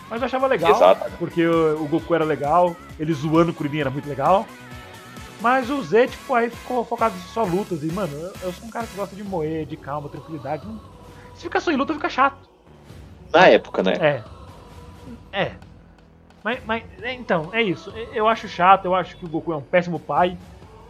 Mas 0.08 0.20
eu 0.20 0.26
achava 0.26 0.46
legal, 0.46 0.70
Exato. 0.70 1.10
porque 1.18 1.44
o, 1.44 1.82
o 1.82 1.88
Goku 1.88 2.14
era 2.14 2.24
legal, 2.24 2.76
ele 2.98 3.12
zoando 3.12 3.50
o 3.50 3.54
Kuririn 3.54 3.80
era 3.80 3.90
muito 3.90 4.08
legal. 4.08 4.46
Mas 5.40 5.68
o 5.68 5.82
Z, 5.82 6.08
tipo, 6.08 6.32
aí 6.34 6.48
ficou 6.48 6.84
focado 6.84 7.14
em 7.16 7.20
só 7.32 7.42
lutas. 7.42 7.82
E, 7.82 7.86
mano, 7.92 8.12
eu, 8.16 8.32
eu 8.42 8.52
sou 8.52 8.66
um 8.66 8.70
cara 8.70 8.86
que 8.86 8.94
gosta 8.96 9.14
de 9.16 9.24
moer, 9.24 9.66
de 9.66 9.76
calma, 9.76 10.08
tranquilidade. 10.08 10.64
Não- 10.66 10.80
Se 11.34 11.42
ficar 11.42 11.60
só 11.60 11.70
em 11.72 11.76
luta, 11.76 11.92
fica 11.92 12.08
chato. 12.08 12.36
Na 13.32 13.48
época, 13.48 13.82
né? 13.82 13.92
É. 13.92 14.24
É. 15.32 15.52
Mas, 16.46 16.60
mas, 16.64 16.84
é, 17.02 17.12
então, 17.12 17.50
é 17.52 17.60
isso. 17.60 17.92
Eu 18.14 18.28
acho 18.28 18.46
chato, 18.46 18.84
eu 18.84 18.94
acho 18.94 19.16
que 19.16 19.24
o 19.24 19.28
Goku 19.28 19.52
é 19.52 19.56
um 19.56 19.62
péssimo 19.62 19.98
pai. 19.98 20.38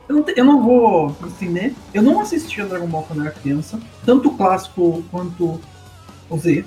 Eu 0.07 0.17
não, 0.17 0.25
eu 0.29 0.45
não 0.45 0.63
vou 0.63 1.09
defender. 1.13 1.75
Eu 1.95 2.03
não 2.03 2.21
assistia 2.21 2.67
Dragon 2.67 2.87
Ball 2.87 3.05
quando 3.05 3.21
eu 3.21 3.25
era 3.25 3.35
criança, 3.35 3.81
tanto 4.05 4.29
o 4.29 4.37
clássico 4.37 5.03
quanto 5.11 5.59
o 6.29 6.39
Z. 6.39 6.63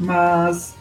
Mas 0.00 0.74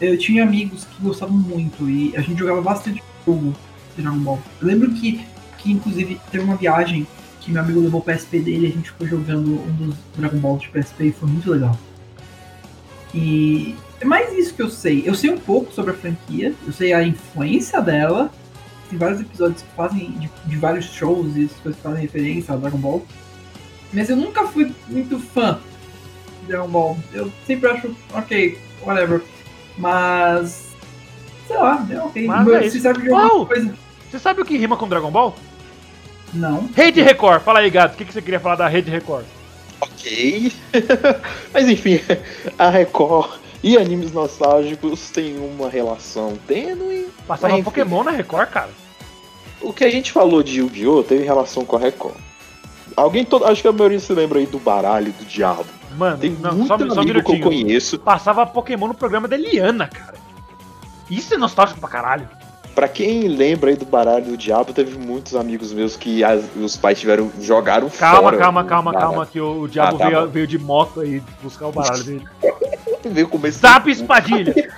eu 0.00 0.18
tinha 0.18 0.42
amigos 0.42 0.84
que 0.84 1.00
gostavam 1.00 1.36
muito 1.36 1.88
e 1.88 2.16
a 2.16 2.20
gente 2.20 2.36
jogava 2.36 2.60
bastante 2.60 3.00
jogo 3.24 3.54
de 3.94 4.02
Dragon 4.02 4.18
Ball. 4.18 4.40
Eu 4.60 4.66
lembro 4.66 4.90
que, 4.90 5.24
que 5.58 5.70
inclusive, 5.70 6.20
teve 6.32 6.42
uma 6.42 6.56
viagem 6.56 7.06
que 7.42 7.52
meu 7.52 7.62
amigo 7.62 7.78
levou 7.78 8.00
o 8.00 8.04
PSP 8.04 8.40
dele 8.40 8.66
e 8.66 8.70
a 8.70 8.72
gente 8.72 8.90
ficou 8.90 9.06
jogando 9.06 9.52
um 9.52 9.72
dos 9.86 9.94
Dragon 10.16 10.38
Balls 10.38 10.62
de 10.62 10.68
PSP 10.70 11.04
e 11.04 11.12
foi 11.12 11.28
muito 11.28 11.48
legal. 11.48 11.78
E 13.14 13.76
é 14.00 14.04
mais 14.04 14.32
isso 14.32 14.54
que 14.54 14.62
eu 14.62 14.70
sei. 14.70 15.02
Eu 15.06 15.14
sei 15.14 15.30
um 15.30 15.38
pouco 15.38 15.72
sobre 15.72 15.92
a 15.92 15.94
franquia, 15.94 16.54
eu 16.66 16.72
sei 16.72 16.92
a 16.92 17.02
influência 17.02 17.80
dela, 17.80 18.30
tem 18.88 18.98
vários 18.98 19.20
episódios 19.20 19.62
que 19.62 19.68
fazem 19.76 20.10
de, 20.12 20.30
de 20.44 20.56
vários 20.56 20.84
shows 20.86 21.36
e 21.36 21.44
essas 21.44 21.56
coisas 21.58 21.76
que 21.76 21.82
fazem 21.82 22.02
referência 22.02 22.54
a 22.54 22.56
Dragon 22.56 22.78
Ball. 22.78 23.06
Mas 23.92 24.10
eu 24.10 24.16
nunca 24.16 24.46
fui 24.46 24.72
muito 24.88 25.18
fã 25.18 25.58
de 26.42 26.48
Dragon 26.48 26.68
Ball. 26.68 26.98
Eu 27.12 27.32
sempre 27.46 27.70
acho, 27.70 27.96
ok, 28.12 28.58
whatever. 28.82 29.22
Mas. 29.78 30.74
Sei 31.46 31.56
lá, 31.56 31.86
é 31.90 31.98
ok. 32.00 32.26
Mas 32.26 32.48
é 32.48 32.66
isso. 32.66 32.80
serve 32.80 33.02
de 33.02 33.08
alguma 33.08 33.32
Uau! 33.32 33.46
coisa. 33.46 33.74
Você 34.10 34.18
sabe 34.18 34.40
o 34.40 34.44
que 34.44 34.56
rima 34.56 34.76
com 34.76 34.88
Dragon 34.88 35.10
Ball? 35.10 35.34
Não. 36.34 36.68
Rede 36.74 37.02
Record. 37.02 37.42
Fala 37.42 37.60
aí, 37.60 37.70
gato. 37.70 37.94
O 37.94 37.96
que, 37.96 38.04
que 38.04 38.12
você 38.12 38.22
queria 38.22 38.40
falar 38.40 38.56
da 38.56 38.68
Rede 38.68 38.90
Record? 38.90 39.24
Ok. 39.80 40.52
Mas 41.52 41.68
enfim, 41.68 42.00
a 42.58 42.68
Record 42.70 43.45
e 43.62 43.76
animes 43.76 44.12
nostálgicos 44.12 45.10
têm 45.10 45.38
uma 45.38 45.68
relação 45.68 46.34
tênue. 46.46 47.08
Passava 47.26 47.54
enfim. 47.54 47.62
Pokémon 47.64 48.04
na 48.04 48.10
Record, 48.12 48.48
cara. 48.50 48.70
O 49.60 49.72
que 49.72 49.84
a 49.84 49.90
gente 49.90 50.12
falou 50.12 50.42
de 50.42 50.58
Yu-Gi-Oh! 50.60 51.02
teve 51.02 51.24
relação 51.24 51.64
com 51.64 51.76
a 51.76 51.78
Record. 51.78 52.14
Alguém, 52.96 53.24
todo, 53.24 53.44
acho 53.46 53.60
que 53.62 53.68
a 53.68 53.72
maioria 53.72 53.98
se 53.98 54.12
lembra 54.12 54.38
aí 54.38 54.46
do 54.46 54.58
baralho 54.58 55.12
do 55.12 55.24
diabo. 55.24 55.64
Mano, 55.96 56.18
Tem 56.18 56.30
não, 56.30 56.52
muito 56.52 56.68
só, 56.68 56.78
só 56.78 56.84
um 56.84 57.00
amigo 57.00 57.22
que 57.22 57.32
eu 57.32 57.40
conheço. 57.40 57.98
Passava 57.98 58.46
Pokémon 58.46 58.88
no 58.88 58.94
programa 58.94 59.26
da 59.26 59.34
Eliana, 59.36 59.88
cara. 59.88 60.14
Isso 61.10 61.34
é 61.34 61.36
nostálgico 61.38 61.80
pra 61.80 61.88
caralho. 61.88 62.28
Pra 62.74 62.88
quem 62.88 63.26
lembra 63.28 63.70
aí 63.70 63.76
do 63.76 63.86
baralho 63.86 64.26
do 64.26 64.36
diabo, 64.36 64.72
teve 64.74 64.98
muitos 64.98 65.34
amigos 65.34 65.72
meus 65.72 65.96
que 65.96 66.22
as- 66.22 66.44
os 66.60 66.76
pais 66.76 67.00
tiveram 67.00 67.30
jogaram 67.40 67.88
Calma, 67.88 68.20
fora. 68.22 68.36
calma, 68.36 68.64
calma, 68.64 68.92
baralho. 68.92 69.10
calma, 69.12 69.26
que 69.26 69.40
o, 69.40 69.62
o 69.62 69.68
diabo 69.68 69.96
Ah, 69.96 69.98
tá 69.98 70.08
veio, 70.10 70.28
veio 70.28 70.46
de 70.46 70.58
moto 70.58 71.00
aí 71.00 71.22
buscar 71.42 71.68
o 71.68 71.72
baralho 71.72 72.04
dele. 72.04 72.24
Veio 73.10 73.28
comer 73.28 73.50
Zap 73.52 73.90
espadilha! 73.90 74.72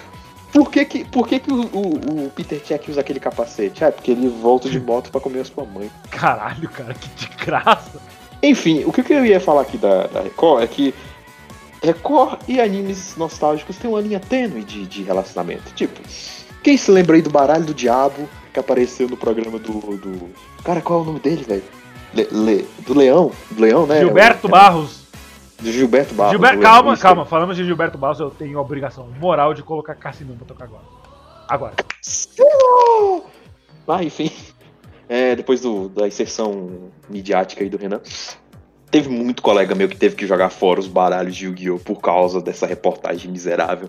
Por 0.52 0.70
que 0.70 0.84
que, 0.86 1.04
por 1.04 1.28
que, 1.28 1.38
que 1.40 1.52
o, 1.52 1.60
o, 1.60 2.26
o 2.26 2.30
Peter 2.34 2.58
Check 2.60 2.88
usa 2.88 3.00
aquele 3.00 3.20
capacete? 3.20 3.84
É, 3.84 3.90
porque 3.90 4.10
ele 4.12 4.28
volta 4.28 4.68
de 4.68 4.80
moto 4.80 5.10
pra 5.10 5.20
comer 5.20 5.40
a 5.40 5.44
sua 5.44 5.64
mãe. 5.64 5.90
Caralho, 6.10 6.68
cara, 6.70 6.94
que 6.94 7.08
de 7.10 7.28
graça. 7.44 8.00
Enfim, 8.42 8.82
o 8.86 8.92
que 8.92 9.12
eu 9.12 9.26
ia 9.26 9.40
falar 9.40 9.60
aqui 9.62 9.76
da, 9.76 10.06
da 10.06 10.20
Record 10.22 10.62
é 10.62 10.66
que 10.66 10.94
Record 11.82 12.40
e 12.48 12.60
animes 12.60 13.14
nostálgicos 13.16 13.76
têm 13.76 13.90
uma 13.90 14.00
linha 14.00 14.18
tênue 14.18 14.64
de, 14.64 14.86
de 14.86 15.02
relacionamento. 15.02 15.72
Tipo, 15.74 16.00
quem 16.62 16.76
se 16.76 16.90
lembra 16.90 17.16
aí 17.16 17.22
do 17.22 17.30
Baralho 17.30 17.64
do 17.66 17.74
Diabo 17.74 18.28
que 18.52 18.58
apareceu 18.58 19.06
no 19.08 19.16
programa 19.16 19.58
do. 19.58 19.72
do... 19.96 20.30
Cara, 20.64 20.80
qual 20.80 21.00
é 21.00 21.02
o 21.02 21.04
nome 21.04 21.20
dele, 21.20 21.44
velho? 21.44 21.62
Le- 22.14 22.28
Le- 22.32 22.68
do 22.86 22.94
Leão? 22.96 23.30
Do 23.50 23.60
Leão, 23.60 23.86
né? 23.86 24.00
Gilberto 24.00 24.46
O- 24.46 24.50
Barros. 24.50 25.06
Do 25.60 25.72
Gilberto 25.72 26.14
Barros. 26.14 26.32
Gilber- 26.32 26.60
calma, 26.60 26.92
isso 26.92 27.02
calma. 27.02 27.24
Falamos 27.24 27.56
de 27.56 27.64
Gilberto 27.64 27.98
Barros, 27.98 28.20
eu 28.20 28.30
tenho 28.30 28.58
a 28.58 28.62
obrigação 28.62 29.08
moral 29.20 29.54
de 29.54 29.62
colocar 29.62 29.94
Cassinão 29.94 30.36
pra 30.36 30.46
tocar 30.46 30.64
agora. 30.64 30.84
Agora. 31.48 31.74
Ah, 33.86 34.04
enfim. 34.04 34.30
É, 35.08 35.34
depois 35.34 35.60
do, 35.62 35.88
da 35.88 36.06
inserção 36.06 36.90
midiática 37.08 37.64
aí 37.64 37.70
do 37.70 37.78
Renan. 37.78 38.00
Teve 38.90 39.08
muito 39.08 39.42
colega 39.42 39.74
meu 39.74 39.88
que 39.88 39.96
teve 39.96 40.14
que 40.14 40.26
jogar 40.26 40.50
fora 40.50 40.80
os 40.80 40.86
baralhos 40.86 41.34
de 41.34 41.46
Yu-Gi-Oh! 41.46 41.78
por 41.78 42.00
causa 42.00 42.40
dessa 42.40 42.66
reportagem 42.66 43.30
miserável. 43.30 43.88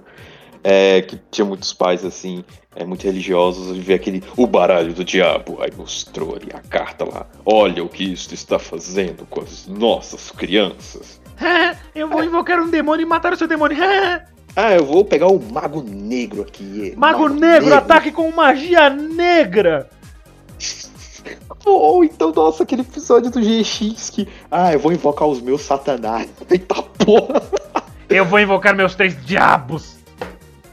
É, 0.61 1.01
que 1.01 1.17
tinha 1.31 1.45
muitos 1.45 1.71
pais 1.71 2.03
assim, 2.03 2.43
é, 2.75 2.83
muito 2.83 3.03
religiosos, 3.03 3.75
e 3.77 3.79
ver 3.79 3.93
aquele 3.93 4.21
o 4.35 4.45
baralho 4.45 4.93
do 4.93 5.05
diabo, 5.05 5.57
aí 5.61 5.71
mostrou 5.77 6.35
ali 6.35 6.49
a 6.53 6.59
carta 6.59 7.05
lá. 7.05 7.25
Olha 7.45 7.81
o 7.81 7.87
que 7.87 8.03
isto 8.03 8.33
está 8.33 8.59
fazendo 8.59 9.25
com 9.29 9.39
as 9.39 9.67
nossas 9.67 10.31
crianças. 10.31 11.18
eu 11.95 12.07
vou 12.07 12.23
invocar 12.23 12.59
um 12.59 12.69
demônio 12.69 13.03
e 13.03 13.09
matar 13.09 13.33
o 13.33 13.37
seu 13.37 13.47
demônio. 13.47 13.77
Ah, 14.55 14.73
eu 14.73 14.83
vou 14.83 15.05
pegar 15.05 15.27
o 15.27 15.39
Mago 15.39 15.81
Negro 15.83 16.41
aqui. 16.41 16.93
Mago 16.97 17.29
Negro, 17.29 17.73
ataque 17.73 18.11
com 18.11 18.29
magia 18.31 18.89
negra! 18.89 19.87
Ou 21.65 22.03
então, 22.03 22.31
nossa, 22.31 22.63
aquele 22.63 22.81
episódio 22.81 23.29
do 23.29 23.39
GX 23.39 24.09
que. 24.09 24.27
Ah, 24.49 24.73
eu 24.73 24.79
vou 24.79 24.91
invocar 24.91 25.27
os 25.27 25.39
meus 25.39 25.61
satanás. 25.61 26.27
Eita 26.49 26.81
porra! 26.81 27.41
Eu 28.09 28.25
vou 28.25 28.39
invocar 28.39 28.75
meus 28.75 28.95
três 28.95 29.15
diabos! 29.23 29.97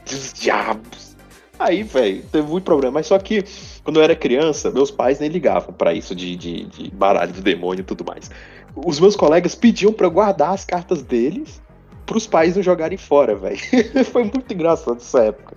Dos 0.03 0.33
diabos. 0.33 1.15
Aí, 1.59 1.83
velho, 1.83 2.23
teve 2.31 2.47
muito 2.47 2.63
problema. 2.63 2.93
Mas 2.93 3.07
só 3.07 3.17
que, 3.19 3.43
quando 3.87 4.01
eu 4.01 4.03
era 4.03 4.17
criança, 4.17 4.69
meus 4.69 4.91
pais 4.91 5.17
nem 5.17 5.29
ligavam 5.29 5.73
pra 5.73 5.93
isso 5.93 6.13
de, 6.13 6.35
de, 6.35 6.65
de 6.65 6.91
baralho 6.91 7.31
demônio 7.31 7.79
e 7.79 7.85
tudo 7.85 8.03
mais. 8.03 8.29
Os 8.75 8.99
meus 8.99 9.15
colegas 9.15 9.55
pediam 9.55 9.95
eu 9.97 10.11
guardar 10.11 10.53
as 10.53 10.65
cartas 10.65 11.01
deles 11.01 11.61
pros 12.05 12.27
pais 12.27 12.57
não 12.57 12.61
jogarem 12.61 12.97
fora, 12.97 13.33
velho. 13.33 13.57
Foi 14.11 14.23
muito 14.23 14.53
engraçado 14.53 14.97
essa 14.97 15.23
época. 15.23 15.55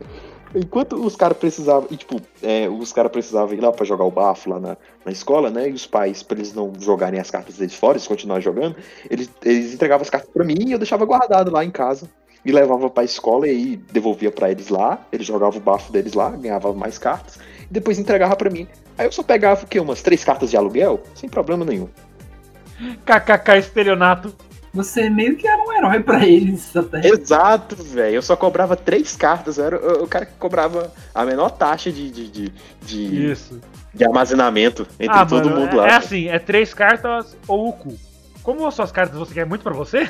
Enquanto 0.55 0.95
os 0.95 1.17
caras 1.17 1.39
precisavam, 1.39 1.89
e 1.91 1.97
tipo, 1.97 2.21
é, 2.41 2.69
os 2.69 2.93
caras 2.93 3.11
precisavam 3.11 3.53
ir 3.53 3.61
lá 3.61 3.73
pra 3.73 3.85
jogar 3.85 4.05
o 4.05 4.13
bafo 4.13 4.49
lá 4.49 4.61
na, 4.61 4.77
na 5.05 5.11
escola, 5.11 5.51
né? 5.51 5.69
E 5.69 5.73
os 5.73 5.85
pais, 5.85 6.23
pra 6.23 6.39
eles 6.39 6.55
não 6.55 6.73
jogarem 6.79 7.19
as 7.19 7.33
cartas 7.33 7.57
deles 7.57 7.75
fora, 7.75 7.95
eles 7.95 8.07
continuarem 8.07 8.45
jogando, 8.45 8.77
eles, 9.11 9.29
eles 9.45 9.75
entregavam 9.75 10.03
as 10.03 10.11
cartas 10.11 10.31
pra 10.33 10.45
mim 10.45 10.69
e 10.69 10.71
eu 10.71 10.79
deixava 10.79 11.05
guardado 11.05 11.51
lá 11.51 11.65
em 11.65 11.71
casa. 11.71 12.09
E 12.45 12.53
levava 12.53 12.89
pra 12.89 13.05
escola 13.05 13.47
e 13.49 13.77
devolvia 13.77 14.31
pra 14.31 14.51
eles 14.51 14.69
lá, 14.69 15.05
eles 15.13 15.27
jogavam 15.27 15.59
o 15.59 15.63
bafo 15.63 15.93
deles 15.93 16.15
lá, 16.15 16.31
ganhava 16.31 16.73
mais 16.73 16.97
cartas, 16.97 17.39
depois 17.71 17.99
entregava 17.99 18.35
pra 18.37 18.51
mim. 18.51 18.67
Aí 18.99 19.07
eu 19.07 19.13
só 19.13 19.23
pegava 19.23 19.63
o 19.63 19.67
quê? 19.67 19.79
Umas 19.79 20.03
três 20.03 20.25
cartas 20.25 20.51
de 20.51 20.57
aluguel, 20.57 21.03
sem 21.15 21.29
problema 21.29 21.65
nenhum. 21.65 21.89
KKK 23.05 23.59
estelionato. 23.59 24.35
Você 24.73 25.11
meio 25.11 25.37
que 25.37 25.49
era 25.49 25.61
um 25.63 25.73
herói 25.73 26.01
pra 26.01 26.25
eles 26.25 26.75
até. 26.77 27.07
Exato, 27.09 27.75
velho. 27.77 28.15
Eu 28.17 28.23
só 28.23 28.37
cobrava 28.37 28.77
três 28.77 29.17
cartas. 29.17 29.59
Eu 29.59 29.65
era 29.65 30.03
o 30.03 30.07
cara 30.07 30.25
que 30.27 30.35
cobrava 30.35 30.93
a 31.15 31.25
menor 31.25 31.51
taxa 31.51 31.91
de, 31.91 32.09
de, 32.11 32.29
de, 32.31 32.53
de, 32.83 33.31
Isso. 33.33 33.61
de 33.93 34.05
armazenamento 34.05 34.87
entre 34.99 35.19
Ah, 35.19 35.27
todo 35.27 35.51
mano, 35.51 35.61
mundo 35.63 35.73
é, 35.73 35.77
lá. 35.77 35.89
é 35.89 35.95
assim, 35.97 36.29
é 36.29 36.39
três 36.39 36.73
cartas 36.73 37.37
ou 37.49 37.69
o 37.69 37.73
cu. 37.73 37.99
Como 38.45 38.65
as 38.67 38.75
suas 38.75 38.93
cartas 38.93 39.19
você 39.19 39.35
quer 39.35 39.45
muito 39.45 39.63
pra 39.63 39.75
você? 39.75 40.09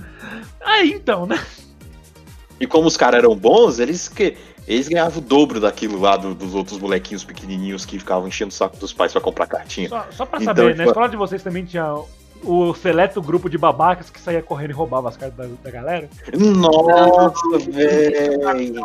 Aí 0.64 0.92
então, 0.92 1.26
né? 1.26 1.38
E 2.58 2.66
como 2.66 2.86
os 2.88 2.96
caras 2.96 3.18
eram 3.22 3.36
bons, 3.36 3.78
eles 3.78 4.08
que 4.08 4.34
eles 4.72 4.88
ganhavam 4.88 5.18
o 5.18 5.20
dobro 5.20 5.58
daquilo 5.60 5.98
lá 6.00 6.16
do- 6.16 6.34
dos 6.34 6.54
outros 6.54 6.78
molequinhos 6.78 7.24
pequenininhos 7.24 7.84
que 7.84 7.98
ficavam 7.98 8.28
enchendo 8.28 8.50
o 8.50 8.54
saco 8.54 8.76
dos 8.76 8.92
pais 8.92 9.12
pra 9.12 9.20
comprar 9.20 9.46
cartinha. 9.46 9.88
Só, 9.88 10.06
só 10.10 10.26
pra 10.26 10.40
Então, 10.40 10.54
saber, 10.54 10.68
na 10.70 10.74
tipo- 10.84 10.88
escola 10.90 11.08
de 11.08 11.16
vocês 11.16 11.42
também 11.42 11.64
tinha 11.64 11.94
o 12.44 12.72
seleto 12.74 13.20
grupo 13.20 13.50
de 13.50 13.58
babacas 13.58 14.08
que 14.10 14.20
saía 14.20 14.42
correndo 14.42 14.70
e 14.70 14.74
roubava 14.74 15.08
as 15.08 15.16
cartas 15.16 15.36
da, 15.36 15.54
da 15.62 15.70
galera? 15.70 16.08
Nossa, 16.38 17.58
velho. 17.70 18.84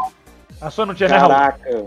A 0.61 0.69
sua 0.71 0.85
não 0.85 0.93
tinha, 0.95 1.09
né, 1.09 1.17
Raul? 1.17 1.29
Caraca. 1.29 1.85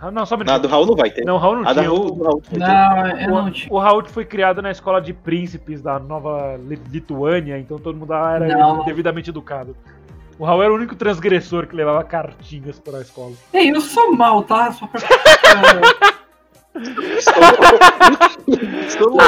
Ah, 0.00 0.10
Não, 0.10 0.26
só 0.26 0.34
um 0.34 0.38
Na 0.38 0.44
minutinho. 0.44 0.62
do 0.62 0.68
Raul 0.68 0.86
não 0.86 0.96
vai 0.96 1.10
ter. 1.10 1.24
Não, 1.24 1.38
Raul 1.38 1.56
não 1.56 1.68
a 1.68 1.72
tinha. 1.72 1.86
Raul, 1.86 2.12
O, 2.18 2.22
Raul. 2.24 2.42
Não, 2.52 3.20
eu 3.20 3.28
não 3.30 3.46
o, 3.46 3.50
tinha. 3.50 3.72
o 3.72 3.78
Raul 3.78 4.04
foi 4.06 4.24
criado 4.24 4.60
na 4.60 4.70
escola 4.70 5.00
de 5.00 5.12
príncipes 5.12 5.80
da 5.80 5.98
nova 5.98 6.56
Li- 6.68 6.80
Lituânia, 6.90 7.58
então 7.58 7.78
todo 7.78 7.96
mundo 7.96 8.12
era 8.12 8.46
Não. 8.56 8.84
devidamente 8.84 9.30
educado. 9.30 9.74
O 10.38 10.44
Raul 10.44 10.62
era 10.62 10.72
o 10.72 10.76
único 10.76 10.94
transgressor 10.96 11.66
que 11.66 11.76
levava 11.76 12.02
cartinhas 12.04 12.78
para 12.78 12.98
a 12.98 13.00
escola. 13.02 13.32
Ei, 13.52 13.70
eu 13.70 13.80
sou 13.80 14.12
mal, 14.12 14.42
tá? 14.42 14.72
Só 14.72 14.86
pra. 14.86 15.00
Estou 18.88 19.08
louco. 19.10 19.24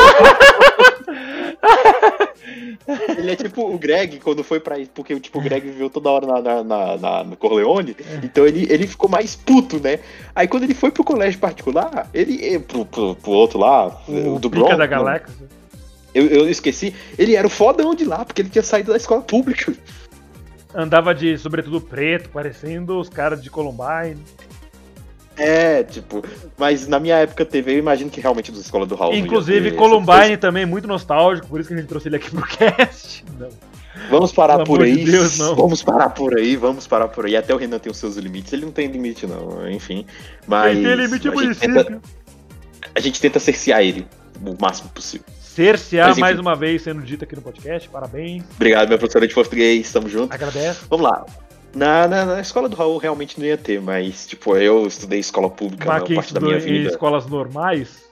Ele 3.19 3.31
é 3.33 3.37
tipo 3.37 3.63
o 3.73 3.79
Greg 3.79 4.19
quando 4.21 4.43
foi 4.45 4.61
pra. 4.61 4.77
Porque 4.95 5.19
tipo, 5.21 5.39
o 5.39 5.43
Greg 5.43 5.65
viveu 5.67 5.89
toda 5.91 6.11
hora 6.11 6.27
na, 6.27 6.41
na, 6.43 6.65
na- 6.65 6.97
na- 6.97 7.25
no 7.25 7.37
Corleone, 7.37 7.97
então 8.23 8.47
ele, 8.47 8.67
ele 8.71 8.87
ficou 8.87 9.09
mais 9.09 9.35
puto, 9.37 9.79
né? 9.81 9.99
Aí 10.35 10.47
quando 10.49 10.65
ele 10.65 10.75
foi 10.75 10.91
pro 10.91 11.05
colégio 11.05 11.39
particular, 11.41 12.09
ele. 12.13 12.59
Pro, 12.61 12.85
pro, 12.85 13.15
pro 13.17 13.31
outro 13.33 13.59
lá, 13.59 13.97
O, 14.09 14.35
o 14.37 14.39
do 14.39 14.51
Pica 14.51 14.65
Bronx. 14.65 14.79
da 14.79 14.85
não, 14.85 14.91
Galáxia. 14.91 15.35
Eu, 16.15 16.27
eu 16.29 16.49
esqueci. 16.49 16.95
Ele 17.19 17.35
era 17.37 17.47
o 17.47 17.51
fodão 17.51 17.95
de 17.95 18.05
lá, 18.05 18.25
porque 18.25 18.43
ele 18.43 18.49
tinha 18.51 18.63
saído 18.63 18.91
da 18.93 18.97
escola 18.97 19.21
pública. 19.23 19.73
Andava 20.77 21.15
de 21.15 21.39
sobretudo 21.39 21.81
preto, 21.81 22.29
parecendo 22.29 23.01
os 23.01 23.09
caras 23.09 23.43
de 23.43 23.49
Columbine. 23.49 24.23
É, 25.39 25.83
tipo. 25.83 26.23
Mas 26.59 26.87
na 26.87 27.01
minha 27.01 27.17
época 27.17 27.47
teve, 27.47 27.73
eu 27.73 27.79
imagino 27.79 28.11
que 28.11 28.21
realmente 28.21 28.53
da 28.53 28.59
escola 28.59 28.85
do 28.85 28.95
Raul. 28.95 29.15
Inclusive, 29.15 29.73
Columbine 29.73 30.37
também, 30.37 30.67
muito 30.67 30.87
nostálgico, 30.87 31.47
por 31.47 31.61
isso 31.61 31.69
que 31.69 31.75
a 31.75 31.79
gente 31.79 31.89
trouxe 31.89 32.09
ele 32.09 32.17
aqui 32.17 32.31
pro 32.31 32.43
cast. 32.47 33.25
Não. 33.39 33.49
Vamos 34.11 34.33
parar 34.33 34.57
Pelo 34.57 34.67
por 34.67 34.83
aí. 34.83 35.05
de 35.05 35.11
Deus. 35.11 35.39
Vamos 35.39 35.83
parar 35.83 36.11
por 36.11 36.39
aí, 36.39 36.57
vamos 36.57 36.87
parar 36.87 37.09
por 37.09 37.25
aí. 37.25 37.37
Até 37.37 37.55
o 37.55 37.57
Renan 37.57 37.79
tem 37.79 37.91
os 37.91 37.97
seus 37.97 38.17
limites. 38.17 38.53
Ele 38.53 38.67
não 38.67 38.73
tem 38.73 38.87
limite, 38.89 39.27
não, 39.27 39.69
enfim. 39.71 40.07
Mas. 40.47 40.75
Quem 40.75 40.85
tem 40.85 40.95
limite 40.95 41.29
a, 41.29 41.31
gente 41.31 41.43
município. 41.43 41.85
tenta, 41.85 42.03
a 42.95 43.01
gente 43.01 43.21
tenta 43.21 43.41
cercear 43.41 43.81
ele 43.81 44.07
o 44.45 44.55
máximo 44.61 44.91
possível. 44.91 45.27
Cercear 45.57 46.09
Mas, 46.11 46.19
mais 46.19 46.39
uma 46.39 46.55
vez 46.55 46.83
sendo 46.83 47.01
dito 47.01 47.25
aqui 47.25 47.35
no 47.35 47.41
podcast, 47.41 47.89
parabéns, 47.89 48.45
Obrigado, 48.57 48.89
minha 48.89 48.99
professora 48.99 49.27
de 49.27 49.33
português, 49.33 49.91
tamo 49.91 50.07
junto. 50.07 50.31
agradeço. 50.31 50.85
Vamos 50.91 51.07
lá. 51.07 51.25
Na, 51.75 52.07
na, 52.07 52.25
na 52.27 52.41
escola 52.43 52.69
do 52.69 52.77
Raul 52.77 52.99
realmente 52.99 53.39
não 53.41 53.47
ia 53.47 53.57
ter, 53.57 53.81
mas, 53.81 54.27
tipo, 54.27 54.55
eu 54.55 54.87
estudei 54.87 55.19
escola 55.19 55.49
pública 55.49 55.87
Mas 55.87 56.09
na 56.09 56.15
parte 56.15 56.35
da 56.35 56.41
minha 56.41 56.59
em 56.59 56.61
vida. 56.61 56.91
escolas 56.91 57.27
normais, 57.27 58.05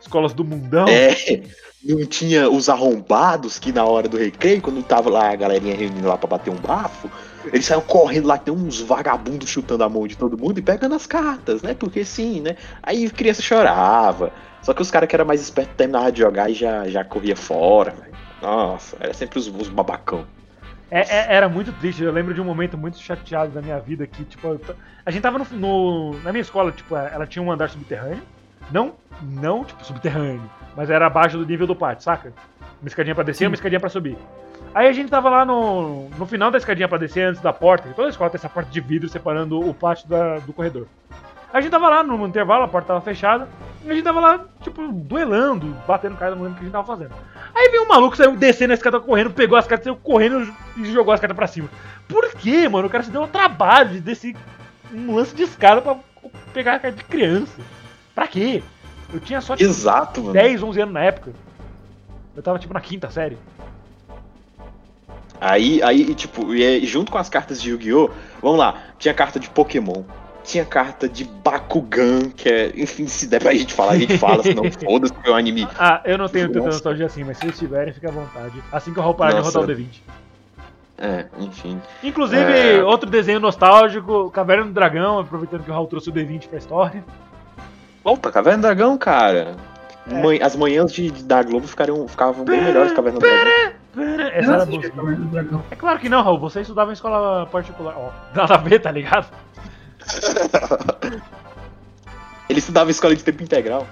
escolas 0.00 0.32
do 0.32 0.42
mundão, 0.42 0.86
É, 0.88 1.42
não 1.84 2.06
tinha 2.06 2.48
os 2.48 2.68
arrombados 2.70 3.58
que 3.58 3.72
na 3.72 3.84
hora 3.84 4.08
do 4.08 4.16
recreio, 4.16 4.62
quando 4.62 4.82
tava 4.82 5.10
lá 5.10 5.30
a 5.30 5.36
galerinha 5.36 5.76
reunindo 5.76 6.08
lá 6.08 6.16
pra 6.16 6.28
bater 6.28 6.50
um 6.50 6.56
bafo, 6.56 7.10
eles 7.52 7.64
saíam 7.66 7.80
correndo 7.82 8.26
lá, 8.26 8.36
tem 8.38 8.52
uns 8.52 8.80
vagabundos 8.80 9.48
chutando 9.48 9.84
a 9.84 9.88
mão 9.88 10.06
de 10.06 10.16
todo 10.16 10.36
mundo 10.38 10.58
e 10.58 10.62
pegando 10.62 10.94
as 10.94 11.06
cartas, 11.06 11.62
né? 11.62 11.74
Porque 11.74 12.04
sim, 12.04 12.40
né? 12.40 12.56
Aí 12.82 13.06
a 13.06 13.10
criança 13.10 13.42
chorava. 13.42 14.32
Só 14.62 14.74
que 14.74 14.82
os 14.82 14.90
caras 14.90 15.08
que 15.08 15.14
eram 15.14 15.24
mais 15.24 15.40
espertos 15.40 15.74
terminavam 15.76 16.10
de 16.10 16.18
jogar 16.20 16.50
e 16.50 16.54
já, 16.54 16.88
já 16.88 17.04
corria 17.04 17.36
fora, 17.36 17.92
velho. 17.92 18.14
Nossa, 18.42 18.96
era 19.00 19.14
sempre 19.14 19.38
os, 19.38 19.46
os 19.46 19.68
babacão. 19.68 20.26
É- 20.90 21.00
é- 21.00 21.34
era 21.34 21.48
muito 21.48 21.72
triste. 21.72 22.02
Eu 22.02 22.12
lembro 22.12 22.34
de 22.34 22.40
um 22.40 22.44
momento 22.44 22.76
muito 22.76 22.98
chateado 22.98 23.52
da 23.52 23.62
minha 23.62 23.78
vida 23.78 24.06
que, 24.06 24.24
tipo, 24.24 24.60
a 25.04 25.10
gente 25.10 25.22
tava 25.22 25.38
no, 25.38 25.46
no- 25.52 26.20
na 26.22 26.32
minha 26.32 26.42
escola, 26.42 26.70
tipo, 26.72 26.96
ela 26.96 27.26
tinha 27.26 27.42
um 27.42 27.50
andar 27.50 27.70
subterrâneo. 27.70 28.22
Não, 28.70 28.94
não, 29.22 29.64
tipo, 29.64 29.84
subterrâneo, 29.84 30.42
mas 30.76 30.90
era 30.90 31.06
abaixo 31.06 31.38
do 31.38 31.46
nível 31.46 31.66
do 31.68 31.76
pátio, 31.76 32.02
saca? 32.04 32.32
Uma 32.82 32.88
escadinha 32.88 33.14
pra 33.14 33.22
descer 33.24 33.44
e 33.44 33.46
uma 33.46 33.54
escadinha 33.54 33.78
pra 33.78 33.88
subir. 33.88 34.16
Aí 34.76 34.88
a 34.88 34.92
gente 34.92 35.08
tava 35.08 35.30
lá 35.30 35.42
no, 35.42 36.10
no 36.18 36.26
final 36.26 36.50
da 36.50 36.58
escadinha 36.58 36.86
pra 36.86 36.98
descer, 36.98 37.22
antes 37.28 37.40
da 37.40 37.50
porta, 37.50 37.88
que 37.88 37.94
toda 37.94 38.10
escola 38.10 38.28
tem 38.28 38.36
essa 38.36 38.48
porta 38.50 38.70
de 38.70 38.78
vidro 38.78 39.08
separando 39.08 39.58
o 39.58 39.72
pátio 39.72 40.06
da- 40.06 40.38
do 40.40 40.52
corredor. 40.52 40.86
A 41.50 41.62
gente 41.62 41.70
tava 41.70 41.88
lá 41.88 42.02
no 42.02 42.26
intervalo, 42.26 42.64
a 42.64 42.68
porta 42.68 42.88
tava 42.88 43.00
fechada, 43.00 43.48
e 43.82 43.90
a 43.90 43.94
gente 43.94 44.04
tava 44.04 44.20
lá, 44.20 44.44
tipo, 44.60 44.86
duelando, 44.92 45.74
batendo 45.88 46.16
cara, 46.18 46.34
não 46.34 46.42
lembro 46.42 46.56
o 46.56 46.58
que 46.58 46.60
a 46.60 46.64
gente 46.64 46.72
tava 46.72 46.86
fazendo. 46.86 47.12
Aí 47.54 47.70
veio 47.70 47.84
um 47.84 47.88
maluco, 47.88 48.14
saiu 48.18 48.36
descendo 48.36 48.72
a 48.72 48.74
escada 48.74 49.00
correndo, 49.00 49.30
pegou 49.30 49.56
as 49.56 49.66
cartas, 49.66 49.84
saiu 49.84 49.96
correndo 49.96 50.52
e 50.76 50.84
jogou 50.92 51.14
as 51.14 51.20
cartas 51.20 51.36
pra 51.36 51.46
cima. 51.46 51.70
Por 52.06 52.28
quê, 52.34 52.68
mano? 52.68 52.86
O 52.86 52.90
cara 52.90 53.02
se 53.02 53.10
deu 53.10 53.22
o 53.22 53.26
trabalho 53.28 53.88
de 53.88 54.00
descer 54.00 54.36
um 54.92 55.14
lance 55.14 55.34
de 55.34 55.44
escada 55.44 55.80
pra 55.80 55.96
pegar 56.52 56.74
a 56.74 56.78
carta 56.78 56.98
de 56.98 57.04
criança. 57.04 57.58
Pra 58.14 58.28
quê? 58.28 58.62
Eu 59.10 59.20
tinha 59.20 59.40
só 59.40 59.56
tipo, 59.56 59.70
Exato, 59.70 60.20
mano. 60.20 60.34
10, 60.34 60.62
11 60.62 60.80
anos 60.82 60.92
na 60.92 61.02
época. 61.02 61.32
Eu 62.36 62.42
tava 62.42 62.58
tipo 62.58 62.74
na 62.74 62.80
quinta 62.82 63.08
série. 63.10 63.38
Aí, 65.40 65.82
aí, 65.82 66.14
tipo, 66.14 66.54
e 66.54 66.64
aí, 66.64 66.86
junto 66.86 67.12
com 67.12 67.18
as 67.18 67.28
cartas 67.28 67.60
de 67.60 67.70
Yu-Gi-Oh! 67.70 68.10
Vamos 68.42 68.58
lá, 68.58 68.82
tinha 68.98 69.12
carta 69.14 69.38
de 69.38 69.48
Pokémon. 69.50 70.02
Tinha 70.44 70.64
carta 70.64 71.08
de 71.08 71.24
Bakugan, 71.24 72.30
que 72.30 72.48
é, 72.48 72.72
enfim, 72.76 73.08
se 73.08 73.26
der 73.26 73.42
pra 73.42 73.52
gente 73.52 73.74
falar, 73.74 73.92
a 73.92 73.98
gente 73.98 74.16
fala, 74.16 74.44
senão 74.44 74.62
foda-se 74.70 75.12
que 75.12 75.28
é 75.28 75.32
um 75.32 75.34
anime. 75.34 75.66
Ah, 75.76 76.00
eu 76.04 76.16
não 76.16 76.28
tenho 76.28 76.48
tanta 76.52 76.66
nostalgia 76.66 77.06
assim, 77.06 77.24
mas 77.24 77.38
se 77.38 77.46
eles 77.46 77.58
tiverem, 77.58 77.92
fica 77.92 78.08
à 78.08 78.12
vontade. 78.12 78.62
Assim 78.70 78.92
que 78.92 79.00
eu 79.00 79.14
parar 79.14 79.32
de 79.32 79.40
rodar 79.40 79.64
o 79.64 79.66
D20. 79.66 79.86
É, 80.98 81.26
enfim. 81.40 81.80
Inclusive, 82.02 82.42
É. 82.42 82.82
outro 82.82 83.10
desenho 83.10 83.40
nostálgico, 83.40 84.30
Caverna 84.30 84.64
do 84.64 84.72
Dragão, 84.72 85.18
aproveitando 85.18 85.64
que 85.64 85.70
o 85.70 85.74
Raul 85.74 85.86
trouxe 85.86 86.08
o 86.08 86.12
D20 86.12 86.48
pra 86.48 86.58
história. 86.58 87.04
Opa, 88.04 88.30
Caverna 88.30 88.58
do 88.58 88.62
Dragão, 88.62 88.96
cara. 88.96 89.56
É. 90.08 90.44
As 90.44 90.54
manhãs 90.54 90.92
de, 90.92 91.10
da 91.24 91.42
Globo 91.42 91.66
ficariam, 91.66 92.06
ficavam 92.06 92.44
bem 92.44 92.62
melhores 92.62 92.90
que 92.90 92.96
Caverna 92.96 93.18
do 93.18 93.26
Dragão. 93.26 93.72
Do 93.96 95.24
Dragão. 95.30 95.62
É 95.70 95.74
claro 95.76 95.98
que 95.98 96.08
não, 96.08 96.22
Raul, 96.22 96.38
você 96.38 96.60
estudava 96.60 96.90
em 96.90 96.92
escola 96.94 97.46
particular. 97.46 97.94
Ó, 97.96 98.10
nada 98.34 98.54
a 98.54 98.58
ver, 98.58 98.80
tá 98.80 98.90
ligado? 98.90 99.26
Ele 102.48 102.58
estudava 102.58 102.90
em 102.90 102.92
escola 102.92 103.16
de 103.16 103.24
tempo 103.24 103.42
integral. 103.42 103.86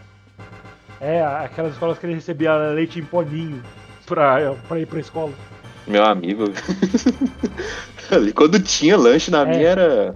É, 1.00 1.24
aquelas 1.24 1.72
escolas 1.72 1.98
que 1.98 2.06
ele 2.06 2.14
recebia 2.14 2.54
leite 2.68 3.00
em 3.00 3.04
poninho 3.04 3.60
pra, 4.06 4.54
pra 4.68 4.78
ir 4.78 4.86
pra 4.86 5.00
escola. 5.00 5.32
Meu 5.86 6.04
amigo. 6.04 6.44
Ali, 8.10 8.32
quando 8.32 8.60
tinha 8.62 8.96
lanche 8.96 9.30
na 9.30 9.42
É. 9.42 9.44
minha 9.44 9.68
era. 9.68 10.14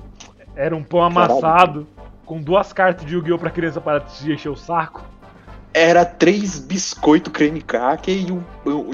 Era 0.54 0.74
um 0.76 0.82
pão 0.82 1.02
amassado 1.02 1.86
com 2.24 2.40
duas 2.40 2.72
cartas 2.72 3.04
de 3.06 3.14
Yu-Gi-Oh! 3.14 3.38
pra 3.38 3.50
criança 3.50 3.80
para 3.80 4.00
te 4.00 4.30
encher 4.32 4.48
o 4.50 4.56
saco. 4.56 5.04
Era 5.72 6.04
três 6.04 6.58
biscoito 6.58 7.30
creme 7.30 7.60
cracker 7.60 8.16
e 8.16 8.32
um. 8.32 8.42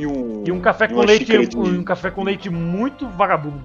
E 0.01 0.07
um, 0.07 0.45
E 0.47 0.53
um 0.53 0.61
café 0.61 0.89
com 0.89 1.01
leite, 1.01 1.25
de- 1.47 1.57
um 1.59 1.83
café 1.85 2.11
com 2.11 2.23
leite 2.25 2.51
muito 2.51 3.09
vagabundo. 3.09 3.63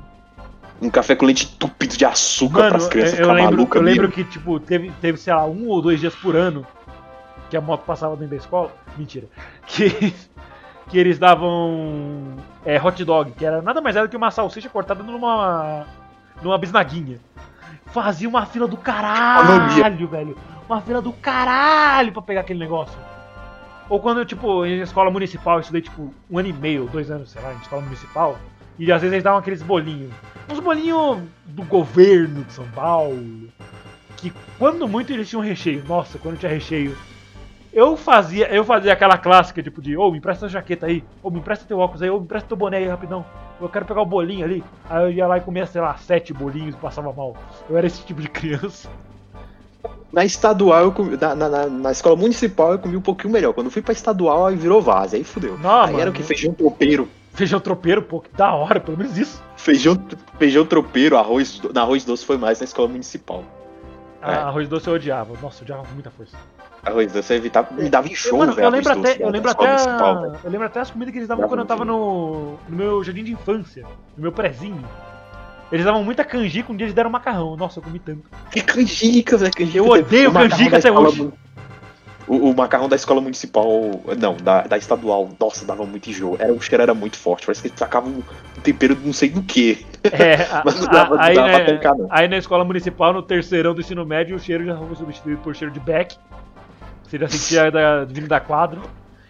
um 0.82 0.90
café 0.90 1.16
com 1.16 1.26
leite 1.26 1.48
tupido 1.58 1.98
de 1.98 2.06
açúcar 2.06 2.60
Mano, 2.60 2.70
pras 2.72 2.88
crianças 2.88 3.20
eu, 3.20 3.26
eu 3.26 3.32
ficar 3.32 3.34
lembro, 3.50 3.62
eu 3.76 3.82
lembro 3.82 4.02
mesmo. 4.08 4.12
que, 4.14 4.24
tipo, 4.24 4.60
teve, 4.60 4.92
teve, 5.02 5.18
sei 5.18 5.34
lá, 5.34 5.46
um 5.46 5.68
ou 5.68 5.82
dois 5.82 6.00
dias 6.00 6.16
por 6.16 6.36
ano 6.36 6.66
que 7.50 7.58
a 7.58 7.62
moto 7.62 7.82
passava 7.84 8.16
dentro 8.16 8.32
da 8.32 8.36
escola. 8.38 8.72
Mentira. 8.98 9.26
Que, 9.66 10.14
que 10.88 10.98
eles 10.98 11.20
davam 11.20 12.36
é, 12.66 12.82
hot 12.82 13.04
dog, 13.04 13.32
que 13.32 13.44
era 13.46 13.62
nada 13.62 13.82
mais 13.82 13.96
era 13.96 14.08
do 14.08 14.10
que 14.10 14.16
uma 14.18 14.32
salsicha 14.32 14.70
cortada 14.70 15.04
numa, 15.04 15.86
numa 16.42 16.58
bisnaguinha. 16.58 17.20
Fazia 17.88 18.30
uma 18.30 18.46
fila 18.46 18.68
do 18.68 18.78
caralho, 18.78 20.08
velho. 20.08 20.38
Uma 20.70 20.82
fila 20.82 21.02
do 21.02 21.12
caralho 21.12 22.12
pra 22.12 22.22
pegar 22.22 22.42
aquele 22.42 22.60
negócio. 22.60 22.96
Ou 23.90 24.00
quando 24.00 24.24
tipo, 24.24 24.64
em 24.68 24.82
escola 24.82 25.10
municipal, 25.10 25.56
eu 25.56 25.62
estudei, 25.62 25.82
tipo, 25.82 26.14
um 26.30 26.38
ano 26.38 26.48
e 26.48 26.54
meio, 26.54 26.88
dois 26.92 27.10
anos, 27.10 27.32
sei 27.32 27.42
lá, 27.42 27.52
em 27.52 27.58
escola 27.58 27.82
municipal. 27.82 28.38
E 28.78 28.92
às 28.92 29.02
vezes 29.02 29.14
eles 29.14 29.24
davam 29.24 29.40
aqueles 29.40 29.64
bolinhos. 29.64 30.14
Uns 30.48 30.60
bolinhos 30.60 31.24
do 31.44 31.64
governo 31.64 32.44
de 32.44 32.54
São 32.54 32.70
Paulo. 32.70 33.50
Que 34.16 34.32
quando 34.60 34.88
muito 34.88 35.12
eles 35.12 35.28
tinham 35.28 35.42
recheio. 35.42 35.84
Nossa, 35.88 36.20
quando 36.20 36.38
tinha 36.38 36.52
recheio. 36.52 36.96
Eu 37.74 37.98
fazia, 37.98 38.48
eu 38.54 38.64
fazia 38.64 38.94
aquela 38.94 39.18
clássica, 39.18 39.64
tipo, 39.64 39.82
de, 39.82 39.98
ô, 39.98 40.12
me 40.12 40.20
empresta 40.20 40.46
a 40.46 40.50
jaqueta 40.50 40.86
aí, 40.86 41.04
ou 41.24 41.32
me 41.32 41.40
empresta 41.40 41.66
teu 41.66 41.80
óculos 41.80 42.04
aí, 42.04 42.12
ou 42.12 42.20
me 42.20 42.26
empresta 42.26 42.48
teu 42.48 42.58
boné 42.58 42.78
aí 42.78 42.88
rapidão. 42.88 43.26
Eu 43.60 43.70
quero 43.70 43.86
pegar 43.86 44.04
o 44.04 44.06
bolinho 44.06 44.46
ali. 44.46 44.64
Aí 44.88 45.02
eu 45.02 45.12
ia 45.12 45.26
lá 45.26 45.40
e 45.40 45.42
comia, 45.42 45.66
sei 45.66 45.82
lá, 45.82 45.98
sete 45.98 46.32
bolinhos 46.32 46.76
e 46.76 46.78
passava 46.78 47.12
mal. 47.12 47.36
Eu 47.68 47.76
era 47.76 47.88
esse 47.88 48.06
tipo 48.06 48.22
de 48.22 48.30
criança. 48.30 48.88
Na 50.12 50.26
estadual, 50.26 50.86
eu 50.98 51.18
na, 51.22 51.36
na, 51.36 51.68
na- 51.68 51.92
escola 51.92 52.16
municipal, 52.16 52.72
eu 52.74 52.80
comi 52.80 52.98
um 52.98 53.02
pouquinho 53.02 53.32
melhor. 53.32 53.54
Quando 53.54 53.70
fui 53.70 53.82
pra 53.82 53.94
estadual, 53.94 54.48
aí 54.48 54.56
virou 54.56 54.82
vaza, 54.82 55.16
aí 55.16 55.24
fudeu. 55.24 55.58
Não, 55.60 55.70
aí 55.82 55.88
mano. 55.92 56.00
era 56.02 56.10
o 56.10 56.14
que? 56.14 56.24
Feijão 56.24 56.54
tropeiro. 56.54 57.08
Feijão 57.34 57.60
tropeiro, 57.60 58.02
pô, 58.02 58.20
que 58.20 58.30
da 58.36 58.54
hora, 58.54 58.80
pelo 58.80 58.98
menos 58.98 59.18
isso. 59.18 59.42
Feijão, 59.56 59.96
feijão 60.40 60.66
tropeiro, 60.66 61.16
arroz, 61.18 61.62
na 61.74 61.82
arroz 61.82 62.04
doce 62.04 62.26
foi 62.26 62.38
mais 62.38 62.60
na 62.60 62.64
escola 62.66 62.88
municipal. 62.88 63.44
É. 64.22 64.26
Ah, 64.34 64.48
arroz 64.48 64.68
doce 64.68 64.88
eu 64.88 64.94
odiava. 64.96 65.34
Nossa, 65.42 65.60
eu 65.60 65.64
odiava 65.64 65.84
com 65.84 65.94
muita 65.94 66.10
força. 66.10 66.36
Arroz 66.84 67.12
doce 67.14 67.32
eu 67.34 67.38
evitava, 67.38 67.74
me 67.74 67.90
dava 67.90 68.08
enxoo, 68.08 68.40
Mano, 68.40 68.54
velho. 68.54 68.66
eu 68.66 68.72
lembro 68.72 68.94
doce 68.96 69.00
até, 69.12 69.20
da- 69.20 69.26
eu 69.26 69.32
lembro 69.32 69.52
até, 69.52 69.76
eu 70.44 70.52
lembro 70.52 70.66
até 70.68 70.80
as 70.80 70.92
comidas 70.92 71.12
que 71.12 71.20
eles 71.20 71.28
davam 71.28 71.42
Dava 71.44 71.50
quando 71.52 71.60
eu 71.60 71.66
tava 71.66 71.86
no, 71.86 72.56
no 72.68 72.76
meu 72.76 73.04
jardim 73.04 73.24
de 73.24 73.32
infância, 73.32 73.84
no 74.18 74.24
meu 74.24 74.32
prezinho. 74.32 74.84
Eles 75.72 75.86
davam 75.86 76.04
muita 76.04 76.24
canjica, 76.24 76.72
um 76.72 76.76
dia 76.76 76.86
eles 76.86 76.96
deram 76.96 77.10
macarrão. 77.10 77.56
Nossa, 77.56 77.80
eu 77.80 77.84
comi 77.84 78.00
tanto. 78.00 78.24
Que 78.52 78.62
canjica, 78.62 79.38
velho. 79.38 79.52
Canjica 79.54 79.78
Eu 79.78 79.88
odeio 79.88 80.32
canjica 80.32 80.78
até 80.78 80.92
hoje. 80.92 81.24
mu- 81.24 81.34
O, 82.28 82.50
o 82.52 82.56
macarrão 82.56 82.88
da 82.88 82.96
escola 82.96 83.20
municipal, 83.22 83.68
não, 84.18 84.36
da, 84.38 84.62
da 84.62 84.78
estadual, 84.78 85.30
nossa, 85.40 85.66
dava 85.66 85.84
muito 85.86 86.10
enjoo. 86.10 86.36
Era, 86.40 86.54
o 86.54 86.62
cheiro 86.62 86.82
era 86.84 86.94
muito 86.94 87.18
forte, 87.18 87.46
parece 87.46 87.62
que 87.62 87.68
eles 87.70 87.80
tacavam 87.80 88.12
um 88.12 88.62
tempero 88.62 88.96
de 88.96 89.04
não 89.06 89.14
sei 89.14 89.30
do 89.30 89.42
que. 89.44 89.84
É, 90.04 90.44
a- 90.52 90.62
Mas 90.66 90.80
não 90.80 90.88
a- 90.88 90.92
dava- 90.92 91.16
não 91.16 91.24
aí, 91.24 91.36
dava 91.36 91.48
né, 91.48 91.60
pra 91.60 91.66
tancar, 91.74 91.96
não. 91.98 92.08
aí 92.12 92.28
na 92.28 92.38
escola 92.38 92.64
municipal, 92.64 93.14
no 93.14 93.22
terceirão 93.24 93.74
do 93.74 93.82
ensino 93.82 94.06
médio, 94.06 94.36
o 94.36 94.40
cheiro 94.40 94.64
já 94.66 94.76
foi 94.78 94.96
substituído 94.96 95.42
por 95.42 95.56
cheiro 95.56 95.74
de 95.74 95.80
Beck. 95.80 96.16
Você 97.04 97.18
já 97.18 97.28
sentia 97.28 97.70
da, 97.72 98.06
vindo 98.06 98.28
da 98.28 98.40
quadro. 98.40 98.82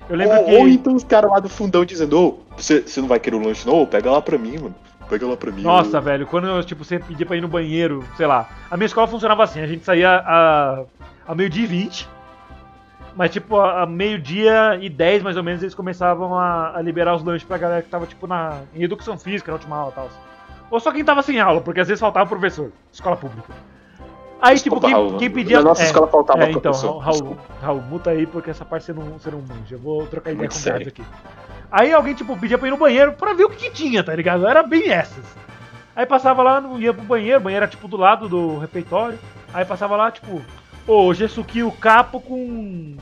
Eu 0.10 0.18
lembro 0.18 0.38
ou, 0.38 0.46
que. 0.46 0.56
ou 0.56 0.68
então 0.68 0.94
os 0.96 1.04
caras 1.04 1.30
lá 1.32 1.40
do 1.40 1.48
fundão 1.48 1.86
dizendo, 1.86 2.20
ô, 2.20 2.40
você, 2.58 2.82
você 2.82 3.00
não 3.00 3.08
vai 3.08 3.20
querer 3.20 3.36
o 3.38 3.40
lanche 3.40 3.66
não? 3.68 3.86
Pega 3.86 4.10
lá 4.12 4.22
pra 4.22 4.38
mim, 4.38 4.58
mano. 4.58 4.76
Pega 5.10 5.28
lá 5.28 5.36
pra 5.36 5.52
mim. 5.52 5.62
Nossa, 5.62 5.98
ô." 5.98 6.02
velho, 6.02 6.28
quando 6.28 6.48
eu, 6.48 6.64
tipo, 6.64 6.84
você 6.84 7.00
pedia 7.00 7.26
pra 7.26 7.36
ir 7.36 7.42
no 7.42 7.48
banheiro, 7.48 8.04
sei 8.16 8.28
lá. 8.28 8.48
A 8.70 8.78
minha 8.78 8.86
escola 8.86 9.08
funcionava 9.08 9.44
assim, 9.44 9.60
a 9.60 9.68
gente 9.68 9.84
saía 9.84 10.12
a, 10.12 10.84
a 11.28 11.36
meio-dia 11.36 11.64
e 11.64 11.68
20. 11.68 12.10
Mas, 13.16 13.32
tipo, 13.32 13.58
a, 13.58 13.84
a 13.84 13.86
meio-dia 13.86 14.78
e 14.80 14.88
10, 14.88 15.24
mais 15.24 15.36
ou 15.36 15.44
menos, 15.44 15.62
eles 15.62 15.76
começavam 15.76 16.38
a, 16.38 16.78
a 16.78 16.82
liberar 16.82 17.16
os 17.16 17.24
lanches 17.24 17.44
pra 17.44 17.58
galera 17.58 17.82
que 17.82 17.90
tava, 17.90 18.06
tipo, 18.06 18.28
na, 18.28 18.62
em 18.74 18.84
educação 18.84 19.18
física, 19.18 19.52
na 19.52 19.58
última 19.58 19.76
aula 19.76 19.92
e 19.92 19.96
tal. 19.96 20.10
Ou 20.72 20.80
só 20.80 20.92
quem 20.92 21.04
tava 21.04 21.22
sem 21.24 21.40
aula, 21.40 21.60
porque 21.60 21.80
às 21.80 21.88
vezes 21.88 22.00
faltava 22.00 22.30
professor. 22.30 22.72
Escola 22.94 23.18
pública. 23.18 23.52
Aí, 24.42 24.58
tipo, 24.58 24.80
quem, 24.80 24.92
Raul. 24.92 25.18
quem 25.18 25.30
pedia. 25.30 25.58
Na 25.58 25.64
nossa 25.70 25.84
é, 25.84 25.86
escola 25.86 26.08
faltava 26.08 26.46
é, 26.46 26.50
então, 26.50 26.62
professor. 26.62 26.98
Raul, 26.98 27.12
Desculpa. 27.12 27.44
Raul, 27.62 27.82
muta 27.82 28.10
aí, 28.12 28.26
porque 28.26 28.50
essa 28.50 28.64
parte 28.64 28.86
você 28.86 28.94
não, 28.94 29.04
você 29.04 29.30
não 29.30 29.42
manja. 29.42 29.76
Eu 29.76 29.80
vou 29.80 30.08
trocar 30.08 30.32
ideia 30.32 30.50
Muito 30.50 30.64
com 30.64 30.70
o 30.70 30.88
aqui. 30.88 31.04
Aí 31.72 31.94
alguém, 31.94 32.14
tipo, 32.14 32.36
pedia 32.38 32.58
pra 32.58 32.68
ir 32.68 32.72
no 32.72 32.78
banheiro 32.78 33.14
pra 33.14 33.34
ver 33.34 33.44
o 33.46 33.50
que, 33.50 33.70
que 33.70 33.72
tinha, 33.72 34.04
tá 34.04 34.16
ligado? 34.16 34.48
Era 34.48 34.64
bem 34.64 34.90
essas. 34.92 35.24
Aí 35.96 36.06
passava 36.06 36.42
lá, 36.42 36.64
ia 36.80 36.94
pro 36.94 37.04
banheiro, 37.04 37.40
o 37.40 37.44
banheiro 37.44 37.64
era 37.64 37.70
tipo 37.72 37.88
do 37.88 37.98
lado 37.98 38.28
do 38.30 38.58
refeitório. 38.58 39.20
Aí 39.54 39.66
passava 39.66 39.96
lá, 39.96 40.10
tipo, 40.12 40.42
ô, 40.88 40.94
hoje 41.06 41.26
é 41.26 41.28
suquinho 41.28 41.72
capo 41.72 42.20
com. 42.22 42.96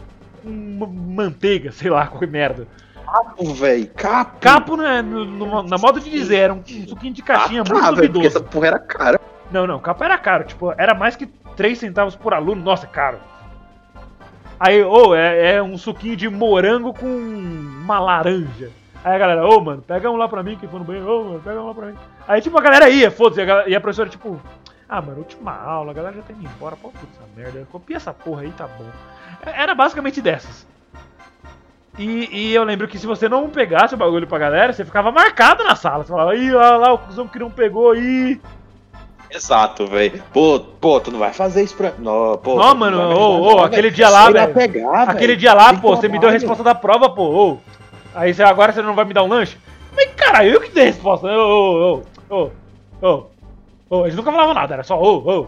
com 0.43 0.49
ma- 0.49 0.88
manteiga, 1.24 1.72
sei 1.72 1.89
lá, 1.89 2.07
qualquer 2.07 2.28
merda. 2.30 2.68
Capo, 3.05 3.53
velho. 3.53 3.88
Capo. 3.95 4.38
Capo, 4.41 4.76
né, 4.78 5.01
no, 5.01 5.24
no- 5.24 5.63
na 5.63 5.78
modo 5.78 5.99
de 6.01 6.09
dizer, 6.09 6.38
era 6.38 6.53
um 6.53 6.61
suquinho 6.65 7.13
de 7.13 7.22
caixinha 7.22 7.61
Ah, 7.61 7.70
muito 7.70 7.82
tá, 7.82 7.91
velho, 7.91 7.95
porque 7.95 8.07
duvidoso. 8.09 8.38
essa 8.38 8.41
porra 8.41 8.68
era 8.68 8.80
cara. 8.80 9.20
Não, 9.49 9.65
não, 9.65 9.80
capo 9.80 10.03
era 10.03 10.18
caro, 10.18 10.43
tipo, 10.43 10.74
era 10.78 10.93
mais 10.93 11.15
que 11.15 11.26
3 11.55 11.78
centavos 11.78 12.18
por 12.18 12.34
aluno, 12.34 12.61
nossa, 12.61 12.86
é 12.86 12.89
caro. 12.89 13.18
Aí, 14.60 14.84
ô, 14.84 15.14
é, 15.16 15.55
é 15.55 15.64
um 15.64 15.78
suquinho 15.78 16.16
de 16.16 16.28
morango 16.30 16.93
com 16.93 17.05
uma 17.08 17.99
laranja. 17.99 18.72
Aí 19.03 19.16
a 19.16 19.18
galera, 19.20 19.47
ô, 19.47 19.62
mano, 19.62 19.82
pega 19.82 20.10
um 20.10 20.16
lá 20.18 20.28
pra 20.28 20.41
mim, 20.43 20.58
quem 20.58 20.68
for 20.68 20.80
no 20.80 20.86
banheiro, 20.86 21.08
ô, 21.10 21.24
mano, 21.24 21.39
pega 21.43 21.62
um 21.62 21.68
lá 21.68 21.74
pra 21.74 21.86
mim. 21.88 21.95
Aí, 22.28 22.41
tipo, 22.41 22.58
a 22.58 22.62
galera 22.62 22.89
ia, 22.89 23.12
foda-se, 23.12 23.41
e 23.68 23.76
a 23.76 23.80
professora, 23.80 24.10
tipo, 24.10 24.41
ah, 24.89 25.01
mano, 25.01 25.20
última 25.20 25.55
aula, 25.55 25.91
a 25.91 25.93
galera 25.93 26.16
já 26.16 26.22
tá 26.24 26.34
indo 26.34 26.43
embora, 26.43 26.76
pô, 26.76 26.89
puta 26.89 27.05
essa 27.14 27.24
merda, 27.36 27.68
copia 27.72 27.97
essa 27.97 28.14
porra 28.14 28.41
aí, 28.41 28.51
tá 28.51 28.68
bom. 28.68 28.89
É- 29.45 29.62
Era 29.62 29.76
basicamente 29.76 30.22
dessas. 30.22 30.66
E, 31.97 32.30
e 32.32 32.53
eu 32.53 32.64
lembro 32.64 32.88
que 32.88 32.97
se 32.99 33.08
você 33.08 33.28
não 33.28 33.49
pegasse 33.49 33.95
o 33.95 33.97
bagulho 33.97 34.28
pra 34.28 34.38
galera, 34.38 34.72
você 34.74 34.86
ficava 34.86 35.12
marcado 35.12 35.64
na 35.64 35.76
sala. 35.76 36.03
Você 36.03 36.12
falava, 36.12 36.36
ih, 36.36 36.53
olha 36.53 36.78
lá, 36.78 36.93
o 36.93 36.97
cuzão 36.99 37.28
que 37.28 37.39
não 37.39 37.49
pegou, 37.49 37.95
ih. 37.95 38.39
Exato, 39.30 39.86
velho. 39.88 40.23
Pô, 40.34 40.59
pô, 40.59 40.99
tu 40.99 41.11
não 41.11 41.19
vai 41.19 41.34
fazer 41.34 41.63
isso 41.63 41.75
pra. 41.75 41.91
Não, 41.99 42.38
pô, 42.38 42.55
Não, 42.55 42.73
mano, 42.75 42.99
ô, 42.99 43.41
ô, 43.41 43.55
não, 43.57 43.63
aquele 43.63 43.84
velho. 43.84 43.95
dia 43.95 44.09
lá, 44.09 44.30
velho. 44.32 44.53
pegar, 44.53 45.03
Aquele 45.03 45.28
velho. 45.28 45.38
dia 45.39 45.53
lá, 45.53 45.73
pô, 45.73 45.95
você 45.95 46.07
me 46.07 46.17
deu 46.19 46.30
a 46.30 46.32
resposta 46.32 46.63
da 46.63 46.73
prova, 46.73 47.09
pô. 47.09 47.23
Ô. 47.23 47.57
Aí 48.15 48.34
você, 48.34 48.41
agora 48.43 48.71
você 48.71 48.82
não 48.82 48.95
vai 48.95 49.05
me 49.05 49.13
dar 49.13 49.23
um 49.23 49.28
lanche? 49.28 49.57
Mas 49.95 50.09
caralho, 50.15 50.53
eu 50.53 50.61
que 50.61 50.69
dei 50.71 50.84
a 50.84 50.88
resposta. 50.88 51.28
Ô, 51.28 52.01
ô, 52.01 52.03
ô, 52.30 52.49
ô, 53.01 53.07
ô. 53.07 53.23
Ô, 53.89 54.03
eles 54.05 54.15
nunca 54.15 54.32
falavam 54.32 54.53
nada, 54.53 54.73
era 54.75 54.84
só 54.84 54.99
ô, 54.99 55.17
ô. 55.17 55.47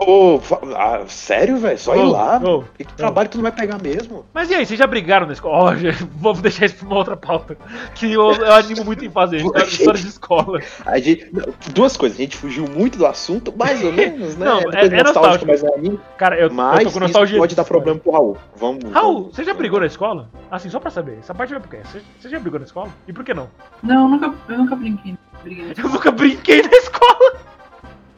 Ô, 0.00 0.40
ah, 0.76 1.02
sério, 1.08 1.58
velho? 1.58 1.78
Só 1.78 1.94
ir 1.94 2.00
Ô, 2.00 2.10
lá. 2.10 2.40
mano. 2.40 2.64
Que 2.78 2.84
trabalho 2.94 3.28
tu 3.28 3.36
não 3.36 3.42
vai 3.42 3.52
pegar 3.52 3.78
mesmo? 3.78 4.24
Mas 4.32 4.50
e 4.50 4.54
aí, 4.54 4.64
vocês 4.64 4.78
já 4.78 4.86
brigaram 4.86 5.26
na 5.26 5.34
escola? 5.34 5.56
Ó, 5.72 5.74
gente, 5.76 6.02
vamos 6.16 6.40
deixar 6.40 6.64
isso 6.66 6.76
pra 6.76 6.86
uma 6.86 6.96
outra 6.96 7.16
pauta. 7.16 7.56
Que 7.94 8.10
eu, 8.12 8.32
eu 8.32 8.52
animo 8.54 8.82
muito 8.84 9.04
em 9.04 9.10
fazer, 9.10 9.36
história, 9.44 9.64
história 9.66 10.00
de 10.00 10.06
escola. 10.08 10.60
A 10.86 10.98
gente, 10.98 11.28
não, 11.32 11.44
duas 11.74 11.96
coisas, 11.96 12.18
a 12.18 12.22
gente 12.22 12.36
fugiu 12.36 12.66
muito 12.66 12.96
do 12.96 13.04
assunto, 13.06 13.52
mais 13.56 13.84
ou 13.84 13.92
menos, 13.92 14.36
né? 14.36 14.46
Não, 14.46 14.58
Depois 14.60 14.92
é- 14.92 14.96
é 14.98 15.02
nostálgico. 15.02 15.46
mas 15.46 15.62
é 15.62 15.74
anime. 15.74 16.00
Cara, 16.16 16.38
eu, 16.40 16.50
Mas 16.50 16.70
eu 16.70 16.76
tô 16.78 16.82
com 16.84 16.88
isso 16.88 17.00
nostalgia. 17.00 17.38
pode 17.38 17.54
dar 17.54 17.64
problema 17.64 18.00
pro 18.00 18.12
Raul. 18.12 18.36
Vamos. 18.56 18.84
Raul, 18.92 19.14
vamos- 19.22 19.36
você 19.36 19.44
já 19.44 19.52
brigou 19.52 19.80
na 19.80 19.86
escola? 19.86 20.30
Assim, 20.50 20.70
só 20.70 20.80
pra 20.80 20.90
saber. 20.90 21.18
Essa 21.20 21.34
parte 21.34 21.50
vai 21.50 21.60
por 21.60 21.68
quê? 21.68 21.78
Você, 21.84 22.00
você 22.18 22.28
já 22.30 22.38
brigou 22.40 22.58
na 22.58 22.64
escola? 22.64 22.88
E 23.06 23.12
por 23.12 23.22
que 23.24 23.34
não? 23.34 23.48
Não, 23.82 24.04
eu 24.04 24.08
nunca, 24.08 24.34
eu 24.48 24.58
nunca 24.58 24.76
brinquei. 24.76 25.14
briguei. 25.42 25.74
Eu 25.76 25.88
nunca 25.90 26.10
brinquei 26.10 26.62
na 26.62 26.70
escola. 26.70 27.32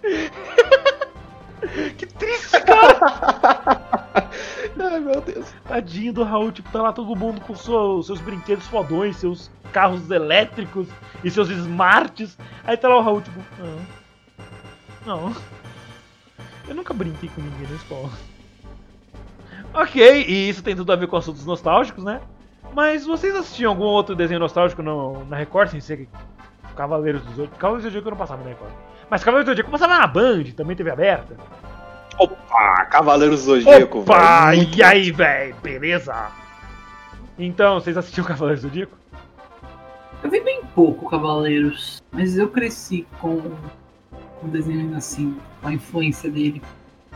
que 1.96 2.06
triste, 2.06 2.60
cara. 2.62 4.30
Deus. 5.24 5.54
Tadinho 5.66 6.12
do 6.12 6.22
Raul, 6.24 6.52
tipo, 6.52 6.70
tá 6.70 6.82
lá 6.82 6.92
todo 6.92 7.14
mundo 7.14 7.40
com 7.40 7.54
seu- 7.54 8.02
seus 8.02 8.20
brinquedos 8.20 8.66
fodões, 8.66 9.16
seus 9.16 9.50
carros 9.72 10.10
elétricos 10.10 10.88
e 11.22 11.30
seus 11.30 11.48
smarts. 11.50 12.36
Aí 12.64 12.76
tá 12.76 12.88
lá 12.88 12.96
o 12.98 13.02
Raul, 13.02 13.20
tipo, 13.20 13.40
não. 15.06 15.26
Não. 15.28 15.36
Eu 16.68 16.74
nunca 16.74 16.94
brinquei 16.94 17.28
com 17.28 17.40
ninguém 17.40 17.68
na 17.68 17.76
escola. 17.76 18.10
Ok, 19.74 20.24
e 20.28 20.48
isso 20.48 20.62
tem 20.62 20.76
tudo 20.76 20.92
a 20.92 20.96
ver 20.96 21.06
com 21.08 21.16
assuntos 21.16 21.44
nostálgicos, 21.46 22.04
né? 22.04 22.20
Mas 22.74 23.04
vocês 23.04 23.34
assistiam 23.34 23.70
algum 23.72 23.84
outro 23.84 24.14
desenho 24.14 24.40
nostálgico 24.40 24.82
no, 24.82 25.24
na 25.26 25.36
Record, 25.36 25.70
sem 25.70 25.80
ser 25.80 26.08
Cavaleiros 26.74 27.22
do 27.22 27.30
Zodíaco? 27.30 27.56
Cavaleiros 27.56 27.84
do 27.84 27.88
Zodíaco 27.88 28.08
eu 28.08 28.10
não 28.10 28.18
passava 28.18 28.42
na 28.42 28.48
Record. 28.50 28.72
Mas 29.10 29.24
Cavaleiros 29.24 29.46
do 29.46 29.50
Zodíaco 29.50 29.70
passava 29.70 29.98
na 29.98 30.06
Band, 30.06 30.44
também 30.56 30.76
teve 30.76 30.90
aberta. 30.90 31.36
Opa, 32.18 32.86
Cavaleiros 32.86 33.44
do 33.44 33.62
Zodíaco, 33.62 34.00
Opa! 34.00 34.46
velho. 34.46 34.56
Muito 34.62 34.78
E 34.78 34.82
aí, 34.82 35.10
velho? 35.10 35.54
Beleza? 35.62 36.28
Então, 37.38 37.80
vocês 37.80 37.96
assistiam 37.96 38.24
Cavaleiros 38.24 38.62
do 38.62 38.68
Zodíaco? 38.68 38.96
Eu 40.22 40.30
vi 40.30 40.40
bem 40.40 40.62
pouco 40.74 41.10
Cavaleiros, 41.10 42.02
mas 42.12 42.38
eu 42.38 42.48
cresci 42.48 43.06
com 43.20 43.40
com 44.42 44.48
o 44.48 44.50
desenho 44.50 44.94
assim, 44.96 45.36
com 45.62 45.68
a 45.68 45.72
influência 45.72 46.28
dele. 46.28 46.60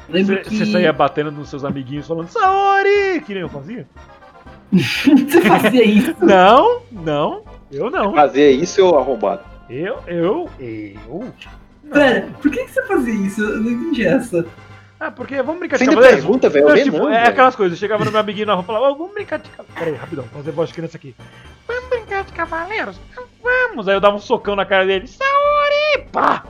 Lembro 0.09 0.36
Você 0.36 0.42
que 0.42 0.57
você 0.57 0.66
saía 0.66 0.92
batendo 0.92 1.32
nos 1.32 1.48
seus 1.50 1.64
amiguinhos 1.64 2.07
falando 2.07 2.28
Saori! 2.28 3.20
Que 3.26 3.34
nem 3.34 3.42
eu 3.42 3.48
fazia? 3.48 3.86
você 4.72 5.40
fazia 5.42 5.84
isso. 5.84 6.14
Não, 6.24 6.82
não, 6.92 7.42
eu 7.71 7.91
não. 7.91 8.14
Fazer 8.14 8.51
isso 8.51 8.81
eu 8.81 8.97
arrombado. 8.99 9.43
Eu, 9.69 9.99
eu, 10.07 10.49
eu. 10.61 11.33
Pera, 11.93 12.29
por 12.41 12.51
que 12.51 12.64
que 12.64 12.71
você 12.73 12.83
fazia 12.87 13.14
isso? 13.14 13.43
Eu 13.43 13.61
não 13.61 13.71
entendi 13.71 14.07
essa. 14.07 14.47
Ah, 14.99 15.11
porque 15.11 15.43
vamos 15.43 15.59
brincar 15.59 15.77
de 15.77 15.85
Você 15.85 15.91
ainda 15.91 16.01
Cavaleiros? 16.01 16.25
pergunta, 16.25 16.49
velho? 16.49 16.85
Tipo, 16.85 16.99
não, 16.99 17.09
é 17.11 17.19
velho. 17.19 17.29
aquelas 17.31 17.55
coisas, 17.55 17.77
eu 17.77 17.81
chegava 17.81 18.05
no 18.05 18.11
meu 18.11 18.19
amiguinho 18.21 18.47
na 18.47 18.55
rua 18.55 18.62
e 18.62 18.67
falava, 18.67 18.89
"Ô, 18.91 18.95
vamos 18.97 19.12
brincar 19.12 19.39
de 19.39 19.51
Cavaleiros. 19.51 19.79
Pera 19.79 19.91
aí, 19.91 19.97
rapidão, 19.97 20.25
fazer 20.33 20.51
voz 20.53 20.69
de 20.71 20.75
criança 20.75 20.97
aqui. 20.97 21.14
Vamos 21.69 21.85
brincar 21.91 22.25
de 22.25 22.33
Cavaleiros? 22.33 22.99
Vamos! 23.43 23.89
Aí 23.89 23.95
eu 23.95 24.01
dava 24.01 24.17
um 24.17 24.21
socão 24.21 24.57
na 24.57 24.64
cara 24.64 24.87
dele, 24.87 25.07
Saori! 25.07 26.09
Pá! 26.11 26.45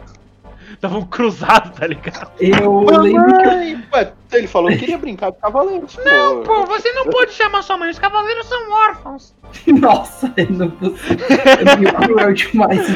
Dava 0.80 0.98
um 0.98 1.04
cruzado, 1.06 1.72
tá 1.78 1.86
ligado? 1.86 2.30
Eu 2.40 2.80
lembro 2.80 3.26
que 3.38 3.46
eu 3.46 3.78
Mamãe, 3.90 4.12
ele 4.32 4.46
falou 4.46 4.70
que 4.70 4.78
queria 4.78 4.98
brincar 4.98 5.30
de 5.32 5.38
Cavaleiros. 5.38 5.96
Não, 6.04 6.42
Pô, 6.42 6.64
você 6.66 6.92
não 6.92 7.04
pode 7.06 7.32
chamar 7.32 7.62
sua 7.62 7.76
mãe, 7.78 7.90
os 7.90 7.98
Cavaleiros 7.98 8.46
são 8.46 8.70
órfãos. 8.72 9.34
Nossa, 9.66 10.32
eu 10.36 10.50
não 10.50 10.70
consigo. 10.70 11.22
É 11.22 12.06
cruel 12.06 12.32
demais. 12.34 12.86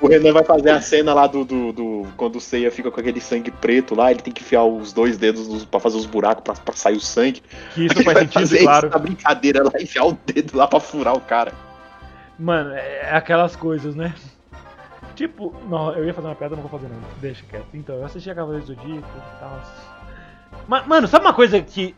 O, 0.00 0.06
o 0.06 0.08
Renan 0.08 0.32
vai 0.32 0.42
fazer 0.44 0.70
a 0.70 0.80
cena 0.80 1.14
lá 1.14 1.26
do, 1.26 1.44
do, 1.44 1.72
do- 1.72 2.06
Quando 2.16 2.36
o 2.36 2.40
Seiya 2.40 2.70
fica 2.70 2.90
com 2.90 3.00
aquele 3.00 3.20
sangue 3.20 3.50
preto 3.50 3.94
lá, 3.94 4.10
ele 4.10 4.20
tem 4.22 4.32
que 4.32 4.42
enfiar 4.42 4.64
os 4.64 4.92
dois 4.92 5.16
dedos 5.16 5.46
nos, 5.48 5.64
pra 5.64 5.78
fazer 5.80 5.96
os 5.96 6.06
buracos 6.06 6.42
pra, 6.42 6.54
pra 6.54 6.74
sair 6.74 6.96
o 6.96 7.00
sangue. 7.00 7.42
Que 7.74 7.86
isso 7.86 7.94
Ele 7.96 8.04
faz 8.04 8.14
vai 8.14 8.22
sentido, 8.24 8.32
fazer 8.40 8.62
claro. 8.62 8.88
isso 8.88 8.98
brincadeira 8.98 9.62
lá, 9.62 9.70
enfiar 9.80 10.04
o 10.06 10.18
dedo 10.26 10.56
lá 10.56 10.66
pra 10.66 10.80
furar 10.80 11.14
o 11.14 11.20
cara. 11.20 11.52
Mano, 12.38 12.72
é 12.74 13.10
aquelas 13.14 13.54
coisas, 13.56 13.94
né? 13.94 14.12
Tipo, 15.16 15.52
não, 15.68 15.92
eu 15.92 16.04
ia 16.04 16.14
fazer 16.14 16.28
uma 16.28 16.34
piada, 16.36 16.54
não 16.54 16.62
vou 16.62 16.70
fazer 16.70 16.88
não. 16.92 17.00
Deixa 17.20 17.42
quieto. 17.48 17.66
Então, 17.74 17.96
eu 17.96 18.04
assisti 18.04 18.30
a 18.30 18.34
Cavaleiros 18.34 18.68
do 18.68 18.74
Zodíaco 18.74 19.08
e 19.08 19.40
tal. 19.40 19.60
Ma- 20.68 20.82
Mano, 20.86 21.08
sabe 21.08 21.24
uma 21.24 21.32
coisa 21.34 21.60
que 21.60 21.94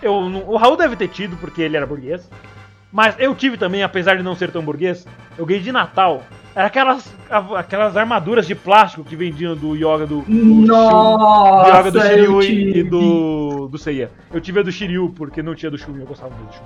eu 0.00 0.28
não- 0.30 0.48
o 0.48 0.56
Raul 0.56 0.76
deve 0.76 0.96
ter 0.96 1.08
tido 1.08 1.36
porque 1.36 1.60
ele 1.62 1.76
era 1.76 1.86
burguês, 1.86 2.30
mas 2.92 3.14
eu 3.18 3.34
tive 3.34 3.56
também, 3.58 3.82
apesar 3.82 4.16
de 4.16 4.22
não 4.22 4.34
ser 4.34 4.50
tão 4.50 4.62
burguês, 4.62 5.06
eu 5.36 5.44
ganhei 5.44 5.62
de 5.62 5.72
Natal. 5.72 6.22
Era 6.54 6.68
aquelas, 6.68 7.14
aquelas 7.56 7.96
armaduras 7.98 8.46
de 8.46 8.54
plástico 8.54 9.04
que 9.04 9.14
vendiam 9.14 9.54
do 9.54 9.74
Yoga 9.76 10.06
do, 10.06 10.20
do 10.22 10.24
Shun- 10.32 10.66
do 10.66 11.68
Yoga 11.68 11.90
do 11.90 11.98
Nossa, 11.98 12.08
Shiryu 12.08 12.42
e, 12.42 12.78
e 12.78 12.82
do, 12.82 13.68
do 13.68 13.76
Seiya. 13.76 14.10
Eu 14.32 14.40
tive 14.40 14.60
a 14.60 14.62
do 14.62 14.72
Shiryu 14.72 15.10
porque 15.10 15.42
não 15.42 15.54
tinha 15.54 15.70
do 15.70 15.76
Shun 15.76 15.94
eu 15.98 16.06
gostava 16.06 16.34
muito 16.34 16.48
do 16.48 16.54
Shun. 16.54 16.64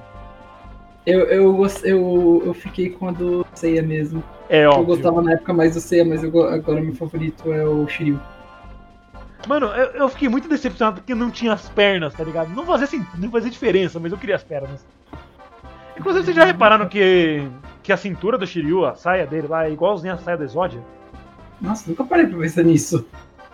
Eu, 1.06 1.20
eu, 1.20 1.66
eu, 1.84 2.42
eu 2.46 2.54
fiquei 2.54 2.90
com 2.90 3.08
a 3.08 3.10
do 3.10 3.46
Seiya 3.54 3.82
mesmo. 3.82 4.22
É, 4.48 4.64
Eu 4.66 4.70
óbvio. 4.70 4.86
gostava 4.86 5.22
na 5.22 5.32
época 5.32 5.52
mais 5.54 5.74
do 5.74 5.80
Seiya, 5.80 6.04
mas 6.04 6.22
eu 6.22 6.30
go- 6.30 6.44
agora 6.46 6.80
meu 6.80 6.94
favorito 6.94 7.52
é 7.52 7.64
o 7.64 7.88
Shiryu. 7.88 8.20
Mano, 9.48 9.66
eu, 9.68 9.86
eu 9.92 10.08
fiquei 10.10 10.28
muito 10.28 10.48
decepcionado 10.48 11.00
porque 11.00 11.14
não 11.14 11.30
tinha 11.30 11.54
as 11.54 11.68
pernas, 11.70 12.12
tá 12.14 12.22
ligado? 12.22 12.50
Não 12.50 12.66
fazia, 12.66 12.84
assim, 12.84 13.04
não 13.16 13.30
fazia 13.30 13.50
diferença, 13.50 13.98
mas 13.98 14.12
eu 14.12 14.18
queria 14.18 14.36
as 14.36 14.42
pernas. 14.44 14.84
Inclusive, 15.98 16.24
vocês 16.24 16.36
já 16.36 16.44
repararam 16.44 16.86
que, 16.88 17.48
que 17.82 17.92
a 17.92 17.96
cintura 17.96 18.36
do 18.36 18.46
Shiryu, 18.46 18.84
a 18.84 18.94
saia 18.94 19.26
dele 19.26 19.48
lá, 19.48 19.66
é 19.66 19.72
igualzinha 19.72 20.14
a 20.14 20.18
saia 20.18 20.36
do 20.36 20.44
Exodia? 20.44 20.80
Nossa, 21.60 21.88
nunca 21.88 22.04
parei 22.04 22.26
pra 22.26 22.38
pensar 22.38 22.62
nisso. 22.62 23.06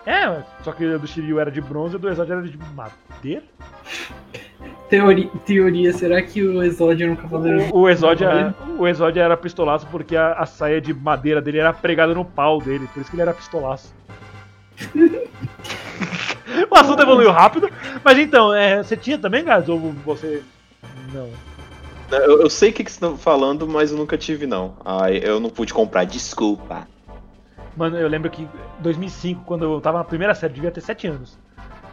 É, 0.05 0.41
só 0.63 0.71
que 0.73 0.85
a 0.85 0.97
do 0.97 1.07
Shiryu 1.07 1.39
era 1.39 1.51
de 1.51 1.61
bronze 1.61 1.95
e 1.95 1.97
a 1.97 1.99
do 1.99 2.09
Exodia 2.09 2.35
era 2.35 2.43
de 2.43 2.57
madeira. 2.75 3.43
Teoria, 4.89 5.29
teoria 5.45 5.91
será 5.91 6.21
que 6.21 6.41
o 6.41 6.63
Exódio 6.63 7.03
era 7.03 7.13
um 7.13 7.15
cavaleiro? 7.15 7.75
O, 7.75 7.81
o, 7.81 7.89
Exodia, 7.89 8.55
o 8.79 8.87
Exodia 8.87 9.23
era 9.23 9.35
pistolaço 9.35 9.85
porque 9.91 10.15
a, 10.15 10.33
a 10.33 10.45
saia 10.45 10.79
de 10.79 10.93
madeira 10.93 11.41
dele 11.41 11.57
era 11.57 11.73
pregada 11.73 12.13
no 12.13 12.23
pau 12.23 12.61
dele, 12.61 12.87
por 12.93 13.01
isso 13.01 13.09
que 13.09 13.15
ele 13.15 13.21
era 13.21 13.33
pistolaço. 13.33 13.93
o 16.71 16.75
assunto 16.75 17.01
evoluiu 17.01 17.31
rápido, 17.31 17.69
mas 18.03 18.17
então, 18.17 18.53
é, 18.53 18.81
você 18.81 18.95
tinha 18.95 19.17
também, 19.17 19.43
Gaz, 19.43 19.67
ou 19.67 19.77
você... 20.05 20.41
Não. 21.13 21.29
Eu, 22.09 22.41
eu 22.43 22.49
sei 22.49 22.69
o 22.69 22.73
que, 22.73 22.85
que 22.85 22.89
vocês 22.89 22.95
estão 22.95 23.17
falando, 23.17 23.67
mas 23.67 23.91
eu 23.91 23.97
nunca 23.97 24.17
tive, 24.17 24.47
não. 24.47 24.75
Ah, 24.85 25.11
eu 25.11 25.41
não 25.41 25.49
pude 25.49 25.73
comprar, 25.73 26.05
desculpa. 26.05 26.87
Mano, 27.75 27.97
eu 27.97 28.07
lembro 28.07 28.31
que 28.31 28.43
em 28.43 28.49
2005, 28.79 29.43
quando 29.45 29.65
eu 29.65 29.81
tava 29.81 29.97
na 29.97 30.03
primeira 30.05 30.33
série, 30.33 30.53
devia 30.53 30.71
ter 30.71 30.79
7 30.79 31.07
anos. 31.07 31.37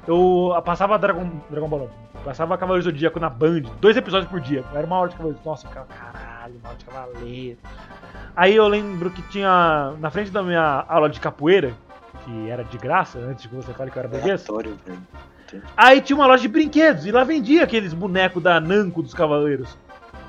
Eu 0.06 0.54
passava 0.64 0.98
Dragon, 0.98 1.30
Dragon 1.50 1.68
Ball, 1.68 1.80
não. 2.14 2.22
Passava 2.22 2.56
Cavaleiros 2.56 2.84
do 2.86 2.90
Zodíaco 2.90 3.20
na 3.20 3.28
Band, 3.28 3.62
dois 3.80 3.96
episódios 3.96 4.30
por 4.30 4.40
dia. 4.40 4.64
Era 4.74 4.86
uma 4.86 4.96
hora 4.98 5.10
de 5.10 5.16
Cavaleiros. 5.16 5.44
Nossa, 5.44 5.68
ficava, 5.68 5.86
caralho, 5.86 6.54
uma 6.60 6.68
hora 6.70 6.78
de 6.78 6.84
Cavaleiros. 6.84 7.58
Aí 8.36 8.54
eu 8.56 8.66
lembro 8.66 9.10
que 9.10 9.22
tinha, 9.22 9.92
na 10.00 10.10
frente 10.10 10.30
da 10.30 10.42
minha 10.42 10.84
aula 10.88 11.08
de 11.08 11.20
capoeira, 11.20 11.72
que 12.24 12.50
era 12.50 12.64
de 12.64 12.78
graça, 12.78 13.18
antes 13.18 13.42
de 13.42 13.48
que 13.48 13.54
você 13.54 13.72
fale 13.74 13.90
que 13.90 13.96
eu 13.98 14.00
era 14.00 14.08
burguês, 14.08 14.48
Aleatório, 14.48 14.78
velho. 14.84 15.62
aí 15.76 16.00
tinha 16.00 16.16
uma 16.16 16.26
loja 16.26 16.42
de 16.42 16.48
brinquedos, 16.48 17.06
e 17.06 17.12
lá 17.12 17.22
vendia 17.22 17.62
aqueles 17.64 17.92
bonecos 17.92 18.42
da 18.42 18.58
Namco 18.60 19.02
dos 19.02 19.14
Cavaleiros. 19.14 19.76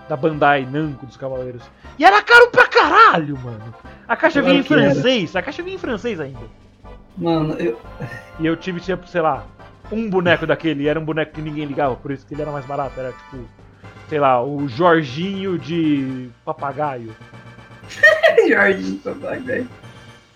Da 0.08 0.16
Bandai 0.16 0.68
Namco 0.70 1.06
dos 1.08 1.18
Cavaleiros. 1.18 1.64
E 1.98 2.06
era 2.06 2.22
caro 2.22 2.52
pra 2.52 2.68
caralho, 2.68 3.36
mano. 3.40 3.74
A 4.08 4.16
caixa 4.16 4.40
Claro 4.40 4.48
vinha 4.54 4.60
em 4.60 4.64
que 4.64 4.74
era. 4.74 4.92
francês, 4.94 5.36
a 5.36 5.42
caixa 5.42 5.64
vinha 5.64 5.76
em 5.76 5.80
francês 5.80 6.20
ainda. 6.20 6.42
Mano, 7.18 7.54
eu, 7.56 7.80
E 8.40 8.46
eu 8.46 8.56
tive, 8.56 8.80
tipo, 8.80 9.08
sei 9.08 9.22
lá, 9.22 9.44
um 9.92 10.10
boneco 10.10 10.46
daquele, 10.48 10.88
era 10.88 11.00
um 11.00 11.06
boneco 11.06 11.34
que 11.34 11.42
ninguém 11.42 11.66
ligava, 11.66 11.96
por 11.96 12.12
isso 12.12 12.26
que 12.26 12.34
ele 12.34 12.42
era 12.42 12.52
mais 12.52 12.66
barato. 12.66 13.00
Era 13.00 13.12
tipo, 13.12 13.44
sei 14.10 14.20
lá, 14.20 14.44
o 14.44 14.68
Jorginho 14.68 15.58
de 15.58 16.30
papagaio. 16.44 17.16
Jorge, 18.50 18.94
papai, 19.04 19.40
velho. 19.40 19.70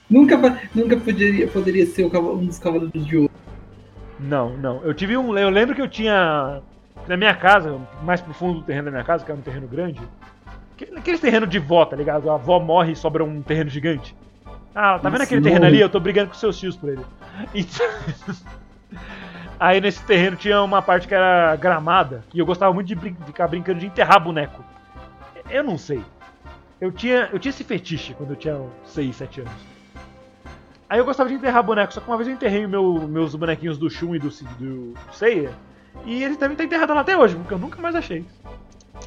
Nunca, 0.09 0.37
nunca 0.73 0.97
poderia, 0.97 1.47
poderia 1.47 1.85
ser 1.85 2.05
um 2.05 2.45
dos 2.45 2.57
cavaleiros 2.59 3.05
de 3.05 3.17
ouro. 3.17 3.31
Não, 4.19 4.57
não. 4.57 4.81
Eu 4.83 4.93
tive 4.93 5.15
um. 5.15 5.37
Eu 5.37 5.49
lembro 5.49 5.75
que 5.75 5.81
eu 5.81 5.87
tinha. 5.87 6.61
Na 7.07 7.15
minha 7.15 7.33
casa, 7.33 7.79
mais 8.03 8.19
pro 8.21 8.33
fundo 8.33 8.59
do 8.59 8.65
terreno 8.65 8.85
da 8.85 8.91
minha 8.91 9.03
casa, 9.03 9.23
que 9.23 9.31
era 9.31 9.39
um 9.39 9.43
terreno 9.43 9.67
grande. 9.67 9.99
aquele- 10.73 10.97
Aqueles 10.97 11.19
terreno 11.19 11.47
de 11.47 11.57
vó, 11.59 11.85
tá 11.85 11.95
ligado? 11.95 12.29
A 12.29 12.35
avó 12.35 12.59
morre 12.59 12.91
e 12.91 12.95
sobra 12.95 13.23
um 13.23 13.41
terreno 13.41 13.69
gigante. 13.69 14.15
Ah, 14.75 14.99
tá 14.99 15.09
vendo 15.09 15.21
aquele 15.21 15.41
não. 15.41 15.47
terreno 15.47 15.65
ali? 15.65 15.79
Eu 15.79 15.89
tô 15.89 15.99
brigando 15.99 16.29
com 16.29 16.35
seus 16.35 16.57
tios 16.59 16.75
por 16.75 16.89
ele. 16.89 17.01
Então- 17.55 17.87
Aí 19.59 19.81
nesse 19.81 20.01
terreno 20.03 20.37
tinha 20.37 20.61
uma 20.63 20.81
parte 20.81 21.07
que 21.07 21.13
era 21.13 21.55
gramada. 21.57 22.23
E 22.33 22.39
eu 22.39 22.45
gostava 22.45 22.73
muito 22.73 22.87
de 22.87 22.95
brin- 22.95 23.17
ficar 23.25 23.47
brincando 23.47 23.79
de 23.79 23.87
enterrar 23.87 24.19
boneco. 24.23 24.63
Eu 25.49 25.63
não 25.63 25.77
sei. 25.77 26.01
Eu 26.79 26.91
tinha, 26.91 27.29
eu 27.33 27.39
tinha 27.39 27.49
esse 27.49 27.63
fetiche 27.63 28.13
quando 28.13 28.29
eu 28.31 28.35
tinha 28.37 28.57
6, 28.85 29.15
7 29.15 29.41
anos. 29.41 29.53
Aí 30.89 30.97
eu 30.97 31.05
gostava 31.05 31.29
de 31.29 31.35
enterrar 31.35 31.61
boneco, 31.61 31.93
só 31.93 31.99
que 31.99 32.07
uma 32.07 32.15
vez 32.17 32.27
eu 32.29 32.33
enterrei 32.33 32.65
meu- 32.65 33.05
meus 33.07 33.35
bonequinhos 33.35 33.77
do 33.77 33.89
Shun 33.89 34.15
e 34.15 34.19
do, 34.19 34.29
do 34.29 34.93
Seiya. 35.11 35.51
E 36.05 36.23
eles 36.23 36.37
devem 36.37 36.53
estar 36.53 36.63
enterrados 36.63 36.95
lá 36.95 37.01
até 37.01 37.17
hoje, 37.17 37.35
porque 37.35 37.53
eu 37.53 37.57
nunca 37.59 37.81
mais 37.81 37.95
achei. 37.95 38.25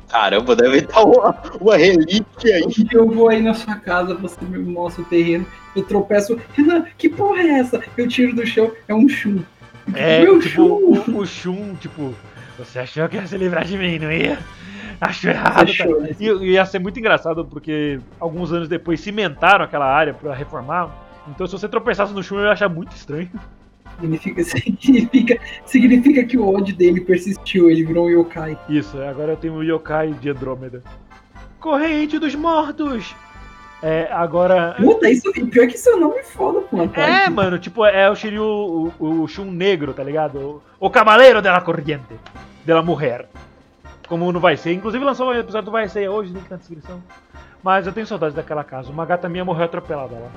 Caramba, 0.09 0.55
deve 0.55 0.79
estar 0.79 1.03
uma, 1.03 1.35
uma 1.61 1.77
relíquia 1.77 2.57
aí. 2.57 2.65
Eu 2.93 3.09
vou 3.09 3.29
aí 3.29 3.43
na 3.43 3.55
sua 3.55 3.77
casa, 3.77 4.15
você 4.15 4.45
me 4.45 4.59
mostra 4.59 5.03
o 5.03 5.07
terreno, 5.07 5.47
eu 5.75 5.83
tropeço. 5.83 6.39
Renan, 6.55 6.85
que 6.99 7.09
porra 7.09 7.41
é 7.41 7.59
essa? 7.61 7.83
Eu 7.97 8.07
tiro 8.09 8.35
do 8.35 8.47
chão, 8.47 8.71
é 8.87 8.95
um 8.95 9.09
chum. 9.09 9.43
É, 9.95 10.23
Meu 10.23 10.41
tipo, 10.41 10.55
Shun! 10.55 11.13
o, 11.13 11.19
o 11.19 11.27
Shun, 11.27 11.75
tipo, 11.75 12.15
você 12.59 12.81
achou 12.81 13.09
que 13.09 13.17
ia 13.17 13.27
se 13.27 13.37
livrar 13.37 13.65
de 13.65 13.77
mim, 13.77 13.99
não 13.99 14.13
ia? 14.13 14.39
Achou 15.01 15.31
errado, 15.31 15.55
tá? 15.55 15.67
Fechou, 15.67 16.01
né? 16.01 16.11
E 16.19 16.27
e 16.27 16.51
ia 16.53 16.65
ser 16.65 16.79
muito 16.79 16.99
engraçado 16.99 17.45
porque 17.45 17.99
alguns 18.21 18.53
anos 18.53 18.69
depois 18.69 19.01
cimentaram 19.01 19.65
aquela 19.65 19.87
área 19.87 20.15
pra 20.15 20.35
reformar. 20.35 20.91
Então 21.29 21.47
se 21.47 21.53
você 21.53 21.69
tropeçasse 21.69 22.13
no 22.13 22.23
Shun 22.23 22.39
eu 22.39 22.45
ia 22.45 22.53
achar 22.53 22.69
muito 22.69 22.95
estranho. 22.95 23.31
Significa, 24.01 24.43
significa, 24.45 25.39
significa 25.67 26.25
que 26.25 26.39
o 26.39 26.49
ódio 26.55 26.75
dele 26.75 27.01
persistiu, 27.01 27.71
ele 27.71 27.85
virou 27.85 28.07
um 28.07 28.11
yokai. 28.11 28.57
Isso, 28.69 29.01
agora 29.03 29.33
eu 29.33 29.37
tenho 29.37 29.55
o 29.55 29.63
Yokai 29.63 30.13
de 30.15 30.31
Andrômeda. 30.31 30.83
Corrente 31.61 32.19
dos 32.19 32.35
Mortos! 32.35 33.15
É, 33.83 34.09
agora. 34.13 34.77
Puta, 34.79 35.11
isso, 35.11 35.29
e 35.35 35.45
pior 35.45 35.67
que 35.67 35.75
isso 35.75 35.91
é 35.91 35.97
nome 35.97 36.23
foda, 36.23 36.61
pô. 36.61 36.83
É, 36.95 37.29
mano, 37.29 37.59
tipo, 37.59 37.85
é 37.85 38.09
o 38.09 38.15
Shiryu, 38.15 38.45
o, 38.45 39.23
o 39.23 39.29
Shun 39.29 39.51
negro, 39.51 39.93
tá 39.93 40.05
ligado? 40.05 40.63
O, 40.79 40.87
o 40.87 40.91
Cavaleiro 40.91 41.43
de 41.43 41.49
la 41.49 41.61
Corriente, 41.61 42.15
de 42.65 42.73
la 42.73 42.83
Mujer. 42.83 43.27
Como 44.07 44.31
não 44.31 44.41
vai 44.41 44.57
ser. 44.57 44.73
Inclusive 44.73 45.05
lançou 45.05 45.31
um 45.31 45.35
episódio 45.35 45.67
do 45.67 45.73
Vai 45.73 45.89
Ser 45.89 46.09
hoje, 46.09 46.33
link 46.33 46.49
na 46.49 46.57
descrição. 46.57 47.03
Mas 47.63 47.87
eu 47.87 47.93
tenho 47.93 48.07
saudade 48.07 48.35
daquela 48.35 48.63
casa. 48.63 48.91
Uma 48.91 49.07
gata 49.07 49.29
minha 49.29 49.45
morreu 49.45 49.65
atropelada 49.65 50.15
lá. 50.15 50.31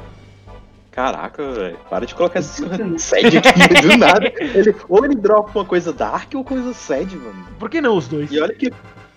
Caraca, 0.91 1.52
velho. 1.52 1.78
Para 1.89 2.06
de 2.06 2.16
colocar 2.16 2.39
esse 2.39 2.64
sad 2.98 3.38
aqui 3.38 3.82
do 3.82 3.98
nada. 3.98 4.32
Ele, 4.38 4.74
ou 4.88 5.04
ele 5.04 5.16
dropa 5.16 5.52
uma 5.60 5.66
coisa 5.66 5.91
dark 5.91 6.34
ou 6.36 6.43
coisa 6.43 6.74
sad, 6.74 7.16
mano. 7.18 7.46
Por 7.60 7.70
que 7.70 7.82
não 7.82 7.98
os 7.98 8.08
dois? 8.08 8.32
E 8.32 8.39
olha 8.39 8.54
que, 8.54 8.72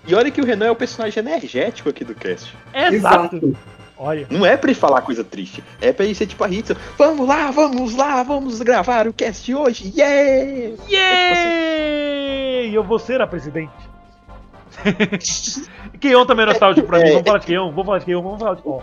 e 0.06 0.14
olha 0.14 0.30
que 0.30 0.40
o 0.40 0.44
Renan 0.44 0.66
é 0.66 0.70
o 0.70 0.76
personagem 0.76 1.22
energético 1.22 1.88
aqui 1.88 2.04
do 2.04 2.14
cast. 2.14 2.56
Exato. 2.74 3.36
Exato. 3.36 3.56
Olha. 3.98 4.26
Não 4.30 4.46
é 4.46 4.56
pra 4.56 4.70
ele 4.70 4.78
falar 4.78 5.02
coisa 5.02 5.24
triste. 5.24 5.62
É 5.80 5.92
pra 5.92 6.04
ele 6.04 6.14
ser 6.14 6.26
tipo 6.26 6.44
a 6.44 6.48
Hitson. 6.48 6.74
Vamos 6.96 7.26
lá, 7.26 7.50
vamos 7.50 7.94
lá, 7.94 8.22
vamos 8.22 8.60
gravar 8.60 9.08
o 9.08 9.12
cast 9.12 9.52
hoje. 9.52 9.92
Yeah! 9.96 10.76
Yeah! 10.88 11.16
É, 11.16 11.28
tipo 11.28 12.66
assim. 12.66 12.74
Eu 12.74 12.84
vou 12.84 12.98
ser 12.98 13.20
a 13.20 13.26
presidente. 13.26 13.72
Keion 15.98 16.24
também 16.24 16.44
é 16.44 16.46
nostálgico 16.46 16.86
pra 16.86 16.98
mim. 16.98 17.10
Vamos 17.10 17.26
falar 17.26 17.38
de 17.38 17.46
Keion, 17.46 17.70
vamos 17.70 17.86
falar 17.86 17.98
de 17.98 18.04
Keion, 18.04 18.22
vamos 18.22 18.38
falar 18.38 18.54
de 18.54 18.62
Keion. 18.62 18.80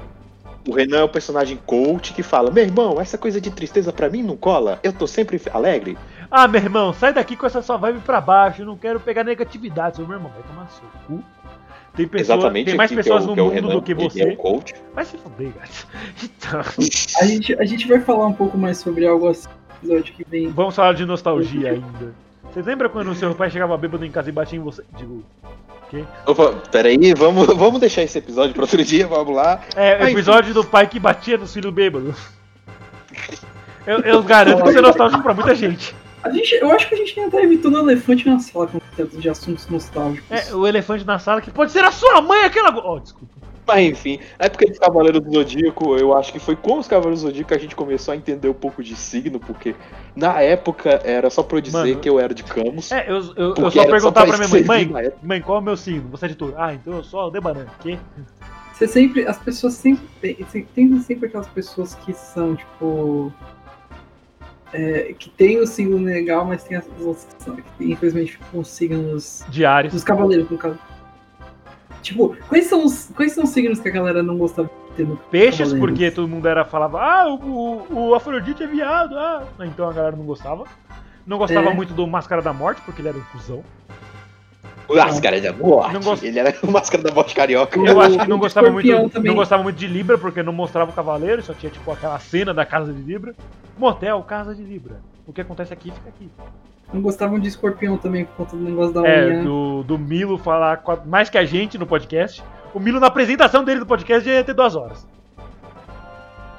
O 0.68 0.74
Renan 0.74 0.97
é 0.97 1.03
o 1.03 1.09
personagem 1.09 1.59
coach 1.66 2.13
que 2.13 2.24
fala: 2.24 2.51
Meu 2.51 2.63
irmão, 2.63 2.99
essa 2.99 3.18
coisa 3.18 3.39
de 3.39 3.51
tristeza 3.51 3.93
pra 3.93 4.09
mim 4.09 4.24
não 4.24 4.36
cola. 4.36 4.80
Eu 4.84 4.91
tô 4.91 5.05
sempre 5.05 5.39
alegre. 5.53 5.97
Ah, 6.30 6.47
meu 6.47 6.59
irmão, 6.59 6.91
sai 6.91 7.13
daqui 7.13 7.38
com 7.38 7.45
essa 7.45 7.61
sua 7.61 7.78
vibe 7.78 7.99
pra 7.99 8.20
baixo. 8.20 8.63
Eu 8.63 8.66
não 8.66 8.76
quero 8.76 8.99
pegar 8.99 9.24
negatividade. 9.24 9.97
Seu 9.97 10.07
meu 10.07 10.18
irmão 10.18 10.32
vai 10.32 10.43
tomar 10.43 10.68
seu 10.70 10.89
cu. 11.07 11.24
Tem, 11.96 12.08
pessoa, 12.08 12.38
Exatamente 12.38 12.66
tem 12.66 12.76
mais 12.76 12.91
pessoas 12.91 13.24
é 13.24 13.26
o, 13.26 13.36
no 13.36 13.43
mundo 13.43 13.52
é 13.52 13.56
Renan, 13.56 13.70
do 13.70 13.82
que 13.82 13.93
você. 13.93 14.24
É 14.24 14.34
o 14.34 14.36
coach. 14.36 14.74
Vai 14.93 15.06
se 15.06 15.18
fuder, 15.18 15.52
gato. 15.54 15.88
Então. 16.24 16.62
A 17.22 17.26
gente, 17.26 17.54
a 17.60 17.66
gente 17.66 17.88
vai 17.88 18.00
falar 18.02 18.28
um 18.28 18.34
pouco 18.34 18.58
mais 18.58 18.78
sobre 18.78 19.08
algo 19.08 19.28
assim 19.28 19.48
no 19.82 19.93
episódio 19.93 20.14
que 20.14 20.26
vem. 20.30 20.50
Vamos 20.50 20.76
falar 20.76 20.93
de 20.93 21.06
nostalgia 21.06 21.72
ainda. 21.72 22.14
Vocês 22.52 22.66
lembram 22.66 22.89
quando 22.89 23.12
o 23.12 23.16
seu 23.16 23.34
pai 23.34 23.50
chegava 23.50 23.78
bêbado 23.78 24.06
em 24.06 24.12
casa 24.12 24.30
e 24.30 24.32
batia 24.32 24.58
em 24.58 24.62
você? 24.62 24.84
Digo? 24.98 25.24
Opa, 26.26 26.54
peraí, 26.72 27.14
vamos, 27.14 27.48
vamos 27.48 27.80
deixar 27.80 28.02
esse 28.02 28.18
episódio 28.18 28.54
para 28.54 28.64
outro 28.64 28.84
dia, 28.84 29.08
vamos 29.08 29.36
lá. 29.36 29.62
É, 29.76 30.04
o 30.04 30.08
episódio 30.10 30.54
do 30.54 30.64
pai 30.64 30.88
que 30.88 31.00
batia 31.00 31.38
nos 31.38 31.54
filhos 31.54 31.74
bêbados. 31.74 32.16
Eu, 33.86 34.00
eu 34.00 34.24
garanto 34.24 34.64
que 34.64 34.70
isso 34.70 34.80
é 34.80 34.82
nostálgico 34.82 35.24
pra 35.24 35.34
muita 35.34 35.54
gente. 35.54 35.96
A 36.26 36.32
gente, 36.32 36.55
eu 36.55 36.71
acho 36.71 36.89
que 36.89 36.95
a 36.95 36.97
gente 36.97 37.19
ainda 37.19 37.38
tá 37.38 37.43
evitando 37.43 37.76
o 37.76 37.80
elefante 37.80 38.28
na 38.28 38.39
sala 38.39 38.65
com 38.65 38.80
tanto 38.97 39.15
de 39.17 39.30
assuntos 39.30 39.67
nostálgicos. 39.67 40.32
É, 40.32 40.55
o 40.55 40.65
elefante 40.65 41.05
na 41.05 41.19
sala 41.19 41.39
que 41.39 41.51
pode 41.51 41.71
ser 41.71 41.84
a 41.84 41.91
sua 41.91 42.19
mãe, 42.19 42.43
aquela. 42.45 42.76
Oh, 42.84 42.99
desculpa. 42.99 43.36
Mas 43.67 43.86
enfim, 43.86 44.19
na 44.39 44.47
época 44.47 44.65
de 44.65 44.80
Cavaleiro 44.80 45.19
do 45.19 45.32
Zodíaco, 45.32 45.95
eu 45.97 46.17
acho 46.17 46.34
que 46.34 46.39
foi 46.39 46.55
com 46.55 46.80
os 46.80 46.88
Cavaleiros 46.88 47.21
do 47.21 47.28
Zodíaco 47.28 47.49
que 47.49 47.53
a 47.53 47.59
gente 47.59 47.76
começou 47.76 48.11
a 48.11 48.17
entender 48.17 48.49
um 48.49 48.53
pouco 48.55 48.84
de 48.84 48.95
signo, 48.95 49.39
porque 49.39 49.76
na 50.15 50.41
época 50.41 50.99
era 51.03 51.30
só 51.30 51.43
pra 51.43 51.57
eu 51.57 51.61
dizer 51.61 51.78
Mano, 51.78 51.99
que 51.99 52.09
eu 52.09 52.19
era 52.19 52.34
de 52.34 52.43
Camus. 52.43 52.91
É, 52.91 53.05
eu, 53.07 53.21
eu, 53.36 53.53
eu 53.55 53.71
só 53.71 53.86
perguntava 53.86 54.28
pra, 54.28 54.38
pra 54.38 54.47
minha 54.47 54.65
mãe, 54.65 54.86
mãe, 54.86 55.11
mãe, 55.21 55.41
qual 55.41 55.59
é 55.59 55.61
o 55.61 55.63
meu 55.63 55.78
signo? 55.78 56.09
Você 56.09 56.26
é 56.26 56.30
de 56.30 56.36
touro? 56.36 56.55
Ah, 56.57 56.73
então 56.73 56.93
eu 56.93 57.03
sou 57.03 57.19
Aldebaran. 57.19 57.67
Que? 57.82 57.99
Você 58.73 58.88
sempre, 58.88 59.28
as 59.28 59.38
pessoas 59.38 59.73
sempre, 59.73 60.03
tem 60.73 60.99
sempre 60.99 61.28
aquelas 61.28 61.47
pessoas 61.47 61.95
que 61.95 62.13
são, 62.13 62.55
tipo, 62.55 63.32
é, 64.76 65.15
que 65.17 65.30
tem 65.30 65.59
o 65.59 65.65
signo 65.65 65.97
legal, 65.97 66.43
mas 66.43 66.63
tem 66.63 66.78
as 66.78 66.86
pessoas 66.86 67.26
que, 67.26 67.43
são, 67.43 67.55
que 67.55 67.91
infelizmente 67.91 68.34
ficam 68.34 68.63
signos 68.63 69.43
diários 69.47 69.93
dos 69.93 70.03
cavaleiros, 70.03 70.49
no 70.49 70.57
caso. 70.57 70.78
Tipo, 72.01 72.36
quais 72.49 72.65
são 72.65 72.84
os, 72.84 73.09
quais 73.15 73.32
são 73.32 73.45
os 73.45 73.51
signos 73.51 73.80
que 73.80 73.88
a 73.88 73.91
galera 73.91 74.21
não 74.21 74.38
gostava 74.38 74.69
de 74.89 74.95
ter 74.97 75.07
no 75.07 75.15
Peixes, 75.15 75.73
porque 75.73 76.11
todo 76.11 76.28
mundo 76.28 76.47
era 76.47 76.65
falava, 76.65 77.01
ah, 77.01 77.34
o, 77.34 77.86
o, 77.89 78.09
o 78.09 78.15
Afrodite 78.15 78.63
é 78.63 78.67
viado, 78.67 79.17
ah. 79.17 79.43
Então 79.61 79.89
a 79.89 79.93
galera 79.93 80.15
não 80.15 80.26
gostava. 80.26 80.65
Não 81.26 81.38
gostava 81.38 81.69
é. 81.69 81.73
muito 81.73 81.93
do 81.93 82.05
Máscara 82.05 82.41
da 82.41 82.53
Morte, 82.53 82.82
porque 82.82 83.01
ele 83.01 83.07
era 83.07 83.17
um 83.17 83.23
cuzão. 83.32 83.63
Máscara 84.94 85.42
da 85.42 85.54
Morte. 85.54 85.98
Gost... 86.04 86.24
Ele 86.24 86.40
era 86.40 86.56
o 86.62 86.72
Máscara 86.72 87.04
da 87.04 87.14
Morte 87.14 87.34
carioca. 87.34 87.80
Eu 87.80 88.00
acho 88.00 88.18
que 88.20 88.30
não 88.30 88.38
gostava 88.38 88.70
muito. 88.70 89.10
Também. 89.10 89.30
Não 89.30 89.36
gostava 89.36 89.64
muito 89.64 89.78
de 89.78 89.88
Libra, 89.88 90.18
porque 90.18 90.44
não 90.44 90.54
mostrava 90.54 90.92
o 90.92 90.94
cavaleiro, 90.94 91.42
só 91.42 91.54
tinha 91.54 91.72
tipo 91.72 91.92
aquela 91.92 92.20
cena 92.20 92.54
da 92.54 92.66
casa 92.66 92.94
de 92.94 93.02
Libra. 93.02 93.34
Motel, 93.78 94.22
casa 94.24 94.54
de 94.54 94.64
Libra. 94.64 95.00
O 95.28 95.34
que 95.34 95.42
acontece 95.42 95.74
aqui 95.74 95.92
fica 95.92 96.10
aqui. 96.10 96.30
Não 96.94 97.02
gostavam 97.02 97.40
de 97.40 97.48
escorpião 97.48 97.98
também 97.98 98.26
por 98.26 98.36
conta 98.36 98.56
do 98.56 98.64
negócio 98.64 98.94
da 98.94 99.08
é, 99.08 99.28
unha. 99.28 99.44
Do, 99.44 99.84
do 99.84 99.98
Milo 99.98 100.38
falar 100.38 100.84
mais 101.06 101.30
que 101.30 101.38
a 101.38 101.46
gente 101.46 101.78
no 101.78 101.88
podcast. 101.88 102.44
O 102.74 102.80
Milo, 102.80 103.00
na 103.00 103.08
apresentação 103.08 103.64
dele 103.64 103.80
do 103.80 103.86
podcast, 103.86 104.28
já 104.28 104.36
ia 104.36 104.44
ter 104.44 104.54
duas 104.54 104.76
horas. 104.76 105.08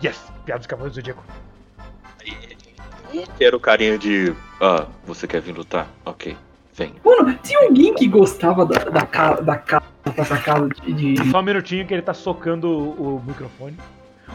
Yes! 0.03 0.21
Piada 0.45 0.59
dos 0.59 0.67
Cavaleiros 0.67 0.95
do 0.95 1.01
Zodíaco. 1.01 1.23
Era 3.41 3.57
o 3.57 3.61
carinha 3.61 3.97
de. 3.97 4.35
Ah, 4.61 4.87
você 5.05 5.27
quer 5.27 5.41
vir 5.41 5.53
lutar? 5.53 5.87
Ok. 6.05 6.37
Vem. 6.77 6.95
Mano, 7.03 7.35
tinha 7.43 7.61
alguém 7.61 7.95
que 7.95 8.07
gostava 8.07 8.67
da, 8.67 8.79
da, 8.85 9.07
casa, 9.07 9.43
da 9.43 9.57
casa 9.57 9.87
dessa 10.15 10.37
casa 10.37 10.69
de, 10.69 11.15
de. 11.15 11.31
Só 11.31 11.41
um 11.41 11.43
minutinho 11.43 11.87
que 11.87 11.95
ele 11.95 12.03
tá 12.03 12.13
socando 12.13 12.69
o, 12.69 13.17
o 13.17 13.23
microfone. 13.27 13.77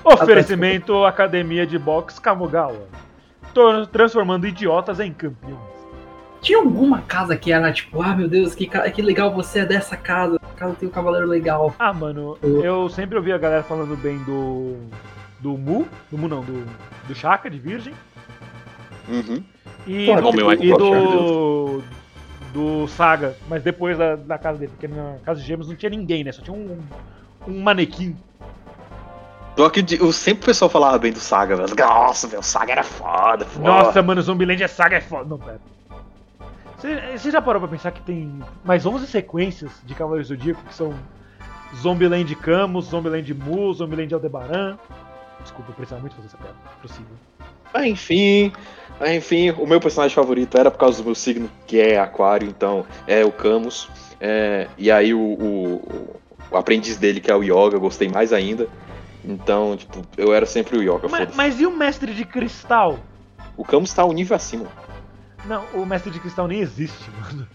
Oferecimento 0.04 1.06
Academia 1.06 1.68
de 1.68 1.78
Boxe 1.78 2.20
Kamogawa. 2.20 2.88
Transformando 3.92 4.48
idiotas 4.48 5.00
em 5.00 5.14
campeões. 5.14 5.60
Tinha 6.42 6.58
alguma 6.58 7.02
casa 7.02 7.38
que 7.38 7.52
era 7.52 7.72
tipo, 7.72 8.02
ah 8.02 8.16
meu 8.16 8.28
Deus, 8.28 8.56
que, 8.56 8.66
que 8.68 9.02
legal 9.04 9.32
você 9.32 9.60
é 9.60 9.66
dessa 9.66 9.96
casa. 9.96 10.40
A 10.42 10.56
casa 10.58 10.74
tem 10.74 10.90
um 10.90 10.92
cavaleiro 10.92 11.28
legal. 11.28 11.76
Ah, 11.78 11.94
mano, 11.94 12.40
eu 12.42 12.90
sempre 12.90 13.18
ouvi 13.18 13.32
a 13.32 13.38
galera 13.38 13.62
falando 13.62 13.96
bem 13.96 14.18
do. 14.20 14.78
Do 15.40 15.58
Mu. 15.58 15.88
Do 16.10 16.18
Mu 16.18 16.28
não, 16.28 16.42
do. 16.42 16.66
Do 17.08 17.14
Chaka 17.14 17.50
de 17.52 17.60
Virgem. 17.60 17.94
Uhum. 19.08 19.44
E, 19.86 20.06
Pô, 20.06 20.32
do, 20.32 20.64
e 20.64 20.70
do, 20.74 21.84
do 22.54 22.88
Saga, 22.88 23.36
mas 23.48 23.64
depois 23.64 23.98
da, 23.98 24.16
da 24.16 24.38
casa 24.38 24.60
dele, 24.60 24.72
porque 24.72 24.88
na 24.88 25.16
casa 25.26 25.40
de 25.40 25.46
Gêmeos 25.46 25.68
não 25.68 25.76
tinha 25.76 25.90
ninguém, 25.90 26.24
né? 26.24 26.32
Só 26.32 26.42
tinha 26.42 26.56
um, 26.56 26.80
um 27.48 27.62
manequim. 27.62 28.16
Só 29.58 29.70
que 29.70 29.86
eu 30.00 30.12
sempre 30.12 30.44
o 30.44 30.46
pessoal 30.46 30.70
falava 30.70 30.98
bem 30.98 31.12
do 31.12 31.20
Saga, 31.20 31.56
velho. 31.56 31.76
Nossa, 31.78 32.28
velho, 32.28 32.40
o 32.40 32.44
Saga 32.44 32.72
era 32.72 32.84
foda, 32.84 33.46
foda. 33.46 33.66
Nossa, 33.66 34.02
mano, 34.02 34.22
Zombiland 34.22 34.64
é 34.64 34.68
Saga 34.68 34.98
é 34.98 35.02
foda. 35.02 35.26
Não, 35.30 35.38
pera. 35.38 35.60
Você 37.16 37.30
já 37.30 37.40
parou 37.40 37.62
pra 37.62 37.70
pensar 37.70 37.92
que 37.92 38.02
tem 38.02 38.42
mais 38.64 38.86
11 38.86 39.06
sequências 39.06 39.72
de 39.84 39.94
Cavaleiros 39.94 40.30
do 40.30 40.36
Zodíaco 40.36 40.64
que 40.64 40.74
são 40.74 40.96
Zombieland 41.76 42.34
Camus, 42.38 42.86
Zombieland 42.86 43.34
Mu, 43.36 43.72
Zombieland 43.74 44.12
Aldebaran? 44.12 44.78
Desculpa, 45.44 45.72
eu 45.72 45.76
precisava 45.76 46.02
muito 46.02 46.16
fazer 46.16 46.28
essa 46.28 46.38
piada. 46.38 46.56
Prossiga. 46.80 47.08
Ah, 47.74 47.88
enfim, 47.88 48.52
enfim, 49.08 49.52
o 49.52 49.66
meu 49.66 49.80
personagem 49.80 50.14
favorito 50.14 50.58
era 50.58 50.70
por 50.70 50.78
causa 50.78 51.00
do 51.00 51.06
meu 51.06 51.16
signo, 51.16 51.50
que 51.66 51.80
é 51.80 52.00
Aquário, 52.00 52.48
então 52.48 52.86
é 53.08 53.24
o 53.26 53.32
Camus. 53.32 53.90
É, 54.20 54.68
e 54.78 54.92
aí 54.92 55.14
o, 55.14 55.20
o, 55.20 56.20
o, 56.52 56.58
aprendiz 56.58 56.98
dele, 56.98 57.20
que 57.20 57.32
é 57.32 57.36
o 57.36 57.42
Yoga, 57.42 57.76
eu 57.76 57.80
gostei 57.80 58.08
mais 58.08 58.32
ainda. 58.32 58.68
Então, 59.24 59.76
tipo, 59.76 60.02
eu 60.18 60.34
era 60.34 60.46
sempre 60.46 60.78
o 60.78 60.82
Yoga. 60.82 61.08
Mas, 61.08 61.36
mas 61.36 61.60
e 61.60 61.66
o 61.66 61.76
mestre 61.76 62.14
de 62.14 62.26
cristal? 62.26 63.00
O 63.58 63.66
Camus 63.66 63.94
tá 63.94 64.06
um 64.06 64.14
nível 64.14 64.36
acima. 64.36 64.68
Não, 65.46 65.64
o 65.74 65.86
mestre 65.86 66.12
de 66.12 66.20
cristal 66.20 66.48
nem 66.48 66.60
existe, 66.60 67.10
mano. 67.20 67.48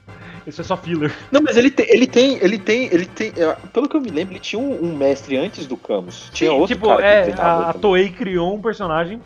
Isso 0.46 0.60
é 0.60 0.64
só 0.64 0.76
filler. 0.76 1.12
Não, 1.30 1.40
mas 1.40 1.56
ele 1.56 1.70
tem, 1.70 1.86
ele 1.88 2.06
tem, 2.06 2.38
ele 2.40 2.58
tem, 2.58 2.84
ele 2.86 3.06
tem. 3.06 3.32
É, 3.36 3.56
pelo 3.72 3.88
que 3.88 3.96
eu 3.96 4.00
me 4.00 4.10
lembro, 4.10 4.32
ele 4.32 4.40
tinha 4.40 4.60
um, 4.60 4.84
um 4.84 4.96
mestre 4.96 5.36
antes 5.36 5.66
do 5.66 5.76
Camus. 5.76 6.30
Tinha 6.32 6.50
sim, 6.50 6.56
outro 6.56 6.76
tipo, 6.76 6.86
cara 6.86 7.04
é, 7.04 7.32
a, 7.32 7.70
a 7.70 7.72
Toei 7.72 8.10
criou 8.10 8.54
um 8.54 8.62
personagem 8.62 9.20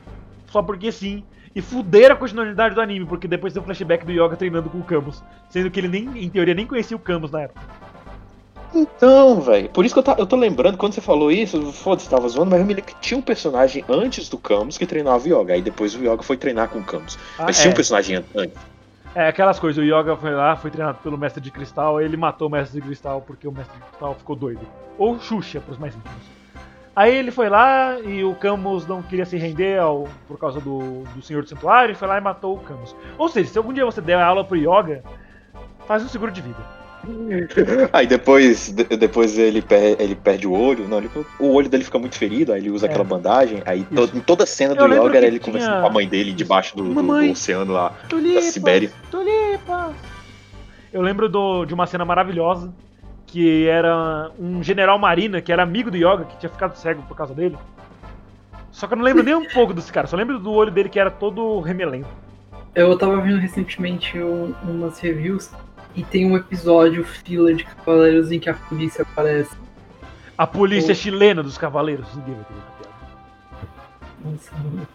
só 0.50 0.62
porque 0.62 0.90
sim. 0.90 1.22
E 1.54 1.60
fuderam 1.60 2.14
a 2.14 2.18
continuidade 2.18 2.74
do 2.74 2.80
anime, 2.80 3.04
porque 3.06 3.26
depois 3.26 3.52
tem 3.52 3.60
o 3.60 3.64
flashback 3.64 4.04
do 4.04 4.12
Yoga 4.12 4.36
treinando 4.36 4.70
com 4.70 4.78
o 4.78 4.84
Camus. 4.84 5.22
Sendo 5.48 5.70
que 5.70 5.80
ele 5.80 5.88
nem, 5.88 6.24
em 6.24 6.28
teoria, 6.28 6.54
nem 6.54 6.66
conhecia 6.66 6.96
o 6.96 7.00
Camus 7.00 7.30
na 7.30 7.42
época. 7.42 7.60
Então, 8.72 9.40
velho, 9.40 9.68
por 9.70 9.84
isso 9.84 9.92
que 9.92 9.98
eu, 9.98 10.02
tá, 10.02 10.14
eu 10.16 10.26
tô 10.26 10.36
lembrando, 10.36 10.76
quando 10.76 10.92
você 10.92 11.00
falou 11.00 11.32
isso, 11.32 11.72
foda-se, 11.72 12.08
tava 12.08 12.28
zoando, 12.28 12.52
mas 12.52 12.60
eu 12.60 12.66
me 12.66 12.74
lembro 12.74 12.86
que 12.86 13.00
tinha 13.00 13.18
um 13.18 13.22
personagem 13.22 13.84
antes 13.88 14.28
do 14.28 14.38
Camus 14.38 14.78
que 14.78 14.86
treinava 14.86 15.24
o 15.24 15.26
Yoga, 15.26 15.54
aí 15.54 15.62
depois 15.62 15.94
o 15.96 15.98
Yoga 15.98 16.22
foi 16.22 16.36
treinar 16.36 16.68
com 16.68 16.78
o 16.78 16.84
Camus. 16.84 17.18
Ah, 17.36 17.44
mas 17.46 17.58
é. 17.58 17.62
tinha 17.62 17.72
um 17.72 17.74
personagem 17.74 18.24
antes. 18.36 18.56
É, 19.12 19.26
aquelas 19.26 19.58
coisas, 19.58 19.82
o 19.82 19.84
Yoga 19.84 20.16
foi 20.16 20.30
lá, 20.30 20.54
foi 20.54 20.70
treinado 20.70 20.98
pelo 21.02 21.18
Mestre 21.18 21.42
de 21.42 21.50
Cristal, 21.50 22.00
ele 22.00 22.16
matou 22.16 22.46
o 22.46 22.50
Mestre 22.50 22.80
de 22.80 22.86
Cristal 22.86 23.20
porque 23.20 23.48
o 23.48 23.50
Mestre 23.50 23.76
de 23.76 23.82
Cristal 23.86 24.14
ficou 24.14 24.36
doido. 24.36 24.60
Ou 24.96 25.18
Xuxa, 25.18 25.60
pros 25.60 25.78
mais 25.78 25.96
íntimos. 25.96 26.39
Aí 27.00 27.16
ele 27.16 27.30
foi 27.30 27.48
lá 27.48 27.98
e 27.98 28.22
o 28.22 28.34
Camus 28.34 28.86
não 28.86 29.00
queria 29.00 29.24
se 29.24 29.38
render 29.38 29.80
ao, 29.80 30.06
por 30.28 30.38
causa 30.38 30.60
do, 30.60 31.02
do 31.14 31.22
Senhor 31.22 31.42
do 31.42 31.48
Santuário, 31.48 31.92
e 31.92 31.94
foi 31.94 32.06
lá 32.06 32.18
e 32.18 32.20
matou 32.20 32.56
o 32.56 32.60
Camus. 32.60 32.94
Ou 33.16 33.26
seja, 33.26 33.48
se 33.48 33.56
algum 33.56 33.72
dia 33.72 33.86
você 33.86 34.02
der 34.02 34.20
aula 34.20 34.44
pro 34.44 34.54
Yoga, 34.54 35.02
faz 35.86 36.04
um 36.04 36.08
seguro 36.08 36.30
de 36.30 36.42
vida. 36.42 36.58
Aí 37.90 38.06
depois, 38.06 38.70
depois 38.70 39.38
ele, 39.38 39.62
per, 39.62 39.96
ele 39.98 40.14
perde 40.14 40.46
o 40.46 40.52
olho, 40.52 40.86
não, 40.86 40.98
ele, 40.98 41.10
o 41.38 41.54
olho 41.54 41.70
dele 41.70 41.84
fica 41.84 41.98
muito 41.98 42.18
ferido, 42.18 42.52
aí 42.52 42.60
ele 42.60 42.70
usa 42.70 42.84
é. 42.84 42.90
aquela 42.90 43.04
bandagem, 43.04 43.62
aí 43.64 43.82
to, 43.84 44.10
em 44.14 44.20
toda 44.20 44.44
a 44.44 44.46
cena 44.46 44.74
do 44.74 44.84
Yoga 44.84 45.16
era 45.16 45.26
ele 45.26 45.38
tinha... 45.38 45.54
conversando 45.54 45.80
com 45.80 45.86
a 45.86 45.90
mãe 45.90 46.06
dele 46.06 46.34
debaixo 46.34 46.76
do, 46.76 46.82
do, 46.92 47.02
do 47.02 47.30
oceano 47.30 47.72
lá, 47.72 47.94
tulipas, 48.10 48.44
da 48.44 48.50
Sibéria. 48.52 48.92
Tulipas. 49.10 49.94
Eu 50.92 51.00
lembro 51.00 51.30
do, 51.30 51.64
de 51.64 51.72
uma 51.72 51.86
cena 51.86 52.04
maravilhosa 52.04 52.70
que 53.30 53.66
era 53.68 54.30
um 54.38 54.62
general 54.62 54.98
marina, 54.98 55.40
que 55.40 55.52
era 55.52 55.62
amigo 55.62 55.90
do 55.90 55.96
Yoga, 55.96 56.24
que 56.24 56.36
tinha 56.38 56.50
ficado 56.50 56.74
cego 56.76 57.02
por 57.02 57.16
causa 57.16 57.32
dele. 57.32 57.56
Só 58.72 58.86
que 58.86 58.94
eu 58.94 58.96
não 58.98 59.04
lembro 59.04 59.22
nem 59.22 59.34
um 59.34 59.46
pouco 59.54 59.72
desse 59.72 59.92
cara, 59.92 60.06
só 60.06 60.16
lembro 60.16 60.38
do 60.38 60.52
olho 60.52 60.70
dele 60.70 60.88
que 60.88 60.98
era 60.98 61.10
todo 61.10 61.60
remelento. 61.60 62.08
Eu 62.74 62.96
tava 62.98 63.20
vendo 63.20 63.38
recentemente 63.38 64.18
um- 64.18 64.54
umas 64.62 64.98
reviews 64.98 65.50
e 65.94 66.02
tem 66.04 66.24
um 66.30 66.36
episódio 66.36 67.04
filler 67.04 67.56
de 67.56 67.64
Cavaleiros 67.64 68.30
em 68.32 68.38
que 68.38 68.48
a 68.50 68.54
polícia 68.54 69.02
aparece. 69.02 69.54
A 70.38 70.46
polícia 70.46 70.92
O- 70.92 70.96
chilena 70.96 71.42
dos 71.42 71.58
cavaleiros. 71.58 72.06
Ninguém 72.16 72.34
vai. 72.34 74.32
Nossa, 74.32 74.52
mano. 74.56 74.86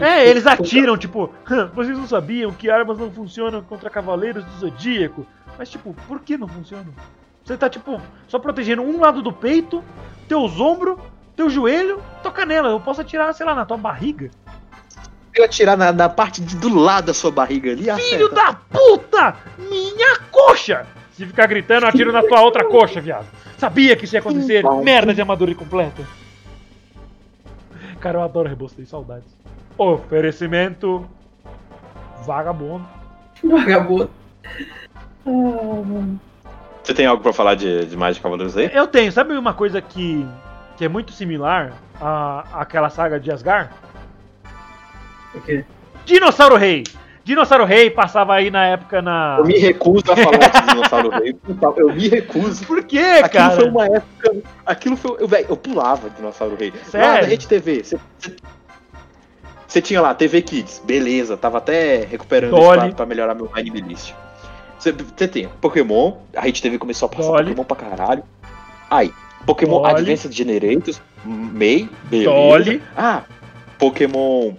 É, 0.00 0.28
eles 0.28 0.46
atiram, 0.46 0.96
tipo, 0.96 1.30
"Hã, 1.50 1.70
vocês 1.74 1.96
não 1.96 2.06
sabiam 2.06 2.52
que 2.52 2.70
armas 2.70 2.98
não 2.98 3.10
funcionam 3.10 3.62
contra 3.62 3.88
cavaleiros 3.90 4.44
do 4.44 4.52
zodíaco. 4.58 5.26
Mas, 5.58 5.70
tipo, 5.70 5.94
por 6.06 6.20
que 6.20 6.36
não 6.36 6.46
funcionam? 6.48 6.92
Você 7.44 7.56
tá, 7.56 7.68
tipo, 7.70 8.00
só 8.28 8.38
protegendo 8.38 8.82
um 8.82 9.00
lado 9.00 9.22
do 9.22 9.32
peito, 9.32 9.82
teus 10.28 10.58
ombros, 10.60 10.98
teu 11.36 11.48
joelho, 11.48 12.02
tua 12.22 12.30
canela. 12.32 12.68
Eu 12.68 12.80
posso 12.80 13.00
atirar, 13.00 13.32
sei 13.34 13.46
lá, 13.46 13.54
na 13.54 13.64
tua 13.64 13.76
barriga. 13.76 14.30
Eu 15.34 15.44
atirar 15.44 15.76
na, 15.76 15.92
na 15.92 16.08
parte 16.08 16.40
de- 16.40 16.56
do 16.56 16.74
lado 16.74 17.06
da 17.06 17.14
sua 17.14 17.30
barriga 17.30 17.70
ali, 17.70 17.82
Filho 17.82 17.92
acerta. 17.94 18.34
da 18.34 18.54
puta! 18.70 19.36
Minha 19.58 20.18
coxa! 20.30 20.86
Se 21.12 21.24
ficar 21.24 21.46
gritando, 21.46 21.84
eu 21.84 21.88
atiro 21.88 22.12
na 22.12 22.22
tua 22.22 22.40
outra 22.42 22.64
coxa, 22.64 23.00
viado. 23.00 23.26
Sabia 23.56 23.96
que 23.96 24.04
isso 24.04 24.14
ia 24.16 24.20
acontecer. 24.20 24.62
Bom. 24.62 24.82
Merda 24.82 25.14
de 25.14 25.20
armadura 25.20 25.50
incompleta. 25.50 26.06
Cara, 28.00 28.18
eu 28.18 28.22
adoro 28.22 28.48
Rebostei, 28.48 28.84
saudades. 28.84 29.28
Oferecimento. 29.78 31.06
Vagabundo. 32.24 32.86
Vagabundo. 33.42 34.10
Você 36.82 36.94
tem 36.94 37.06
algo 37.06 37.22
pra 37.22 37.32
falar 37.32 37.54
de, 37.54 37.84
de 37.84 37.96
mais 37.96 38.16
de 38.16 38.22
Cavaleiros 38.22 38.56
aí? 38.56 38.70
Eu 38.72 38.86
tenho, 38.86 39.10
sabe 39.10 39.36
uma 39.36 39.52
coisa 39.52 39.80
que, 39.80 40.26
que 40.76 40.84
é 40.84 40.88
muito 40.88 41.12
similar 41.12 41.72
à, 42.00 42.44
àquela 42.60 42.88
saga 42.90 43.18
de 43.18 43.30
Asgard? 43.30 43.70
O 45.34 45.40
quê? 45.40 45.64
Dinossauro 46.04 46.56
Rei! 46.56 46.84
Dinossauro 47.24 47.64
Rei 47.64 47.90
passava 47.90 48.34
aí 48.34 48.52
na 48.52 48.64
época 48.66 49.02
na. 49.02 49.36
Eu 49.40 49.44
me 49.46 49.58
recuso 49.58 50.04
a 50.12 50.16
falar 50.16 50.38
de 50.38 50.68
Dinossauro 50.68 51.10
Rei. 51.10 51.36
Eu 51.76 51.88
me 51.92 52.08
recuso. 52.08 52.64
Por 52.64 52.84
quê, 52.84 53.00
Aquilo 53.00 53.30
cara? 53.30 53.56
foi 53.56 53.68
uma 53.68 53.84
época. 53.86 54.36
Aquilo 54.64 54.96
foi. 54.96 55.16
Eu, 55.20 55.26
véi, 55.26 55.44
eu 55.48 55.56
pulava 55.56 56.08
Dinossauro 56.08 56.54
Rei. 56.54 56.70
Lá 56.70 56.84
Sério? 56.84 57.22
na 57.22 57.26
Rede 57.28 57.48
TV. 57.48 57.82
Você, 57.82 57.98
você- 59.80 59.82
tinha 59.82 60.00
lá, 60.00 60.14
TV 60.14 60.42
Kids, 60.42 60.82
beleza, 60.84 61.36
tava 61.36 61.58
até 61.58 62.04
recuperando 62.04 62.52
isso 62.56 62.60
Dolly. 62.62 62.78
pra, 62.88 62.92
pra 62.92 63.06
melhorar 63.06 63.34
meu 63.34 63.50
anime 63.54 63.80
list. 63.80 64.12
Você, 64.78 64.92
você 64.92 65.26
tem 65.26 65.48
Pokémon, 65.60 66.14
a 66.36 66.42
Rede 66.42 66.60
TV 66.60 66.78
começou 66.78 67.06
a 67.06 67.08
passar 67.10 67.28
Dolly. 67.28 67.54
Pokémon 67.54 67.64
pra 67.64 67.76
caralho. 67.76 68.22
Aí, 68.90 69.12
Pokémon 69.46 69.82
Dolly. 69.82 69.94
Advanced 69.94 70.32
Generators, 70.32 71.00
May, 71.24 71.88
beleza. 72.04 72.30
Dolly. 72.30 72.82
Ah, 72.96 73.22
Pokémon. 73.78 74.52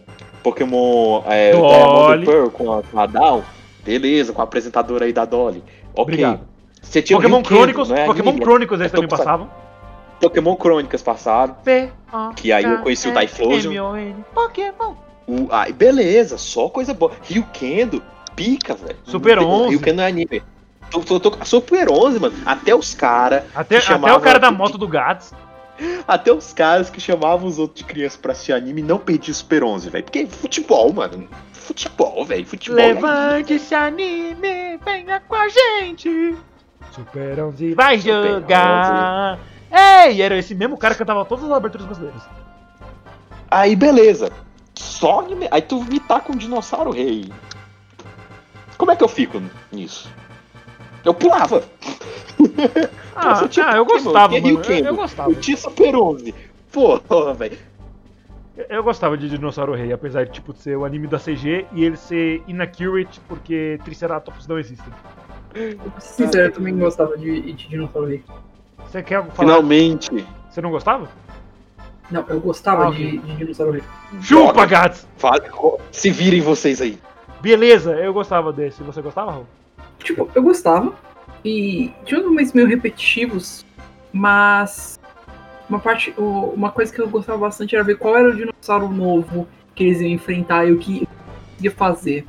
Pokémon 0.43 1.23
é, 1.27 1.51
Dolly. 1.51 1.67
Diamond 1.75 2.25
Pearl 2.25 2.49
com 2.49 2.73
a, 2.73 2.83
com 2.83 2.99
a 2.99 3.05
Down, 3.05 3.43
beleza, 3.83 4.33
com 4.33 4.41
a 4.41 4.43
apresentadora 4.43 5.05
aí 5.05 5.13
da 5.13 5.25
Dolly. 5.25 5.63
Ok. 5.93 6.03
Obrigado. 6.03 6.39
Você 6.81 7.01
tinha 7.01 7.17
Pokémon 7.17 7.37
Rio 7.37 7.43
Kendo, 7.45 7.57
Crônicos, 7.57 7.89
não 7.89 7.97
é 7.97 8.05
Pokémon 8.05 8.29
anime, 8.29 8.45
Crônicos 8.45 8.79
eles 8.79 8.91
é 8.91 8.95
também 8.95 9.09
passavam. 9.09 9.49
Pokémon 10.21 10.55
Crônicas 10.55 11.01
passaram. 11.01 11.57
Que 12.35 12.51
aí 12.51 12.63
eu 12.63 12.79
conheci 12.79 13.09
o 13.09 13.13
Typhlosion. 13.13 13.71
M-O-N. 13.71 14.15
Pokémon. 14.33 15.06
O, 15.27 15.47
aí, 15.51 15.73
beleza, 15.73 16.37
só 16.37 16.69
coisa 16.69 16.93
boa. 16.93 17.11
Rio 17.23 17.45
Kendo, 17.51 18.01
pica, 18.35 18.73
velho. 18.73 18.97
Super 19.03 19.35
Não 19.35 19.43
tem- 19.43 19.51
11. 19.53 19.69
Rio 19.71 19.79
Kendo 19.81 20.01
é 20.01 20.07
anime. 20.07 20.43
Tô, 20.89 21.01
tô, 21.01 21.19
tô- 21.19 21.45
Super 21.45 21.91
11, 21.91 22.17
mano. 22.19 22.33
Até 22.45 22.73
os 22.73 22.93
caras. 22.93 23.43
Até, 23.53 23.77
até 23.77 24.13
o 24.13 24.21
cara 24.21 24.39
da 24.39 24.49
moto 24.51 24.77
do 24.77 24.87
Gats. 24.87 25.33
Até 26.07 26.31
os 26.31 26.53
caras 26.53 26.89
que 26.89 26.99
chamavam 27.01 27.45
os 27.47 27.59
outros 27.59 27.79
de 27.79 27.83
criança 27.83 28.17
pra 28.19 28.31
assistir 28.31 28.53
anime 28.53 28.81
não 28.81 28.97
perdiam 28.97 29.35
Super 29.35 29.63
11, 29.65 29.89
velho. 29.89 30.03
Porque 30.05 30.25
futebol, 30.25 30.93
mano. 30.93 31.27
Futebol, 31.51 32.23
velho. 32.25 32.45
Futebol. 32.45 32.79
é 32.79 32.93
Levante 32.93 33.53
esse 33.53 33.75
anime, 33.75 34.77
venha 34.83 35.19
com 35.27 35.35
a 35.35 35.49
gente. 35.49 36.35
Super 36.91 37.39
11 37.41 37.73
vai 37.73 37.99
Super 37.99 38.31
jogar. 38.31 39.37
Ei, 40.07 40.21
era 40.21 40.37
esse 40.37 40.55
mesmo 40.55 40.77
cara 40.77 40.93
que 40.95 40.99
cantava 40.99 41.25
todas 41.25 41.43
as 41.43 41.51
aberturas 41.51 41.85
brasileiras. 41.85 42.23
Aí, 43.51 43.75
beleza. 43.75 44.31
Só 44.77 45.21
anime. 45.21 45.47
Aí 45.51 45.61
tu 45.61 45.83
me 45.83 45.99
tá 45.99 46.19
com 46.19 46.33
um 46.33 46.37
dinossauro 46.37 46.91
rei. 46.91 47.31
Como 48.77 48.91
é 48.91 48.95
que 48.95 49.03
eu 49.03 49.07
fico 49.07 49.41
nisso? 49.71 50.09
Eu 51.03 51.13
pulava. 51.13 51.63
Ah, 53.15 53.35
Você 53.35 53.47
tinha 53.49 53.69
ah, 53.69 53.77
eu 53.77 53.85
gostava, 53.85 54.33
mano. 54.33 54.47
Eu, 54.47 54.55
Ryukendo, 54.57 54.87
eu 54.89 54.95
gostava. 54.95 55.31
Eu 55.31 55.35
tinha 55.39 55.57
Super 55.57 55.95
11. 55.95 56.35
Porra, 56.71 57.33
velho. 57.33 57.57
Eu 58.69 58.83
gostava 58.83 59.17
de 59.17 59.29
Dinossauro 59.29 59.73
Rei, 59.73 59.91
apesar 59.91 60.25
de 60.25 60.31
tipo, 60.31 60.53
ser 60.53 60.77
o 60.77 60.85
anime 60.85 61.07
da 61.07 61.17
CG 61.17 61.65
e 61.71 61.83
ele 61.83 61.97
ser 61.97 62.43
inaccurate 62.47 63.19
porque 63.27 63.79
Triceratops 63.83 64.47
não 64.47 64.59
existem. 64.59 64.93
Sincero, 65.99 66.47
eu 66.47 66.51
também 66.51 66.77
gostava 66.77 67.17
de, 67.17 67.53
de 67.53 67.67
Dinossauro 67.67 68.07
Rei. 68.07 68.23
Você 68.85 69.01
quer 69.03 69.23
falar? 69.23 69.35
Finalmente. 69.35 70.09
Você 70.49 70.61
não 70.61 70.71
gostava? 70.71 71.07
Não, 72.09 72.23
eu 72.29 72.39
gostava 72.39 72.87
Ah, 72.87 72.91
de, 72.91 73.17
de 73.17 73.35
Dinossauro 73.35 73.73
Rei. 73.73 73.83
Chupa! 74.21 74.65
Fala- 75.17 75.41
Se 75.91 76.09
virem 76.09 76.41
vocês 76.41 76.81
aí. 76.81 76.97
Beleza, 77.41 77.91
eu 77.95 78.13
gostava 78.13 78.51
desse. 78.53 78.81
Você 78.83 79.01
gostava, 79.01 79.31
Raul? 79.31 79.47
Tipo, 79.99 80.29
eu 80.33 80.41
gostava. 80.41 80.93
E 81.43 81.91
tinha 82.05 82.19
uns 82.19 82.25
momentos 82.25 82.53
meio 82.53 82.67
repetitivos, 82.67 83.65
mas 84.11 84.99
uma 85.69 85.79
parte, 85.79 86.13
uma 86.17 86.71
coisa 86.71 86.93
que 86.93 86.99
eu 87.01 87.07
gostava 87.09 87.37
bastante 87.37 87.75
era 87.75 87.83
ver 87.83 87.97
qual 87.97 88.15
era 88.15 88.29
o 88.29 88.35
dinossauro 88.35 88.87
novo 88.89 89.47
que 89.75 89.83
eles 89.83 90.01
iam 90.01 90.09
enfrentar 90.09 90.65
e 90.65 90.71
o 90.71 90.77
que 90.79 91.07
ia 91.61 91.71
fazer. 91.71 92.25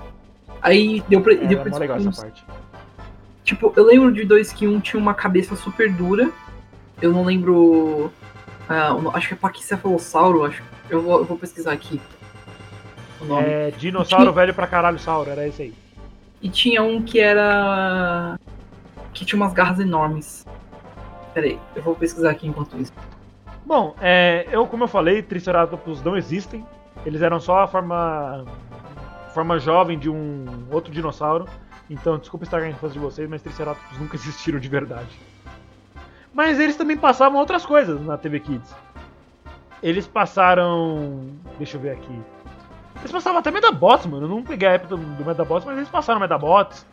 Aí 0.60 1.02
deu 1.08 1.20
pra. 1.20 1.32
É, 1.34 1.36
deu 1.46 1.60
pra 1.60 1.78
legal 1.78 1.98
uns- 1.98 2.06
essa 2.08 2.22
parte. 2.22 2.44
Tipo, 3.44 3.72
eu 3.76 3.84
lembro 3.84 4.12
de 4.12 4.24
dois 4.24 4.52
que 4.52 4.66
um 4.68 4.78
tinha 4.80 5.00
uma 5.00 5.14
cabeça 5.14 5.56
super 5.56 5.90
dura. 5.90 6.30
Eu 7.00 7.12
não 7.12 7.24
lembro. 7.24 8.10
No- 8.68 9.14
acho 9.16 9.28
que 9.28 9.34
é 9.34 9.36
Paquicefalossauro, 9.36 10.44
acho. 10.44 10.62
Eu 10.90 11.02
vou, 11.02 11.18
eu 11.18 11.24
vou 11.24 11.38
pesquisar 11.38 11.72
aqui. 11.72 12.00
O 13.20 13.24
nome. 13.24 13.46
É, 13.48 13.70
dinossauro 13.72 14.32
velho 14.32 14.54
pra 14.54 14.66
caralho 14.66 14.98
sauro, 14.98 15.30
era 15.30 15.46
esse 15.46 15.62
aí. 15.62 15.74
E 16.40 16.48
tinha 16.48 16.82
um 16.82 17.02
que 17.02 17.18
era. 17.18 18.38
que 19.12 19.24
tinha 19.24 19.40
umas 19.40 19.52
garras 19.52 19.80
enormes. 19.80 20.46
Peraí, 21.34 21.58
eu 21.74 21.82
vou 21.82 21.94
pesquisar 21.94 22.30
aqui 22.30 22.46
enquanto 22.46 22.76
isso. 22.80 22.92
Bom, 23.66 23.94
é, 24.00 24.46
eu, 24.50 24.66
como 24.66 24.84
eu 24.84 24.88
falei, 24.88 25.22
Triceratops 25.22 26.02
não 26.02 26.16
existem. 26.16 26.64
Eles 27.04 27.20
eram 27.22 27.38
só 27.40 27.60
a 27.60 27.66
forma, 27.66 28.44
forma 29.34 29.58
jovem 29.58 29.98
de 29.98 30.08
um 30.08 30.46
outro 30.70 30.92
dinossauro. 30.92 31.46
Então, 31.90 32.18
desculpa 32.18 32.44
estragar 32.44 32.68
a 32.68 32.70
infância 32.70 32.94
de 32.94 32.98
vocês, 32.98 33.28
mas 33.28 33.42
Triceratops 33.42 33.98
nunca 33.98 34.14
existiram 34.16 34.58
de 34.58 34.68
verdade. 34.68 35.08
Mas 36.32 36.58
eles 36.58 36.76
também 36.76 36.96
passavam 36.96 37.38
outras 37.38 37.64
coisas 37.64 38.00
na 38.04 38.16
TV 38.16 38.40
Kids. 38.40 38.74
Eles 39.82 40.06
passaram. 40.06 41.30
Deixa 41.56 41.76
eu 41.76 41.80
ver 41.80 41.90
aqui. 41.90 42.20
Eles 43.00 43.12
passavam 43.12 43.38
até 43.38 43.50
Medabots, 43.50 44.06
mano. 44.06 44.24
Eu 44.24 44.28
não 44.28 44.42
peguei 44.42 44.68
a 44.68 44.72
época 44.72 44.96
do, 44.96 45.02
do 45.02 45.24
Medabots, 45.24 45.64
mas 45.64 45.76
eles 45.76 45.88
passaram 45.88 46.20
Medabots. 46.20 46.84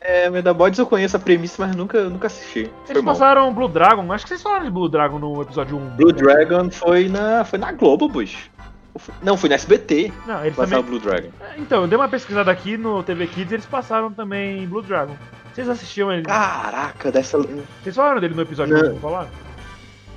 É, 0.00 0.28
Medabots 0.28 0.78
eu 0.78 0.86
conheço 0.86 1.16
a 1.16 1.20
premissa, 1.20 1.64
mas 1.64 1.76
nunca, 1.76 2.02
nunca 2.04 2.26
assisti. 2.26 2.68
Foi 2.84 2.94
Eles 2.94 3.04
mal. 3.04 3.14
passaram 3.14 3.54
Blue 3.54 3.68
Dragon. 3.68 4.12
Acho 4.12 4.24
que 4.24 4.30
vocês 4.30 4.42
falaram 4.42 4.64
de 4.64 4.70
Blue 4.70 4.88
Dragon 4.88 5.18
no 5.20 5.40
episódio 5.40 5.76
1. 5.76 5.90
Blue 5.90 6.12
Dragon 6.12 6.68
foi 6.70 7.08
na, 7.08 7.44
foi 7.44 7.58
na 7.60 7.70
Globo, 7.70 8.08
bush. 8.08 8.50
Não, 9.22 9.36
foi 9.36 9.48
na 9.48 9.54
SBT. 9.54 10.12
Não, 10.26 10.40
eles 10.40 10.56
Passava 10.56 10.82
também. 10.82 10.98
Blue 10.98 11.10
Dragon. 11.10 11.28
Então, 11.56 11.82
eu 11.82 11.88
dei 11.88 11.96
uma 11.96 12.08
pesquisada 12.08 12.50
aqui 12.50 12.76
no 12.76 13.02
TV 13.04 13.28
Kids 13.28 13.52
e 13.52 13.54
eles 13.54 13.66
passaram 13.66 14.12
também 14.12 14.66
Blue 14.66 14.82
Dragon. 14.82 15.14
Vocês 15.54 15.68
assistiam 15.68 16.10
ele? 16.12 16.22
Caraca, 16.22 17.10
dessa. 17.12 17.38
Vocês 17.38 17.94
falaram 17.94 18.20
dele 18.20 18.34
no 18.34 18.42
episódio 18.42 18.76
Não. 18.76 18.94
1, 18.96 19.00
falaram? 19.00 19.28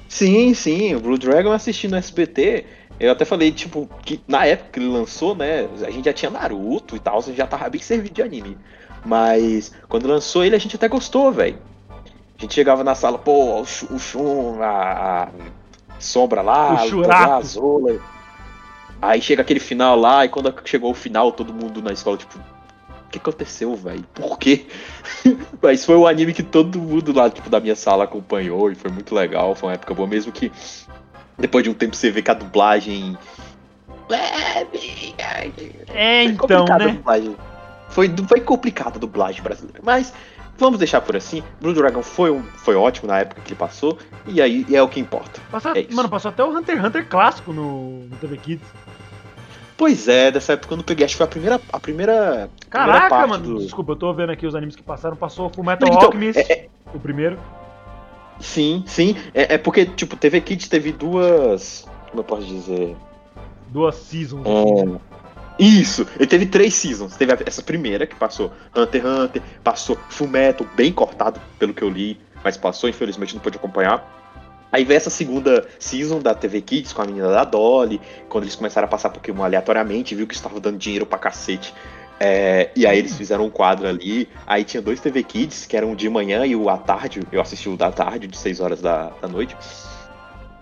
Sim, 0.07 0.53
sim, 0.53 0.95
o 0.95 0.99
Blue 0.99 1.17
Dragon 1.17 1.49
eu 1.49 1.53
assisti 1.53 1.87
no 1.87 1.97
SBT. 1.97 2.65
Eu 2.99 3.11
até 3.11 3.25
falei, 3.25 3.51
tipo, 3.51 3.89
que 4.05 4.21
na 4.27 4.45
época 4.45 4.69
que 4.73 4.79
ele 4.79 4.87
lançou, 4.87 5.35
né? 5.35 5.67
A 5.85 5.91
gente 5.91 6.05
já 6.05 6.13
tinha 6.13 6.31
Naruto 6.31 6.95
e 6.95 6.99
tal, 6.99 7.17
a 7.17 7.21
gente 7.21 7.35
já 7.35 7.45
tava 7.45 7.69
bem 7.69 7.81
servido 7.81 8.13
de 8.15 8.21
anime. 8.21 8.57
Mas 9.05 9.73
quando 9.89 10.07
lançou 10.07 10.43
ele, 10.45 10.55
a 10.55 10.59
gente 10.59 10.75
até 10.77 10.87
gostou, 10.87 11.31
velho. 11.33 11.57
A 12.37 12.41
gente 12.41 12.53
chegava 12.53 12.83
na 12.83 12.95
sala, 12.95 13.17
pô, 13.17 13.59
o, 13.61 13.65
Shun- 13.65 13.87
o 13.93 13.99
Shun, 13.99 14.61
a, 14.61 15.23
a 15.23 15.99
Sombra 15.99 16.41
lá, 16.41 16.73
O 16.83 16.87
Shurato. 16.89 17.31
a 17.33 17.41
Zola. 17.41 17.99
Aí 19.01 19.21
chega 19.21 19.41
aquele 19.41 19.59
final 19.59 19.97
lá, 19.99 20.23
e 20.25 20.29
quando 20.29 20.53
chegou 20.63 20.91
o 20.91 20.95
final, 20.95 21.31
todo 21.31 21.53
mundo 21.53 21.81
na 21.81 21.91
escola, 21.91 22.17
tipo, 22.17 22.39
o 23.05 23.09
que 23.09 23.17
aconteceu, 23.17 23.75
velho? 23.75 24.03
Por 24.13 24.37
quê? 24.37 24.65
Mas 25.61 25.85
foi 25.85 25.95
o 25.95 26.07
anime 26.07 26.33
que 26.33 26.43
todo 26.43 26.79
mundo 26.79 27.13
lá, 27.13 27.29
tipo, 27.29 27.49
da 27.49 27.59
minha 27.59 27.75
sala 27.75 28.03
acompanhou 28.03 28.71
e 28.71 28.75
foi 28.75 28.91
muito 28.91 29.13
legal, 29.15 29.55
foi 29.55 29.69
uma 29.69 29.75
época 29.75 29.93
boa, 29.93 30.07
mesmo 30.07 30.31
que 30.31 30.51
depois 31.37 31.63
de 31.63 31.69
um 31.69 31.73
tempo 31.73 31.95
você 31.95 32.09
vê 32.11 32.21
que 32.21 32.31
a 32.31 32.33
dublagem. 32.33 33.17
É, 35.93 36.23
Foi 36.23 36.33
então, 36.33 36.65
né? 36.65 36.87
dublagem. 36.89 37.35
Foi, 37.89 38.13
foi 38.27 38.41
complicada 38.41 38.97
a 38.97 38.99
dublagem 38.99 39.41
brasileira. 39.41 39.79
Mas 39.83 40.13
vamos 40.57 40.79
deixar 40.79 41.01
por 41.01 41.15
assim. 41.15 41.43
Blue 41.61 41.73
Dragon 41.73 42.01
foi, 42.01 42.31
um, 42.31 42.43
foi 42.43 42.75
ótimo 42.75 43.07
na 43.07 43.19
época 43.19 43.41
que 43.41 43.49
ele 43.49 43.59
passou, 43.59 43.97
e 44.27 44.41
aí 44.41 44.65
é 44.73 44.81
o 44.81 44.87
que 44.87 44.99
importa. 44.99 45.41
Passou, 45.51 45.73
É 45.75 45.85
mano, 45.91 46.09
passou 46.09 46.29
até 46.29 46.43
o 46.43 46.49
Hunter 46.49 46.77
x 46.77 46.85
Hunter 46.85 47.07
clássico 47.07 47.53
no, 47.53 48.05
no 48.05 48.15
TV 48.17 48.37
Kids. 48.37 48.67
Pois 49.77 50.07
é, 50.07 50.31
dessa 50.31 50.53
época 50.53 50.73
eu 50.73 50.77
não 50.77 50.83
peguei, 50.83 51.05
acho 51.05 51.15
que 51.15 51.17
foi 51.17 51.25
a 51.25 51.29
primeira. 51.29 51.55
A 51.71 51.79
primeira 51.79 52.13
primeira 52.19 52.49
Caraca, 52.69 53.09
parte 53.09 53.29
mano. 53.29 53.43
do- 53.43 53.59
Desculpa, 53.59 53.91
eu 53.91 53.95
tô 53.97 54.13
vendo 54.13 54.31
aqui 54.31 54.47
os 54.47 54.55
animes 54.55 54.75
que 54.75 54.83
passaram. 54.83 55.15
Passou 55.17 55.49
Full 55.49 55.63
Metal 55.65 55.87
Então, 55.89 56.05
Alchemist, 56.05 56.39
é- 56.39 56.67
o 56.93 56.99
primeiro. 56.99 57.37
Sim, 58.39 58.83
sim. 58.87 59.15
É, 59.33 59.55
é 59.55 59.57
porque, 59.57 59.85
tipo, 59.85 60.15
TV 60.15 60.41
Kids 60.41 60.67
teve 60.67 60.91
duas. 60.91 61.85
Como 62.09 62.21
eu 62.21 62.23
posso 62.23 62.45
dizer? 62.45 62.95
Duas 63.67 63.95
seasons. 63.95 64.45
É, 64.47 65.15
Isso, 65.57 66.05
ele 66.17 66.27
teve 66.27 66.45
três 66.45 66.73
seasons. 66.73 67.15
Teve 67.15 67.33
essa 67.45 67.61
primeira 67.63 68.05
que 68.05 68.15
passou 68.15 68.51
Hunter 68.75 69.01
x 69.01 69.09
Hunter, 69.09 69.41
passou 69.63 69.97
Fullmetal, 70.09 70.67
bem 70.75 70.91
cortado 70.91 71.39
pelo 71.57 71.73
que 71.73 71.81
eu 71.81 71.89
li, 71.89 72.19
mas 72.43 72.57
passou, 72.57 72.89
infelizmente 72.89 73.33
não 73.33 73.41
pude 73.41 73.57
acompanhar. 73.57 74.05
Aí 74.75 74.83
veio 74.83 74.97
essa 74.97 75.09
segunda 75.09 75.65
season 75.79 76.19
da 76.19 76.35
TV 76.35 76.59
Kids 76.59 76.91
com 76.91 77.01
a 77.01 77.05
menina 77.05 77.29
da 77.29 77.45
Dolly, 77.45 78.01
quando 78.27 78.43
eles 78.43 78.57
começaram 78.57 78.85
a 78.85 78.89
passar 78.89 79.09
Pokémon 79.09 79.41
aleatoriamente, 79.45 80.13
viu 80.13 80.27
que 80.27 80.33
estava 80.35 80.59
dando 80.59 80.77
dinheiro 80.77 81.05
pra 81.05 81.17
cacete. 81.17 81.73
É, 82.19 82.71
e 82.75 82.85
aí 82.85 82.99
eles 82.99 83.15
fizeram 83.15 83.45
um 83.45 83.49
quadro 83.49 83.87
ali. 83.87 84.27
Aí 84.45 84.65
tinha 84.65 84.81
dois 84.81 84.99
TV 84.99 85.23
Kids, 85.23 85.65
que 85.65 85.77
eram 85.77 85.93
o 85.93 85.95
de 85.95 86.09
manhã 86.09 86.45
e 86.45 86.57
o 86.57 86.69
à 86.69 86.77
tarde. 86.77 87.21
Eu 87.31 87.39
assisti 87.39 87.69
o 87.69 87.77
da 87.77 87.89
tarde, 87.89 88.27
de 88.27 88.37
6 88.37 88.59
horas 88.59 88.81
da, 88.81 89.11
da 89.21 89.29
noite. 89.29 89.55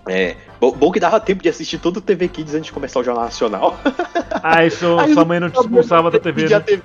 É, 0.07 0.35
bom, 0.59 0.71
bom 0.73 0.91
que 0.91 0.99
dava 0.99 1.19
tempo 1.19 1.41
de 1.41 1.49
assistir 1.49 1.79
todo 1.79 1.97
o 1.97 2.01
TV 2.01 2.27
Kids 2.27 2.53
antes 2.53 2.67
de 2.67 2.71
começar 2.71 2.99
o 2.99 3.03
Jornal 3.03 3.23
Nacional. 3.23 3.79
Seu, 4.69 4.99
Aí 4.99 5.11
sua 5.11 5.23
eu 5.23 5.25
mãe 5.25 5.39
não 5.39 5.49
te 5.49 5.59
expulsava 5.59 6.11
da 6.11 6.19
TV, 6.19 6.47
né? 6.47 6.59
TV 6.59 6.83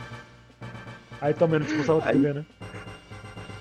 Aí 1.21 1.35
mãe 1.41 1.59
não 1.59 1.67
te 1.67 1.73
expulsava 1.73 2.01
da 2.01 2.07
Aí- 2.07 2.17
TV, 2.17 2.33
né? 2.33 2.45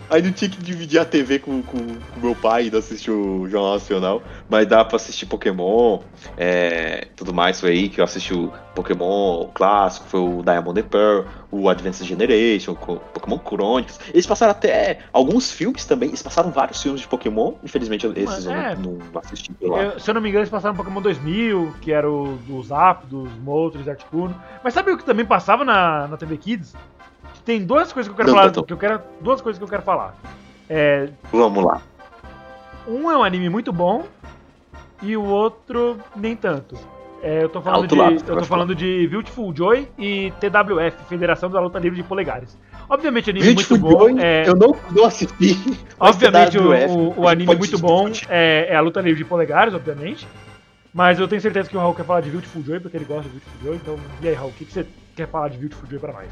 Aí 0.10 0.22
não 0.22 0.32
tinha 0.32 0.50
que 0.50 0.62
dividir 0.62 1.00
a 1.00 1.06
TV 1.06 1.40
com, 1.40 1.62
com, 1.62 1.78
com 1.78 2.20
meu 2.22 2.36
pai 2.36 2.70
e 2.72 2.78
assistir 2.78 3.12
o 3.12 3.48
Jornal 3.50 3.74
Nacional. 3.74 4.22
Mas 4.50 4.66
dá 4.68 4.84
pra 4.86 4.96
assistir 4.96 5.26
Pokémon, 5.26 6.00
é, 6.38 7.08
tudo 7.16 7.34
mais. 7.34 7.60
Foi 7.60 7.72
aí 7.72 7.90
que 7.90 8.00
eu 8.00 8.06
assisti 8.06 8.34
o 8.34 8.52
Pokémon 8.74 9.42
o 9.42 9.48
clássico, 9.48 10.08
foi 10.08 10.20
o 10.20 10.44
Diamond 10.44 10.80
and 10.80 10.84
Pearl, 10.86 11.26
o 11.52 11.68
Advanced 11.70 12.08
Generation, 12.08 12.72
o 12.72 12.76
Pokémon 12.76 13.40
Chronicles. 13.40 14.00
Eles 14.14 14.26
passaram 14.26 14.52
até 14.52 15.00
alguns 15.12 15.52
filmes 15.52 15.84
também. 15.86 16.10
Eles 16.10 16.22
passaram 16.22 16.52
vários 16.52 16.82
filmes 16.82 17.02
de 17.02 17.08
Pokémon. 17.08 17.54
Infelizmente 17.64 18.08
esses 18.16 18.46
eu 18.46 18.52
é. 18.54 18.76
não, 18.76 18.94
não 18.94 19.22
assisti. 19.22 19.52
Eu- 19.60 20.00
se 20.00 20.10
eu 20.10 20.14
não 20.14 20.22
me 20.22 20.30
engano, 20.30 20.44
eles 20.44 20.50
passaram 20.50 20.76
Pokémon 20.76 21.02
2000, 21.02 21.74
que 21.82 21.92
era 21.92 22.10
o 22.10 22.38
do 22.48 22.62
Zap, 22.64 23.06
dos 23.08 23.30
Moltres, 23.40 23.88
Articuno. 23.88 24.36
Mas 24.64 24.74
sabe 24.74 24.92
o 24.92 24.98
que 24.98 25.04
também 25.04 25.26
passava 25.26 25.66
na, 25.66 26.08
na 26.08 26.18
TV 26.18 26.38
Kids? 26.38 26.74
Tem 27.48 27.64
duas 27.66 27.94
coisas 27.94 28.10
que 28.10 28.14
eu 28.14 28.18
quero 28.18 28.28
Não, 28.28 28.36
falar. 28.38 28.52
Totô. 28.52 28.66
Que 28.68 28.74
eu 28.74 28.78
quero, 28.78 29.02
duas 29.22 29.40
coisas 29.40 29.58
que 29.58 29.64
eu 29.64 29.70
quero 29.70 29.82
falar. 29.82 30.14
É, 30.70 31.08
Vamos 31.32 31.64
lá. 31.64 31.82
um 32.86 33.10
é 33.10 33.18
um 33.18 33.24
anime 33.24 33.48
muito 33.50 33.72
bom 33.72 34.06
e 35.02 35.16
o 35.16 35.24
outro 35.24 35.98
nem 36.14 36.36
tanto. 36.36 36.78
É, 37.24 37.42
eu 37.44 37.48
tô 37.50 37.62
falando, 37.62 37.84
Alto 37.84 37.96
de, 37.96 38.02
lá, 38.02 38.12
eu 38.12 38.38
tô 38.38 38.44
falando 38.44 38.76
de 38.76 39.08
Beautiful 39.08 39.56
Joy 39.56 39.88
e 39.98 40.32
TWF, 40.42 41.06
Federação 41.08 41.50
da 41.50 41.62
Luta 41.62 41.80
Livre 41.80 41.96
de 41.96 42.04
Polegares. 42.08 42.58
Obviamente, 42.90 43.30
anime 43.30 43.46
Beautiful 43.46 43.78
muito 43.80 43.98
bom. 43.98 44.10
Joy, 44.10 44.16
é, 44.22 44.44
eu 44.46 44.56
não, 44.56 44.76
não 44.92 45.06
assisti. 45.06 45.58
Obviamente, 45.98 46.58
o, 46.58 46.64
TWF, 46.64 46.92
o- 46.94 47.22
o 47.22 47.28
anime 47.30 47.56
muito 47.56 47.80
bom 47.80 48.10
é, 48.28 48.68
é 48.72 48.76
a 48.76 48.82
luta 48.82 49.00
livre 49.00 49.24
de 49.24 49.26
polegares, 49.26 49.74
obviamente. 49.74 50.28
Mas 50.94 51.18
eu 51.18 51.28
tenho 51.30 51.42
certeza 51.42 51.70
que 51.70 51.78
o 51.78 51.80
Raul 51.80 51.96
quer 51.96 52.04
falar 52.06 52.20
de 52.22 52.30
Beautiful 52.30 52.62
Joy, 52.62 52.82
porque 52.82 52.98
ele 52.98 53.06
gosta 53.06 53.24
de 53.24 53.30
Beautiful 53.30 53.62
Joy. 53.64 53.76
Então, 53.78 53.98
e 54.22 54.28
aí, 54.28 54.34
Raul, 54.36 54.50
o 54.50 54.54
que, 54.54 54.66
que 54.66 54.74
você 54.74 54.86
quer 55.16 55.28
falar 55.30 55.48
de 55.48 55.58
Beautiful 55.58 55.90
Joy 55.90 56.00
pra 56.00 56.12
nós? 56.12 56.28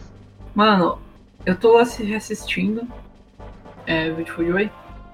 Mano, 0.56 1.00
eu 1.46 1.56
tô 1.56 1.78
reassistindo. 1.84 2.88
É, 3.86 4.10
Beautiful 4.10 4.46
Joy. 4.46 4.72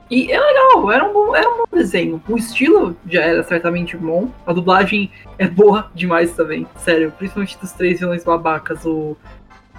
E 0.10 0.30
é 0.32 0.40
legal, 0.40 0.92
era 0.92 1.06
um, 1.06 1.14
bom, 1.14 1.36
era 1.36 1.50
um 1.50 1.58
bom 1.60 1.64
desenho. 1.72 2.22
O 2.28 2.38
estilo 2.38 2.96
já 3.10 3.22
era 3.22 3.42
certamente 3.44 3.96
bom. 3.98 4.30
A 4.46 4.52
dublagem 4.54 5.10
é 5.38 5.48
boa 5.48 5.90
demais 5.96 6.34
também. 6.36 6.68
Sério, 6.78 7.12
principalmente 7.18 7.58
dos 7.58 7.72
três 7.72 8.00
vilões 8.00 8.24
babacas. 8.24 8.86
O. 8.86 9.16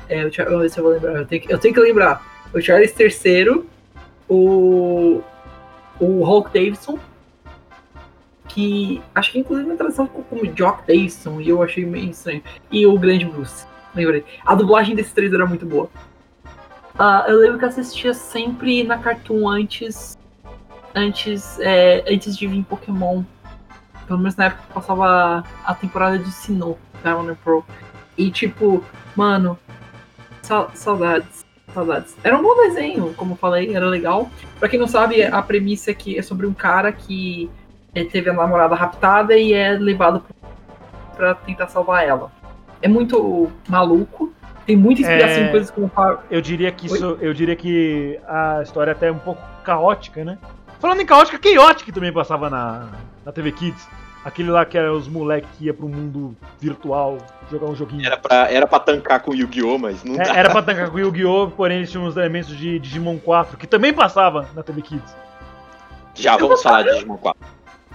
É, 0.09 0.25
o 0.25 0.33
Char- 0.33 0.47
vamos 0.47 0.63
ver 0.63 0.71
se 0.71 0.79
eu 0.81 0.85
vou 0.85 0.93
lembrar. 0.95 1.13
Eu 1.17 1.27
tenho, 1.27 1.43
que, 1.43 1.53
eu 1.53 1.59
tenho 1.59 1.75
que 1.75 1.81
lembrar. 1.81 2.49
O 2.53 2.61
Charles 2.61 2.95
III, 2.99 3.63
o. 4.29 5.23
O 6.01 6.25
Hulk 6.25 6.51
Davidson. 6.53 6.99
Que 8.49 9.01
acho 9.15 9.33
que 9.33 9.39
inclusive 9.39 9.69
na 9.69 9.77
tradução 9.77 10.07
ficou 10.07 10.25
como 10.25 10.47
Jock 10.57 10.87
Davidson. 10.87 11.41
E 11.43 11.49
eu 11.51 11.63
achei 11.63 11.85
meio 11.85 12.11
estranho. 12.11 12.43
E 12.71 12.87
o 12.87 12.99
Grande 12.99 13.27
Bruce. 13.27 13.67
Lembrei. 13.95 14.25
A 14.45 14.55
dublagem 14.55 14.95
desses 14.95 15.13
três 15.13 15.33
era 15.33 15.47
muito 15.47 15.67
boa. 15.67 15.89
Ah, 16.99 17.25
eu 17.29 17.39
lembro 17.39 17.59
que 17.59 17.65
assistia 17.65 18.13
sempre 18.15 18.85
na 18.85 18.99
Cartoon 18.99 19.49
antes. 19.49 20.17
Antes, 20.95 21.59
é, 21.61 22.05
antes 22.07 22.37
de 22.37 22.47
vir 22.47 22.65
Pokémon. 22.65 23.23
Pelo 24.07 24.19
menos 24.19 24.37
na 24.37 24.47
época 24.47 24.63
que 24.67 24.73
passava 24.75 25.45
a 25.65 25.75
temporada 25.75 26.19
de 26.19 26.31
Sinnoh 26.31 26.77
da 27.03 27.17
Warner 27.17 27.37
Pro. 27.43 27.65
E 28.17 28.31
tipo, 28.31 28.85
mano, 29.17 29.59
sa- 30.43 30.69
saudades. 30.75 31.43
Saudades. 31.73 32.15
Era 32.23 32.37
um 32.37 32.43
bom 32.43 32.55
desenho, 32.55 33.15
como 33.15 33.33
eu 33.33 33.37
falei, 33.37 33.75
era 33.75 33.87
legal. 33.87 34.29
Pra 34.59 34.69
quem 34.69 34.79
não 34.79 34.87
sabe, 34.87 35.23
a 35.23 35.41
premissa 35.41 35.91
é 35.91 35.95
que 35.95 36.19
é 36.19 36.23
sobre 36.23 36.47
um 36.47 36.53
cara 36.53 36.93
que 36.93 37.51
eh, 37.95 38.05
teve 38.05 38.29
a 38.29 38.35
namorada 38.35 38.75
raptada 38.75 39.35
e 39.35 39.55
é 39.55 39.73
levado 39.73 40.23
pra 41.17 41.35
tentar 41.35 41.69
salvar 41.69 42.07
ela. 42.07 42.31
É 42.83 42.89
muito 42.89 43.51
maluco. 43.69 44.33
Tem 44.67 44.77
muita 44.77 45.01
inspiração 45.03 45.43
É. 45.43 45.47
em 45.47 45.51
coisas 45.51 45.71
como 45.71 45.91
Eu 46.31 46.41
diria 46.41 46.71
que 46.71 46.87
isso. 46.87 47.19
Eu 47.21 47.33
diria 47.35 47.57
que 47.57 48.19
a 48.29 48.61
história 48.63 48.93
até 48.93 49.09
é 49.09 49.13
um 49.13 49.19
pouco 49.19 49.41
caótica, 49.65 50.25
né? 50.25 50.39
Falando 50.81 51.01
em 51.01 51.07
caótica, 51.07 51.39
Chaotic 51.43 51.93
também 51.95 52.13
passava 52.13 52.51
na, 52.51 52.89
na 53.25 53.33
TV 53.33 53.53
Kids. 53.53 53.87
Aquele 54.25 54.51
lá 54.51 54.65
que 54.65 54.79
era 54.79 54.93
os 54.93 55.09
moleques 55.09 55.51
que 55.59 55.65
ia 55.65 55.75
pro 55.75 55.89
mundo 55.89 56.37
virtual 56.61 57.19
jogar 57.51 57.67
um 57.67 57.75
joguinho. 57.75 58.07
Era 58.07 58.17
pra, 58.17 58.37
era 58.53 58.67
pra 58.69 58.79
tancar 58.79 59.21
com 59.21 59.33
o 59.33 59.35
Yu-Gi-Oh!, 59.35 59.79
mas 59.79 60.05
não 60.05 60.15
É, 60.15 60.25
dá. 60.25 60.37
era 60.37 60.49
pra 60.51 60.63
tancar 60.63 60.91
com 60.91 60.99
Yu-Gi-Oh!, 60.99 61.51
porém 61.51 61.79
eles 61.79 61.91
tinham 61.91 62.05
uns 62.07 62.17
elementos 62.17 62.57
de 62.57 62.79
Digimon 62.79 63.19
4, 63.19 63.57
que 63.57 63.67
também 63.67 63.93
passava 63.93 64.49
na 64.55 64.63
TV 64.63 64.81
Kids. 64.83 65.17
Já 66.15 66.37
vamos 66.37 66.63
falar 66.63 66.83
de 66.85 66.93
Digimon 66.95 67.17
4. 67.17 67.41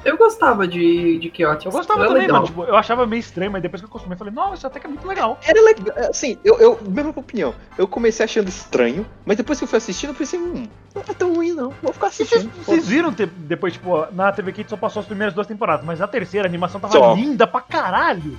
Eu 0.08 0.18
gostava 0.18 0.66
de, 0.66 1.20
de 1.20 1.30
Chaotix. 1.36 1.66
Eu 1.66 1.72
gostava 1.72 2.00
Era 2.00 2.08
também, 2.08 2.22
legal. 2.22 2.36
mano. 2.38 2.48
Tipo, 2.48 2.64
eu 2.64 2.78
achava 2.78 3.06
meio 3.06 3.20
estranho, 3.20 3.52
mas 3.52 3.62
depois 3.62 3.82
que 3.82 3.86
eu 3.86 3.90
acostumei, 3.90 4.16
eu 4.16 4.18
falei, 4.18 4.34
nossa, 4.34 4.56
isso 4.56 4.66
até 4.68 4.80
que 4.80 4.86
é 4.86 4.90
muito 4.90 5.06
legal. 5.06 5.38
Era 5.46 5.62
legal, 5.62 6.10
assim, 6.10 6.38
eu, 6.46 6.58
eu, 6.60 6.80
mesma 6.88 7.12
opinião. 7.14 7.54
Eu 7.78 7.90
comecei 7.90 8.24
achando 8.24 8.48
estranho, 8.48 9.06
mas 9.26 9.36
depois 9.36 9.60
que 9.60 9.66
eu 9.66 9.68
fui 9.68 9.76
assistindo, 9.78 10.12
eu 10.12 10.16
pensei, 10.16 10.40
hum, 10.40 10.66
não 10.96 11.02
é 11.02 11.14
tão 11.14 11.34
ruim 11.34 11.52
não, 11.52 11.74
vou 11.84 11.92
ficar 11.92 12.10
vocês, 12.10 12.32
assistindo. 12.32 12.54
vocês 12.64 12.88
viram 12.88 13.12
te- 13.14 13.26
depois, 13.26 13.74
tipo, 13.74 14.08
na 14.14 14.32
TV 14.32 14.54
Kids 14.54 14.70
só 14.70 14.78
passou 14.78 15.02
as 15.02 15.06
primeiras 15.06 15.34
duas 15.34 15.46
temporadas, 15.46 15.86
mas 15.86 16.00
a 16.02 16.08
terceira 16.08 16.48
a 16.48 16.50
animação 16.50 16.80
tava 16.80 16.94
Só. 16.94 17.14
linda 17.14 17.46
pra 17.46 17.60
caralho. 17.60 18.38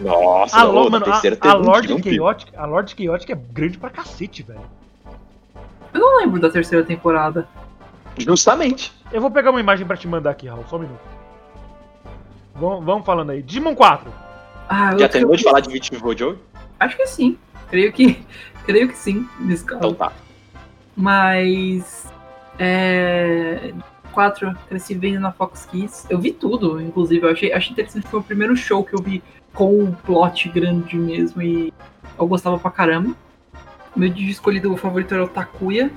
Nossa, 0.00 0.56
A, 0.60 0.64
não, 0.66 0.88
mano, 0.88 1.04
a, 1.08 1.50
a 1.50 1.56
um 1.56 1.62
Lord. 1.62 1.88
Chaotic, 1.88 2.52
a 2.56 2.64
Lord 2.64 2.94
Chaotic 2.96 3.30
é 3.30 3.34
grande 3.34 3.76
pra 3.76 3.90
cacete, 3.90 4.44
velho. 4.44 4.60
Eu 5.92 6.00
não 6.00 6.18
lembro 6.18 6.40
da 6.40 6.48
terceira 6.48 6.84
temporada. 6.84 7.48
Justamente. 8.18 8.92
Eu 9.12 9.20
vou 9.20 9.30
pegar 9.30 9.50
uma 9.50 9.60
imagem 9.60 9.86
pra 9.86 9.96
te 9.96 10.06
mandar 10.06 10.30
aqui, 10.30 10.48
Raul, 10.48 10.64
só 10.68 10.76
um 10.76 10.80
minuto. 10.80 11.00
Vamos, 12.54 12.84
vamos 12.84 13.06
falando 13.06 13.30
aí. 13.30 13.42
Digimon 13.42 13.74
4. 13.74 14.12
Ah, 14.68 14.96
Já 14.98 15.08
terminou 15.08 15.36
de 15.36 15.44
falar 15.44 15.60
de 15.60 15.68
Beautiful 15.68 16.16
Joy? 16.16 16.38
Acho 16.78 16.96
que 16.96 17.06
sim. 17.06 17.38
Creio 17.70 17.92
que, 17.92 18.20
creio 18.66 18.88
que 18.88 18.96
sim, 18.96 19.28
nesse 19.40 19.64
caso. 19.64 19.78
Então 19.78 19.94
tá. 19.94 20.12
Mas. 20.96 22.12
É. 22.58 23.72
4, 24.12 24.52
cresci 24.68 24.94
vendo 24.94 25.20
na 25.20 25.30
Fox 25.30 25.64
Kids. 25.66 26.04
Eu 26.10 26.18
vi 26.18 26.32
tudo, 26.32 26.80
inclusive. 26.80 27.24
Eu 27.24 27.30
achei, 27.30 27.52
achei 27.52 27.70
interessante. 27.72 28.08
Foi 28.08 28.18
o 28.18 28.22
primeiro 28.22 28.56
show 28.56 28.82
que 28.82 28.94
eu 28.94 29.00
vi 29.00 29.22
com 29.54 29.78
um 29.78 29.92
plot 29.92 30.48
grande 30.48 30.96
mesmo. 30.96 31.40
E 31.40 31.72
eu 32.18 32.26
gostava 32.26 32.58
pra 32.58 32.70
caramba. 32.70 33.14
Meu 33.94 34.08
dia 34.08 34.28
escolhido 34.30 34.76
favorito 34.76 35.14
era 35.14 35.24
o 35.24 35.28
Takuya. 35.28 35.90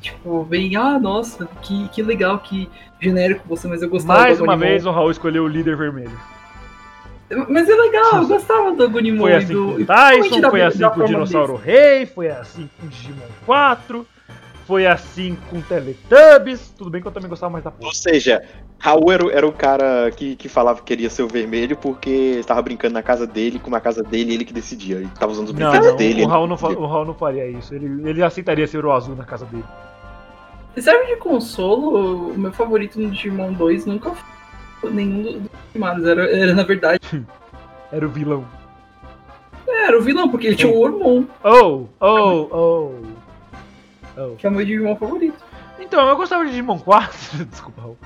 Tipo, 0.00 0.44
bem, 0.44 0.74
ah, 0.76 0.98
nossa, 0.98 1.46
que, 1.62 1.88
que 1.90 2.02
legal, 2.02 2.38
que 2.38 2.68
genérico 3.00 3.46
você, 3.48 3.68
mas 3.68 3.82
eu 3.82 3.88
gostava 3.88 4.20
Mais 4.20 4.38
do 4.38 4.44
uma 4.44 4.56
vez 4.56 4.84
o 4.86 4.90
Raul 4.90 5.10
escolheu 5.10 5.44
o 5.44 5.48
líder 5.48 5.76
vermelho. 5.76 6.10
Mas 7.48 7.68
é 7.68 7.74
legal, 7.76 8.22
eu 8.22 8.26
gostava 8.26 8.72
do 8.72 8.82
Agunimon 8.82 9.20
Foi 9.22 9.30
e 9.30 9.34
assim 9.34 9.52
do. 9.54 9.64
com 9.66 9.82
o 9.82 9.86
Tyson, 9.86 10.40
da- 10.40 10.50
foi 10.50 10.62
assim 10.62 10.78
da 10.80 10.90
com 10.90 11.00
o 11.00 11.04
Dinossauro 11.04 11.54
Rei, 11.54 12.04
foi 12.06 12.28
assim 12.28 12.68
com 12.80 12.86
o 12.86 12.88
Digimon 12.90 13.20
4, 13.46 14.04
foi 14.66 14.84
assim 14.84 15.36
com 15.48 15.58
o 15.58 15.62
Teletubbies. 15.62 16.74
Tudo 16.76 16.90
bem 16.90 17.00
que 17.00 17.06
eu 17.06 17.12
também 17.12 17.28
gostava 17.28 17.52
mais 17.52 17.62
da 17.62 17.70
porra. 17.70 17.86
Ou 17.86 17.94
seja, 17.94 18.42
Raul 18.80 19.12
era, 19.12 19.24
o- 19.24 19.30
era 19.30 19.46
o 19.46 19.52
cara 19.52 20.10
que, 20.10 20.34
que 20.34 20.48
falava 20.48 20.80
que 20.80 20.86
queria 20.86 21.08
ser 21.08 21.22
o 21.22 21.28
vermelho 21.28 21.76
porque 21.76 22.10
estava 22.40 22.60
brincando 22.62 22.94
na 22.94 23.02
casa 23.02 23.28
dele, 23.28 23.60
com 23.60 23.72
a 23.76 23.80
casa 23.80 24.02
dele, 24.02 24.34
ele 24.34 24.44
que 24.44 24.52
decidia. 24.52 24.96
Ele 24.96 25.10
tava 25.16 25.30
usando 25.30 25.46
os 25.46 25.52
brinquedos 25.52 25.86
não, 25.86 25.96
dele. 25.96 26.24
o, 26.24 26.26
Raul 26.26 26.48
não, 26.48 26.56
que 26.56 26.62
fa- 26.62 26.68
decidia. 26.68 26.84
o 26.88 26.90
Raul 26.90 27.04
não 27.06 27.14
faria 27.14 27.46
isso. 27.48 27.72
Ele, 27.72 28.08
ele 28.10 28.22
aceitaria 28.24 28.66
ser 28.66 28.84
o 28.84 28.90
azul 28.90 29.14
na 29.14 29.24
casa 29.24 29.46
dele. 29.46 29.64
Serve 30.76 31.06
de 31.06 31.16
consolo, 31.16 32.30
o 32.30 32.38
meu 32.38 32.52
favorito 32.52 33.00
no 33.00 33.10
Digimon 33.10 33.52
2 33.52 33.86
nunca 33.86 34.12
foi 34.80 34.90
nenhum 34.90 35.22
dos 35.22 35.42
dos 35.42 35.50
animados. 35.74 36.06
Era, 36.06 36.30
era, 36.30 36.54
na 36.54 36.62
verdade, 36.62 37.00
Era 37.92 38.06
o 38.06 38.10
vilão. 38.10 38.46
era 39.66 39.98
o 39.98 40.02
vilão, 40.02 40.28
porque 40.28 40.46
ele 40.46 40.56
tinha 40.56 40.72
o 40.72 40.78
Hormon. 40.78 41.24
Oh, 41.42 41.86
oh, 42.00 42.48
oh. 42.52 42.92
Oh. 44.16 44.36
que 44.36 44.46
é 44.46 44.48
o 44.48 44.52
meu 44.52 44.64
Digimon 44.64 44.96
favorito. 44.96 45.42
Então, 45.78 46.08
eu 46.08 46.16
gostava 46.16 46.44
de 46.44 46.50
Digimon 46.50 46.78
4. 46.78 47.44
Desculpa, 47.50 47.80
Raul. 47.80 47.98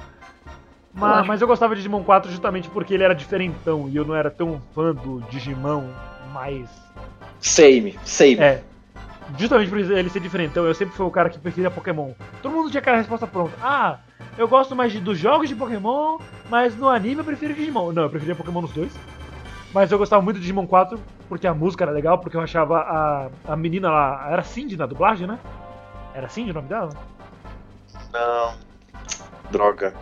Mas, 0.94 1.26
mas 1.26 1.40
eu 1.42 1.48
gostava 1.48 1.74
de 1.74 1.82
Digimon 1.82 2.02
4 2.04 2.30
justamente 2.30 2.70
porque 2.70 2.94
ele 2.94 3.02
era 3.02 3.14
diferentão 3.14 3.88
e 3.88 3.96
eu 3.96 4.04
não 4.04 4.14
era 4.14 4.30
tão 4.30 4.62
fã 4.74 4.94
do 4.94 5.20
Digimon 5.28 5.88
mais. 6.32 6.68
Same, 7.40 7.98
same. 8.04 8.38
É. 8.38 8.62
Justamente 9.38 9.68
por 9.70 9.78
ele 9.78 10.10
ser 10.10 10.20
diferentão, 10.20 10.64
eu 10.64 10.74
sempre 10.74 10.94
fui 10.94 11.06
o 11.06 11.10
cara 11.10 11.28
que 11.30 11.38
preferia 11.38 11.70
Pokémon. 11.70 12.12
Todo 12.42 12.52
mundo 12.52 12.70
tinha 12.70 12.80
aquela 12.80 12.98
resposta 12.98 13.26
pronta. 13.26 13.54
Ah, 13.62 13.98
eu 14.36 14.46
gosto 14.46 14.76
mais 14.76 14.92
de- 14.92 15.00
dos 15.00 15.18
jogos 15.18 15.48
de 15.48 15.54
Pokémon, 15.56 16.18
mas 16.50 16.76
no 16.76 16.88
anime 16.88 17.20
eu 17.20 17.24
prefiro 17.24 17.54
Digimon. 17.54 17.92
Não, 17.92 18.02
eu 18.04 18.10
preferia 18.10 18.34
Pokémon 18.34 18.60
nos 18.60 18.72
dois. 18.72 18.92
Mas 19.72 19.90
eu 19.90 19.98
gostava 19.98 20.22
muito 20.22 20.36
de 20.36 20.42
Digimon 20.42 20.66
4 20.66 21.00
porque 21.28 21.46
a 21.46 21.54
música 21.54 21.84
era 21.84 21.90
legal, 21.90 22.18
porque 22.18 22.36
eu 22.36 22.40
achava 22.40 22.78
a, 22.78 23.28
a 23.52 23.56
menina 23.56 23.90
lá. 23.90 24.28
Era 24.30 24.42
Cindy 24.44 24.76
na 24.76 24.86
dublagem, 24.86 25.26
né? 25.26 25.38
Era 26.14 26.28
Cindy 26.28 26.50
o 26.52 26.54
nome 26.54 26.68
dela? 26.68 26.90
Não. 28.12 28.54
Droga. 29.50 29.94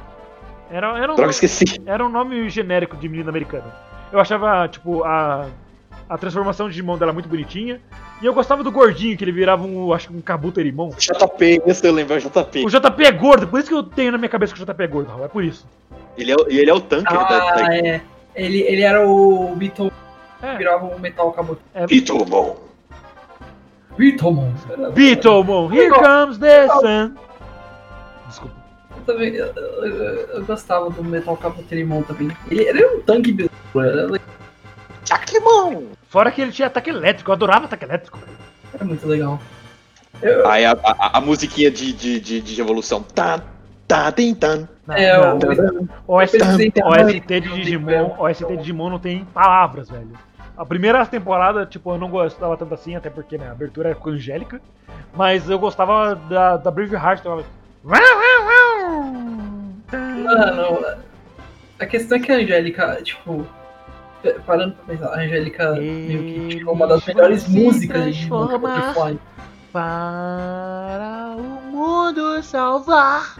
Era, 0.70 0.98
era 0.98 1.12
um 1.12 1.16
Droga, 1.16 1.30
esqueci. 1.30 1.80
Era 1.86 2.04
um 2.04 2.08
nome 2.08 2.48
genérico 2.50 2.96
de 2.96 3.08
menina 3.08 3.30
americana. 3.30 3.74
Eu 4.10 4.20
achava, 4.20 4.68
tipo, 4.68 5.04
a, 5.04 5.46
a 6.12 6.18
transformação 6.18 6.66
de 6.68 6.74
Digimon 6.74 6.98
dela 6.98 7.12
muito 7.12 7.28
bonitinha. 7.28 7.80
E 8.20 8.26
eu 8.26 8.34
gostava 8.34 8.62
do 8.62 8.70
gordinho, 8.70 9.16
que 9.16 9.24
ele 9.24 9.32
virava 9.32 9.64
um, 9.64 9.92
acho 9.92 10.08
que 10.08 10.14
um 10.14 10.20
Kabuterimon. 10.20 10.90
JP, 10.90 11.62
esse 11.66 11.86
eu 11.86 11.92
lembro, 11.92 12.14
é 12.14 12.18
o 12.18 12.20
JP. 12.20 12.64
O 12.66 12.70
JP 12.70 13.04
é 13.04 13.12
gordo, 13.12 13.48
por 13.48 13.58
isso 13.58 13.68
que 13.68 13.74
eu 13.74 13.82
tenho 13.82 14.12
na 14.12 14.18
minha 14.18 14.28
cabeça 14.28 14.54
que 14.54 14.62
o 14.62 14.64
JP 14.66 14.82
é 14.82 14.86
gordo, 14.86 15.08
Raul, 15.10 15.24
é 15.24 15.28
por 15.28 15.42
isso. 15.42 15.66
Ele 16.16 16.30
é, 16.32 16.34
o- 16.36 16.46
e 16.50 16.58
ele 16.58 16.70
é 16.70 16.74
o 16.74 16.80
tanque 16.80 17.12
da, 17.12 17.20
Ah, 17.20 17.54
da... 17.56 17.76
é. 17.76 18.00
Ele, 18.34 18.60
ele 18.62 18.82
era 18.82 19.06
o 19.06 19.54
Beetle, 19.56 19.90
É, 20.42 20.56
virava 20.56 20.86
um 20.86 20.98
metal 20.98 21.30
acabou. 21.30 21.58
Pitomon. 21.88 22.56
Beetlemon. 23.96 24.52
Beetlemon, 24.94 25.70
here 25.72 25.90
comes 25.90 26.38
the 26.38 26.66
sun. 26.68 27.14
Desculpa. 28.28 28.56
Eu 28.96 29.02
também, 29.04 29.34
eu, 29.34 29.46
eu- 29.46 29.96
eu- 30.34 30.44
gostava 30.44 30.88
do 30.90 31.02
Metal 31.04 31.36
Cabuterimon 31.36 32.02
também. 32.02 32.30
Ele, 32.50 32.62
ele 32.68 32.78
era 32.82 32.96
um 32.96 33.00
tanque 33.02 33.32
bizarro, 33.32 33.80
era. 33.80 34.20
Fora 36.12 36.30
que 36.30 36.42
ele 36.42 36.52
tinha 36.52 36.68
ataque 36.68 36.90
elétrico, 36.90 37.30
eu 37.30 37.32
adorava 37.32 37.64
ataque 37.64 37.86
elétrico, 37.86 38.18
velho. 38.18 38.36
era 38.74 38.84
muito 38.84 39.08
legal. 39.08 39.40
Eu, 40.20 40.46
Aí 40.46 40.62
a, 40.62 40.72
a, 40.72 41.16
a 41.16 41.20
musiquinha 41.22 41.70
de, 41.70 41.90
de, 41.90 42.20
de, 42.20 42.42
de 42.42 42.54
revolução. 42.54 43.02
Tá, 43.02 43.40
tá, 43.88 44.12
tem, 44.12 44.34
tan. 44.34 44.68
Não, 44.86 44.94
é, 44.94 45.18
o, 46.06 46.18
OST, 46.18 46.36
OST 46.84 47.40
de 47.40 47.40
Digimon, 47.40 48.14
OST 48.18 48.44
de 48.44 48.56
Digimon 48.58 48.90
não 48.90 48.98
tem 48.98 49.24
palavras, 49.24 49.88
velho. 49.88 50.10
A 50.54 50.66
primeira 50.66 51.06
temporada, 51.06 51.64
tipo, 51.64 51.90
eu 51.90 51.98
não 51.98 52.10
gostava 52.10 52.58
tanto 52.58 52.74
assim, 52.74 52.94
até 52.94 53.08
porque 53.08 53.38
né, 53.38 53.48
a 53.48 53.52
abertura 53.52 53.88
era 53.88 53.98
com 53.98 54.10
a 54.10 54.12
Angélica. 54.12 54.60
Mas 55.14 55.48
eu 55.48 55.58
gostava 55.58 56.14
da, 56.14 56.58
da 56.58 56.70
Braveheart, 56.70 57.22
tava... 57.22 57.42
Mano, 57.82 58.04
a 61.78 61.86
questão 61.86 62.18
é 62.18 62.20
que 62.20 62.30
a 62.30 62.34
Angélica, 62.34 63.00
tipo, 63.02 63.46
parando 64.46 64.74
pra 64.74 64.84
pensar, 64.94 65.08
a 65.08 65.20
Angélica 65.20 65.72
meio 65.72 66.22
que 66.22 66.48
tinha 66.48 66.70
uma 66.70 66.86
das 66.86 67.04
melhores 67.04 67.48
músicas 67.48 68.16
de. 68.16 68.26
Butterfly. 68.26 69.18
Para 69.72 71.34
o 71.36 71.70
mundo 71.70 72.42
salvar, 72.42 73.36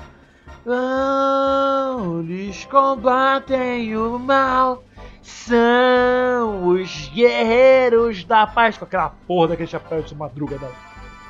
eles 2.20 2.64
combatem 2.64 3.96
o 3.96 4.18
mal. 4.18 4.82
São 5.20 6.68
os 6.68 7.08
guerreiros 7.14 8.24
da 8.24 8.46
paz. 8.46 8.76
Com 8.78 8.84
aquela 8.84 9.10
porra 9.26 9.48
daquele 9.48 9.68
chapéu 9.68 10.02
de 10.02 10.08
sua 10.08 10.18
madruga 10.18 10.58
dela. 10.58 10.74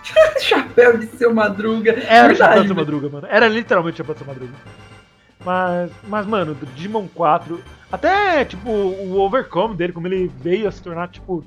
Chapéu 0.40 0.98
de 0.98 1.06
seu 1.06 1.34
madruga. 1.34 1.92
Era 2.08 2.32
o 2.32 2.36
chapéu 2.36 2.62
de 2.62 2.66
Verdade, 2.66 2.66
sua 2.68 2.76
madruga, 2.76 3.08
mano. 3.08 3.26
Era 3.30 3.48
literalmente 3.48 3.94
o 3.94 3.98
chapéu 3.98 4.14
de 4.14 4.24
sua 4.24 4.32
madruga. 4.32 4.54
Mas, 5.44 5.90
mas, 6.08 6.26
mano, 6.26 6.56
Digimon 6.74 7.08
4, 7.14 7.62
até, 7.92 8.42
tipo, 8.46 8.70
o 8.70 9.20
Overcome 9.20 9.76
dele, 9.76 9.92
como 9.92 10.06
ele 10.06 10.26
veio 10.26 10.66
a 10.66 10.72
se 10.72 10.82
tornar, 10.82 11.08
tipo. 11.08 11.44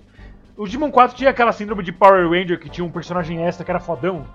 O 0.56 0.66
Digimon 0.66 0.92
4 0.92 1.18
tinha 1.18 1.32
aquela 1.32 1.52
síndrome 1.52 1.84
de 1.84 1.92
Power 1.92 2.30
Ranger 2.30 2.58
que 2.60 2.70
tinha 2.70 2.86
um 2.86 2.90
personagem 2.90 3.44
extra 3.44 3.66
que 3.66 3.72
era 3.72 3.80
fodão. 3.80 4.26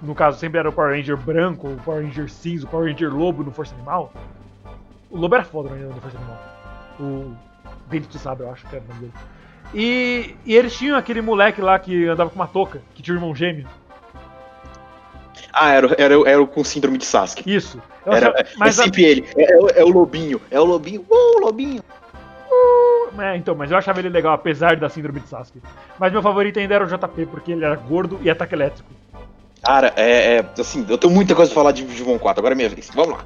No 0.00 0.14
caso, 0.14 0.38
sempre 0.38 0.58
era 0.58 0.68
o 0.68 0.72
Power 0.72 0.96
Ranger 0.96 1.16
branco, 1.16 1.68
o 1.68 1.76
Power 1.78 2.04
Ranger 2.04 2.30
cinza, 2.30 2.64
o 2.64 2.70
Power 2.70 2.90
Ranger 2.90 3.12
lobo 3.12 3.42
no 3.42 3.50
Força 3.50 3.74
Animal. 3.74 4.12
O 5.10 5.18
lobo 5.18 5.34
era 5.34 5.44
foda 5.44 5.68
no 5.68 6.00
Força 6.00 6.16
Animal. 6.16 6.38
O 7.00 7.34
Dente 7.88 8.08
de 8.08 8.18
Sabre, 8.18 8.46
eu 8.46 8.52
acho 8.52 8.66
que 8.66 8.76
era 8.76 8.84
o 8.84 8.88
nome 8.88 9.00
dele. 9.00 9.12
E, 9.74 10.36
e 10.46 10.54
eles 10.54 10.76
tinham 10.76 10.96
aquele 10.96 11.20
moleque 11.20 11.60
lá 11.60 11.78
que 11.78 12.06
andava 12.06 12.30
com 12.30 12.36
uma 12.36 12.46
touca, 12.46 12.80
que 12.94 13.02
tinha 13.02 13.14
um 13.14 13.18
irmão 13.18 13.34
gêmeo. 13.34 13.66
Ah, 15.52 15.72
era, 15.72 15.94
era, 15.98 16.14
era 16.30 16.42
o 16.42 16.46
com 16.46 16.64
síndrome 16.64 16.96
de 16.98 17.04
Sasuke. 17.04 17.52
Isso. 17.54 17.80
Eu 18.06 18.12
Era, 18.12 18.28
achava- 18.30 18.40
é, 18.40 18.46
mas 18.56 18.78
é 18.78 18.80
a- 18.80 18.84
sempre 18.84 19.04
ele. 19.04 19.28
É, 19.36 19.52
é 19.52 19.56
o- 19.58 19.68
é 19.68 19.84
o 19.84 19.88
lobinho. 19.88 20.40
É 20.50 20.58
o 20.60 20.64
lobinho. 20.64 21.04
Uh, 21.10 21.40
lobinho. 21.40 21.82
É, 23.18 23.36
então, 23.36 23.54
mas 23.54 23.70
eu 23.70 23.76
achava 23.76 23.98
ele 24.00 24.08
legal, 24.08 24.32
apesar 24.32 24.76
da 24.76 24.88
síndrome 24.88 25.20
de 25.20 25.28
Sasuke. 25.28 25.60
Mas 25.98 26.10
meu 26.12 26.22
favorito 26.22 26.58
ainda 26.58 26.74
era 26.74 26.84
o 26.84 26.86
JP, 26.88 27.26
porque 27.26 27.52
ele 27.52 27.64
era 27.64 27.76
gordo 27.76 28.18
e 28.22 28.30
ataque 28.30 28.54
elétrico. 28.54 28.88
Cara, 29.62 29.92
é, 29.96 30.36
é, 30.38 30.44
Assim, 30.58 30.84
eu 30.88 30.96
tenho 30.98 31.12
muita 31.12 31.34
coisa 31.34 31.50
pra 31.52 31.60
falar 31.60 31.72
de 31.72 31.84
Digimon 31.84 32.18
4. 32.18 32.40
Agora 32.40 32.54
é 32.54 32.56
minha 32.56 32.68
vez. 32.68 32.90
Vamos 32.94 33.12
lá. 33.18 33.24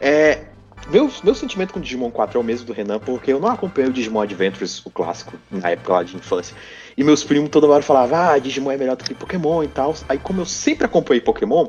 É. 0.00 0.44
Meu, 0.88 1.10
meu 1.24 1.34
sentimento 1.34 1.72
com 1.72 1.80
o 1.80 1.82
Digimon 1.82 2.10
4 2.12 2.38
é 2.38 2.40
o 2.40 2.44
mesmo 2.44 2.64
do 2.66 2.72
Renan, 2.72 3.00
porque 3.00 3.32
eu 3.32 3.40
não 3.40 3.48
acompanhei 3.50 3.90
o 3.90 3.92
Digimon 3.92 4.20
Adventures, 4.20 4.84
o 4.86 4.90
clássico, 4.90 5.32
na 5.50 5.70
época 5.70 5.92
lá 5.94 6.02
de 6.04 6.14
infância. 6.16 6.56
E 6.96 7.04
meus 7.04 7.22
primos 7.22 7.50
toda 7.50 7.66
hora 7.66 7.82
falavam, 7.82 8.18
ah, 8.18 8.38
Digimon 8.38 8.70
é 8.70 8.76
melhor 8.76 8.96
do 8.96 9.04
que 9.04 9.14
Pokémon 9.14 9.62
e 9.62 9.68
tal. 9.68 9.94
Aí, 10.08 10.18
como 10.18 10.40
eu 10.40 10.46
sempre 10.46 10.86
acompanhei 10.86 11.20
Pokémon, 11.20 11.68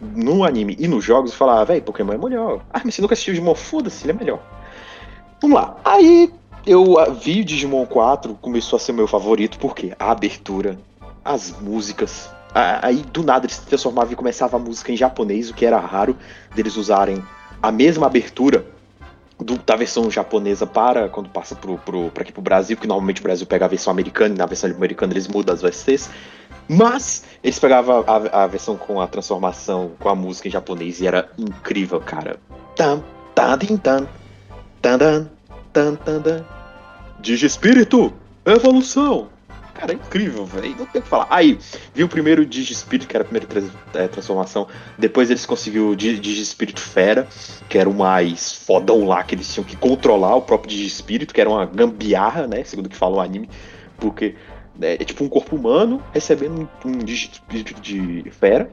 no 0.00 0.44
anime 0.44 0.76
e 0.78 0.88
nos 0.88 1.04
jogos, 1.04 1.32
eu 1.32 1.36
falava, 1.36 1.66
velho, 1.66 1.82
Pokémon 1.82 2.14
é 2.14 2.18
melhor. 2.18 2.62
Ah, 2.72 2.80
mas 2.84 2.94
você 2.94 3.02
nunca 3.02 3.12
assistiu 3.12 3.34
Digimon? 3.34 3.54
Foda-se, 3.54 4.04
ele 4.04 4.12
é 4.12 4.14
melhor. 4.14 4.40
Vamos 5.40 5.56
lá. 5.56 5.76
Aí 5.84 6.32
eu 6.66 6.96
vi 7.20 7.40
o 7.40 7.44
Digimon 7.44 7.84
4, 7.84 8.34
começou 8.40 8.76
a 8.76 8.80
ser 8.80 8.92
meu 8.92 9.06
favorito, 9.06 9.58
porque 9.58 9.94
a 9.98 10.10
abertura, 10.10 10.78
as 11.24 11.54
músicas. 11.60 12.30
Aí 12.54 12.96
do 12.96 13.22
nada 13.22 13.46
eles 13.46 13.56
se 13.56 13.66
transformavam 13.66 14.12
e 14.12 14.16
começava 14.16 14.56
a 14.56 14.60
música 14.60 14.92
em 14.92 14.96
japonês, 14.96 15.50
o 15.50 15.54
que 15.54 15.66
era 15.66 15.78
raro 15.78 16.16
deles 16.54 16.76
usarem 16.76 17.22
a 17.62 17.70
mesma 17.70 18.06
abertura 18.06 18.66
do- 19.42 19.58
da 19.58 19.76
versão 19.76 20.10
japonesa 20.10 20.66
para 20.66 21.08
quando 21.08 21.28
passa 21.28 21.54
pro, 21.54 21.76
pro, 21.78 22.10
pra 22.10 22.22
aqui 22.22 22.32
pro 22.32 22.42
Brasil, 22.42 22.76
porque 22.76 22.86
normalmente 22.88 23.20
o 23.20 23.24
Brasil 23.24 23.46
pega 23.46 23.64
a 23.64 23.68
versão 23.68 23.90
americana 23.90 24.34
e 24.34 24.38
na 24.38 24.46
versão 24.46 24.70
americana 24.70 25.12
eles 25.12 25.28
mudam 25.28 25.54
as 25.54 25.62
VSTs. 25.62 26.08
Mas 26.68 27.24
eles 27.42 27.58
pegavam 27.58 28.04
a, 28.06 28.44
a 28.44 28.46
versão 28.46 28.76
com 28.76 29.00
a 29.00 29.06
transformação 29.06 29.92
com 29.98 30.08
a 30.08 30.14
música 30.14 30.48
em 30.48 30.50
japonês 30.50 31.00
e 31.00 31.06
era 31.06 31.28
incrível, 31.36 32.00
cara. 32.00 32.36
Tam, 32.76 33.02
tam, 33.34 33.58
tim, 33.58 33.76
tam, 33.76 34.06
tam, 34.80 34.98
tam, 34.98 35.30
tam, 35.72 35.96
tam, 35.96 36.22
tam. 36.22 36.44
Digispírito, 37.20 38.12
evolução. 38.44 39.28
Cara, 39.82 39.94
é 39.94 39.96
incrível, 39.96 40.46
velho. 40.46 40.76
Não 40.78 40.86
tem 40.86 41.00
o 41.00 41.02
que 41.02 41.08
falar. 41.08 41.26
Aí, 41.28 41.58
vi 41.92 42.04
o 42.04 42.08
primeiro 42.08 42.46
Digispírito, 42.46 43.08
que 43.08 43.16
era 43.16 43.24
a 43.24 43.26
primeira 43.26 43.48
eh, 43.94 44.06
transformação. 44.06 44.68
Depois 44.96 45.28
eles 45.28 45.44
conseguiram 45.44 45.88
o 45.88 45.96
Digispírito 45.96 46.80
Fera, 46.80 47.26
que 47.68 47.76
era 47.76 47.90
o 47.90 47.92
mais 47.92 48.52
fodão 48.52 49.04
lá, 49.04 49.24
que 49.24 49.34
eles 49.34 49.52
tinham 49.52 49.64
que 49.64 49.76
controlar 49.76 50.36
o 50.36 50.42
próprio 50.42 50.70
Digispírito, 50.70 51.34
que 51.34 51.40
era 51.40 51.50
uma 51.50 51.66
gambiarra, 51.66 52.46
né? 52.46 52.62
Segundo 52.62 52.86
o 52.86 52.88
que 52.88 52.94
fala 52.94 53.16
o 53.16 53.20
anime. 53.20 53.50
Porque 53.96 54.36
né, 54.78 54.94
é 54.94 54.98
tipo 54.98 55.24
um 55.24 55.28
corpo 55.28 55.56
humano 55.56 56.00
recebendo 56.14 56.70
um, 56.84 56.88
um 56.88 56.98
Digispírito 56.98 57.80
de 57.80 58.30
Fera. 58.30 58.70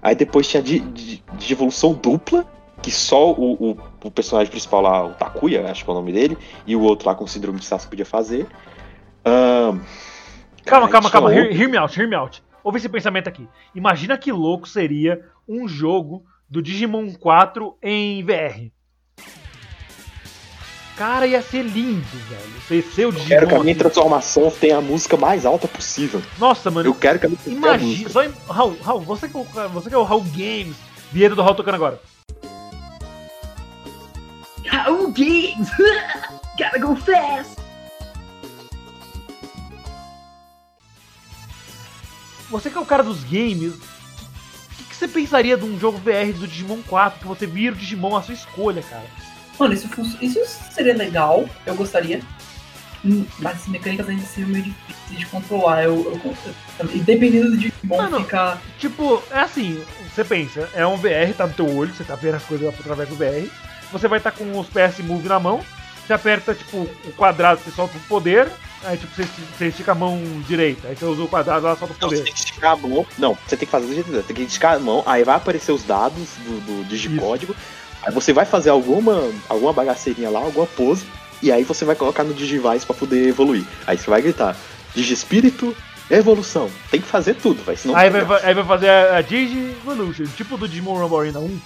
Aí 0.00 0.14
depois 0.14 0.46
tinha 0.46 0.62
de, 0.62 0.78
de, 0.78 1.24
de 1.38 1.52
evolução 1.52 1.92
dupla, 1.92 2.46
que 2.80 2.92
só 2.92 3.32
o, 3.32 3.54
o, 3.54 3.76
o 4.04 4.10
personagem 4.12 4.48
principal 4.48 4.80
lá, 4.80 5.06
o 5.06 5.14
Takuya, 5.14 5.68
acho 5.68 5.84
que 5.84 5.90
é 5.90 5.92
o 5.92 5.96
nome 5.96 6.12
dele, 6.12 6.38
e 6.64 6.76
o 6.76 6.82
outro 6.82 7.08
lá 7.08 7.16
com 7.16 7.26
síndrome 7.26 7.58
de 7.58 7.64
Sasuke 7.64 7.90
podia 7.90 8.06
fazer. 8.06 8.46
Ahn, 9.24 9.80
Calma, 10.64 10.88
calma, 10.88 11.10
calma. 11.10 11.32
Hear, 11.34 11.50
hear 11.52 11.68
me 11.68 11.76
out, 11.76 11.98
hear 11.98 12.08
me 12.08 12.14
out. 12.16 12.42
Ouve 12.64 12.78
esse 12.78 12.88
pensamento 12.88 13.28
aqui. 13.28 13.48
Imagina 13.74 14.16
que 14.16 14.30
louco 14.30 14.68
seria 14.68 15.24
um 15.48 15.66
jogo 15.66 16.24
do 16.48 16.62
Digimon 16.62 17.12
4 17.14 17.76
em 17.82 18.22
VR. 18.24 18.70
Cara, 20.96 21.26
ia 21.26 21.42
ser 21.42 21.62
lindo, 21.62 22.04
velho. 22.28 22.82
Ser 22.84 23.06
o 23.06 23.08
Eu 23.08 23.12
Digimon. 23.12 23.28
quero 23.28 23.48
que 23.48 23.54
a 23.54 23.60
minha 23.60 23.74
transformação 23.74 24.50
tenha 24.50 24.76
a 24.76 24.80
música 24.80 25.16
mais 25.16 25.44
alta 25.44 25.66
possível. 25.66 26.22
Nossa, 26.38 26.70
mano. 26.70 26.88
Eu 26.88 26.94
quero 26.94 27.18
que 27.18 27.26
a 27.26 27.28
minha 27.28 27.40
Imagina. 27.46 27.88
música. 27.90 28.10
Só, 28.10 28.22
im- 28.24 28.34
Raul, 28.48 28.76
Raul, 28.82 29.00
você 29.00 29.28
que, 29.28 29.36
é 29.36 29.40
o- 29.40 29.68
você 29.70 29.88
que 29.88 29.94
é 29.94 29.98
o 29.98 30.02
Raul 30.04 30.22
Games. 30.32 30.76
Vinheta 31.10 31.34
do 31.34 31.42
Raul 31.42 31.54
tocando 31.56 31.74
agora. 31.74 32.00
Raul 34.66 35.10
Games! 35.12 35.68
Gotta 36.58 36.78
go 36.78 36.94
fast! 36.94 37.56
Você 42.52 42.68
que 42.70 42.76
é 42.76 42.80
o 42.80 42.86
cara 42.86 43.02
dos 43.02 43.24
games. 43.24 43.72
O 43.74 44.74
que, 44.76 44.84
que 44.84 44.94
você 44.94 45.08
pensaria 45.08 45.56
de 45.56 45.64
um 45.64 45.80
jogo 45.80 45.96
VR 45.96 46.32
do 46.38 46.46
Digimon 46.46 46.82
4? 46.86 47.20
Que 47.20 47.26
você 47.26 47.46
vira 47.46 47.74
o 47.74 47.78
Digimon 47.78 48.14
à 48.14 48.22
sua 48.22 48.34
escolha, 48.34 48.82
cara. 48.82 49.06
Mano, 49.58 49.72
isso, 49.72 49.88
isso 50.20 50.38
seria 50.70 50.94
legal, 50.94 51.48
eu 51.64 51.74
gostaria. 51.74 52.20
hum, 53.04 53.24
as 53.44 53.66
mecânicas 53.68 54.08
ainda 54.08 54.22
seriam 54.22 54.50
meio 54.50 54.64
difíceis 54.64 55.18
de 55.18 55.26
controlar. 55.26 55.84
Eu, 55.84 56.20
eu, 56.24 56.36
eu, 56.78 56.86
dependendo 57.04 57.50
do 57.50 57.56
Digimon 57.56 57.96
Mano, 57.96 58.20
ficar. 58.20 58.60
Tipo, 58.78 59.22
é 59.30 59.40
assim, 59.40 59.82
você 60.14 60.22
pensa, 60.22 60.68
é 60.74 60.86
um 60.86 60.96
VR, 60.96 61.32
tá 61.34 61.46
no 61.46 61.54
teu 61.54 61.74
olho, 61.74 61.94
você 61.94 62.04
tá 62.04 62.14
vendo 62.16 62.34
as 62.34 62.44
coisas 62.44 62.68
através 62.68 63.08
do 63.08 63.16
VR. 63.16 63.48
Você 63.90 64.08
vai 64.08 64.18
estar 64.18 64.30
com 64.30 64.58
os 64.58 64.66
PS 64.68 64.98
Move 65.00 65.26
na 65.26 65.40
mão, 65.40 65.64
você 66.06 66.12
aperta, 66.12 66.54
tipo, 66.54 66.78
o 66.78 67.12
quadrado, 67.16 67.60
você 67.62 67.70
solta 67.70 67.96
o 67.96 68.00
poder, 68.02 68.48
aí 68.84 68.96
tipo, 68.96 69.14
você, 69.14 69.26
você 69.56 69.66
estica 69.68 69.92
a 69.92 69.94
mão 69.94 70.20
direita, 70.48 70.88
aí 70.88 70.96
você 70.96 71.04
usa 71.04 71.22
o 71.22 71.28
quadrado, 71.28 71.66
ela 71.66 71.76
solta 71.76 71.94
o 71.94 71.96
Não, 72.00 72.08
você 72.08 72.16
poder. 72.16 72.24
tem 72.24 72.32
que 72.32 72.38
esticar 72.40 72.72
a 72.72 72.76
mão. 72.76 73.06
Não, 73.18 73.38
você 73.46 73.56
tem 73.56 73.66
que 73.66 73.72
fazer 73.72 73.86
do 73.86 73.94
jeito 73.94 74.06
que 74.06 74.12
você 74.16 74.22
tem 74.22 74.36
que 74.36 74.42
esticar 74.42 74.74
a 74.76 74.78
mão, 74.78 75.02
aí 75.06 75.22
vai 75.24 75.36
aparecer 75.36 75.72
os 75.72 75.82
dados 75.84 76.28
do, 76.44 76.60
do 76.82 76.84
digicódigo. 76.88 77.54
Aí 78.04 78.12
você 78.12 78.32
vai 78.32 78.44
fazer 78.44 78.70
alguma, 78.70 79.30
alguma 79.48 79.72
bagaceirinha 79.72 80.28
lá, 80.28 80.40
alguma 80.40 80.66
pose, 80.66 81.04
e 81.40 81.52
aí 81.52 81.62
você 81.62 81.84
vai 81.84 81.94
colocar 81.94 82.24
no 82.24 82.34
Digivice 82.34 82.84
pra 82.84 82.94
poder 82.96 83.28
evoluir. 83.28 83.64
Aí 83.86 83.96
você 83.96 84.10
vai 84.10 84.20
gritar, 84.22 84.56
Digispírito, 84.94 85.74
evolução. 86.10 86.68
Tem 86.90 87.00
que 87.00 87.06
fazer 87.06 87.34
tudo, 87.34 87.62
vai. 87.64 87.76
Senão 87.76 87.96
Aí 87.96 88.10
vai, 88.10 88.24
vai- 88.24 88.44
aí 88.44 88.54
vai 88.54 88.64
fazer 88.64 88.88
a, 88.88 89.16
a 89.18 89.22
Digi 89.22 89.76
Evolution, 89.82 90.24
tipo 90.36 90.56
do 90.58 90.66
Digimon 90.68 90.98
Rumble 90.98 91.18
Arena 91.20 91.38
1. 91.38 91.60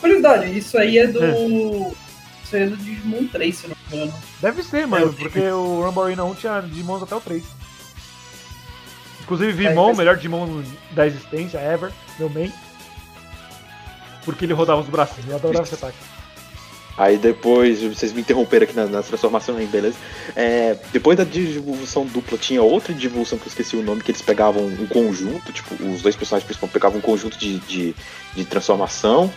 Curiosidade, 0.00 0.56
isso 0.58 0.78
aí 0.78 0.98
é 0.98 1.06
do. 1.08 1.18
Isso 1.24 1.96
é 2.56 2.66
do 2.66 2.76
Digimon 2.76 3.26
3, 3.26 3.56
se 3.56 3.68
não 3.68 3.76
me 3.90 3.96
engano. 3.96 4.14
Deve 4.40 4.62
ser, 4.62 4.86
mano, 4.86 5.06
eu- 5.06 5.12
porque 5.12 5.40
o 5.40 5.82
Rumble 5.84 6.02
Arena 6.04 6.24
1 6.24 6.34
tinha 6.34 6.60
Digimons 6.60 7.02
até 7.02 7.14
o 7.14 7.20
3. 7.20 7.42
Inclusive 9.22 9.52
Vimon, 9.52 9.84
vai- 9.86 9.94
o 9.94 9.96
melhor 9.96 10.16
Digimon 10.16 10.62
da 10.92 11.06
existência, 11.06 11.58
ever, 11.58 11.92
meu 12.18 12.28
main. 12.30 12.52
Porque 14.24 14.44
ele 14.44 14.52
rodava 14.54 14.80
os 14.80 14.88
bracinhos, 14.88 15.28
eu 15.28 15.36
adorava 15.36 15.64
esse 15.64 15.74
ataque. 15.74 15.96
Aí 16.98 17.16
depois, 17.16 17.80
vocês 17.80 18.12
me 18.12 18.22
interromperam 18.22 18.64
aqui 18.64 18.74
na, 18.74 18.86
na 18.86 19.02
transformação, 19.04 19.60
hein, 19.60 19.68
beleza? 19.70 19.96
É, 20.34 20.76
depois 20.92 21.16
da 21.16 21.22
divulgação 21.22 22.04
dupla, 22.04 22.36
tinha 22.36 22.60
outra 22.60 22.92
divulgação 22.92 23.38
que 23.38 23.44
eu 23.44 23.48
esqueci 23.48 23.76
o 23.76 23.82
nome, 23.82 24.02
que 24.02 24.10
eles 24.10 24.20
pegavam 24.20 24.66
um 24.66 24.86
conjunto, 24.88 25.52
tipo, 25.52 25.74
os 25.74 26.02
dois 26.02 26.16
personagens 26.16 26.44
principais 26.44 26.72
pegavam 26.72 26.98
um 26.98 27.00
conjunto 27.00 27.38
de, 27.38 27.58
de, 27.60 27.94
de 28.34 28.44
transformação, 28.44 29.32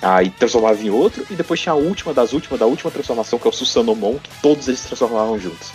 aí 0.00 0.30
transformavam 0.30 0.82
em 0.82 0.90
outro, 0.90 1.26
e 1.30 1.34
depois 1.34 1.60
tinha 1.60 1.72
a 1.72 1.76
última 1.76 2.12
das 2.12 2.32
últimas, 2.32 2.58
da 2.58 2.66
última 2.66 2.90
transformação, 2.90 3.38
que 3.38 3.46
é 3.46 3.50
o 3.50 3.52
Susanomon, 3.52 4.18
que 4.18 4.30
todos 4.42 4.68
eles 4.68 4.82
transformavam 4.82 5.38
juntos. 5.38 5.70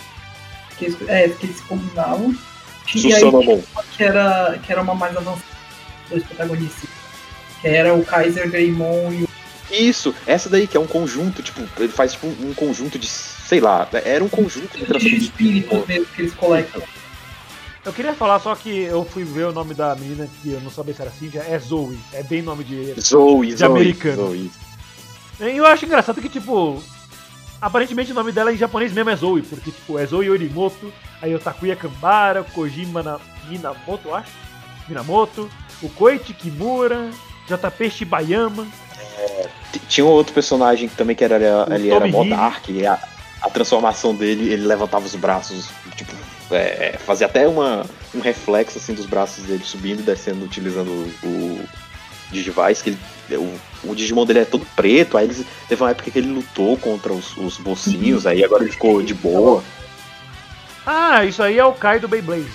Que 0.78 0.96
é, 1.08 1.28
que 1.28 1.46
eles 1.46 1.60
combinavam. 1.62 2.34
Susanomon. 2.86 3.62
que 3.96 4.02
era, 4.02 4.58
que 4.62 4.72
era 4.72 4.82
uma 4.82 4.94
mais 4.94 5.16
avançada 5.16 5.42
dos 6.10 6.22
protagonistas. 6.24 6.90
Que 7.60 7.68
era 7.68 7.94
o 7.94 8.04
Kaiser 8.04 8.50
Greymon 8.50 9.12
e 9.12 9.22
o. 9.24 9.28
Isso, 9.70 10.14
essa 10.26 10.50
daí 10.50 10.66
que 10.66 10.76
é 10.76 10.80
um 10.80 10.86
conjunto, 10.86 11.42
tipo, 11.42 11.62
ele 11.78 11.92
faz 11.92 12.12
tipo 12.12 12.26
um 12.26 12.52
conjunto 12.52 12.98
de, 12.98 13.06
sei 13.06 13.58
lá, 13.58 13.88
era 14.04 14.22
um 14.22 14.28
conjunto 14.28 14.76
de 14.76 14.98
de 14.98 15.16
espíritos 15.16 15.86
mesmo 15.86 16.06
que 16.06 16.22
eles 16.22 16.34
coletam. 16.34 16.82
Eu 17.84 17.92
queria 17.92 18.14
falar 18.14 18.38
só 18.38 18.54
que 18.54 18.70
eu 18.70 19.04
fui 19.04 19.24
ver 19.24 19.46
o 19.46 19.52
nome 19.52 19.74
da 19.74 19.94
menina 19.96 20.28
que 20.40 20.52
eu 20.52 20.60
não 20.60 20.70
sabia 20.70 20.94
se 20.94 21.00
era 21.02 21.10
assim, 21.10 21.28
já 21.30 21.42
é 21.42 21.58
Zoe, 21.58 21.98
é 22.12 22.22
bem 22.22 22.40
nome 22.40 22.62
de. 22.62 22.94
Zoe, 23.00 23.48
De 23.48 23.56
Zoe, 23.56 23.66
americano. 23.66 24.28
Zoe. 24.28 24.50
E 25.40 25.56
eu 25.56 25.66
acho 25.66 25.84
engraçado 25.84 26.20
que, 26.20 26.28
tipo, 26.28 26.80
aparentemente 27.60 28.12
o 28.12 28.14
nome 28.14 28.30
dela 28.30 28.52
em 28.52 28.56
japonês 28.56 28.92
mesmo 28.92 29.10
é 29.10 29.16
Zoe, 29.16 29.42
porque, 29.42 29.72
tipo, 29.72 29.98
é 29.98 30.06
Zoe 30.06 30.26
Yorimoto, 30.26 30.92
aí 31.20 31.34
o 31.34 31.38
Takuya 31.40 31.74
Kambara, 31.74 32.42
o 32.42 32.44
Kojima 32.44 33.02
na... 33.02 33.18
Minamoto, 33.48 34.06
eu 34.08 34.14
acho? 34.14 34.30
Minamoto, 34.88 35.50
o 35.82 35.88
Koichi 35.88 36.32
Kimura, 36.32 37.10
JP 37.48 37.90
Shibayama, 37.90 38.64
T- 39.72 39.80
Tinha 39.88 40.04
um 40.06 40.10
outro 40.10 40.32
personagem 40.32 40.88
que 40.88 40.94
também 40.94 41.16
que 41.16 41.24
era, 41.24 41.66
O 41.68 41.72
ele 41.74 41.90
era 41.90 42.06
mó 42.06 42.22
dark, 42.24 42.68
e 42.68 42.86
a, 42.86 42.96
a 43.42 43.50
transformação 43.50 44.14
dele, 44.14 44.52
ele 44.52 44.64
levantava 44.64 45.04
os 45.04 45.14
braços, 45.16 45.68
tipo, 45.96 46.12
é, 46.52 46.98
fazia 46.98 47.26
até 47.26 47.46
uma, 47.46 47.84
um 48.14 48.20
reflexo 48.20 48.78
assim 48.78 48.94
dos 48.94 49.06
braços 49.06 49.44
dele 49.44 49.64
subindo 49.64 50.00
e 50.00 50.02
descendo 50.02 50.44
utilizando 50.44 50.90
o, 50.90 51.26
o 51.26 51.60
Digivice, 52.30 52.82
que 52.82 52.90
ele, 52.90 52.98
o, 53.36 53.60
o 53.84 53.94
Digimon 53.94 54.24
dele 54.24 54.40
é 54.40 54.44
todo 54.44 54.66
preto, 54.74 55.16
aí 55.16 55.26
eles, 55.26 55.44
teve 55.68 55.82
uma 55.82 55.90
época 55.90 56.10
que 56.10 56.18
ele 56.18 56.32
lutou 56.32 56.76
contra 56.76 57.12
os, 57.12 57.36
os 57.36 57.58
mocinhos, 57.58 58.26
aí 58.26 58.44
agora 58.44 58.62
ele 58.64 58.72
ficou 58.72 59.02
de 59.02 59.14
boa. 59.14 59.62
Ah, 60.86 61.24
isso 61.24 61.42
aí 61.42 61.58
é 61.58 61.64
o 61.64 61.72
Kai 61.72 62.00
do 62.00 62.08
Beyblade. 62.08 62.50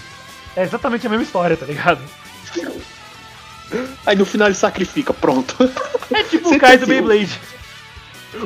É 0.55 0.63
exatamente 0.63 1.05
a 1.05 1.09
mesma 1.09 1.23
história, 1.23 1.55
tá 1.55 1.65
ligado? 1.65 2.01
Aí 4.05 4.15
no 4.15 4.25
final 4.25 4.47
ele 4.47 4.55
sacrifica, 4.55 5.13
pronto. 5.13 5.55
É 6.09 6.23
tipo 6.23 6.53
o 6.53 6.59
Kai 6.59 6.77
do. 6.77 6.87
Beyblade. 6.87 7.39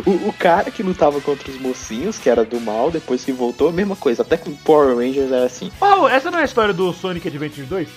O, 0.05 0.29
o 0.29 0.33
cara 0.33 0.69
que 0.69 0.83
lutava 0.83 1.19
contra 1.21 1.49
os 1.51 1.59
mocinhos, 1.59 2.17
que 2.17 2.29
era 2.29 2.45
do 2.45 2.59
mal, 2.61 2.91
depois 2.91 3.23
que 3.25 3.31
voltou, 3.31 3.69
a 3.69 3.71
mesma 3.71 3.95
coisa. 3.95 4.21
Até 4.21 4.37
com 4.37 4.51
o 4.51 4.57
Power 4.57 4.95
Rangers 4.95 5.31
era 5.31 5.45
assim. 5.45 5.71
Oh, 5.81 6.07
essa 6.07 6.29
não 6.29 6.39
é 6.39 6.43
a 6.43 6.45
história 6.45 6.73
do 6.73 6.93
Sonic 6.93 7.27
Adventure 7.27 7.65
2? 7.65 7.89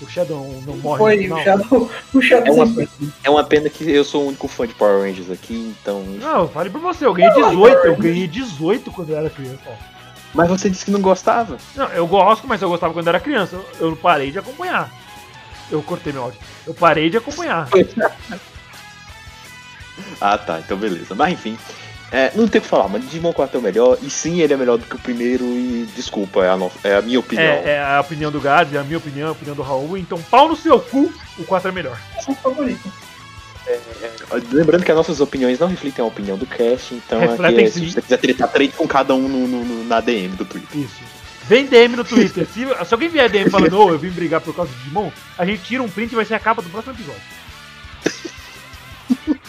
O 0.00 0.08
Shadow 0.08 0.62
não 0.66 0.76
morre 0.78 0.98
Foi 0.98 1.18
final? 1.18 1.38
o 1.38 1.42
Shadow. 1.44 1.90
O 2.14 2.20
Shadow 2.22 2.46
É 2.46 2.50
uma- 2.52 2.66
sempre- 2.66 2.88
É 3.24 3.30
uma 3.30 3.44
pena 3.44 3.68
que 3.68 3.88
eu 3.90 4.04
sou 4.04 4.24
o 4.24 4.28
único 4.28 4.48
fã 4.48 4.66
de 4.66 4.74
Power 4.74 5.00
Rangers 5.06 5.30
aqui, 5.30 5.74
então. 5.80 6.02
Não, 6.02 6.48
fale 6.48 6.70
por 6.70 6.80
você, 6.80 7.04
eu 7.06 7.12
ganhei 7.14 7.32
18, 7.32 7.86
eu 7.86 7.96
ganhei 7.96 8.26
18 8.26 8.90
quando 8.90 9.10
eu 9.10 9.16
era 9.18 9.30
criança. 9.30 9.60
Mas 10.34 10.48
você 10.48 10.70
disse 10.70 10.84
que 10.86 10.90
não 10.90 11.00
gostava. 11.00 11.58
Não, 11.76 11.86
eu 11.88 12.06
gosto, 12.06 12.46
mas 12.48 12.62
eu 12.62 12.68
gostava 12.68 12.92
quando 12.94 13.06
eu 13.06 13.10
era 13.10 13.20
criança. 13.20 13.60
Eu 13.78 13.90
eu 13.90 13.96
parei 13.96 14.30
de 14.30 14.38
acompanhar. 14.38 14.90
Eu 15.70 15.82
cortei 15.82 16.12
meu 16.12 16.22
áudio. 16.22 16.40
Eu 16.66 16.74
parei 16.74 17.10
de 17.10 17.16
acompanhar. 17.18 17.68
Ah, 20.20 20.38
tá, 20.38 20.58
então 20.60 20.76
beleza. 20.76 21.14
Mas 21.14 21.32
enfim. 21.32 21.58
é, 22.10 22.30
não 22.34 22.46
tem 22.48 22.58
o 22.60 22.62
que 22.62 22.68
falar, 22.68 22.88
mas 22.88 23.02
Digimon 23.02 23.32
4 23.32 23.56
é 23.56 23.60
o 23.60 23.62
melhor. 23.62 23.98
E 24.02 24.08
sim, 24.10 24.40
ele 24.40 24.52
é 24.52 24.56
melhor 24.56 24.78
do 24.78 24.84
que 24.86 24.96
o 24.96 24.98
primeiro. 24.98 25.44
E 25.44 25.88
desculpa, 25.96 26.44
é 26.44 26.48
a, 26.50 26.56
no- 26.56 26.72
é 26.84 26.94
a 26.96 27.02
minha 27.02 27.18
opinião. 27.20 27.46
É, 27.46 27.70
é 27.72 27.82
a 27.82 28.00
opinião 28.00 28.30
do 28.30 28.40
Gads, 28.40 28.74
é 28.74 28.78
a 28.78 28.84
minha 28.84 28.98
opinião, 28.98 29.28
a 29.28 29.32
opinião 29.32 29.54
do 29.56 29.62
Raul. 29.62 29.96
Então, 29.98 30.20
pau 30.22 30.48
no 30.48 30.56
seu 30.56 30.78
cu, 30.80 31.12
o 31.38 31.44
4 31.44 31.68
é 31.68 31.72
melhor. 31.72 31.98
é 32.26 32.30
o 32.30 32.34
favorito. 32.34 32.92
Lembrando 34.50 34.84
que 34.84 34.90
as 34.90 34.96
nossas 34.96 35.20
opiniões 35.20 35.58
não 35.58 35.68
refletem 35.68 36.04
a 36.04 36.08
opinião 36.08 36.36
do 36.36 36.44
cast, 36.46 36.94
então 36.94 37.22
aqui 37.22 37.60
é, 37.62 37.70
se 37.70 37.88
você 37.90 38.02
quiser 38.02 38.16
tretar, 38.18 38.48
trade 38.48 38.72
com 38.72 38.88
cada 38.88 39.14
um 39.14 39.28
no, 39.28 39.46
no- 39.46 39.64
no- 39.64 39.84
na 39.84 40.00
DM 40.00 40.34
do 40.36 40.44
Twitter. 40.44 40.80
Isso. 40.80 41.00
Vem 41.44 41.66
DM 41.66 41.94
no 41.96 42.04
Twitter. 42.04 42.46
Se, 42.52 42.66
se 42.66 42.94
alguém 42.94 43.08
vier 43.08 43.28
DM 43.30 43.48
falando, 43.50 43.78
ô, 43.78 43.90
eu 43.90 43.98
vim 43.98 44.10
brigar 44.10 44.40
por 44.40 44.54
causa 44.54 44.70
do 44.72 44.78
Digimon, 44.78 45.10
a 45.38 45.44
gente 45.46 45.62
tira 45.62 45.82
um 45.82 45.88
print 45.88 46.12
e 46.12 46.16
vai 46.16 46.24
ser 46.24 46.34
a 46.34 46.38
capa 46.40 46.60
do 46.62 46.68
próximo 46.70 46.92
episódio. 46.94 47.22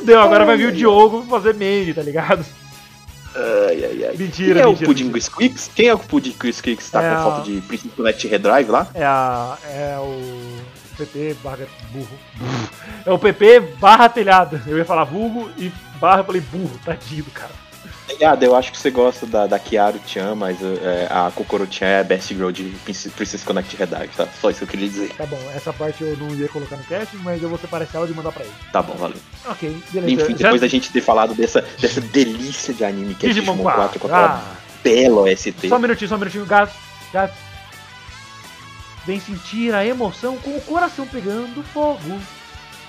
Fudeu, 0.00 0.20
agora 0.20 0.44
vai 0.44 0.56
vir 0.56 0.68
o 0.68 0.72
Diogo 0.72 1.22
fazer 1.28 1.54
meme, 1.54 1.94
tá 1.94 2.02
ligado? 2.02 2.44
Ai, 3.36 3.84
ai, 3.84 4.04
ai. 4.10 4.16
Mentira, 4.16 4.54
Quem 4.54 4.62
é 4.62 4.66
o 4.66 4.70
mentira. 4.70 4.86
Pudim 4.86 5.20
Squeaks? 5.20 5.70
Quem 5.74 5.88
é 5.88 5.94
o 5.94 5.98
Pudim 5.98 6.32
Squeaks 6.52 6.86
que 6.86 6.90
tá 6.92 7.02
É 7.02 7.10
com 7.10 7.16
a- 7.16 7.22
foto 7.24 7.42
de 7.44 7.60
Princess 7.62 7.92
Connect 7.94 8.28
Redrive 8.28 8.70
lá? 8.70 8.86
É 8.94 9.04
a. 9.04 9.58
É 9.68 9.96
o. 9.98 10.74
PP 10.96 11.34
barra 11.42 11.66
burro. 11.90 12.06
burro. 12.36 12.68
É 13.04 13.10
o 13.10 13.18
PP 13.18 13.60
barra 13.80 14.08
telhada. 14.08 14.62
Eu 14.66 14.78
ia 14.78 14.84
falar 14.84 15.02
vulgo 15.02 15.50
e 15.58 15.72
barra 16.00 16.20
eu 16.20 16.24
falei 16.24 16.40
burro, 16.40 16.78
tadinho 16.84 17.24
cara. 17.34 17.50
Ligado, 18.08 18.42
eu 18.42 18.54
acho 18.54 18.70
que 18.70 18.78
você 18.78 18.90
gosta 18.90 19.24
da, 19.26 19.46
da 19.46 19.58
Kiaru-chan, 19.58 20.34
mas 20.34 20.58
é, 20.62 21.08
a 21.10 21.30
Kokoro-chan 21.34 21.86
é 21.86 22.00
a 22.00 22.04
best 22.04 22.34
girl 22.34 22.50
de 22.50 22.64
Princess, 22.84 23.42
Connect 23.42 23.74
Redrive, 23.76 24.08
tá? 24.14 24.28
Só 24.40 24.50
isso 24.50 24.58
que 24.58 24.64
eu 24.64 24.68
queria 24.68 24.88
dizer. 24.88 25.08
Tá 25.16 25.24
bom, 25.24 25.40
essa 25.54 25.72
parte 25.72 26.02
eu 26.04 26.14
não 26.18 26.28
ia 26.34 26.46
colocar 26.48 26.76
no 26.76 26.84
cast, 26.84 27.16
mas 27.18 27.42
eu 27.42 27.48
vou 27.48 27.58
separar 27.58 27.84
esse 27.84 27.96
áudio 27.96 28.12
e 28.12 28.16
mandar 28.16 28.30
pra 28.32 28.44
ele. 28.44 28.52
Tá 28.70 28.82
bom, 28.82 28.94
valeu. 28.94 29.16
Ok, 29.46 29.82
beleza. 29.90 30.12
Enfim, 30.22 30.32
Já- 30.36 30.44
depois 30.48 30.60
da 30.60 30.68
gente 30.68 30.92
ter 30.92 31.00
falado 31.00 31.34
dessa, 31.34 31.62
dessa 31.80 32.00
delícia 32.02 32.74
de 32.74 32.84
anime 32.84 33.14
que 33.14 33.24
é 33.24 33.28
Digimon 33.30 33.52
Digimon 33.54 33.62
4, 33.72 33.98
4. 33.98 34.00
com 34.00 34.06
aquela 34.08 34.34
Ah, 34.34 34.56
bela 34.84 35.22
OST. 35.22 35.68
só 35.68 35.76
um 35.76 35.78
minutinho, 35.78 36.08
só 36.08 36.14
um 36.16 36.18
minutinho, 36.18 36.44
gato. 36.46 36.74
Gato. 37.10 37.34
Vem 39.06 39.18
sentir 39.18 39.74
a 39.74 39.84
emoção 39.84 40.36
com 40.36 40.50
o 40.56 40.60
coração 40.60 41.06
pegando 41.06 41.62
fogo. 41.72 42.20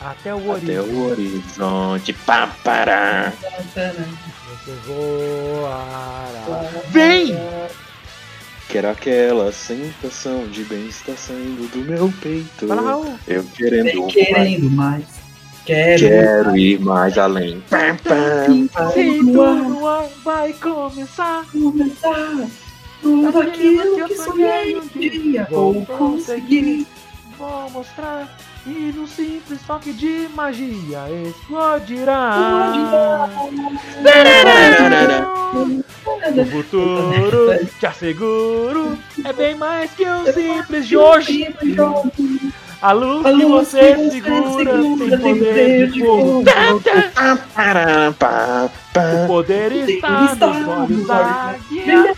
Até 0.02 0.36
o 0.36 0.52
Até 0.52 0.80
horizonte. 0.82 0.90
o 0.94 1.10
horizonte, 1.10 2.14
pá, 2.14 2.48
pará. 2.64 3.32
Voará. 4.86 6.44
Vem! 6.90 7.36
Quero 8.70 8.90
aquela 8.90 9.52
sensação 9.52 10.48
de 10.48 10.64
bem-estar 10.64 11.16
saindo 11.18 11.70
do 11.72 11.78
meu 11.80 12.12
peito. 12.22 12.68
Fala, 12.68 12.82
Raul. 12.82 13.20
Eu 13.28 13.44
querendo, 13.44 13.86
Vem 13.86 14.08
querendo 14.08 14.72
mais. 14.72 15.06
Quero. 15.66 16.00
quero 16.00 16.58
ir 16.58 16.80
mais 16.80 17.18
além. 17.18 17.62
Pá. 17.70 17.96
Se 18.92 19.20
tudo 19.20 19.88
ar 19.88 20.10
vai 20.24 20.54
começar. 20.54 21.46
começar 21.52 22.48
tudo 23.02 23.40
aquilo 23.40 24.08
que 24.08 24.16
sonhei 24.16 24.78
um 24.78 24.88
dia 24.88 25.48
vou 25.52 25.86
conseguir. 25.86 26.88
Vou 27.38 27.70
mostrar 27.70 28.36
e 28.66 28.94
no 28.96 29.08
simples 29.08 29.62
toque 29.66 29.94
de 29.94 30.28
magia 30.34 31.06
explodirá. 31.28 33.30
O 36.36 36.46
futuro, 36.46 37.66
te 37.80 37.86
asseguro, 37.86 38.98
é 39.24 39.34
bem 39.34 39.56
mais 39.56 39.92
que 39.92 40.10
um 40.10 40.26
simples 40.26 40.92
hoje. 40.92 41.56
A 42.82 42.92
luz 42.92 43.26
A 43.26 43.30
que 43.30 43.44
luz 43.44 43.68
você 43.68 43.96
que 43.96 43.96
você 43.96 44.12
segura 44.12 44.82
segura 44.82 45.18
tem 45.18 45.20
poder 45.20 45.92
de 45.92 46.00
fogo. 46.00 46.44
O 49.24 49.28
poder 49.28 49.72
está 49.72 50.32
Está 50.34 50.54
nos 50.54 50.68
olhos 50.68 51.08
da 51.08 51.56
dia 51.70 52.16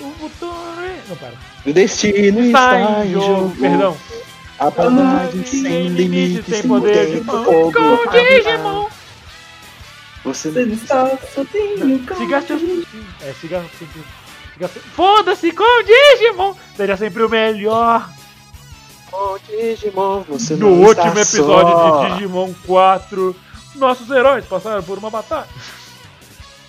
o 0.00 0.10
futuro. 0.12 0.54
Não, 1.08 1.16
para. 1.16 1.32
O 1.66 1.72
destino 1.72 2.40
está 2.40 3.04
em 3.04 3.12
jogo. 3.12 3.54
Perdão. 3.60 3.96
A 4.60 4.70
bondade 4.70 5.48
sem 5.48 5.88
limite, 5.88 6.48
sem 6.50 6.62
poder 6.68 7.12
de 7.18 7.20
mão. 7.22 7.44
fogo. 7.44 7.72
Com 7.72 8.10
Digimon. 8.10 8.88
Você 10.22 10.50
Você 10.50 10.62
está 10.64 11.16
sozinho 11.34 12.06
com 12.06 12.14
Siga 12.16 12.42
seus. 12.42 12.60
É, 13.22 13.32
siga 13.40 13.64
siga 13.78 14.68
se- 14.68 14.80
Foda-se 14.94 15.50
com 15.52 15.64
Digimon! 15.82 16.54
Seja 16.76 16.96
sempre 16.98 17.22
o 17.22 17.28
melhor. 17.30 18.06
Com 19.10 19.38
Digimon, 19.48 20.22
você 20.28 20.54
No 20.56 20.70
não 20.76 20.90
está 20.90 21.04
último 21.04 21.20
episódio 21.22 21.72
só. 21.72 22.04
de 22.04 22.12
Digimon 22.12 22.52
4, 22.66 23.34
nossos 23.76 24.10
heróis 24.10 24.44
passaram 24.44 24.82
por 24.82 24.98
uma 24.98 25.08
batalha. 25.10 25.48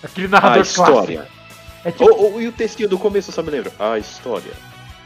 Aquele 0.02 0.28
A 0.28 0.30
narrador 0.30 0.62
história. 0.62 1.28
clássico. 1.28 1.42
É 1.84 1.90
tipo, 1.90 2.40
e 2.40 2.48
o 2.48 2.52
textinho 2.52 2.88
do 2.88 2.98
começo, 2.98 3.30
só 3.32 3.42
me 3.42 3.50
lembro. 3.50 3.70
A 3.78 3.98
história 3.98 4.52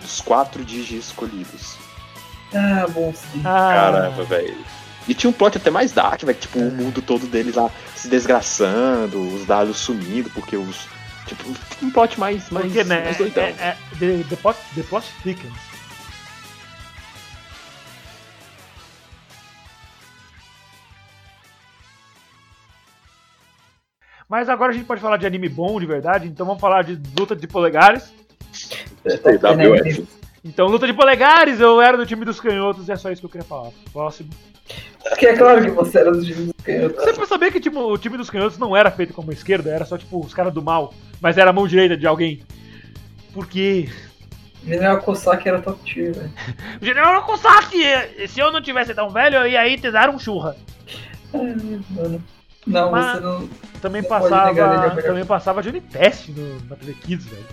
dos 0.00 0.20
quatro 0.20 0.64
Digi 0.64 0.96
escolhidos. 0.98 1.78
Ah, 2.56 2.86
bom, 2.88 3.12
sim. 3.14 3.42
ah, 3.44 3.72
Caramba, 3.74 4.24
velho. 4.24 4.56
E 5.08 5.14
tinha 5.14 5.30
um 5.30 5.32
plot 5.32 5.56
até 5.58 5.70
mais 5.70 5.92
dark, 5.92 6.22
velho. 6.22 6.38
Tipo, 6.38 6.58
o 6.58 6.70
mundo 6.72 7.00
todo 7.02 7.26
deles 7.26 7.54
lá 7.54 7.70
se 7.94 8.08
desgraçando, 8.08 9.20
os 9.34 9.46
dados 9.46 9.76
sumindo, 9.76 10.30
porque 10.30 10.56
os. 10.56 10.88
Tipo, 11.26 11.44
um 11.82 11.90
plot 11.90 12.18
mais. 12.18 12.48
mais, 12.50 12.66
Porque, 12.66 12.84
né? 12.84 13.04
mais 13.04 13.14
É, 13.16 13.18
doidão. 13.18 13.42
é, 13.44 13.48
é, 13.50 13.76
the, 13.98 14.24
the, 14.28 14.36
plot, 14.36 14.58
the 14.74 14.82
plot 14.82 15.06
thickens. 15.22 15.52
Mas 24.28 24.48
agora 24.48 24.72
a 24.72 24.74
gente 24.74 24.86
pode 24.86 25.00
falar 25.00 25.16
de 25.18 25.26
anime 25.26 25.48
bom 25.48 25.78
de 25.78 25.86
verdade, 25.86 26.26
então 26.26 26.44
vamos 26.44 26.60
falar 26.60 26.82
de 26.82 27.00
luta 27.18 27.36
de 27.36 27.46
polegares. 27.46 28.12
WF. 29.04 30.06
Então, 30.46 30.68
luta 30.68 30.86
de 30.86 30.92
polegares, 30.94 31.58
eu 31.58 31.80
era 31.80 31.96
do 31.96 32.06
time 32.06 32.24
dos 32.24 32.38
canhotos 32.38 32.88
e 32.88 32.92
é 32.92 32.96
só 32.96 33.10
isso 33.10 33.20
que 33.20 33.26
eu 33.26 33.30
queria 33.30 33.46
falar. 33.46 33.70
Próximo. 33.92 34.30
Porque 35.02 35.26
é 35.26 35.36
claro 35.36 35.62
que 35.62 35.70
você 35.70 35.98
era 35.98 36.12
dos 36.12 36.24
times 36.24 36.52
canhotos. 36.62 36.96
Você 37.04 37.12
pra 37.14 37.26
saber 37.26 37.52
que 37.52 37.58
tipo, 37.60 37.80
o 37.80 37.98
time 37.98 38.16
dos 38.16 38.30
canhotos 38.30 38.56
não 38.56 38.76
era 38.76 38.90
feito 38.90 39.12
como 39.12 39.32
esquerda, 39.32 39.70
era 39.70 39.84
só 39.84 39.98
tipo 39.98 40.24
os 40.24 40.32
caras 40.32 40.54
do 40.54 40.62
mal, 40.62 40.94
mas 41.20 41.36
era 41.36 41.50
a 41.50 41.52
mão 41.52 41.66
direita 41.66 41.96
de 41.96 42.06
alguém. 42.06 42.42
Porque. 43.34 43.88
General 44.64 44.98
Kosaki 44.98 45.48
era 45.48 45.60
top 45.60 45.78
tier, 45.84 46.14
velho. 46.14 46.32
General 46.80 47.22
Kosaki, 47.24 47.82
se 48.28 48.40
eu 48.40 48.52
não 48.52 48.60
tivesse 48.60 48.94
tão 48.94 49.10
velho, 49.10 49.36
eu 49.36 49.46
ia 49.48 49.60
aí 49.60 49.78
te 49.78 49.90
dar 49.90 50.10
um 50.10 50.18
churra. 50.18 50.56
Ai, 51.34 51.54
mano. 51.90 52.22
Não, 52.66 52.90
Mas- 52.90 53.16
você 53.16 53.20
não. 53.20 53.48
Também 53.80 54.02
Não 54.02 54.08
negar, 54.08 54.26
é 54.26 54.48
passava. 54.48 55.02
Também 55.02 55.24
passava 55.24 55.62
Johnny 55.62 55.80
Test 55.80 56.28
no, 56.30 56.60
na 56.68 56.76
TV 56.76 56.94
Kids, 56.94 57.26
velho. 57.26 57.44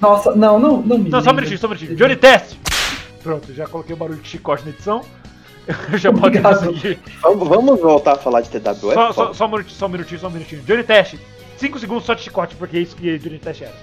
Nossa, 0.00 0.34
não, 0.34 0.58
não, 0.58 0.80
não 0.82 0.98
me. 0.98 1.10
Não, 1.10 1.22
só 1.22 1.30
um 1.30 1.34
minutinho, 1.34 1.58
só 1.58 1.66
um 1.66 1.70
minutinho. 1.70 1.96
Johnny 1.96 2.16
Test! 2.16 2.56
Pronto, 3.22 3.52
já 3.52 3.66
coloquei 3.66 3.94
o 3.94 3.98
barulho 3.98 4.20
de 4.20 4.28
chicote 4.28 4.64
na 4.64 4.70
edição. 4.70 5.04
já 5.98 6.10
pode 6.10 6.38
Obrigado. 6.38 6.74
seguir. 6.80 6.98
Vamos, 7.20 7.48
vamos 7.48 7.80
voltar 7.80 8.12
a 8.12 8.18
falar 8.18 8.40
de 8.40 8.48
TWF? 8.48 8.94
Só, 8.94 9.12
só, 9.12 9.32
só 9.34 9.46
um 9.46 9.48
minutinho, 9.48 9.78
só 9.78 9.86
um 9.86 9.90
minutinho, 9.90 10.20
só 10.20 10.28
um 10.28 10.30
minutinho. 10.30 10.62
Johnny 10.62 10.82
Test, 10.82 11.16
5 11.58 11.78
segundos 11.78 12.04
só 12.04 12.14
de 12.14 12.22
chicote, 12.22 12.56
porque 12.56 12.78
é 12.78 12.80
isso 12.80 12.96
que 12.96 13.18
Johnny 13.18 13.38
Test 13.38 13.62
era. 13.62 13.74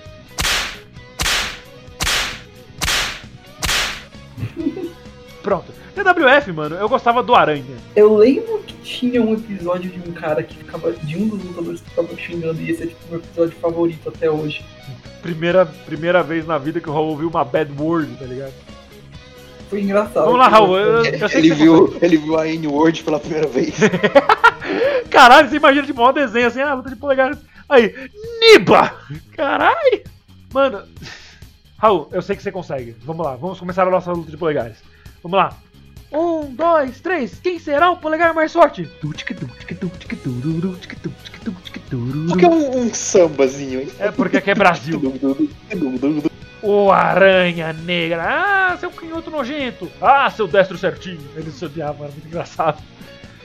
Pronto. 5.43 5.71
TWF, 5.95 6.51
mano, 6.51 6.75
eu 6.75 6.87
gostava 6.87 7.23
do 7.23 7.33
Aranha. 7.33 7.63
Eu 7.95 8.15
lembro 8.15 8.59
que 8.59 8.73
tinha 8.83 9.21
um 9.21 9.33
episódio 9.33 9.89
de 9.89 10.09
um 10.09 10.13
cara 10.13 10.43
que 10.43 10.55
ficava. 10.55 10.91
De 10.91 11.17
um 11.17 11.27
dos 11.27 11.43
lutadores 11.43 11.81
que 11.81 11.89
ficava 11.89 12.15
xingando, 12.17 12.61
e 12.61 12.69
esse 12.69 12.83
é 12.83 12.87
tipo 12.87 12.99
o 13.07 13.11
meu 13.11 13.19
episódio 13.19 13.57
favorito 13.59 14.09
até 14.09 14.29
hoje. 14.29 14.63
Primeira, 15.27 15.65
primeira 15.65 16.23
vez 16.23 16.47
na 16.47 16.57
vida 16.57 16.79
que 16.79 16.89
o 16.89 16.93
Raul 16.93 17.09
ouviu 17.09 17.27
uma 17.27 17.43
bad 17.43 17.69
word, 17.77 18.15
tá 18.15 18.23
ligado? 18.23 18.53
Foi 19.69 19.81
engraçado. 19.81 20.23
Vamos 20.23 20.39
lá, 20.39 20.47
Raul. 20.47 20.77
Eu, 20.77 21.03
eu 21.03 21.27
sei 21.27 21.39
Ele 21.39 21.53
viu, 21.53 21.97
ele 22.01 22.15
viu 22.15 22.39
a 22.39 22.47
N-Word 22.47 23.03
pela 23.03 23.19
primeira 23.19 23.45
vez. 23.45 23.75
Caralho, 25.11 25.49
você 25.49 25.57
imagina 25.57 25.85
de 25.85 25.91
maior 25.91 26.13
desenho 26.13 26.47
assim, 26.47 26.61
ah, 26.61 26.75
luta 26.75 26.89
de 26.89 26.95
polegar. 26.95 27.37
Aí, 27.67 27.93
Niba! 28.39 28.95
Caralho! 29.35 30.01
Mano, 30.53 30.83
Raul, 31.77 32.07
eu 32.13 32.21
sei 32.21 32.37
que 32.37 32.41
você 32.41 32.49
consegue. 32.49 32.95
Vamos 33.03 33.25
lá, 33.25 33.35
vamos 33.35 33.59
começar 33.59 33.85
a 33.85 33.91
nossa 33.91 34.13
luta 34.13 34.31
de 34.31 34.37
polegares. 34.37 34.77
Vamos 35.21 35.37
lá. 35.37 35.57
Um, 36.09 36.55
dois, 36.55 37.01
três. 37.01 37.37
Quem 37.41 37.59
será 37.59 37.91
o 37.91 37.97
polegar 37.97 38.33
mais 38.33 38.53
forte? 38.53 38.89
Porque 41.51 42.45
é 42.45 42.49
um, 42.49 42.81
um 42.81 42.93
sambazinho, 42.93 43.81
hein? 43.81 43.89
É 43.99 44.11
porque 44.11 44.37
aqui 44.37 44.51
é 44.51 44.55
Brasil. 44.55 45.01
O 46.61 46.91
Aranha 46.91 47.71
Negra. 47.73 48.23
Ah, 48.27 48.77
seu 48.79 48.89
canhoto 48.89 49.29
nojento. 49.29 49.89
Ah, 50.01 50.29
seu 50.29 50.47
destro 50.47 50.77
certinho. 50.77 51.19
Eles 51.35 51.53
se 51.53 51.65
odiavam, 51.65 52.03
era 52.05 52.11
muito 52.11 52.27
engraçado. 52.27 52.81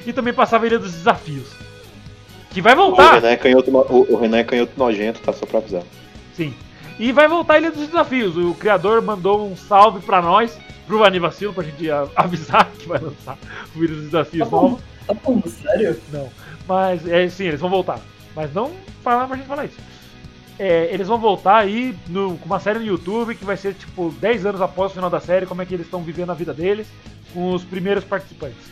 E 0.07 0.13
também 0.13 0.33
passava 0.33 0.65
a 0.65 0.67
Ilha 0.67 0.79
dos 0.79 0.93
Desafios. 0.93 1.49
Que 2.51 2.61
vai 2.61 2.73
O 2.75 2.77
voltar. 2.77 3.15
Renan, 3.15 3.29
é 3.31 3.37
canhoto, 3.37 3.71
no- 3.71 3.81
o, 3.89 4.15
o 4.15 4.17
Renan 4.17 4.39
é 4.39 4.45
canhoto 4.45 4.73
nojento, 4.77 5.21
tá? 5.21 5.33
Só 5.33 5.47
pra 5.47 5.59
avisar. 5.59 5.83
Sim. 6.35 6.55
E 6.99 7.13
vai 7.13 7.29
voltar 7.29 7.55
a 7.55 7.59
Ilha 7.59 7.71
dos 7.71 7.87
Desafios. 7.87 8.37
O 8.37 8.55
criador 8.55 9.01
mandou 9.03 9.47
um 9.51 9.57
salve 9.57 10.01
pra 10.05 10.21
nós, 10.21 10.59
pro 10.87 10.99
Vanivacilo, 10.99 11.53
pra 11.53 11.65
gente 11.65 11.91
a- 11.91 12.09
avisar 12.17 12.69
que 12.79 12.89
vai 12.89 12.99
lançar 12.99 13.39
o 13.77 13.85
Ilha 13.85 13.95
dos 13.95 14.05
Desafios 14.07 14.45
Tá 14.49 14.51
bom. 14.51 14.63
novo. 14.71 14.83
Tá 15.07 15.15
falando 15.15 15.49
sério? 15.49 16.01
Não. 16.13 16.29
Mas, 16.67 17.07
é, 17.07 17.29
sim, 17.29 17.45
eles 17.45 17.61
vão 17.61 17.71
voltar. 17.71 17.99
Mas 18.35 18.53
não 18.55 18.71
falar 19.03 19.27
pra 19.27 19.37
gente 19.37 19.47
falar 19.47 19.65
isso. 19.67 19.79
É, 20.59 20.89
eles 20.93 21.09
vão 21.09 21.19
voltar 21.19 21.57
aí 21.59 21.97
no- 22.09 22.37
com 22.39 22.47
uma 22.47 22.61
série 22.61 22.79
no 22.79 22.85
YouTube 22.85 23.35
que 23.35 23.45
vai 23.45 23.57
ser 23.57 23.75
tipo 23.75 24.11
10 24.21 24.47
anos 24.47 24.61
após 24.61 24.93
o 24.93 24.95
final 24.95 25.11
da 25.11 25.21
série, 25.21 25.47
como 25.47 25.61
é 25.63 25.67
que 25.67 25.75
eles 25.75 25.87
estão 25.87 26.03
vivendo 26.03 26.31
a 26.31 26.35
vida 26.35 26.53
deles, 26.55 26.87
com 27.33 27.53
os 27.53 27.65
primeiros 27.65 28.05
participantes. 28.05 28.71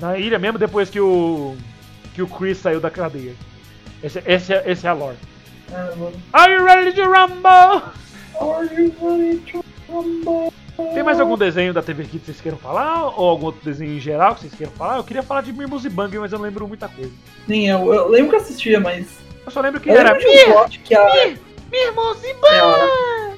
Na 0.00 0.18
ilha 0.18 0.38
mesmo, 0.38 0.58
depois 0.58 0.90
que 0.90 1.00
o. 1.00 1.56
que 2.14 2.22
o 2.22 2.26
Chris 2.26 2.58
saiu 2.58 2.80
da 2.80 2.90
cadeia. 2.90 3.34
Esse, 4.02 4.22
esse, 4.26 4.52
é- 4.52 4.64
esse 4.70 4.86
é 4.86 4.90
a 4.90 4.92
lore. 4.94 5.16
Mano. 5.70 6.12
Are 6.32 6.52
you 6.54 6.64
ready 6.64 6.92
to 6.94 7.02
rumble? 7.02 7.82
Are 8.40 8.66
you 8.74 8.92
ready 9.00 9.38
to 9.52 9.64
rumble? 9.88 10.52
Tem 10.92 11.02
mais 11.02 11.18
algum 11.18 11.38
desenho 11.38 11.72
da 11.72 11.82
TV 11.82 12.04
que 12.04 12.18
vocês 12.18 12.40
queiram 12.40 12.58
falar? 12.58 13.06
Ou 13.18 13.30
algum 13.30 13.46
outro 13.46 13.64
desenho 13.64 13.96
em 13.96 14.00
geral 14.00 14.34
que 14.34 14.42
vocês 14.42 14.54
queiram 14.54 14.72
falar? 14.74 14.98
Eu 14.98 15.04
queria 15.04 15.22
falar 15.22 15.40
de 15.40 15.52
Mimos 15.52 15.84
e 15.86 15.88
Bang, 15.88 16.18
mas 16.18 16.32
eu 16.32 16.38
não 16.38 16.44
lembro 16.44 16.68
muita 16.68 16.86
coisa. 16.88 17.10
Nem 17.48 17.66
eu. 17.68 17.92
Eu 17.94 18.08
lembro 18.08 18.30
que 18.30 18.36
assistia, 18.36 18.78
mas. 18.78 19.06
Eu 19.44 19.50
só 19.50 19.60
lembro 19.60 19.80
que 19.80 19.88
Eu 19.88 19.94
era 19.96 20.12
lembro 20.12 20.28
de 20.30 20.38
um 20.50 20.52
plot 20.52 20.78
que 20.80 20.94
a. 20.94 21.04
Mimos 21.72 22.22
e 22.24 22.30
a- 22.46 23.36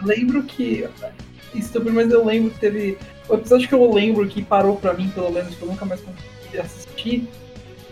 Eu 0.00 0.06
lembro 0.06 0.42
que. 0.42 0.88
Estúpido, 1.54 1.92
mas 1.92 2.10
eu 2.10 2.24
lembro 2.24 2.50
que 2.50 2.58
teve. 2.58 2.98
O 3.28 3.34
episódio 3.34 3.68
que 3.68 3.74
eu 3.74 3.92
lembro 3.92 4.26
que 4.28 4.42
parou 4.42 4.76
pra 4.76 4.92
mim, 4.92 5.08
pelo 5.10 5.30
menos, 5.30 5.54
que 5.54 5.62
eu 5.62 5.68
nunca 5.68 5.84
mais 5.84 6.00
consegui 6.00 6.58
assistir, 6.58 7.28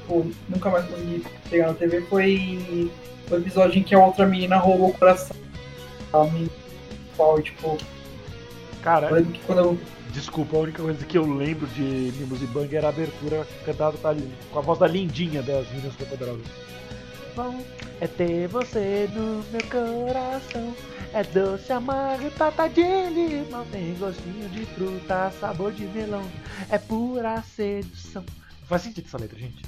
ou 0.09 0.27
nunca 0.49 0.69
mais 0.69 0.85
consegui 0.87 1.25
pegar 1.49 1.69
na 1.69 1.75
TV, 1.75 2.01
foi 2.03 2.91
o 3.31 3.37
episódio 3.37 3.79
em 3.79 3.83
que 3.83 3.95
a 3.95 4.05
outra 4.05 4.27
menina 4.27 4.57
roubou 4.57 4.89
o 4.91 4.93
coração. 4.93 5.37
A 6.13 6.25
menina 6.25 6.51
tipo, 7.43 7.79
Cara, 8.83 9.11
lembro 9.11 9.33
que 9.33 9.41
quando 9.41 9.59
eu. 9.59 9.81
desculpa, 10.13 10.57
a 10.57 10.61
única 10.61 10.83
coisa 10.83 11.05
que 11.07 11.17
eu 11.17 11.25
lembro 11.33 11.67
de 11.69 12.13
Mimos 12.19 12.43
e 12.43 12.47
Bang 12.47 12.75
era 12.75 12.89
a 12.89 12.91
abertura 12.91 13.47
cantada 13.65 13.97
pra, 13.97 14.15
com 14.51 14.59
a 14.59 14.63
voz 14.63 14.79
da 14.79 14.87
lindinha 14.87 15.43
das 15.43 15.69
meninas 15.69 15.93
superpoderosas. 15.93 16.47
Bom 17.37 17.65
é 18.01 18.07
ter 18.09 18.49
você 18.49 19.09
no 19.15 19.45
meu 19.53 19.63
coração. 19.71 20.75
É 21.15 21.23
doce, 21.23 21.73
amargo 21.73 22.27
e 22.27 22.31
pata 22.31 22.69
de 22.69 22.83
limão. 22.83 23.65
Tem 23.71 23.95
gostinho 23.95 24.49
de 24.49 24.67
fruta, 24.67 25.31
sabor 25.39 25.71
de 25.73 25.85
melão. 25.85 26.25
É 26.69 26.79
pura 26.79 27.41
sedução. 27.43 28.25
Faz 28.67 28.83
sentido 28.83 29.07
essa 29.07 29.19
letra, 29.19 29.39
gente? 29.39 29.63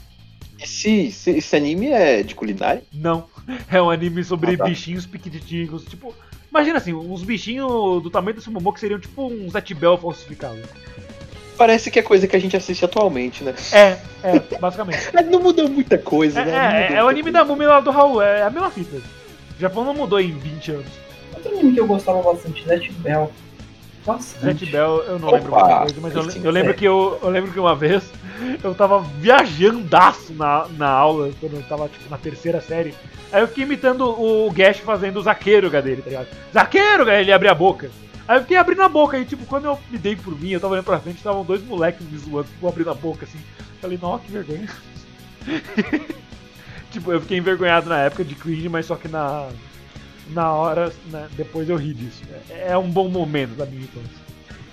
Esse, 0.61 0.91
esse, 1.07 1.31
esse 1.31 1.57
anime 1.57 1.89
é 1.89 2.23
de 2.23 2.35
culinária? 2.35 2.83
Não. 2.93 3.29
É 3.71 3.81
um 3.81 3.91
anime 3.91 4.25
sobre 4.25 4.55
Ah, 4.55 4.59
tá. 4.59 4.65
bichinhos 4.65 5.07
pequititicos. 5.07 5.85
Tipo, 5.85 6.15
imagina 6.55 6.79
assim, 6.79 6.95
uns 6.95 7.23
bichinhos 7.23 8.01
do 8.03 8.09
tamanho 8.09 8.37
desse 8.37 8.49
Momo 8.49 8.73
que 8.73 8.79
seriam 8.79 9.01
tipo 9.01 9.27
um 9.27 9.51
Zetibel 9.51 9.99
falsificado. 9.99 10.59
Parece 11.59 11.91
que 11.91 11.99
é 11.99 12.03
coisa 12.03 12.27
que 12.27 12.35
a 12.35 12.39
gente 12.39 12.57
assiste 12.57 12.85
atualmente, 12.85 13.45
né? 13.45 13.55
É, 13.73 13.97
é, 14.23 14.39
basicamente. 14.61 15.11
Mas 15.13 15.27
não 15.31 15.41
mudou 15.41 15.69
muita 15.69 15.99
coisa, 15.99 16.41
É, 16.41 16.45
né? 16.45 16.53
é, 16.53 16.93
é, 16.95 16.97
é 16.97 17.05
o 17.05 17.09
anime 17.09 17.25
coisa. 17.25 17.39
da 17.39 17.45
múmia 17.45 17.69
lá 17.69 17.81
do 17.81 17.91
Raul, 17.91 18.23
é 18.23 18.43
a 18.43 18.51
mesma 18.51 18.71
fita. 18.71 18.97
O 18.97 19.61
Japão 19.61 19.85
não 19.85 19.95
mudou 19.95 20.21
em 20.21 20.33
20 20.33 20.71
anos. 20.73 20.87
Outro 21.35 21.53
anime 21.53 21.75
que 21.75 21.81
eu 21.81 21.87
gostava 21.87 22.23
bastante, 22.23 22.67
Net 22.67 22.91
Bell. 22.93 23.31
Bastante. 24.05 24.61
Jet 24.61 24.73
Bell, 24.73 25.03
eu 25.07 25.19
não 25.19 25.29
Opa, 25.29 25.37
lembro 25.37 25.53
muita 25.53 25.79
coisa, 25.79 26.01
mas 26.01 26.15
eu, 26.15 26.43
eu 26.43 26.51
lembro 26.51 26.71
é. 26.73 26.75
que 26.75 26.85
eu, 26.85 27.19
eu 27.23 27.29
lembro 27.31 27.53
que 27.53 27.59
uma 27.59 27.75
vez 27.75 28.05
eu 28.63 28.75
tava 28.75 29.01
viajandaço 29.01 30.33
na, 30.35 30.67
na 30.77 30.89
aula, 30.89 31.31
quando 31.41 31.55
eu 31.55 31.63
tava 31.63 31.89
tipo, 31.89 32.11
na 32.11 32.19
terceira 32.19 32.61
série. 32.61 32.95
Aí 33.33 33.43
eu 33.43 33.49
fiquei 33.49 33.65
imitando 33.65 34.09
o 34.09 34.51
Gash 34.53 34.79
fazendo 34.79 35.19
o 35.19 35.23
Zaqueiruga 35.23 35.83
dele, 35.83 36.03
tá 36.03 36.11
ligado? 36.11 36.29
Ele 37.21 37.33
abre 37.33 37.49
a 37.49 37.55
boca. 37.55 37.91
Aí 38.27 38.39
eu 38.39 38.43
fiquei 38.43 38.57
abrindo 38.57 38.83
a 38.83 38.89
boca, 38.89 39.19
e 39.19 39.25
tipo, 39.25 39.45
quando 39.45 39.67
eu 39.67 39.79
me 39.91 39.99
dei 39.99 40.17
por 40.17 40.39
mim, 40.39 40.51
eu 40.51 40.61
tava 40.61 40.73
olhando 40.73 40.87
pra 40.87 40.99
frente, 40.99 41.19
estavam 41.19 41.45
dois 41.45 41.63
moleques 41.63 42.07
me 42.09 42.17
zoando, 42.17 42.49
tipo, 42.49 42.67
abrindo 42.67 42.91
a 42.91 42.95
boca 42.95 43.27
assim. 43.27 43.39
Falei, 43.81 43.99
nossa, 44.01 44.25
que 44.25 44.33
vergonha. 44.33 44.69
tipo, 46.91 47.13
eu 47.13 47.21
fiquei 47.21 47.37
envergonhado 47.37 47.89
na 47.89 48.01
época 48.01 48.25
de 48.25 48.35
cringe, 48.35 48.69
mas 48.69 48.87
só 48.87 48.97
que 48.97 49.09
na. 49.09 49.49
na 50.31 50.53
hora, 50.53 50.91
né, 51.11 51.29
depois 51.33 51.69
eu 51.69 51.77
ri 51.77 51.93
disso. 51.93 52.23
É, 52.49 52.69
é 52.71 52.79
um 52.79 52.91
bom 52.91 53.09
momento 53.09 53.57
da 53.57 53.67
minha 53.67 53.83
infância. 53.83 54.24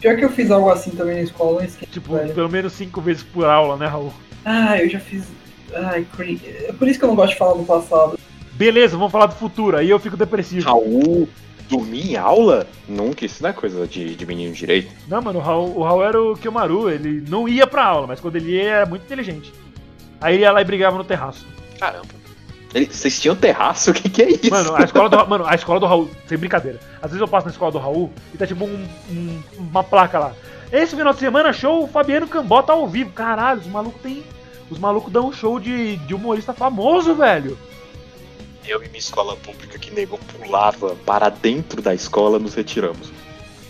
Pior 0.02 0.18
que 0.18 0.26
eu 0.26 0.30
fiz 0.32 0.50
algo 0.52 0.70
assim 0.70 0.92
também 0.92 1.16
na 1.16 1.22
escola, 1.22 1.60
não 1.60 1.66
esqueci. 1.66 1.92
Tipo, 1.92 2.16
velho. 2.16 2.34
pelo 2.34 2.50
menos 2.50 2.74
cinco 2.74 3.00
vezes 3.00 3.24
por 3.24 3.46
aula, 3.46 3.78
né, 3.78 3.86
Raul? 3.86 4.12
Ah, 4.44 4.78
eu 4.82 4.90
já 4.90 5.00
fiz. 5.00 5.24
Ai, 5.74 6.06
cre- 6.18 6.42
é 6.68 6.74
por 6.74 6.88
isso 6.88 6.98
que 7.00 7.06
eu 7.06 7.10
não 7.10 7.16
gosto 7.16 7.34
de 7.34 7.38
falar 7.38 7.54
do 7.54 7.64
passado. 7.64 8.20
Beleza, 8.54 8.98
vamos 8.98 9.12
falar 9.12 9.28
do 9.28 9.36
futuro, 9.36 9.78
aí 9.78 9.90
eu 9.90 10.00
fico 10.00 10.18
depressivo. 10.18 10.66
Raul 10.66 11.30
dormir 11.70 12.12
em 12.12 12.16
aula? 12.18 12.68
Nunca, 12.90 13.24
isso 13.26 13.42
não 13.42 13.50
é 13.50 13.54
coisa 13.54 13.88
de, 13.88 14.14
de 14.16 14.26
menino 14.26 14.54
direito. 14.54 14.92
Não, 15.08 15.22
mano, 15.22 15.40
o 15.40 15.42
Raul, 15.42 15.78
o 15.78 15.84
Raul 15.84 16.04
era 16.04 16.22
o 16.22 16.36
Kiyomaru, 16.36 16.90
ele 16.90 17.24
não 17.30 17.48
ia 17.48 17.66
pra 17.66 17.86
aula, 17.86 18.08
mas 18.08 18.20
quando 18.20 18.36
ele 18.36 18.52
ia, 18.58 18.64
era 18.64 18.86
muito 18.86 19.04
inteligente. 19.04 19.54
Aí 20.20 20.34
ele 20.36 20.44
ia 20.44 20.52
lá 20.52 20.62
e 20.62 20.66
brigava 20.66 20.98
no 20.98 21.04
terraço. 21.06 21.48
Caramba. 21.80 22.21
Ele- 22.74 22.86
vocês 22.86 23.20
tinham 23.20 23.36
terraço? 23.36 23.92
O 23.92 23.94
que, 23.94 24.10
que 24.10 24.22
é 24.22 24.30
isso? 24.32 24.50
Mano, 24.50 24.76
a 24.76 24.84
escola 24.84 25.10
do, 25.10 25.28
mano, 25.28 25.46
a 25.46 25.56
escola 25.56 25.80
do 25.80 25.86
Raul, 25.86 26.10
sem 26.28 26.38
brincadeira. 26.38 26.80
Às 27.02 27.12
vezes 27.12 27.20
eu 27.22 27.28
passo 27.28 27.46
na 27.48 27.52
escola 27.52 27.72
do 27.72 27.78
Raul 27.80 28.12
e 28.34 28.38
tá 28.38 28.48
tipo 28.48 28.64
um- 28.66 28.88
um- 29.10 29.42
uma 29.58 29.84
placa 29.84 30.18
lá. 30.20 30.34
Esse 30.72 30.96
final 30.96 31.14
de 31.14 31.20
semana, 31.20 31.52
show 31.52 31.86
Fabiano 31.88 32.28
Cambota 32.28 32.72
ao 32.72 32.88
vivo. 32.88 33.12
Caralho, 33.12 33.60
os 33.60 33.68
malucos 33.68 34.02
tem. 34.02 34.24
Os 34.70 34.80
malucos 34.80 35.12
dão 35.12 35.28
um 35.28 35.34
show 35.34 35.60
de, 35.60 35.98
de 35.98 36.14
humorista 36.16 36.54
famoso, 36.54 37.14
velho. 37.14 37.58
Eu 38.66 38.82
e 38.82 38.88
minha 38.88 39.00
escola 39.00 39.36
pública 39.36 39.78
que 39.78 39.92
nego 39.92 40.18
pulava 40.40 40.96
para 41.06 41.28
dentro 41.28 41.82
da 41.82 41.94
escola, 41.94 42.40
nos 42.40 42.54
retiramos. 42.54 43.12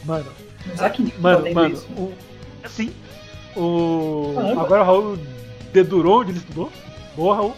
Mano, 0.05 0.25
Mas 0.67 0.81
aqui 0.81 1.01
ninguém 1.01 1.19
mano, 1.19 1.43
tá 1.45 1.53
mano, 1.53 1.73
isso. 1.73 1.87
o, 1.97 2.13
assim. 2.63 2.93
O. 3.55 4.33
Caramba. 4.35 4.61
Agora 4.61 4.81
o 4.81 4.85
Raul 4.85 5.17
dedurou 5.73 6.21
onde 6.21 6.31
ele 6.31 6.39
estudou. 6.39 6.71
Boa, 7.15 7.35
Raul. 7.35 7.55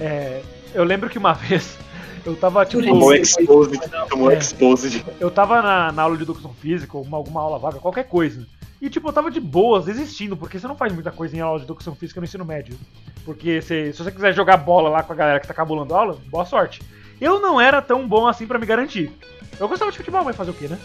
É, 0.00 0.42
eu 0.76 0.84
lembro 0.84 1.08
que 1.10 1.18
uma 1.18 1.32
vez 1.34 1.76
eu 2.24 2.36
tava 2.36 2.64
tipo. 2.66 2.82
Tomou 2.84 3.14
exposed, 3.14 3.80
tomou 4.10 4.30
É. 4.30 4.38
exposed. 4.38 5.04
Eu 5.20 5.30
tava 5.30 5.62
na, 5.62 5.92
na 5.92 6.02
aula 6.02 6.16
de 6.16 6.22
educação 6.22 6.52
física, 6.54 6.96
ou 6.96 7.04
uma, 7.04 7.16
alguma 7.16 7.40
aula 7.40 7.58
vaga, 7.58 7.78
qualquer 7.78 8.04
coisa. 8.04 8.46
E, 8.80 8.90
tipo, 8.90 9.08
eu 9.08 9.12
tava 9.12 9.30
de 9.30 9.40
boas, 9.40 9.86
desistindo, 9.86 10.36
porque 10.36 10.58
você 10.58 10.66
não 10.68 10.76
faz 10.76 10.92
muita 10.92 11.10
coisa 11.10 11.34
em 11.34 11.40
aula 11.40 11.58
de 11.58 11.64
educação 11.64 11.94
física 11.94 12.20
no 12.20 12.24
ensino 12.26 12.44
médio. 12.44 12.76
Porque 13.24 13.62
se, 13.62 13.92
se 13.92 14.02
você 14.02 14.10
quiser 14.10 14.34
jogar 14.34 14.58
bola 14.58 14.90
lá 14.90 15.02
com 15.02 15.12
a 15.14 15.16
galera 15.16 15.40
que 15.40 15.46
tá 15.48 15.54
cabulando 15.54 15.94
a 15.94 15.98
aula, 15.98 16.18
boa 16.28 16.44
sorte. 16.44 16.82
Eu 17.18 17.40
não 17.40 17.58
era 17.58 17.80
tão 17.80 18.06
bom 18.06 18.26
assim 18.26 18.46
pra 18.46 18.58
me 18.58 18.66
garantir. 18.66 19.10
Eu 19.58 19.66
gostava 19.66 19.90
de 19.90 19.96
futebol, 19.96 20.22
mas 20.22 20.36
fazer 20.36 20.50
o 20.50 20.54
quê, 20.54 20.68
né? 20.68 20.78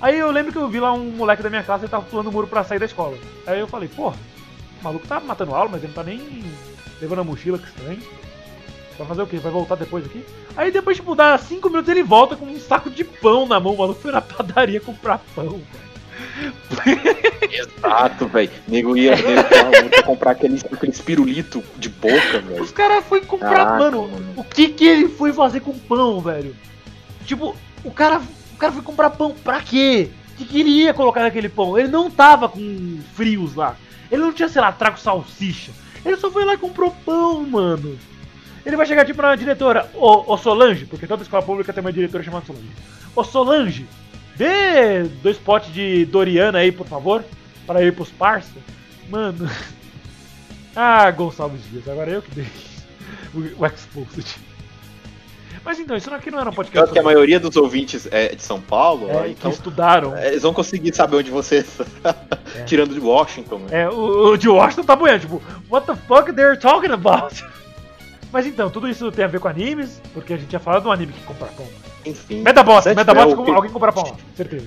Aí 0.00 0.18
eu 0.18 0.30
lembro 0.32 0.50
que 0.50 0.58
eu 0.58 0.68
vi 0.68 0.80
lá 0.80 0.92
um 0.92 1.10
moleque 1.12 1.42
da 1.42 1.48
minha 1.48 1.62
classe, 1.62 1.84
ele 1.84 1.90
tava 1.90 2.04
pulando 2.04 2.26
o 2.28 2.32
muro 2.32 2.48
pra 2.48 2.64
sair 2.64 2.80
da 2.80 2.84
escola. 2.86 3.16
Aí 3.46 3.60
eu 3.60 3.68
falei, 3.68 3.88
porra, 3.88 4.16
o 4.80 4.84
maluco 4.84 5.06
tá 5.06 5.20
matando 5.20 5.54
aula, 5.54 5.70
mas 5.70 5.82
ele 5.84 5.92
não 5.94 5.94
tá 5.94 6.02
nem 6.02 6.20
levando 7.00 7.20
a 7.20 7.24
mochila, 7.24 7.58
que 7.58 7.66
estranho. 7.68 8.02
Vai 8.98 9.06
fazer 9.06 9.22
o 9.22 9.26
quê? 9.26 9.38
Vai 9.38 9.52
voltar 9.52 9.74
depois 9.74 10.04
aqui? 10.06 10.24
Aí 10.56 10.70
depois, 10.70 10.96
tipo, 10.96 11.14
dá 11.14 11.36
5 11.36 11.68
minutos 11.68 11.90
ele 11.90 12.02
volta 12.02 12.36
com 12.36 12.46
um 12.46 12.58
saco 12.58 12.88
de 12.90 13.04
pão 13.04 13.46
na 13.46 13.60
mão. 13.60 13.74
O 13.74 13.78
maluco 13.78 14.00
foi 14.00 14.12
na 14.12 14.20
padaria 14.22 14.80
comprar 14.80 15.18
pão, 15.34 15.60
velho. 15.60 15.86
Exato, 17.50 18.26
velho. 18.26 18.50
Nego 18.66 18.96
ia 18.96 19.14
ia 19.14 20.02
comprar 20.04 20.32
aquele, 20.32 20.58
aquele 20.72 20.92
pirulito 20.92 21.62
de 21.76 21.88
boca, 21.88 22.40
velho. 22.40 22.62
Os 22.62 22.70
caras 22.70 23.04
foi 23.04 23.20
comprar, 23.20 23.50
Caraca, 23.50 23.78
mano, 23.78 24.08
mano. 24.08 24.32
o 24.36 24.44
que 24.44 24.68
que 24.68 24.84
ele 24.86 25.08
foi 25.08 25.32
fazer 25.32 25.60
com 25.60 25.78
pão, 25.78 26.20
velho? 26.20 26.56
Tipo, 27.24 27.56
o 27.84 27.90
cara, 27.90 28.20
o 28.54 28.56
cara 28.56 28.72
foi 28.72 28.82
comprar 28.82 29.10
pão 29.10 29.34
pra 29.34 29.60
quê? 29.60 30.10
O 30.32 30.36
que, 30.36 30.44
que 30.44 30.60
ele 30.60 30.70
ia 30.70 30.94
colocar 30.94 31.22
naquele 31.22 31.48
pão? 31.48 31.78
Ele 31.78 31.88
não 31.88 32.10
tava 32.10 32.48
com 32.48 32.98
frios 33.14 33.54
lá. 33.54 33.76
Ele 34.10 34.22
não 34.22 34.32
tinha, 34.32 34.48
sei 34.48 34.60
lá, 34.60 34.70
trago 34.70 34.98
salsicha. 34.98 35.72
Ele 36.04 36.16
só 36.16 36.30
foi 36.30 36.44
lá 36.44 36.54
e 36.54 36.58
comprou 36.58 36.94
pão, 37.04 37.42
mano. 37.42 37.98
Ele 38.66 38.76
vai 38.76 38.84
chegar 38.84 39.04
tipo 39.04 39.22
na 39.22 39.36
diretora, 39.36 39.88
ô, 39.94 40.32
ô 40.32 40.36
Solange, 40.36 40.86
porque 40.86 41.06
toda 41.06 41.22
escola 41.22 41.40
pública 41.40 41.72
tem 41.72 41.80
uma 41.80 41.92
diretora 41.92 42.24
chamada 42.24 42.44
Solange. 42.44 42.72
Ô 43.14 43.22
Solange, 43.22 43.86
dê 44.34 45.04
dois 45.22 45.36
potes 45.38 45.72
de 45.72 46.04
Doriana 46.06 46.58
aí, 46.58 46.72
por 46.72 46.84
favor, 46.84 47.24
para 47.64 47.80
ir 47.80 47.94
pros 47.94 48.10
parça. 48.10 48.58
Mano. 49.08 49.48
Ah, 50.78 51.10
Gonçalves 51.10 51.62
Dias, 51.70 51.88
agora 51.88 52.10
eu 52.10 52.20
que 52.20 52.30
dei 52.32 52.46
o, 53.32 53.62
o 53.62 53.66
Exposed. 53.66 54.36
Mas 55.64 55.80
então, 55.80 55.96
isso 55.96 56.12
aqui 56.12 56.30
não 56.30 56.38
era 56.38 56.50
um 56.50 56.52
podcast. 56.52 56.80
Tanto 56.88 56.92
que 56.92 56.98
a 56.98 57.02
maioria 57.02 57.40
dos 57.40 57.56
ouvintes 57.56 58.06
é 58.10 58.34
de 58.34 58.42
São 58.42 58.60
Paulo, 58.60 59.08
é, 59.08 59.16
ó, 59.16 59.22
que 59.22 59.30
então 59.30 59.50
estudaram. 59.50 60.14
é, 60.14 60.28
eles 60.28 60.42
vão 60.42 60.52
conseguir 60.52 60.94
saber 60.94 61.16
onde 61.16 61.30
você 61.30 61.64
tá. 62.02 62.14
Tirando 62.66 62.92
de 62.92 63.00
Washington, 63.00 63.60
né? 63.60 63.84
É, 63.84 63.88
o, 63.88 64.32
o 64.32 64.36
de 64.36 64.50
Washington 64.50 64.84
tá 64.84 64.94
boiando, 64.94 65.20
tipo, 65.20 65.42
what 65.70 65.86
the 65.86 65.96
fuck 65.96 66.30
they're 66.34 66.58
talking 66.58 66.92
about? 66.92 67.42
Mas 68.32 68.46
então, 68.46 68.68
tudo 68.70 68.88
isso 68.88 69.10
tem 69.12 69.24
a 69.24 69.28
ver 69.28 69.40
com 69.40 69.48
animes, 69.48 70.00
porque 70.12 70.34
a 70.34 70.36
gente 70.36 70.48
tinha 70.48 70.58
falado 70.60 70.82
de 70.82 70.88
um 70.88 70.92
anime 70.92 71.12
que 71.12 71.22
compra 71.24 71.46
pão. 71.48 71.66
Enfim. 72.04 72.42
Metabots, 72.42 72.94
Metabots, 72.94 73.32
o- 73.34 73.36
com, 73.36 73.52
alguém 73.52 73.70
compra 73.70 73.92
pão 73.92 74.16
certeza. 74.36 74.66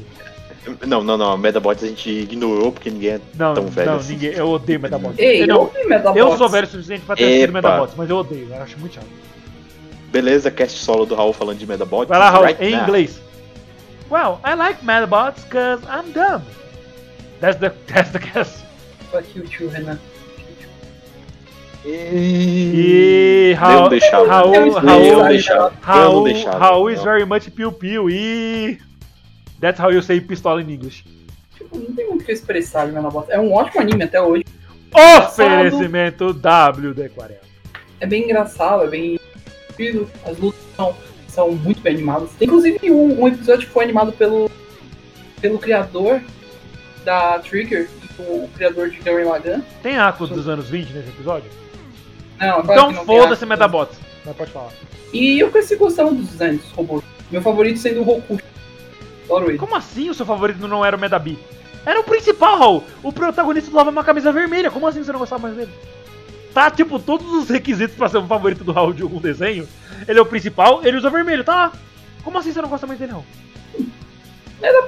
Não, 0.86 1.02
não, 1.04 1.18
não. 1.18 1.38
Metabots 1.38 1.84
a 1.84 1.88
gente 1.88 2.10
ignorou 2.10 2.72
porque 2.72 2.90
ninguém 2.90 3.12
é 3.12 3.22
Não, 3.36 3.54
tão 3.54 3.68
velho 3.68 3.92
não, 3.92 3.98
assim. 3.98 4.14
ninguém, 4.14 4.32
eu 4.32 4.50
odeio 4.50 4.80
Metabots. 4.80 5.18
Ei, 5.18 5.38
eu, 5.38 5.42
eu 5.42 5.48
não, 5.48 5.60
ouvi 5.62 5.84
Metabots. 5.86 6.18
eu 6.20 6.38
sou 6.38 6.50
velho 6.50 6.68
o 6.68 6.70
suficiente 6.70 7.06
pra 7.06 7.16
ter 7.16 7.24
assistido. 7.26 7.54
Metabots, 7.54 7.96
mas 7.98 8.10
eu 8.10 8.18
odeio, 8.18 8.48
eu 8.54 8.62
acho 8.62 8.78
muito 8.80 8.96
chato. 8.96 9.08
Beleza, 10.12 10.50
cast 10.52 10.80
solo 10.80 11.06
do 11.06 11.16
Raul 11.16 11.34
falando 11.34 11.58
de 11.58 11.66
Metabots. 11.68 12.10
Vai 12.10 12.20
lá, 12.20 12.30
Raul, 12.30 12.46
right 12.46 12.64
em 12.64 12.72
now. 12.72 12.84
inglês. 12.84 13.22
Well, 14.12 14.40
I 14.44 14.56
like 14.56 14.84
Metabots 14.84 15.44
cause 15.46 15.82
I'm 15.86 16.12
dumb. 16.12 16.42
That's 17.40 17.58
the, 17.60 17.70
that's 17.88 18.12
the 18.12 18.20
cast. 18.20 18.64
Fuck 19.12 19.26
you, 19.36 19.44
tio, 19.48 19.70
Renan. 19.70 20.00
E 21.86 23.54
Raul, 23.58 23.90
deixava. 23.90 24.28
Raul, 24.28 24.72
Raul, 24.72 25.28
deixava. 25.28 25.74
Raul, 25.82 26.24
deixava. 26.24 26.58
Raul 26.58 26.90
is 26.90 27.02
very 27.02 27.26
much 27.26 27.50
piu 27.52 27.72
piu 27.72 28.10
e 28.10 28.78
that's 29.62 29.80
how 29.80 29.92
you 29.92 30.02
say 30.02 30.20
pistola 30.20 30.62
in 30.62 30.70
English. 30.70 31.06
Tipo, 31.56 31.78
não 31.78 31.94
tem 31.94 32.08
muito 32.08 32.24
o 32.24 32.26
que 32.26 32.32
expressar 32.32 32.88
de 32.88 32.92
Metabots. 32.92 33.30
É 33.30 33.40
um 33.40 33.54
ótimo 33.54 33.82
anime 33.82 34.04
até 34.04 34.22
hoje. 34.22 34.44
Oferecimento 34.94 36.34
WD40. 36.34 37.36
É 38.02 38.08
bem 38.08 38.24
engraçado, 38.24 38.84
é 38.84 38.88
bem 38.88 39.20
divertido. 39.78 40.10
As 40.26 40.38
lutas 40.38 40.62
são, 40.76 40.96
são 41.28 41.52
muito 41.52 41.82
bem 41.82 41.94
animadas. 41.94 42.32
Tem 42.38 42.48
inclusive 42.48 42.92
um, 42.92 43.24
um 43.24 43.28
episódio 43.28 43.68
que 43.68 43.74
foi 43.74 43.84
animado 43.86 44.12
pelo, 44.14 44.50
pelo 45.40 45.60
criador 45.60 46.22
da 47.06 47.40
Trigger, 47.40 47.90
o 48.18 48.50
criador 48.56 48.90
de 48.90 48.98
Gurren 48.98 49.26
Lagann. 49.26 49.62
Tem 49.82 49.98
Aqua 49.98 50.28
dos 50.28 50.48
anos 50.48 50.70
20 50.70 50.92
nesse 50.92 51.10
episódio? 51.10 51.50
Não, 52.40 52.60
Então 52.62 53.06
foda-se 53.06 53.46
Metabots. 53.46 53.98
Mas 54.26 54.36
pode 54.36 54.52
falar. 54.52 54.70
E 55.14 55.40
eu 55.40 55.50
cresci 55.52 55.76
gostando 55.76 56.16
dos 56.16 56.30
designs 56.30 56.62
dos 56.62 56.72
robôs. 56.72 57.04
Meu 57.32 57.42
favorito 57.42 57.80
sendo 57.80 58.02
o 58.02 58.04
Roku. 58.04 58.40
Adoro 59.26 59.50
ele. 59.50 59.58
Como 59.58 59.76
assim 59.76 60.10
o 60.10 60.14
seu 60.14 60.26
favorito 60.26 60.68
não 60.68 60.86
era 60.86 60.96
o 60.96 61.00
Medabi? 61.00 61.38
Era 61.86 62.00
o 62.00 62.04
principal, 62.04 62.58
Raul. 62.58 62.84
O 63.04 63.12
protagonista 63.12 63.70
usava 63.70 63.90
uma 63.90 64.04
camisa 64.04 64.32
vermelha. 64.32 64.72
Como 64.72 64.88
assim 64.88 65.04
você 65.04 65.12
não 65.12 65.20
gostava 65.20 65.44
mais 65.44 65.56
dele? 65.56 65.72
Tá, 66.54 66.70
tipo, 66.72 67.00
todos 67.00 67.32
os 67.32 67.50
requisitos 67.50 67.96
pra 67.96 68.10
ser 68.10 68.18
um 68.18 68.28
favorito 68.28 68.64
do 68.64 68.72
Raul 68.72 68.94
de 68.94 69.04
algum 69.04 69.20
desenho. 69.20 69.68
Ele 70.08 70.18
é 70.18 70.22
o 70.22 70.26
principal, 70.26 70.82
ele 70.84 70.98
usa 70.98 71.10
vermelho, 71.10 71.44
tá 71.44 71.56
lá. 71.56 71.74
Como 72.24 72.38
assim 72.38 72.52
você 72.52 72.62
não 72.62 72.70
gosta 72.70 72.88
mais 72.88 73.00
dele, 73.00 73.12
Raul? 73.12 73.26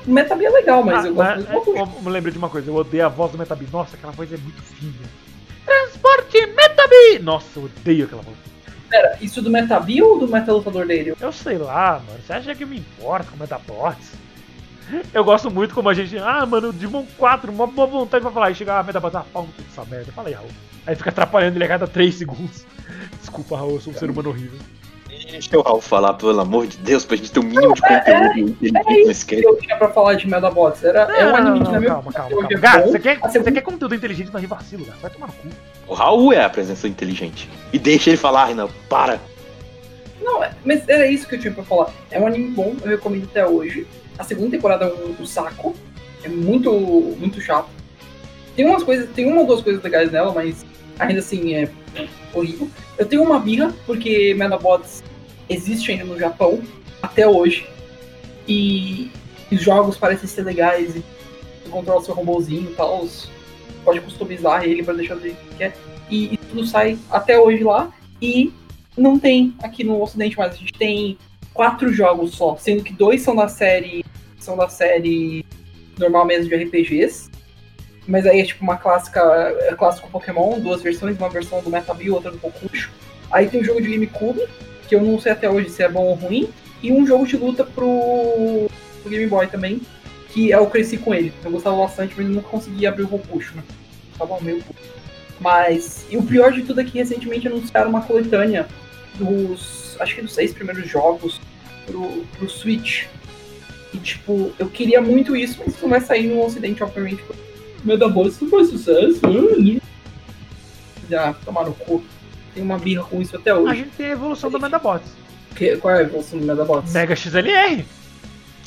O 0.05 0.11
Metabi 0.11 0.45
é 0.45 0.49
legal, 0.49 0.83
mas 0.83 1.05
Ah, 1.05 1.07
eu 1.07 1.13
gosto 1.13 1.37
mas, 1.37 1.49
é, 1.49 1.53
eu, 1.55 1.89
eu 2.03 2.09
lembrei 2.11 2.31
de 2.31 2.37
uma 2.37 2.49
coisa, 2.49 2.69
eu 2.69 2.75
odeio 2.75 3.05
a 3.05 3.09
voz 3.09 3.31
do 3.31 3.37
Metabi. 3.37 3.67
Nossa, 3.71 3.95
aquela 3.95 4.11
voz 4.11 4.31
é 4.33 4.37
muito 4.37 4.61
fina. 4.61 5.07
Transporte 5.65 6.45
Metabi! 6.47 7.19
Nossa, 7.21 7.59
eu 7.59 7.65
odeio 7.65 8.05
aquela 8.05 8.21
voz. 8.21 8.37
Pera, 8.89 9.17
isso 9.21 9.41
do 9.41 9.49
Metabi 9.49 10.01
ou 10.01 10.19
do 10.19 10.27
Metalutador 10.27 10.85
dele? 10.85 11.15
Eu 11.19 11.31
sei 11.31 11.57
lá, 11.57 12.01
mano. 12.05 12.19
Você 12.21 12.33
acha 12.33 12.55
que 12.55 12.63
eu 12.63 12.67
me 12.67 12.79
importo 12.79 13.31
com 13.31 13.37
Metabots? 13.37 14.11
Eu 15.13 15.23
gosto 15.23 15.49
muito 15.49 15.73
como 15.73 15.87
a 15.87 15.93
gente. 15.93 16.17
Ah, 16.17 16.45
mano, 16.45 16.73
Digimon 16.73 17.05
4, 17.17 17.51
uma 17.51 17.65
boa 17.67 17.87
vontade 17.87 18.21
pra 18.21 18.31
falar. 18.31 18.51
E 18.51 18.55
chegar 18.55 18.79
a 18.79 18.83
Metabots, 18.83 19.15
ah, 19.15 19.25
pau 19.31 19.47
dessa 19.57 19.85
merda. 19.85 20.11
Fala 20.11 20.27
aí, 20.27 20.33
Raul. 20.33 20.49
Aí 20.85 20.95
fica 20.95 21.09
atrapalhando 21.09 21.57
ele 21.57 21.63
a 21.63 21.67
cada 21.67 21.87
3 21.87 22.13
segundos. 22.13 22.65
Desculpa, 23.19 23.55
Raul, 23.55 23.75
eu 23.75 23.81
sou 23.81 23.93
um 23.93 23.95
ser 23.95 24.09
humano 24.09 24.29
horrível. 24.29 24.59
Deixa 25.31 25.57
o 25.57 25.61
Raul 25.61 25.81
falar, 25.81 26.13
pelo 26.15 26.39
amor 26.39 26.67
de 26.67 26.77
Deus, 26.77 27.05
pra 27.05 27.15
gente 27.15 27.31
ter 27.31 27.39
o 27.39 27.43
mínimo 27.43 27.73
de 27.73 27.81
conteúdo 27.81 28.39
inteligente 28.39 29.07
nesse 29.07 29.25
que 29.25 29.35
cast. 29.37 29.47
eu 29.47 29.57
tinha 29.57 29.77
pra 29.77 29.89
falar 29.89 30.15
de 30.15 30.27
Metabots. 30.27 30.83
Era, 30.83 31.01
é 31.17 31.25
um 31.31 31.35
anime 31.35 31.65
que 31.65 31.71
na 31.71 31.79
minha 31.79 31.91
calma, 31.93 32.11
calma, 32.13 32.35
opinião, 32.35 32.47
calma. 32.61 32.77
é 32.77 32.79
Gato, 32.79 32.91
você 32.91 32.99
quer, 32.99 33.19
você 33.19 33.31
segunda- 33.31 33.51
quer 33.51 33.61
conteúdo 33.61 33.95
inteligente, 33.95 34.29
mas 34.33 34.43
vacilo, 34.45 34.85
gato. 34.85 34.99
Vai 35.01 35.11
tomar 35.11 35.27
no 35.27 35.33
cu. 35.33 35.47
O 35.87 35.93
Raul 35.93 36.33
é 36.33 36.43
a 36.43 36.49
presença 36.49 36.87
inteligente. 36.87 37.49
E 37.71 37.79
deixa 37.79 38.09
ele 38.09 38.17
falar, 38.17 38.45
Renan, 38.45 38.67
para. 38.89 39.19
Não, 40.21 40.43
é- 40.43 40.51
mas 40.65 40.87
era 40.87 41.07
isso 41.07 41.27
que 41.27 41.35
eu 41.35 41.39
tinha 41.39 41.53
pra 41.53 41.63
falar. 41.63 41.91
É 42.11 42.19
um 42.19 42.27
anime 42.27 42.51
bom, 42.51 42.75
eu 42.83 42.89
recomendo 42.89 43.23
até 43.25 43.45
hoje. 43.47 43.87
A 44.19 44.23
segunda 44.23 44.51
temporada 44.51 44.85
é 44.85 44.87
um, 44.93 45.15
um 45.21 45.25
saco. 45.25 45.73
É 46.23 46.27
muito, 46.29 46.71
muito 47.17 47.39
chato. 47.41 47.69
Tem 48.55 48.65
umas 48.65 48.83
coisas, 48.83 49.09
tem 49.11 49.25
uma 49.25 49.41
ou 49.41 49.47
duas 49.47 49.61
coisas 49.61 49.81
legais 49.81 50.11
nela, 50.11 50.31
mas 50.33 50.65
ainda 50.99 51.19
assim 51.19 51.55
é 51.55 51.69
horrível. 52.33 52.69
Eu 52.97 53.05
tenho 53.05 53.23
uma 53.23 53.39
birra, 53.39 53.73
porque 53.87 54.35
Metabots 54.37 55.01
existe 55.51 55.91
ainda 55.91 56.05
no 56.05 56.17
Japão, 56.17 56.61
até 57.01 57.27
hoje. 57.27 57.67
E 58.47 59.11
os 59.51 59.61
jogos 59.61 59.97
parecem 59.97 60.27
ser 60.27 60.43
legais. 60.43 60.93
Você 60.93 61.69
controla 61.69 62.03
seu 62.03 62.13
robôzinho 62.13 62.71
e 62.71 62.75
tal. 62.75 63.07
Pode 63.83 64.01
customizar 64.01 64.63
ele 64.63 64.83
pra 64.83 64.93
deixar 64.93 65.15
do 65.15 65.21
jeito 65.21 65.37
que 65.37 65.55
quer. 65.55 65.75
E, 66.09 66.33
e 66.33 66.37
tudo 66.37 66.65
sai 66.65 66.97
até 67.09 67.39
hoje 67.39 67.63
lá. 67.63 67.91
E 68.21 68.53
não 68.97 69.17
tem 69.17 69.53
aqui 69.61 69.83
no 69.83 70.01
ocidente 70.01 70.37
mais. 70.37 70.53
A 70.53 70.57
gente 70.57 70.73
tem 70.73 71.17
quatro 71.53 71.91
jogos 71.91 72.35
só, 72.35 72.55
sendo 72.57 72.83
que 72.83 72.93
dois 72.93 73.21
são 73.21 73.35
da 73.35 73.47
série. 73.47 74.05
São 74.39 74.57
da 74.57 74.69
série 74.69 75.45
normal 75.97 76.25
mesmo 76.25 76.49
de 76.49 76.55
RPGs. 76.55 77.29
Mas 78.07 78.25
aí 78.25 78.41
é 78.41 78.45
tipo 78.45 78.63
uma 78.63 78.77
clássica. 78.77 79.21
É 79.61 79.75
clássico 79.75 80.09
Pokémon, 80.09 80.59
duas 80.59 80.81
versões, 80.81 81.17
uma 81.17 81.29
versão 81.29 81.61
do 81.61 81.69
Metal 81.69 81.95
e 82.01 82.09
outra 82.09 82.31
do 82.31 82.37
Pokucho. 82.37 82.91
Aí 83.31 83.47
tem 83.47 83.61
o 83.61 83.63
jogo 83.63 83.81
de 83.81 83.89
GameCube, 83.89 84.41
que 84.91 84.95
eu 84.95 85.01
não 85.01 85.17
sei 85.17 85.31
até 85.31 85.49
hoje 85.49 85.69
se 85.69 85.81
é 85.81 85.87
bom 85.87 86.03
ou 86.03 86.15
ruim, 86.15 86.49
e 86.83 86.91
um 86.91 87.07
jogo 87.07 87.25
de 87.25 87.37
luta 87.37 87.63
pro, 87.63 88.69
pro 89.01 89.09
Game 89.09 89.25
Boy 89.25 89.47
também, 89.47 89.79
que 90.27 90.49
eu 90.49 90.67
cresci 90.67 90.97
com 90.97 91.13
ele. 91.13 91.31
Eu 91.45 91.51
gostava 91.51 91.77
bastante, 91.77 92.13
mas 92.17 92.27
nunca 92.27 92.49
consegui 92.49 92.85
abrir 92.85 93.03
o 93.03 93.07
Rokucho, 93.07 93.55
né? 93.55 93.63
Tava 94.17 94.37
meio 94.41 94.61
Mas. 95.39 96.05
E 96.09 96.17
o 96.17 96.23
pior 96.23 96.51
de 96.51 96.63
tudo 96.63 96.81
é 96.81 96.83
que 96.83 96.97
recentemente 96.97 97.47
anunciaram 97.47 97.89
uma 97.89 98.01
coletânea 98.01 98.67
dos. 99.15 99.95
Acho 99.97 100.15
que 100.15 100.21
dos 100.23 100.33
seis 100.33 100.53
primeiros 100.53 100.89
jogos 100.89 101.39
pro, 101.85 102.25
pro 102.37 102.49
Switch. 102.49 103.05
E 103.93 103.97
tipo, 103.97 104.51
eu 104.59 104.67
queria 104.67 104.99
muito 104.99 105.37
isso, 105.37 105.57
mas 105.59 105.69
isso 105.69 105.83
não 105.83 105.89
vai 105.89 106.01
sair 106.01 106.27
no 106.27 106.43
ocidente, 106.43 106.83
obviamente. 106.83 107.23
Metabots 107.85 108.41
não 108.41 108.49
faz 108.49 108.67
sucesso. 108.67 109.21
Né? 109.25 109.79
Já 111.09 111.33
tomaram 111.45 111.71
o 111.71 111.75
cu 111.75 112.03
tem 112.53 112.63
uma 112.63 112.77
birra 112.77 113.03
com 113.03 113.21
isso 113.21 113.35
até 113.35 113.53
hoje. 113.53 113.71
A 113.71 113.75
gente 113.75 113.91
tem 113.91 114.07
a 114.07 114.11
evolução 114.11 114.49
do 114.49 114.59
Medabots. 114.59 115.11
Que, 115.55 115.77
qual 115.77 115.95
é 115.95 115.99
a 115.99 116.01
evolução 116.01 116.39
do 116.39 116.45
Medabots? 116.45 116.91
Mega 116.93 117.15
XLR. 117.15 117.85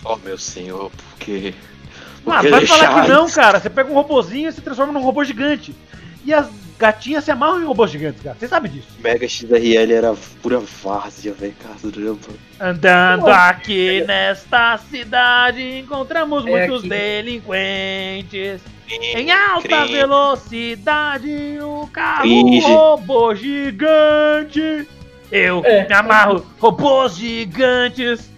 Oh, 0.05 0.16
meu 0.16 0.36
senhor, 0.36 0.90
por 0.90 1.19
quê? 1.19 1.55
Ah, 2.27 2.43
vai 2.43 2.65
falar 2.66 3.02
que 3.02 3.09
não, 3.11 3.31
cara. 3.31 3.61
Você 3.61 3.70
pega 3.70 3.90
um 3.90 3.94
robozinho 3.94 4.48
e 4.48 4.52
se 4.52 4.61
transforma 4.61 4.93
num 4.93 5.02
robô 5.02 5.24
gigante. 5.24 5.74
E 6.24 6.32
as 6.32 6.48
gatinhas 6.78 7.24
se 7.24 7.30
amarram 7.30 7.60
em 7.60 7.64
robôs 7.64 7.90
gigantes, 7.90 8.22
cara. 8.22 8.36
Você 8.38 8.48
sabe 8.48 8.68
disso. 8.68 8.88
Mega 8.98 9.28
XRL 9.28 9.92
era 9.92 10.14
pura 10.42 10.59
várzea, 10.59 11.32
velho. 11.32 11.55
Caramba. 11.55 12.18
Andando 12.60 13.28
aqui 13.28 14.05
nesta 14.06 14.78
cidade, 14.78 15.78
encontramos 15.78 16.46
é 16.46 16.51
muitos 16.51 16.80
aqui. 16.80 16.88
delinquentes. 16.88 18.60
Em 18.88 19.30
alta 19.30 19.86
velocidade, 19.86 21.59
o 21.60 21.86
carro 21.92 22.60
robô 22.60 23.34
gigante. 23.34 24.86
Eu 25.32 25.62
é, 25.64 25.88
me 25.88 25.94
amarro, 25.94 26.46
robôs 26.60 27.16
gigantes. 27.16 28.30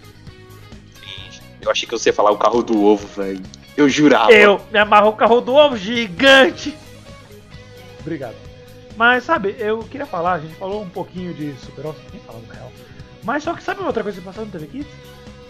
Eu 1.61 1.71
achei 1.71 1.87
que 1.87 1.93
você 1.93 2.11
ia 2.11 2.15
falar 2.15 2.31
o 2.31 2.39
carro 2.39 2.63
do 2.63 2.85
ovo, 2.85 3.07
velho. 3.09 3.43
Eu 3.77 3.89
jurava. 3.89 4.33
Eu 4.33 4.61
me 4.73 4.79
amarro 4.79 5.09
o 5.11 5.13
carro 5.13 5.41
do 5.41 5.53
ovo 5.53 5.77
gigante. 5.77 6.75
Obrigado. 8.07 8.37
Mas 8.97 9.25
sabe, 9.25 9.57
eu 9.59 9.81
queria 9.81 10.07
falar, 10.07 10.35
a 10.35 10.39
gente 10.39 10.55
falou 10.55 10.81
um 10.83 10.89
pouquinho 10.89 11.35
de 11.35 11.53
Super 11.57 11.87
Oscar, 11.87 12.05
nem 12.13 12.23
falando 12.23 12.49
real. 12.49 12.73
Mas 13.25 13.43
só 13.43 13.53
que 13.53 13.63
sabe 13.63 13.83
outra 13.83 14.05
coisa 14.05 14.21
que 14.21 14.25
passou 14.25 14.47
no 14.47 14.51
TV 14.53 14.67
Kids? 14.69 14.93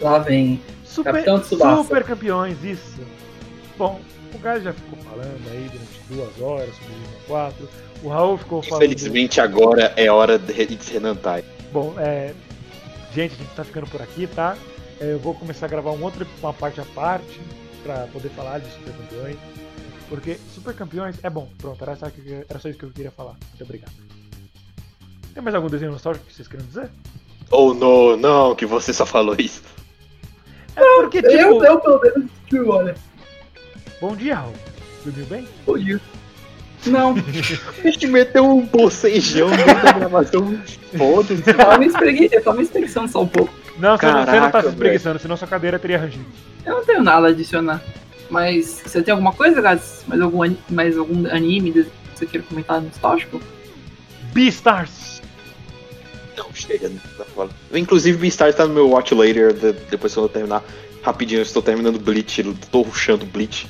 Lá 0.01 0.17
vem. 0.19 0.59
Super, 0.83 1.23
super 1.77 2.03
campeões, 2.03 2.61
isso. 2.63 2.99
Bom, 3.77 4.01
o 4.33 4.37
Gás 4.39 4.63
já 4.63 4.73
ficou 4.73 4.97
falando 5.03 5.49
aí 5.51 5.69
durante 5.71 6.01
duas 6.09 6.41
horas 6.41 6.75
sobre 6.75 6.93
o 6.93 7.27
4. 7.27 7.69
O 8.03 8.09
Raul 8.09 8.37
ficou 8.37 8.61
falando. 8.63 8.83
Infelizmente 8.83 9.39
agora 9.39 9.93
é 9.95 10.11
hora 10.11 10.37
de 10.37 10.51
Renan. 10.51 11.17
Bom, 11.71 11.93
é. 11.97 12.33
Gente, 13.13 13.33
a 13.33 13.37
gente 13.37 13.55
tá 13.55 13.63
ficando 13.63 13.87
por 13.87 14.01
aqui, 14.01 14.27
tá? 14.27 14.57
É, 14.99 15.13
eu 15.13 15.19
vou 15.19 15.33
começar 15.33 15.67
a 15.67 15.69
gravar 15.69 15.91
um 15.91 16.03
outro, 16.03 16.27
uma 16.41 16.53
parte 16.53 16.81
à 16.81 16.85
parte 16.85 17.39
para 17.83 18.07
poder 18.07 18.29
falar 18.29 18.59
de 18.59 18.69
Super 18.71 18.93
Campeões. 18.93 19.37
Porque 20.09 20.37
Super 20.53 20.73
Campeões 20.73 21.17
é 21.23 21.29
bom. 21.29 21.49
Pronto, 21.57 21.81
era 21.83 21.95
só, 21.95 22.07
era 22.49 22.59
só 22.59 22.69
isso 22.69 22.79
que 22.79 22.85
eu 22.85 22.91
queria 22.91 23.11
falar. 23.11 23.35
Muito 23.49 23.63
obrigado. 23.63 23.91
Tem 25.33 25.43
mais 25.43 25.55
algum 25.55 25.69
desenho 25.69 25.91
nostálgico 25.91 26.25
que 26.25 26.33
vocês 26.33 26.47
querem 26.47 26.65
dizer? 26.65 26.89
Oh, 27.51 27.73
não, 27.73 28.17
não, 28.17 28.55
que 28.55 28.65
você 28.65 28.93
só 28.93 29.05
falou 29.05 29.35
isso. 29.37 29.61
É 30.75 30.81
porque, 31.01 31.21
tipo... 31.21 31.33
Eu, 31.33 31.63
eu 31.63 31.79
pelo 31.79 32.01
menos, 32.01 32.31
olha. 32.67 32.95
Bom 34.01 34.15
dia, 34.15 34.35
Raul. 34.35 34.53
Dormiu 35.03 35.25
bem? 35.25 35.47
Bom 35.65 35.77
dia. 35.77 36.01
Não. 36.85 37.15
A 37.83 37.89
gente 37.89 38.07
meteu 38.07 38.45
um 38.45 38.65
bocejão 38.65 39.49
dentro 39.49 39.83
da 39.83 39.91
gravação. 39.91 40.61
Foda-se. 40.97 41.43
Eu 41.49 41.57
tava 42.43 42.57
me 42.57 42.63
espreguiçando 42.63 43.07
só 43.07 43.21
um 43.21 43.27
pouco. 43.27 43.53
Não, 43.77 43.97
Caraca, 43.97 44.31
você 44.31 44.39
não 44.39 44.51
tá 44.51 44.61
se 44.61 44.69
espreguiçando, 44.69 45.19
senão 45.19 45.37
sua 45.37 45.47
cadeira 45.47 45.77
teria 45.77 45.99
rangido. 45.99 46.25
Eu 46.65 46.75
não 46.75 46.85
tenho 46.85 47.03
nada 47.03 47.27
a 47.27 47.29
adicionar. 47.29 47.81
Mas 48.29 48.81
você 48.85 49.01
tem 49.01 49.11
alguma 49.11 49.33
coisa, 49.33 49.61
Gats? 49.61 50.03
Mais 50.07 50.21
algum, 50.21 50.55
mais 50.69 50.97
algum 50.97 51.27
anime 51.27 51.71
que 51.71 51.87
você 52.15 52.25
queira 52.25 52.45
comentar 52.47 52.81
nostálgico? 52.81 53.41
Beastars! 54.33 55.21
Não, 56.35 56.53
chega. 56.53 56.91
Inclusive, 57.73 58.17
Beastars 58.17 58.55
tá 58.55 58.67
no 58.67 58.73
meu 58.73 58.89
Watch 58.89 59.13
Later, 59.13 59.53
depois 59.89 60.13
que 60.13 60.19
eu 60.19 60.29
terminar. 60.29 60.63
Rapidinho, 61.01 61.39
eu 61.39 61.43
estou 61.43 61.61
terminando 61.61 61.99
Bleach, 61.99 62.41
estou 62.41 62.83
rushando 62.83 63.25
Bleach. 63.25 63.67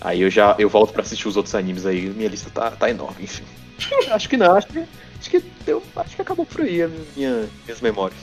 Aí 0.00 0.22
eu 0.22 0.30
já 0.30 0.56
eu 0.58 0.68
volto 0.68 0.92
para 0.92 1.02
assistir 1.02 1.28
os 1.28 1.36
outros 1.36 1.54
animes 1.54 1.84
aí, 1.86 2.08
minha 2.08 2.28
lista 2.28 2.50
tá, 2.50 2.70
tá 2.70 2.90
enorme, 2.90 3.24
enfim. 3.24 3.44
acho 4.10 4.28
que 4.28 4.36
não, 4.36 4.56
acho 4.56 4.66
que 4.66 4.78
acho 4.78 5.30
que 5.30 5.42
eu 5.66 5.82
acho 5.96 6.16
que 6.16 6.22
acabou 6.22 6.46
por 6.46 6.62
aí 6.62 6.82
a 6.82 6.88
minha, 7.14 7.48
minhas 7.64 7.80
memórias. 7.80 8.18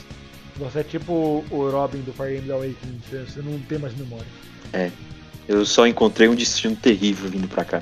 Você 0.57 0.79
é 0.79 0.83
tipo 0.83 1.45
o 1.51 1.69
Robin 1.69 2.01
do 2.01 2.11
Fire 2.13 2.35
Emblem 2.35 2.51
Awakening, 2.51 3.01
você 3.09 3.41
não 3.41 3.59
tem 3.59 3.77
mais 3.77 3.95
memória. 3.95 4.25
É. 4.73 4.91
Eu 5.47 5.65
só 5.65 5.87
encontrei 5.87 6.27
um 6.27 6.35
destino 6.35 6.75
terrível 6.75 7.29
vindo 7.29 7.47
pra 7.47 7.63
cá. 7.63 7.81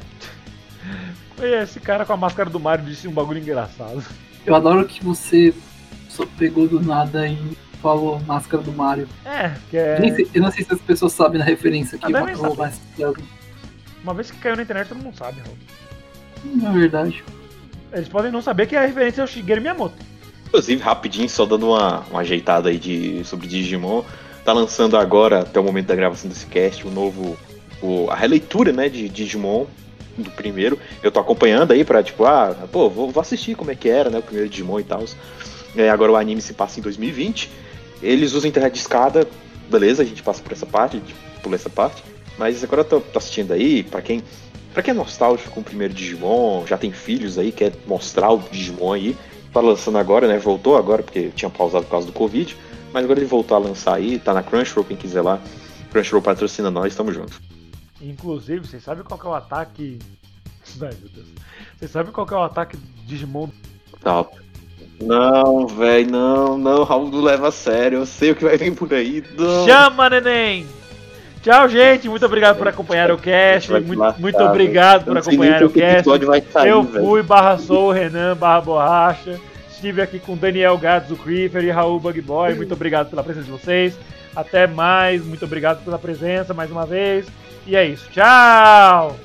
Esse 1.41 1.79
cara 1.79 2.05
com 2.05 2.13
a 2.13 2.17
máscara 2.17 2.49
do 2.49 2.59
Mario 2.59 2.85
disse 2.85 3.07
um 3.07 3.11
bagulho 3.11 3.39
engraçado. 3.39 4.03
Eu 4.45 4.55
adoro 4.55 4.85
que 4.85 5.03
você 5.03 5.53
só 6.07 6.25
pegou 6.37 6.67
do 6.67 6.79
nada 6.79 7.27
e 7.27 7.37
falou 7.81 8.19
máscara 8.21 8.63
do 8.63 8.71
Mario. 8.71 9.07
É, 9.25 9.53
que 9.69 9.77
é. 9.77 9.97
Eu 10.33 10.41
não 10.41 10.51
sei 10.51 10.63
se 10.63 10.73
as 10.73 10.81
pessoas 10.81 11.13
sabem 11.13 11.39
da 11.39 11.45
referência 11.45 11.97
aqui. 11.97 12.13
Ah, 12.15 13.13
uma 14.03 14.13
vez 14.13 14.29
que 14.29 14.37
caiu 14.37 14.55
na 14.55 14.61
internet, 14.61 14.87
todo 14.87 15.01
mundo 15.01 15.17
sabe, 15.17 15.41
Raul. 15.41 15.57
Na 16.61 16.71
verdade. 16.71 17.23
Eles 17.91 18.07
podem 18.07 18.31
não 18.31 18.41
saber 18.41 18.67
que 18.67 18.75
a 18.75 18.85
referência 18.85 19.21
é 19.21 19.23
o 19.23 19.27
Shigeru 19.27 19.61
Miyamoto. 19.61 19.95
Inclusive, 20.47 20.81
rapidinho, 20.81 21.29
só 21.29 21.45
dando 21.45 21.69
uma, 21.69 22.01
uma 22.11 22.19
ajeitada 22.21 22.69
aí 22.69 22.77
de, 22.77 23.23
sobre 23.23 23.47
Digimon. 23.47 24.03
Tá 24.43 24.53
lançando 24.53 24.95
agora, 24.95 25.41
até 25.41 25.59
o 25.59 25.63
momento 25.63 25.87
da 25.87 25.95
gravação 25.95 26.29
desse 26.29 26.45
cast, 26.45 26.85
o 26.87 26.91
novo. 26.91 27.37
O, 27.85 28.09
a 28.09 28.15
releitura, 28.15 28.71
né, 28.71 28.89
de 28.89 29.07
Digimon 29.07 29.65
do 30.17 30.31
primeiro. 30.31 30.79
Eu 31.03 31.11
tô 31.11 31.19
acompanhando 31.19 31.71
aí 31.71 31.83
pra, 31.83 32.01
tipo, 32.01 32.25
ah, 32.25 32.55
pô, 32.71 32.89
vou, 32.89 33.11
vou 33.11 33.21
assistir 33.21 33.55
como 33.55 33.71
é 33.71 33.75
que 33.75 33.89
era, 33.89 34.09
né, 34.09 34.19
o 34.19 34.23
primeiro 34.23 34.49
Digimon 34.49 34.79
e 34.79 34.83
tal. 34.83 35.03
É, 35.75 35.89
agora 35.89 36.11
o 36.11 36.15
anime 36.15 36.41
se 36.41 36.53
passa 36.53 36.79
em 36.79 36.83
2020. 36.83 37.49
Eles 38.01 38.33
usam 38.33 38.49
internet 38.49 38.73
de 38.73 38.79
escada, 38.79 39.27
beleza, 39.69 40.03
a 40.03 40.05
gente 40.05 40.23
passa 40.23 40.41
por 40.41 40.51
essa 40.51 40.65
parte, 40.65 41.01
pula 41.43 41.55
essa 41.55 41.69
parte. 41.69 42.03
Mas 42.37 42.63
agora 42.63 42.81
eu 42.81 42.85
tô, 42.85 42.99
tô 42.99 43.19
assistindo 43.19 43.53
aí, 43.53 43.83
para 43.83 44.01
quem 44.01 44.23
para 44.73 44.83
quem 44.83 44.91
é 44.91 44.93
nostálgico 44.93 45.51
com 45.51 45.61
o 45.61 45.63
primeiro 45.63 45.93
Digimon, 45.93 46.65
já 46.67 46.77
tem 46.77 46.91
filhos 46.91 47.37
aí, 47.37 47.49
quer 47.49 47.71
mostrar 47.87 48.29
o 48.31 48.39
Digimon 48.51 48.91
aí, 48.91 49.17
tá 49.53 49.61
lançando 49.61 49.97
agora, 49.97 50.27
né? 50.27 50.37
Voltou 50.37 50.75
agora, 50.75 51.01
porque 51.01 51.29
tinha 51.33 51.49
pausado 51.49 51.85
por 51.85 51.91
causa 51.91 52.07
do 52.07 52.11
Covid, 52.11 52.57
mas 52.91 53.05
agora 53.05 53.17
ele 53.17 53.25
voltou 53.25 53.55
a 53.55 53.59
lançar 53.59 53.95
aí, 53.95 54.19
tá 54.19 54.33
na 54.33 54.43
Crunchyroll, 54.43 54.83
quem 54.83 54.97
quiser 54.97 55.21
lá. 55.21 55.39
Crunchyroll 55.93 56.21
patrocina 56.21 56.69
nós, 56.69 56.93
tamo 56.93 57.13
junto. 57.13 57.39
Inclusive, 58.01 58.67
vocês 58.67 58.83
sabem 58.83 59.03
qual 59.03 59.19
é 59.23 59.27
o 59.27 59.33
ataque. 59.33 59.99
Ai, 60.81 60.93
meu 60.99 61.09
Deus. 61.13 61.27
Vocês 61.77 61.91
sabem 61.91 62.11
qual 62.11 62.27
é 62.29 62.35
o 62.35 62.43
ataque 62.43 62.77
Digimon? 63.05 63.49
Tá. 64.01 64.25
Não, 65.01 65.67
velho, 65.67 66.09
não, 66.09 66.57
não, 66.57 66.83
Raul 66.83 67.09
não 67.09 67.21
leva 67.21 67.49
a 67.49 67.51
sério, 67.51 67.99
eu 67.99 68.05
sei 68.05 68.31
o 68.31 68.35
que 68.35 68.45
vai 68.45 68.57
vir 68.57 68.73
por 68.73 68.93
aí. 68.93 69.23
Não. 69.37 69.65
Chama, 69.65 70.09
neném! 70.09 70.65
Tchau, 71.45 71.69
gente. 71.69 72.09
Muito 72.09 72.25
obrigado 72.25 72.57
por 72.57 72.67
acompanhar 72.67 73.11
o 73.11 73.19
cast. 73.19 73.71
Muito, 73.71 74.19
muito 74.19 74.39
obrigado 74.41 75.05
por 75.05 75.15
acompanhar 75.15 75.63
o 75.63 75.69
cast. 75.69 76.09
Sair, 76.51 76.69
eu 76.69 76.83
fui, 76.83 77.21
barra 77.21 77.59
sou, 77.59 77.91
Renan, 77.91 78.35
barra 78.35 78.61
borracha. 78.61 79.39
Estive 79.69 80.01
aqui 80.01 80.17
com 80.17 80.35
Daniel 80.35 80.75
Gatos, 80.75 81.11
o 81.11 81.15
Creeper 81.15 81.63
e 81.63 81.69
Raul 81.69 81.99
Bug 81.99 82.19
Boy. 82.21 82.55
Muito 82.55 82.73
obrigado 82.73 83.11
pela 83.11 83.23
presença 83.23 83.45
de 83.45 83.51
vocês. 83.51 83.95
Até 84.35 84.65
mais. 84.65 85.23
Muito 85.23 85.45
obrigado 85.45 85.83
pela 85.83 85.99
presença 85.99 86.51
mais 86.51 86.71
uma 86.71 86.85
vez. 86.85 87.27
E 87.67 87.75
é 87.75 87.87
isso. 87.87 88.09
Tchau! 88.11 89.17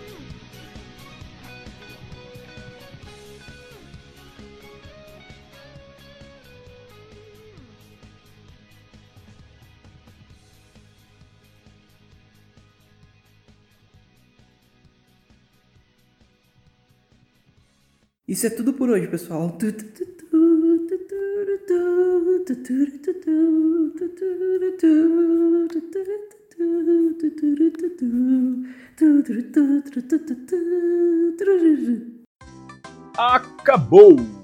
Isso 18.27 18.47
é 18.47 18.51
tudo 18.51 18.73
por 18.73 18.89
hoje, 18.89 19.09
pessoal. 19.09 19.59
Acabou! 33.17 34.40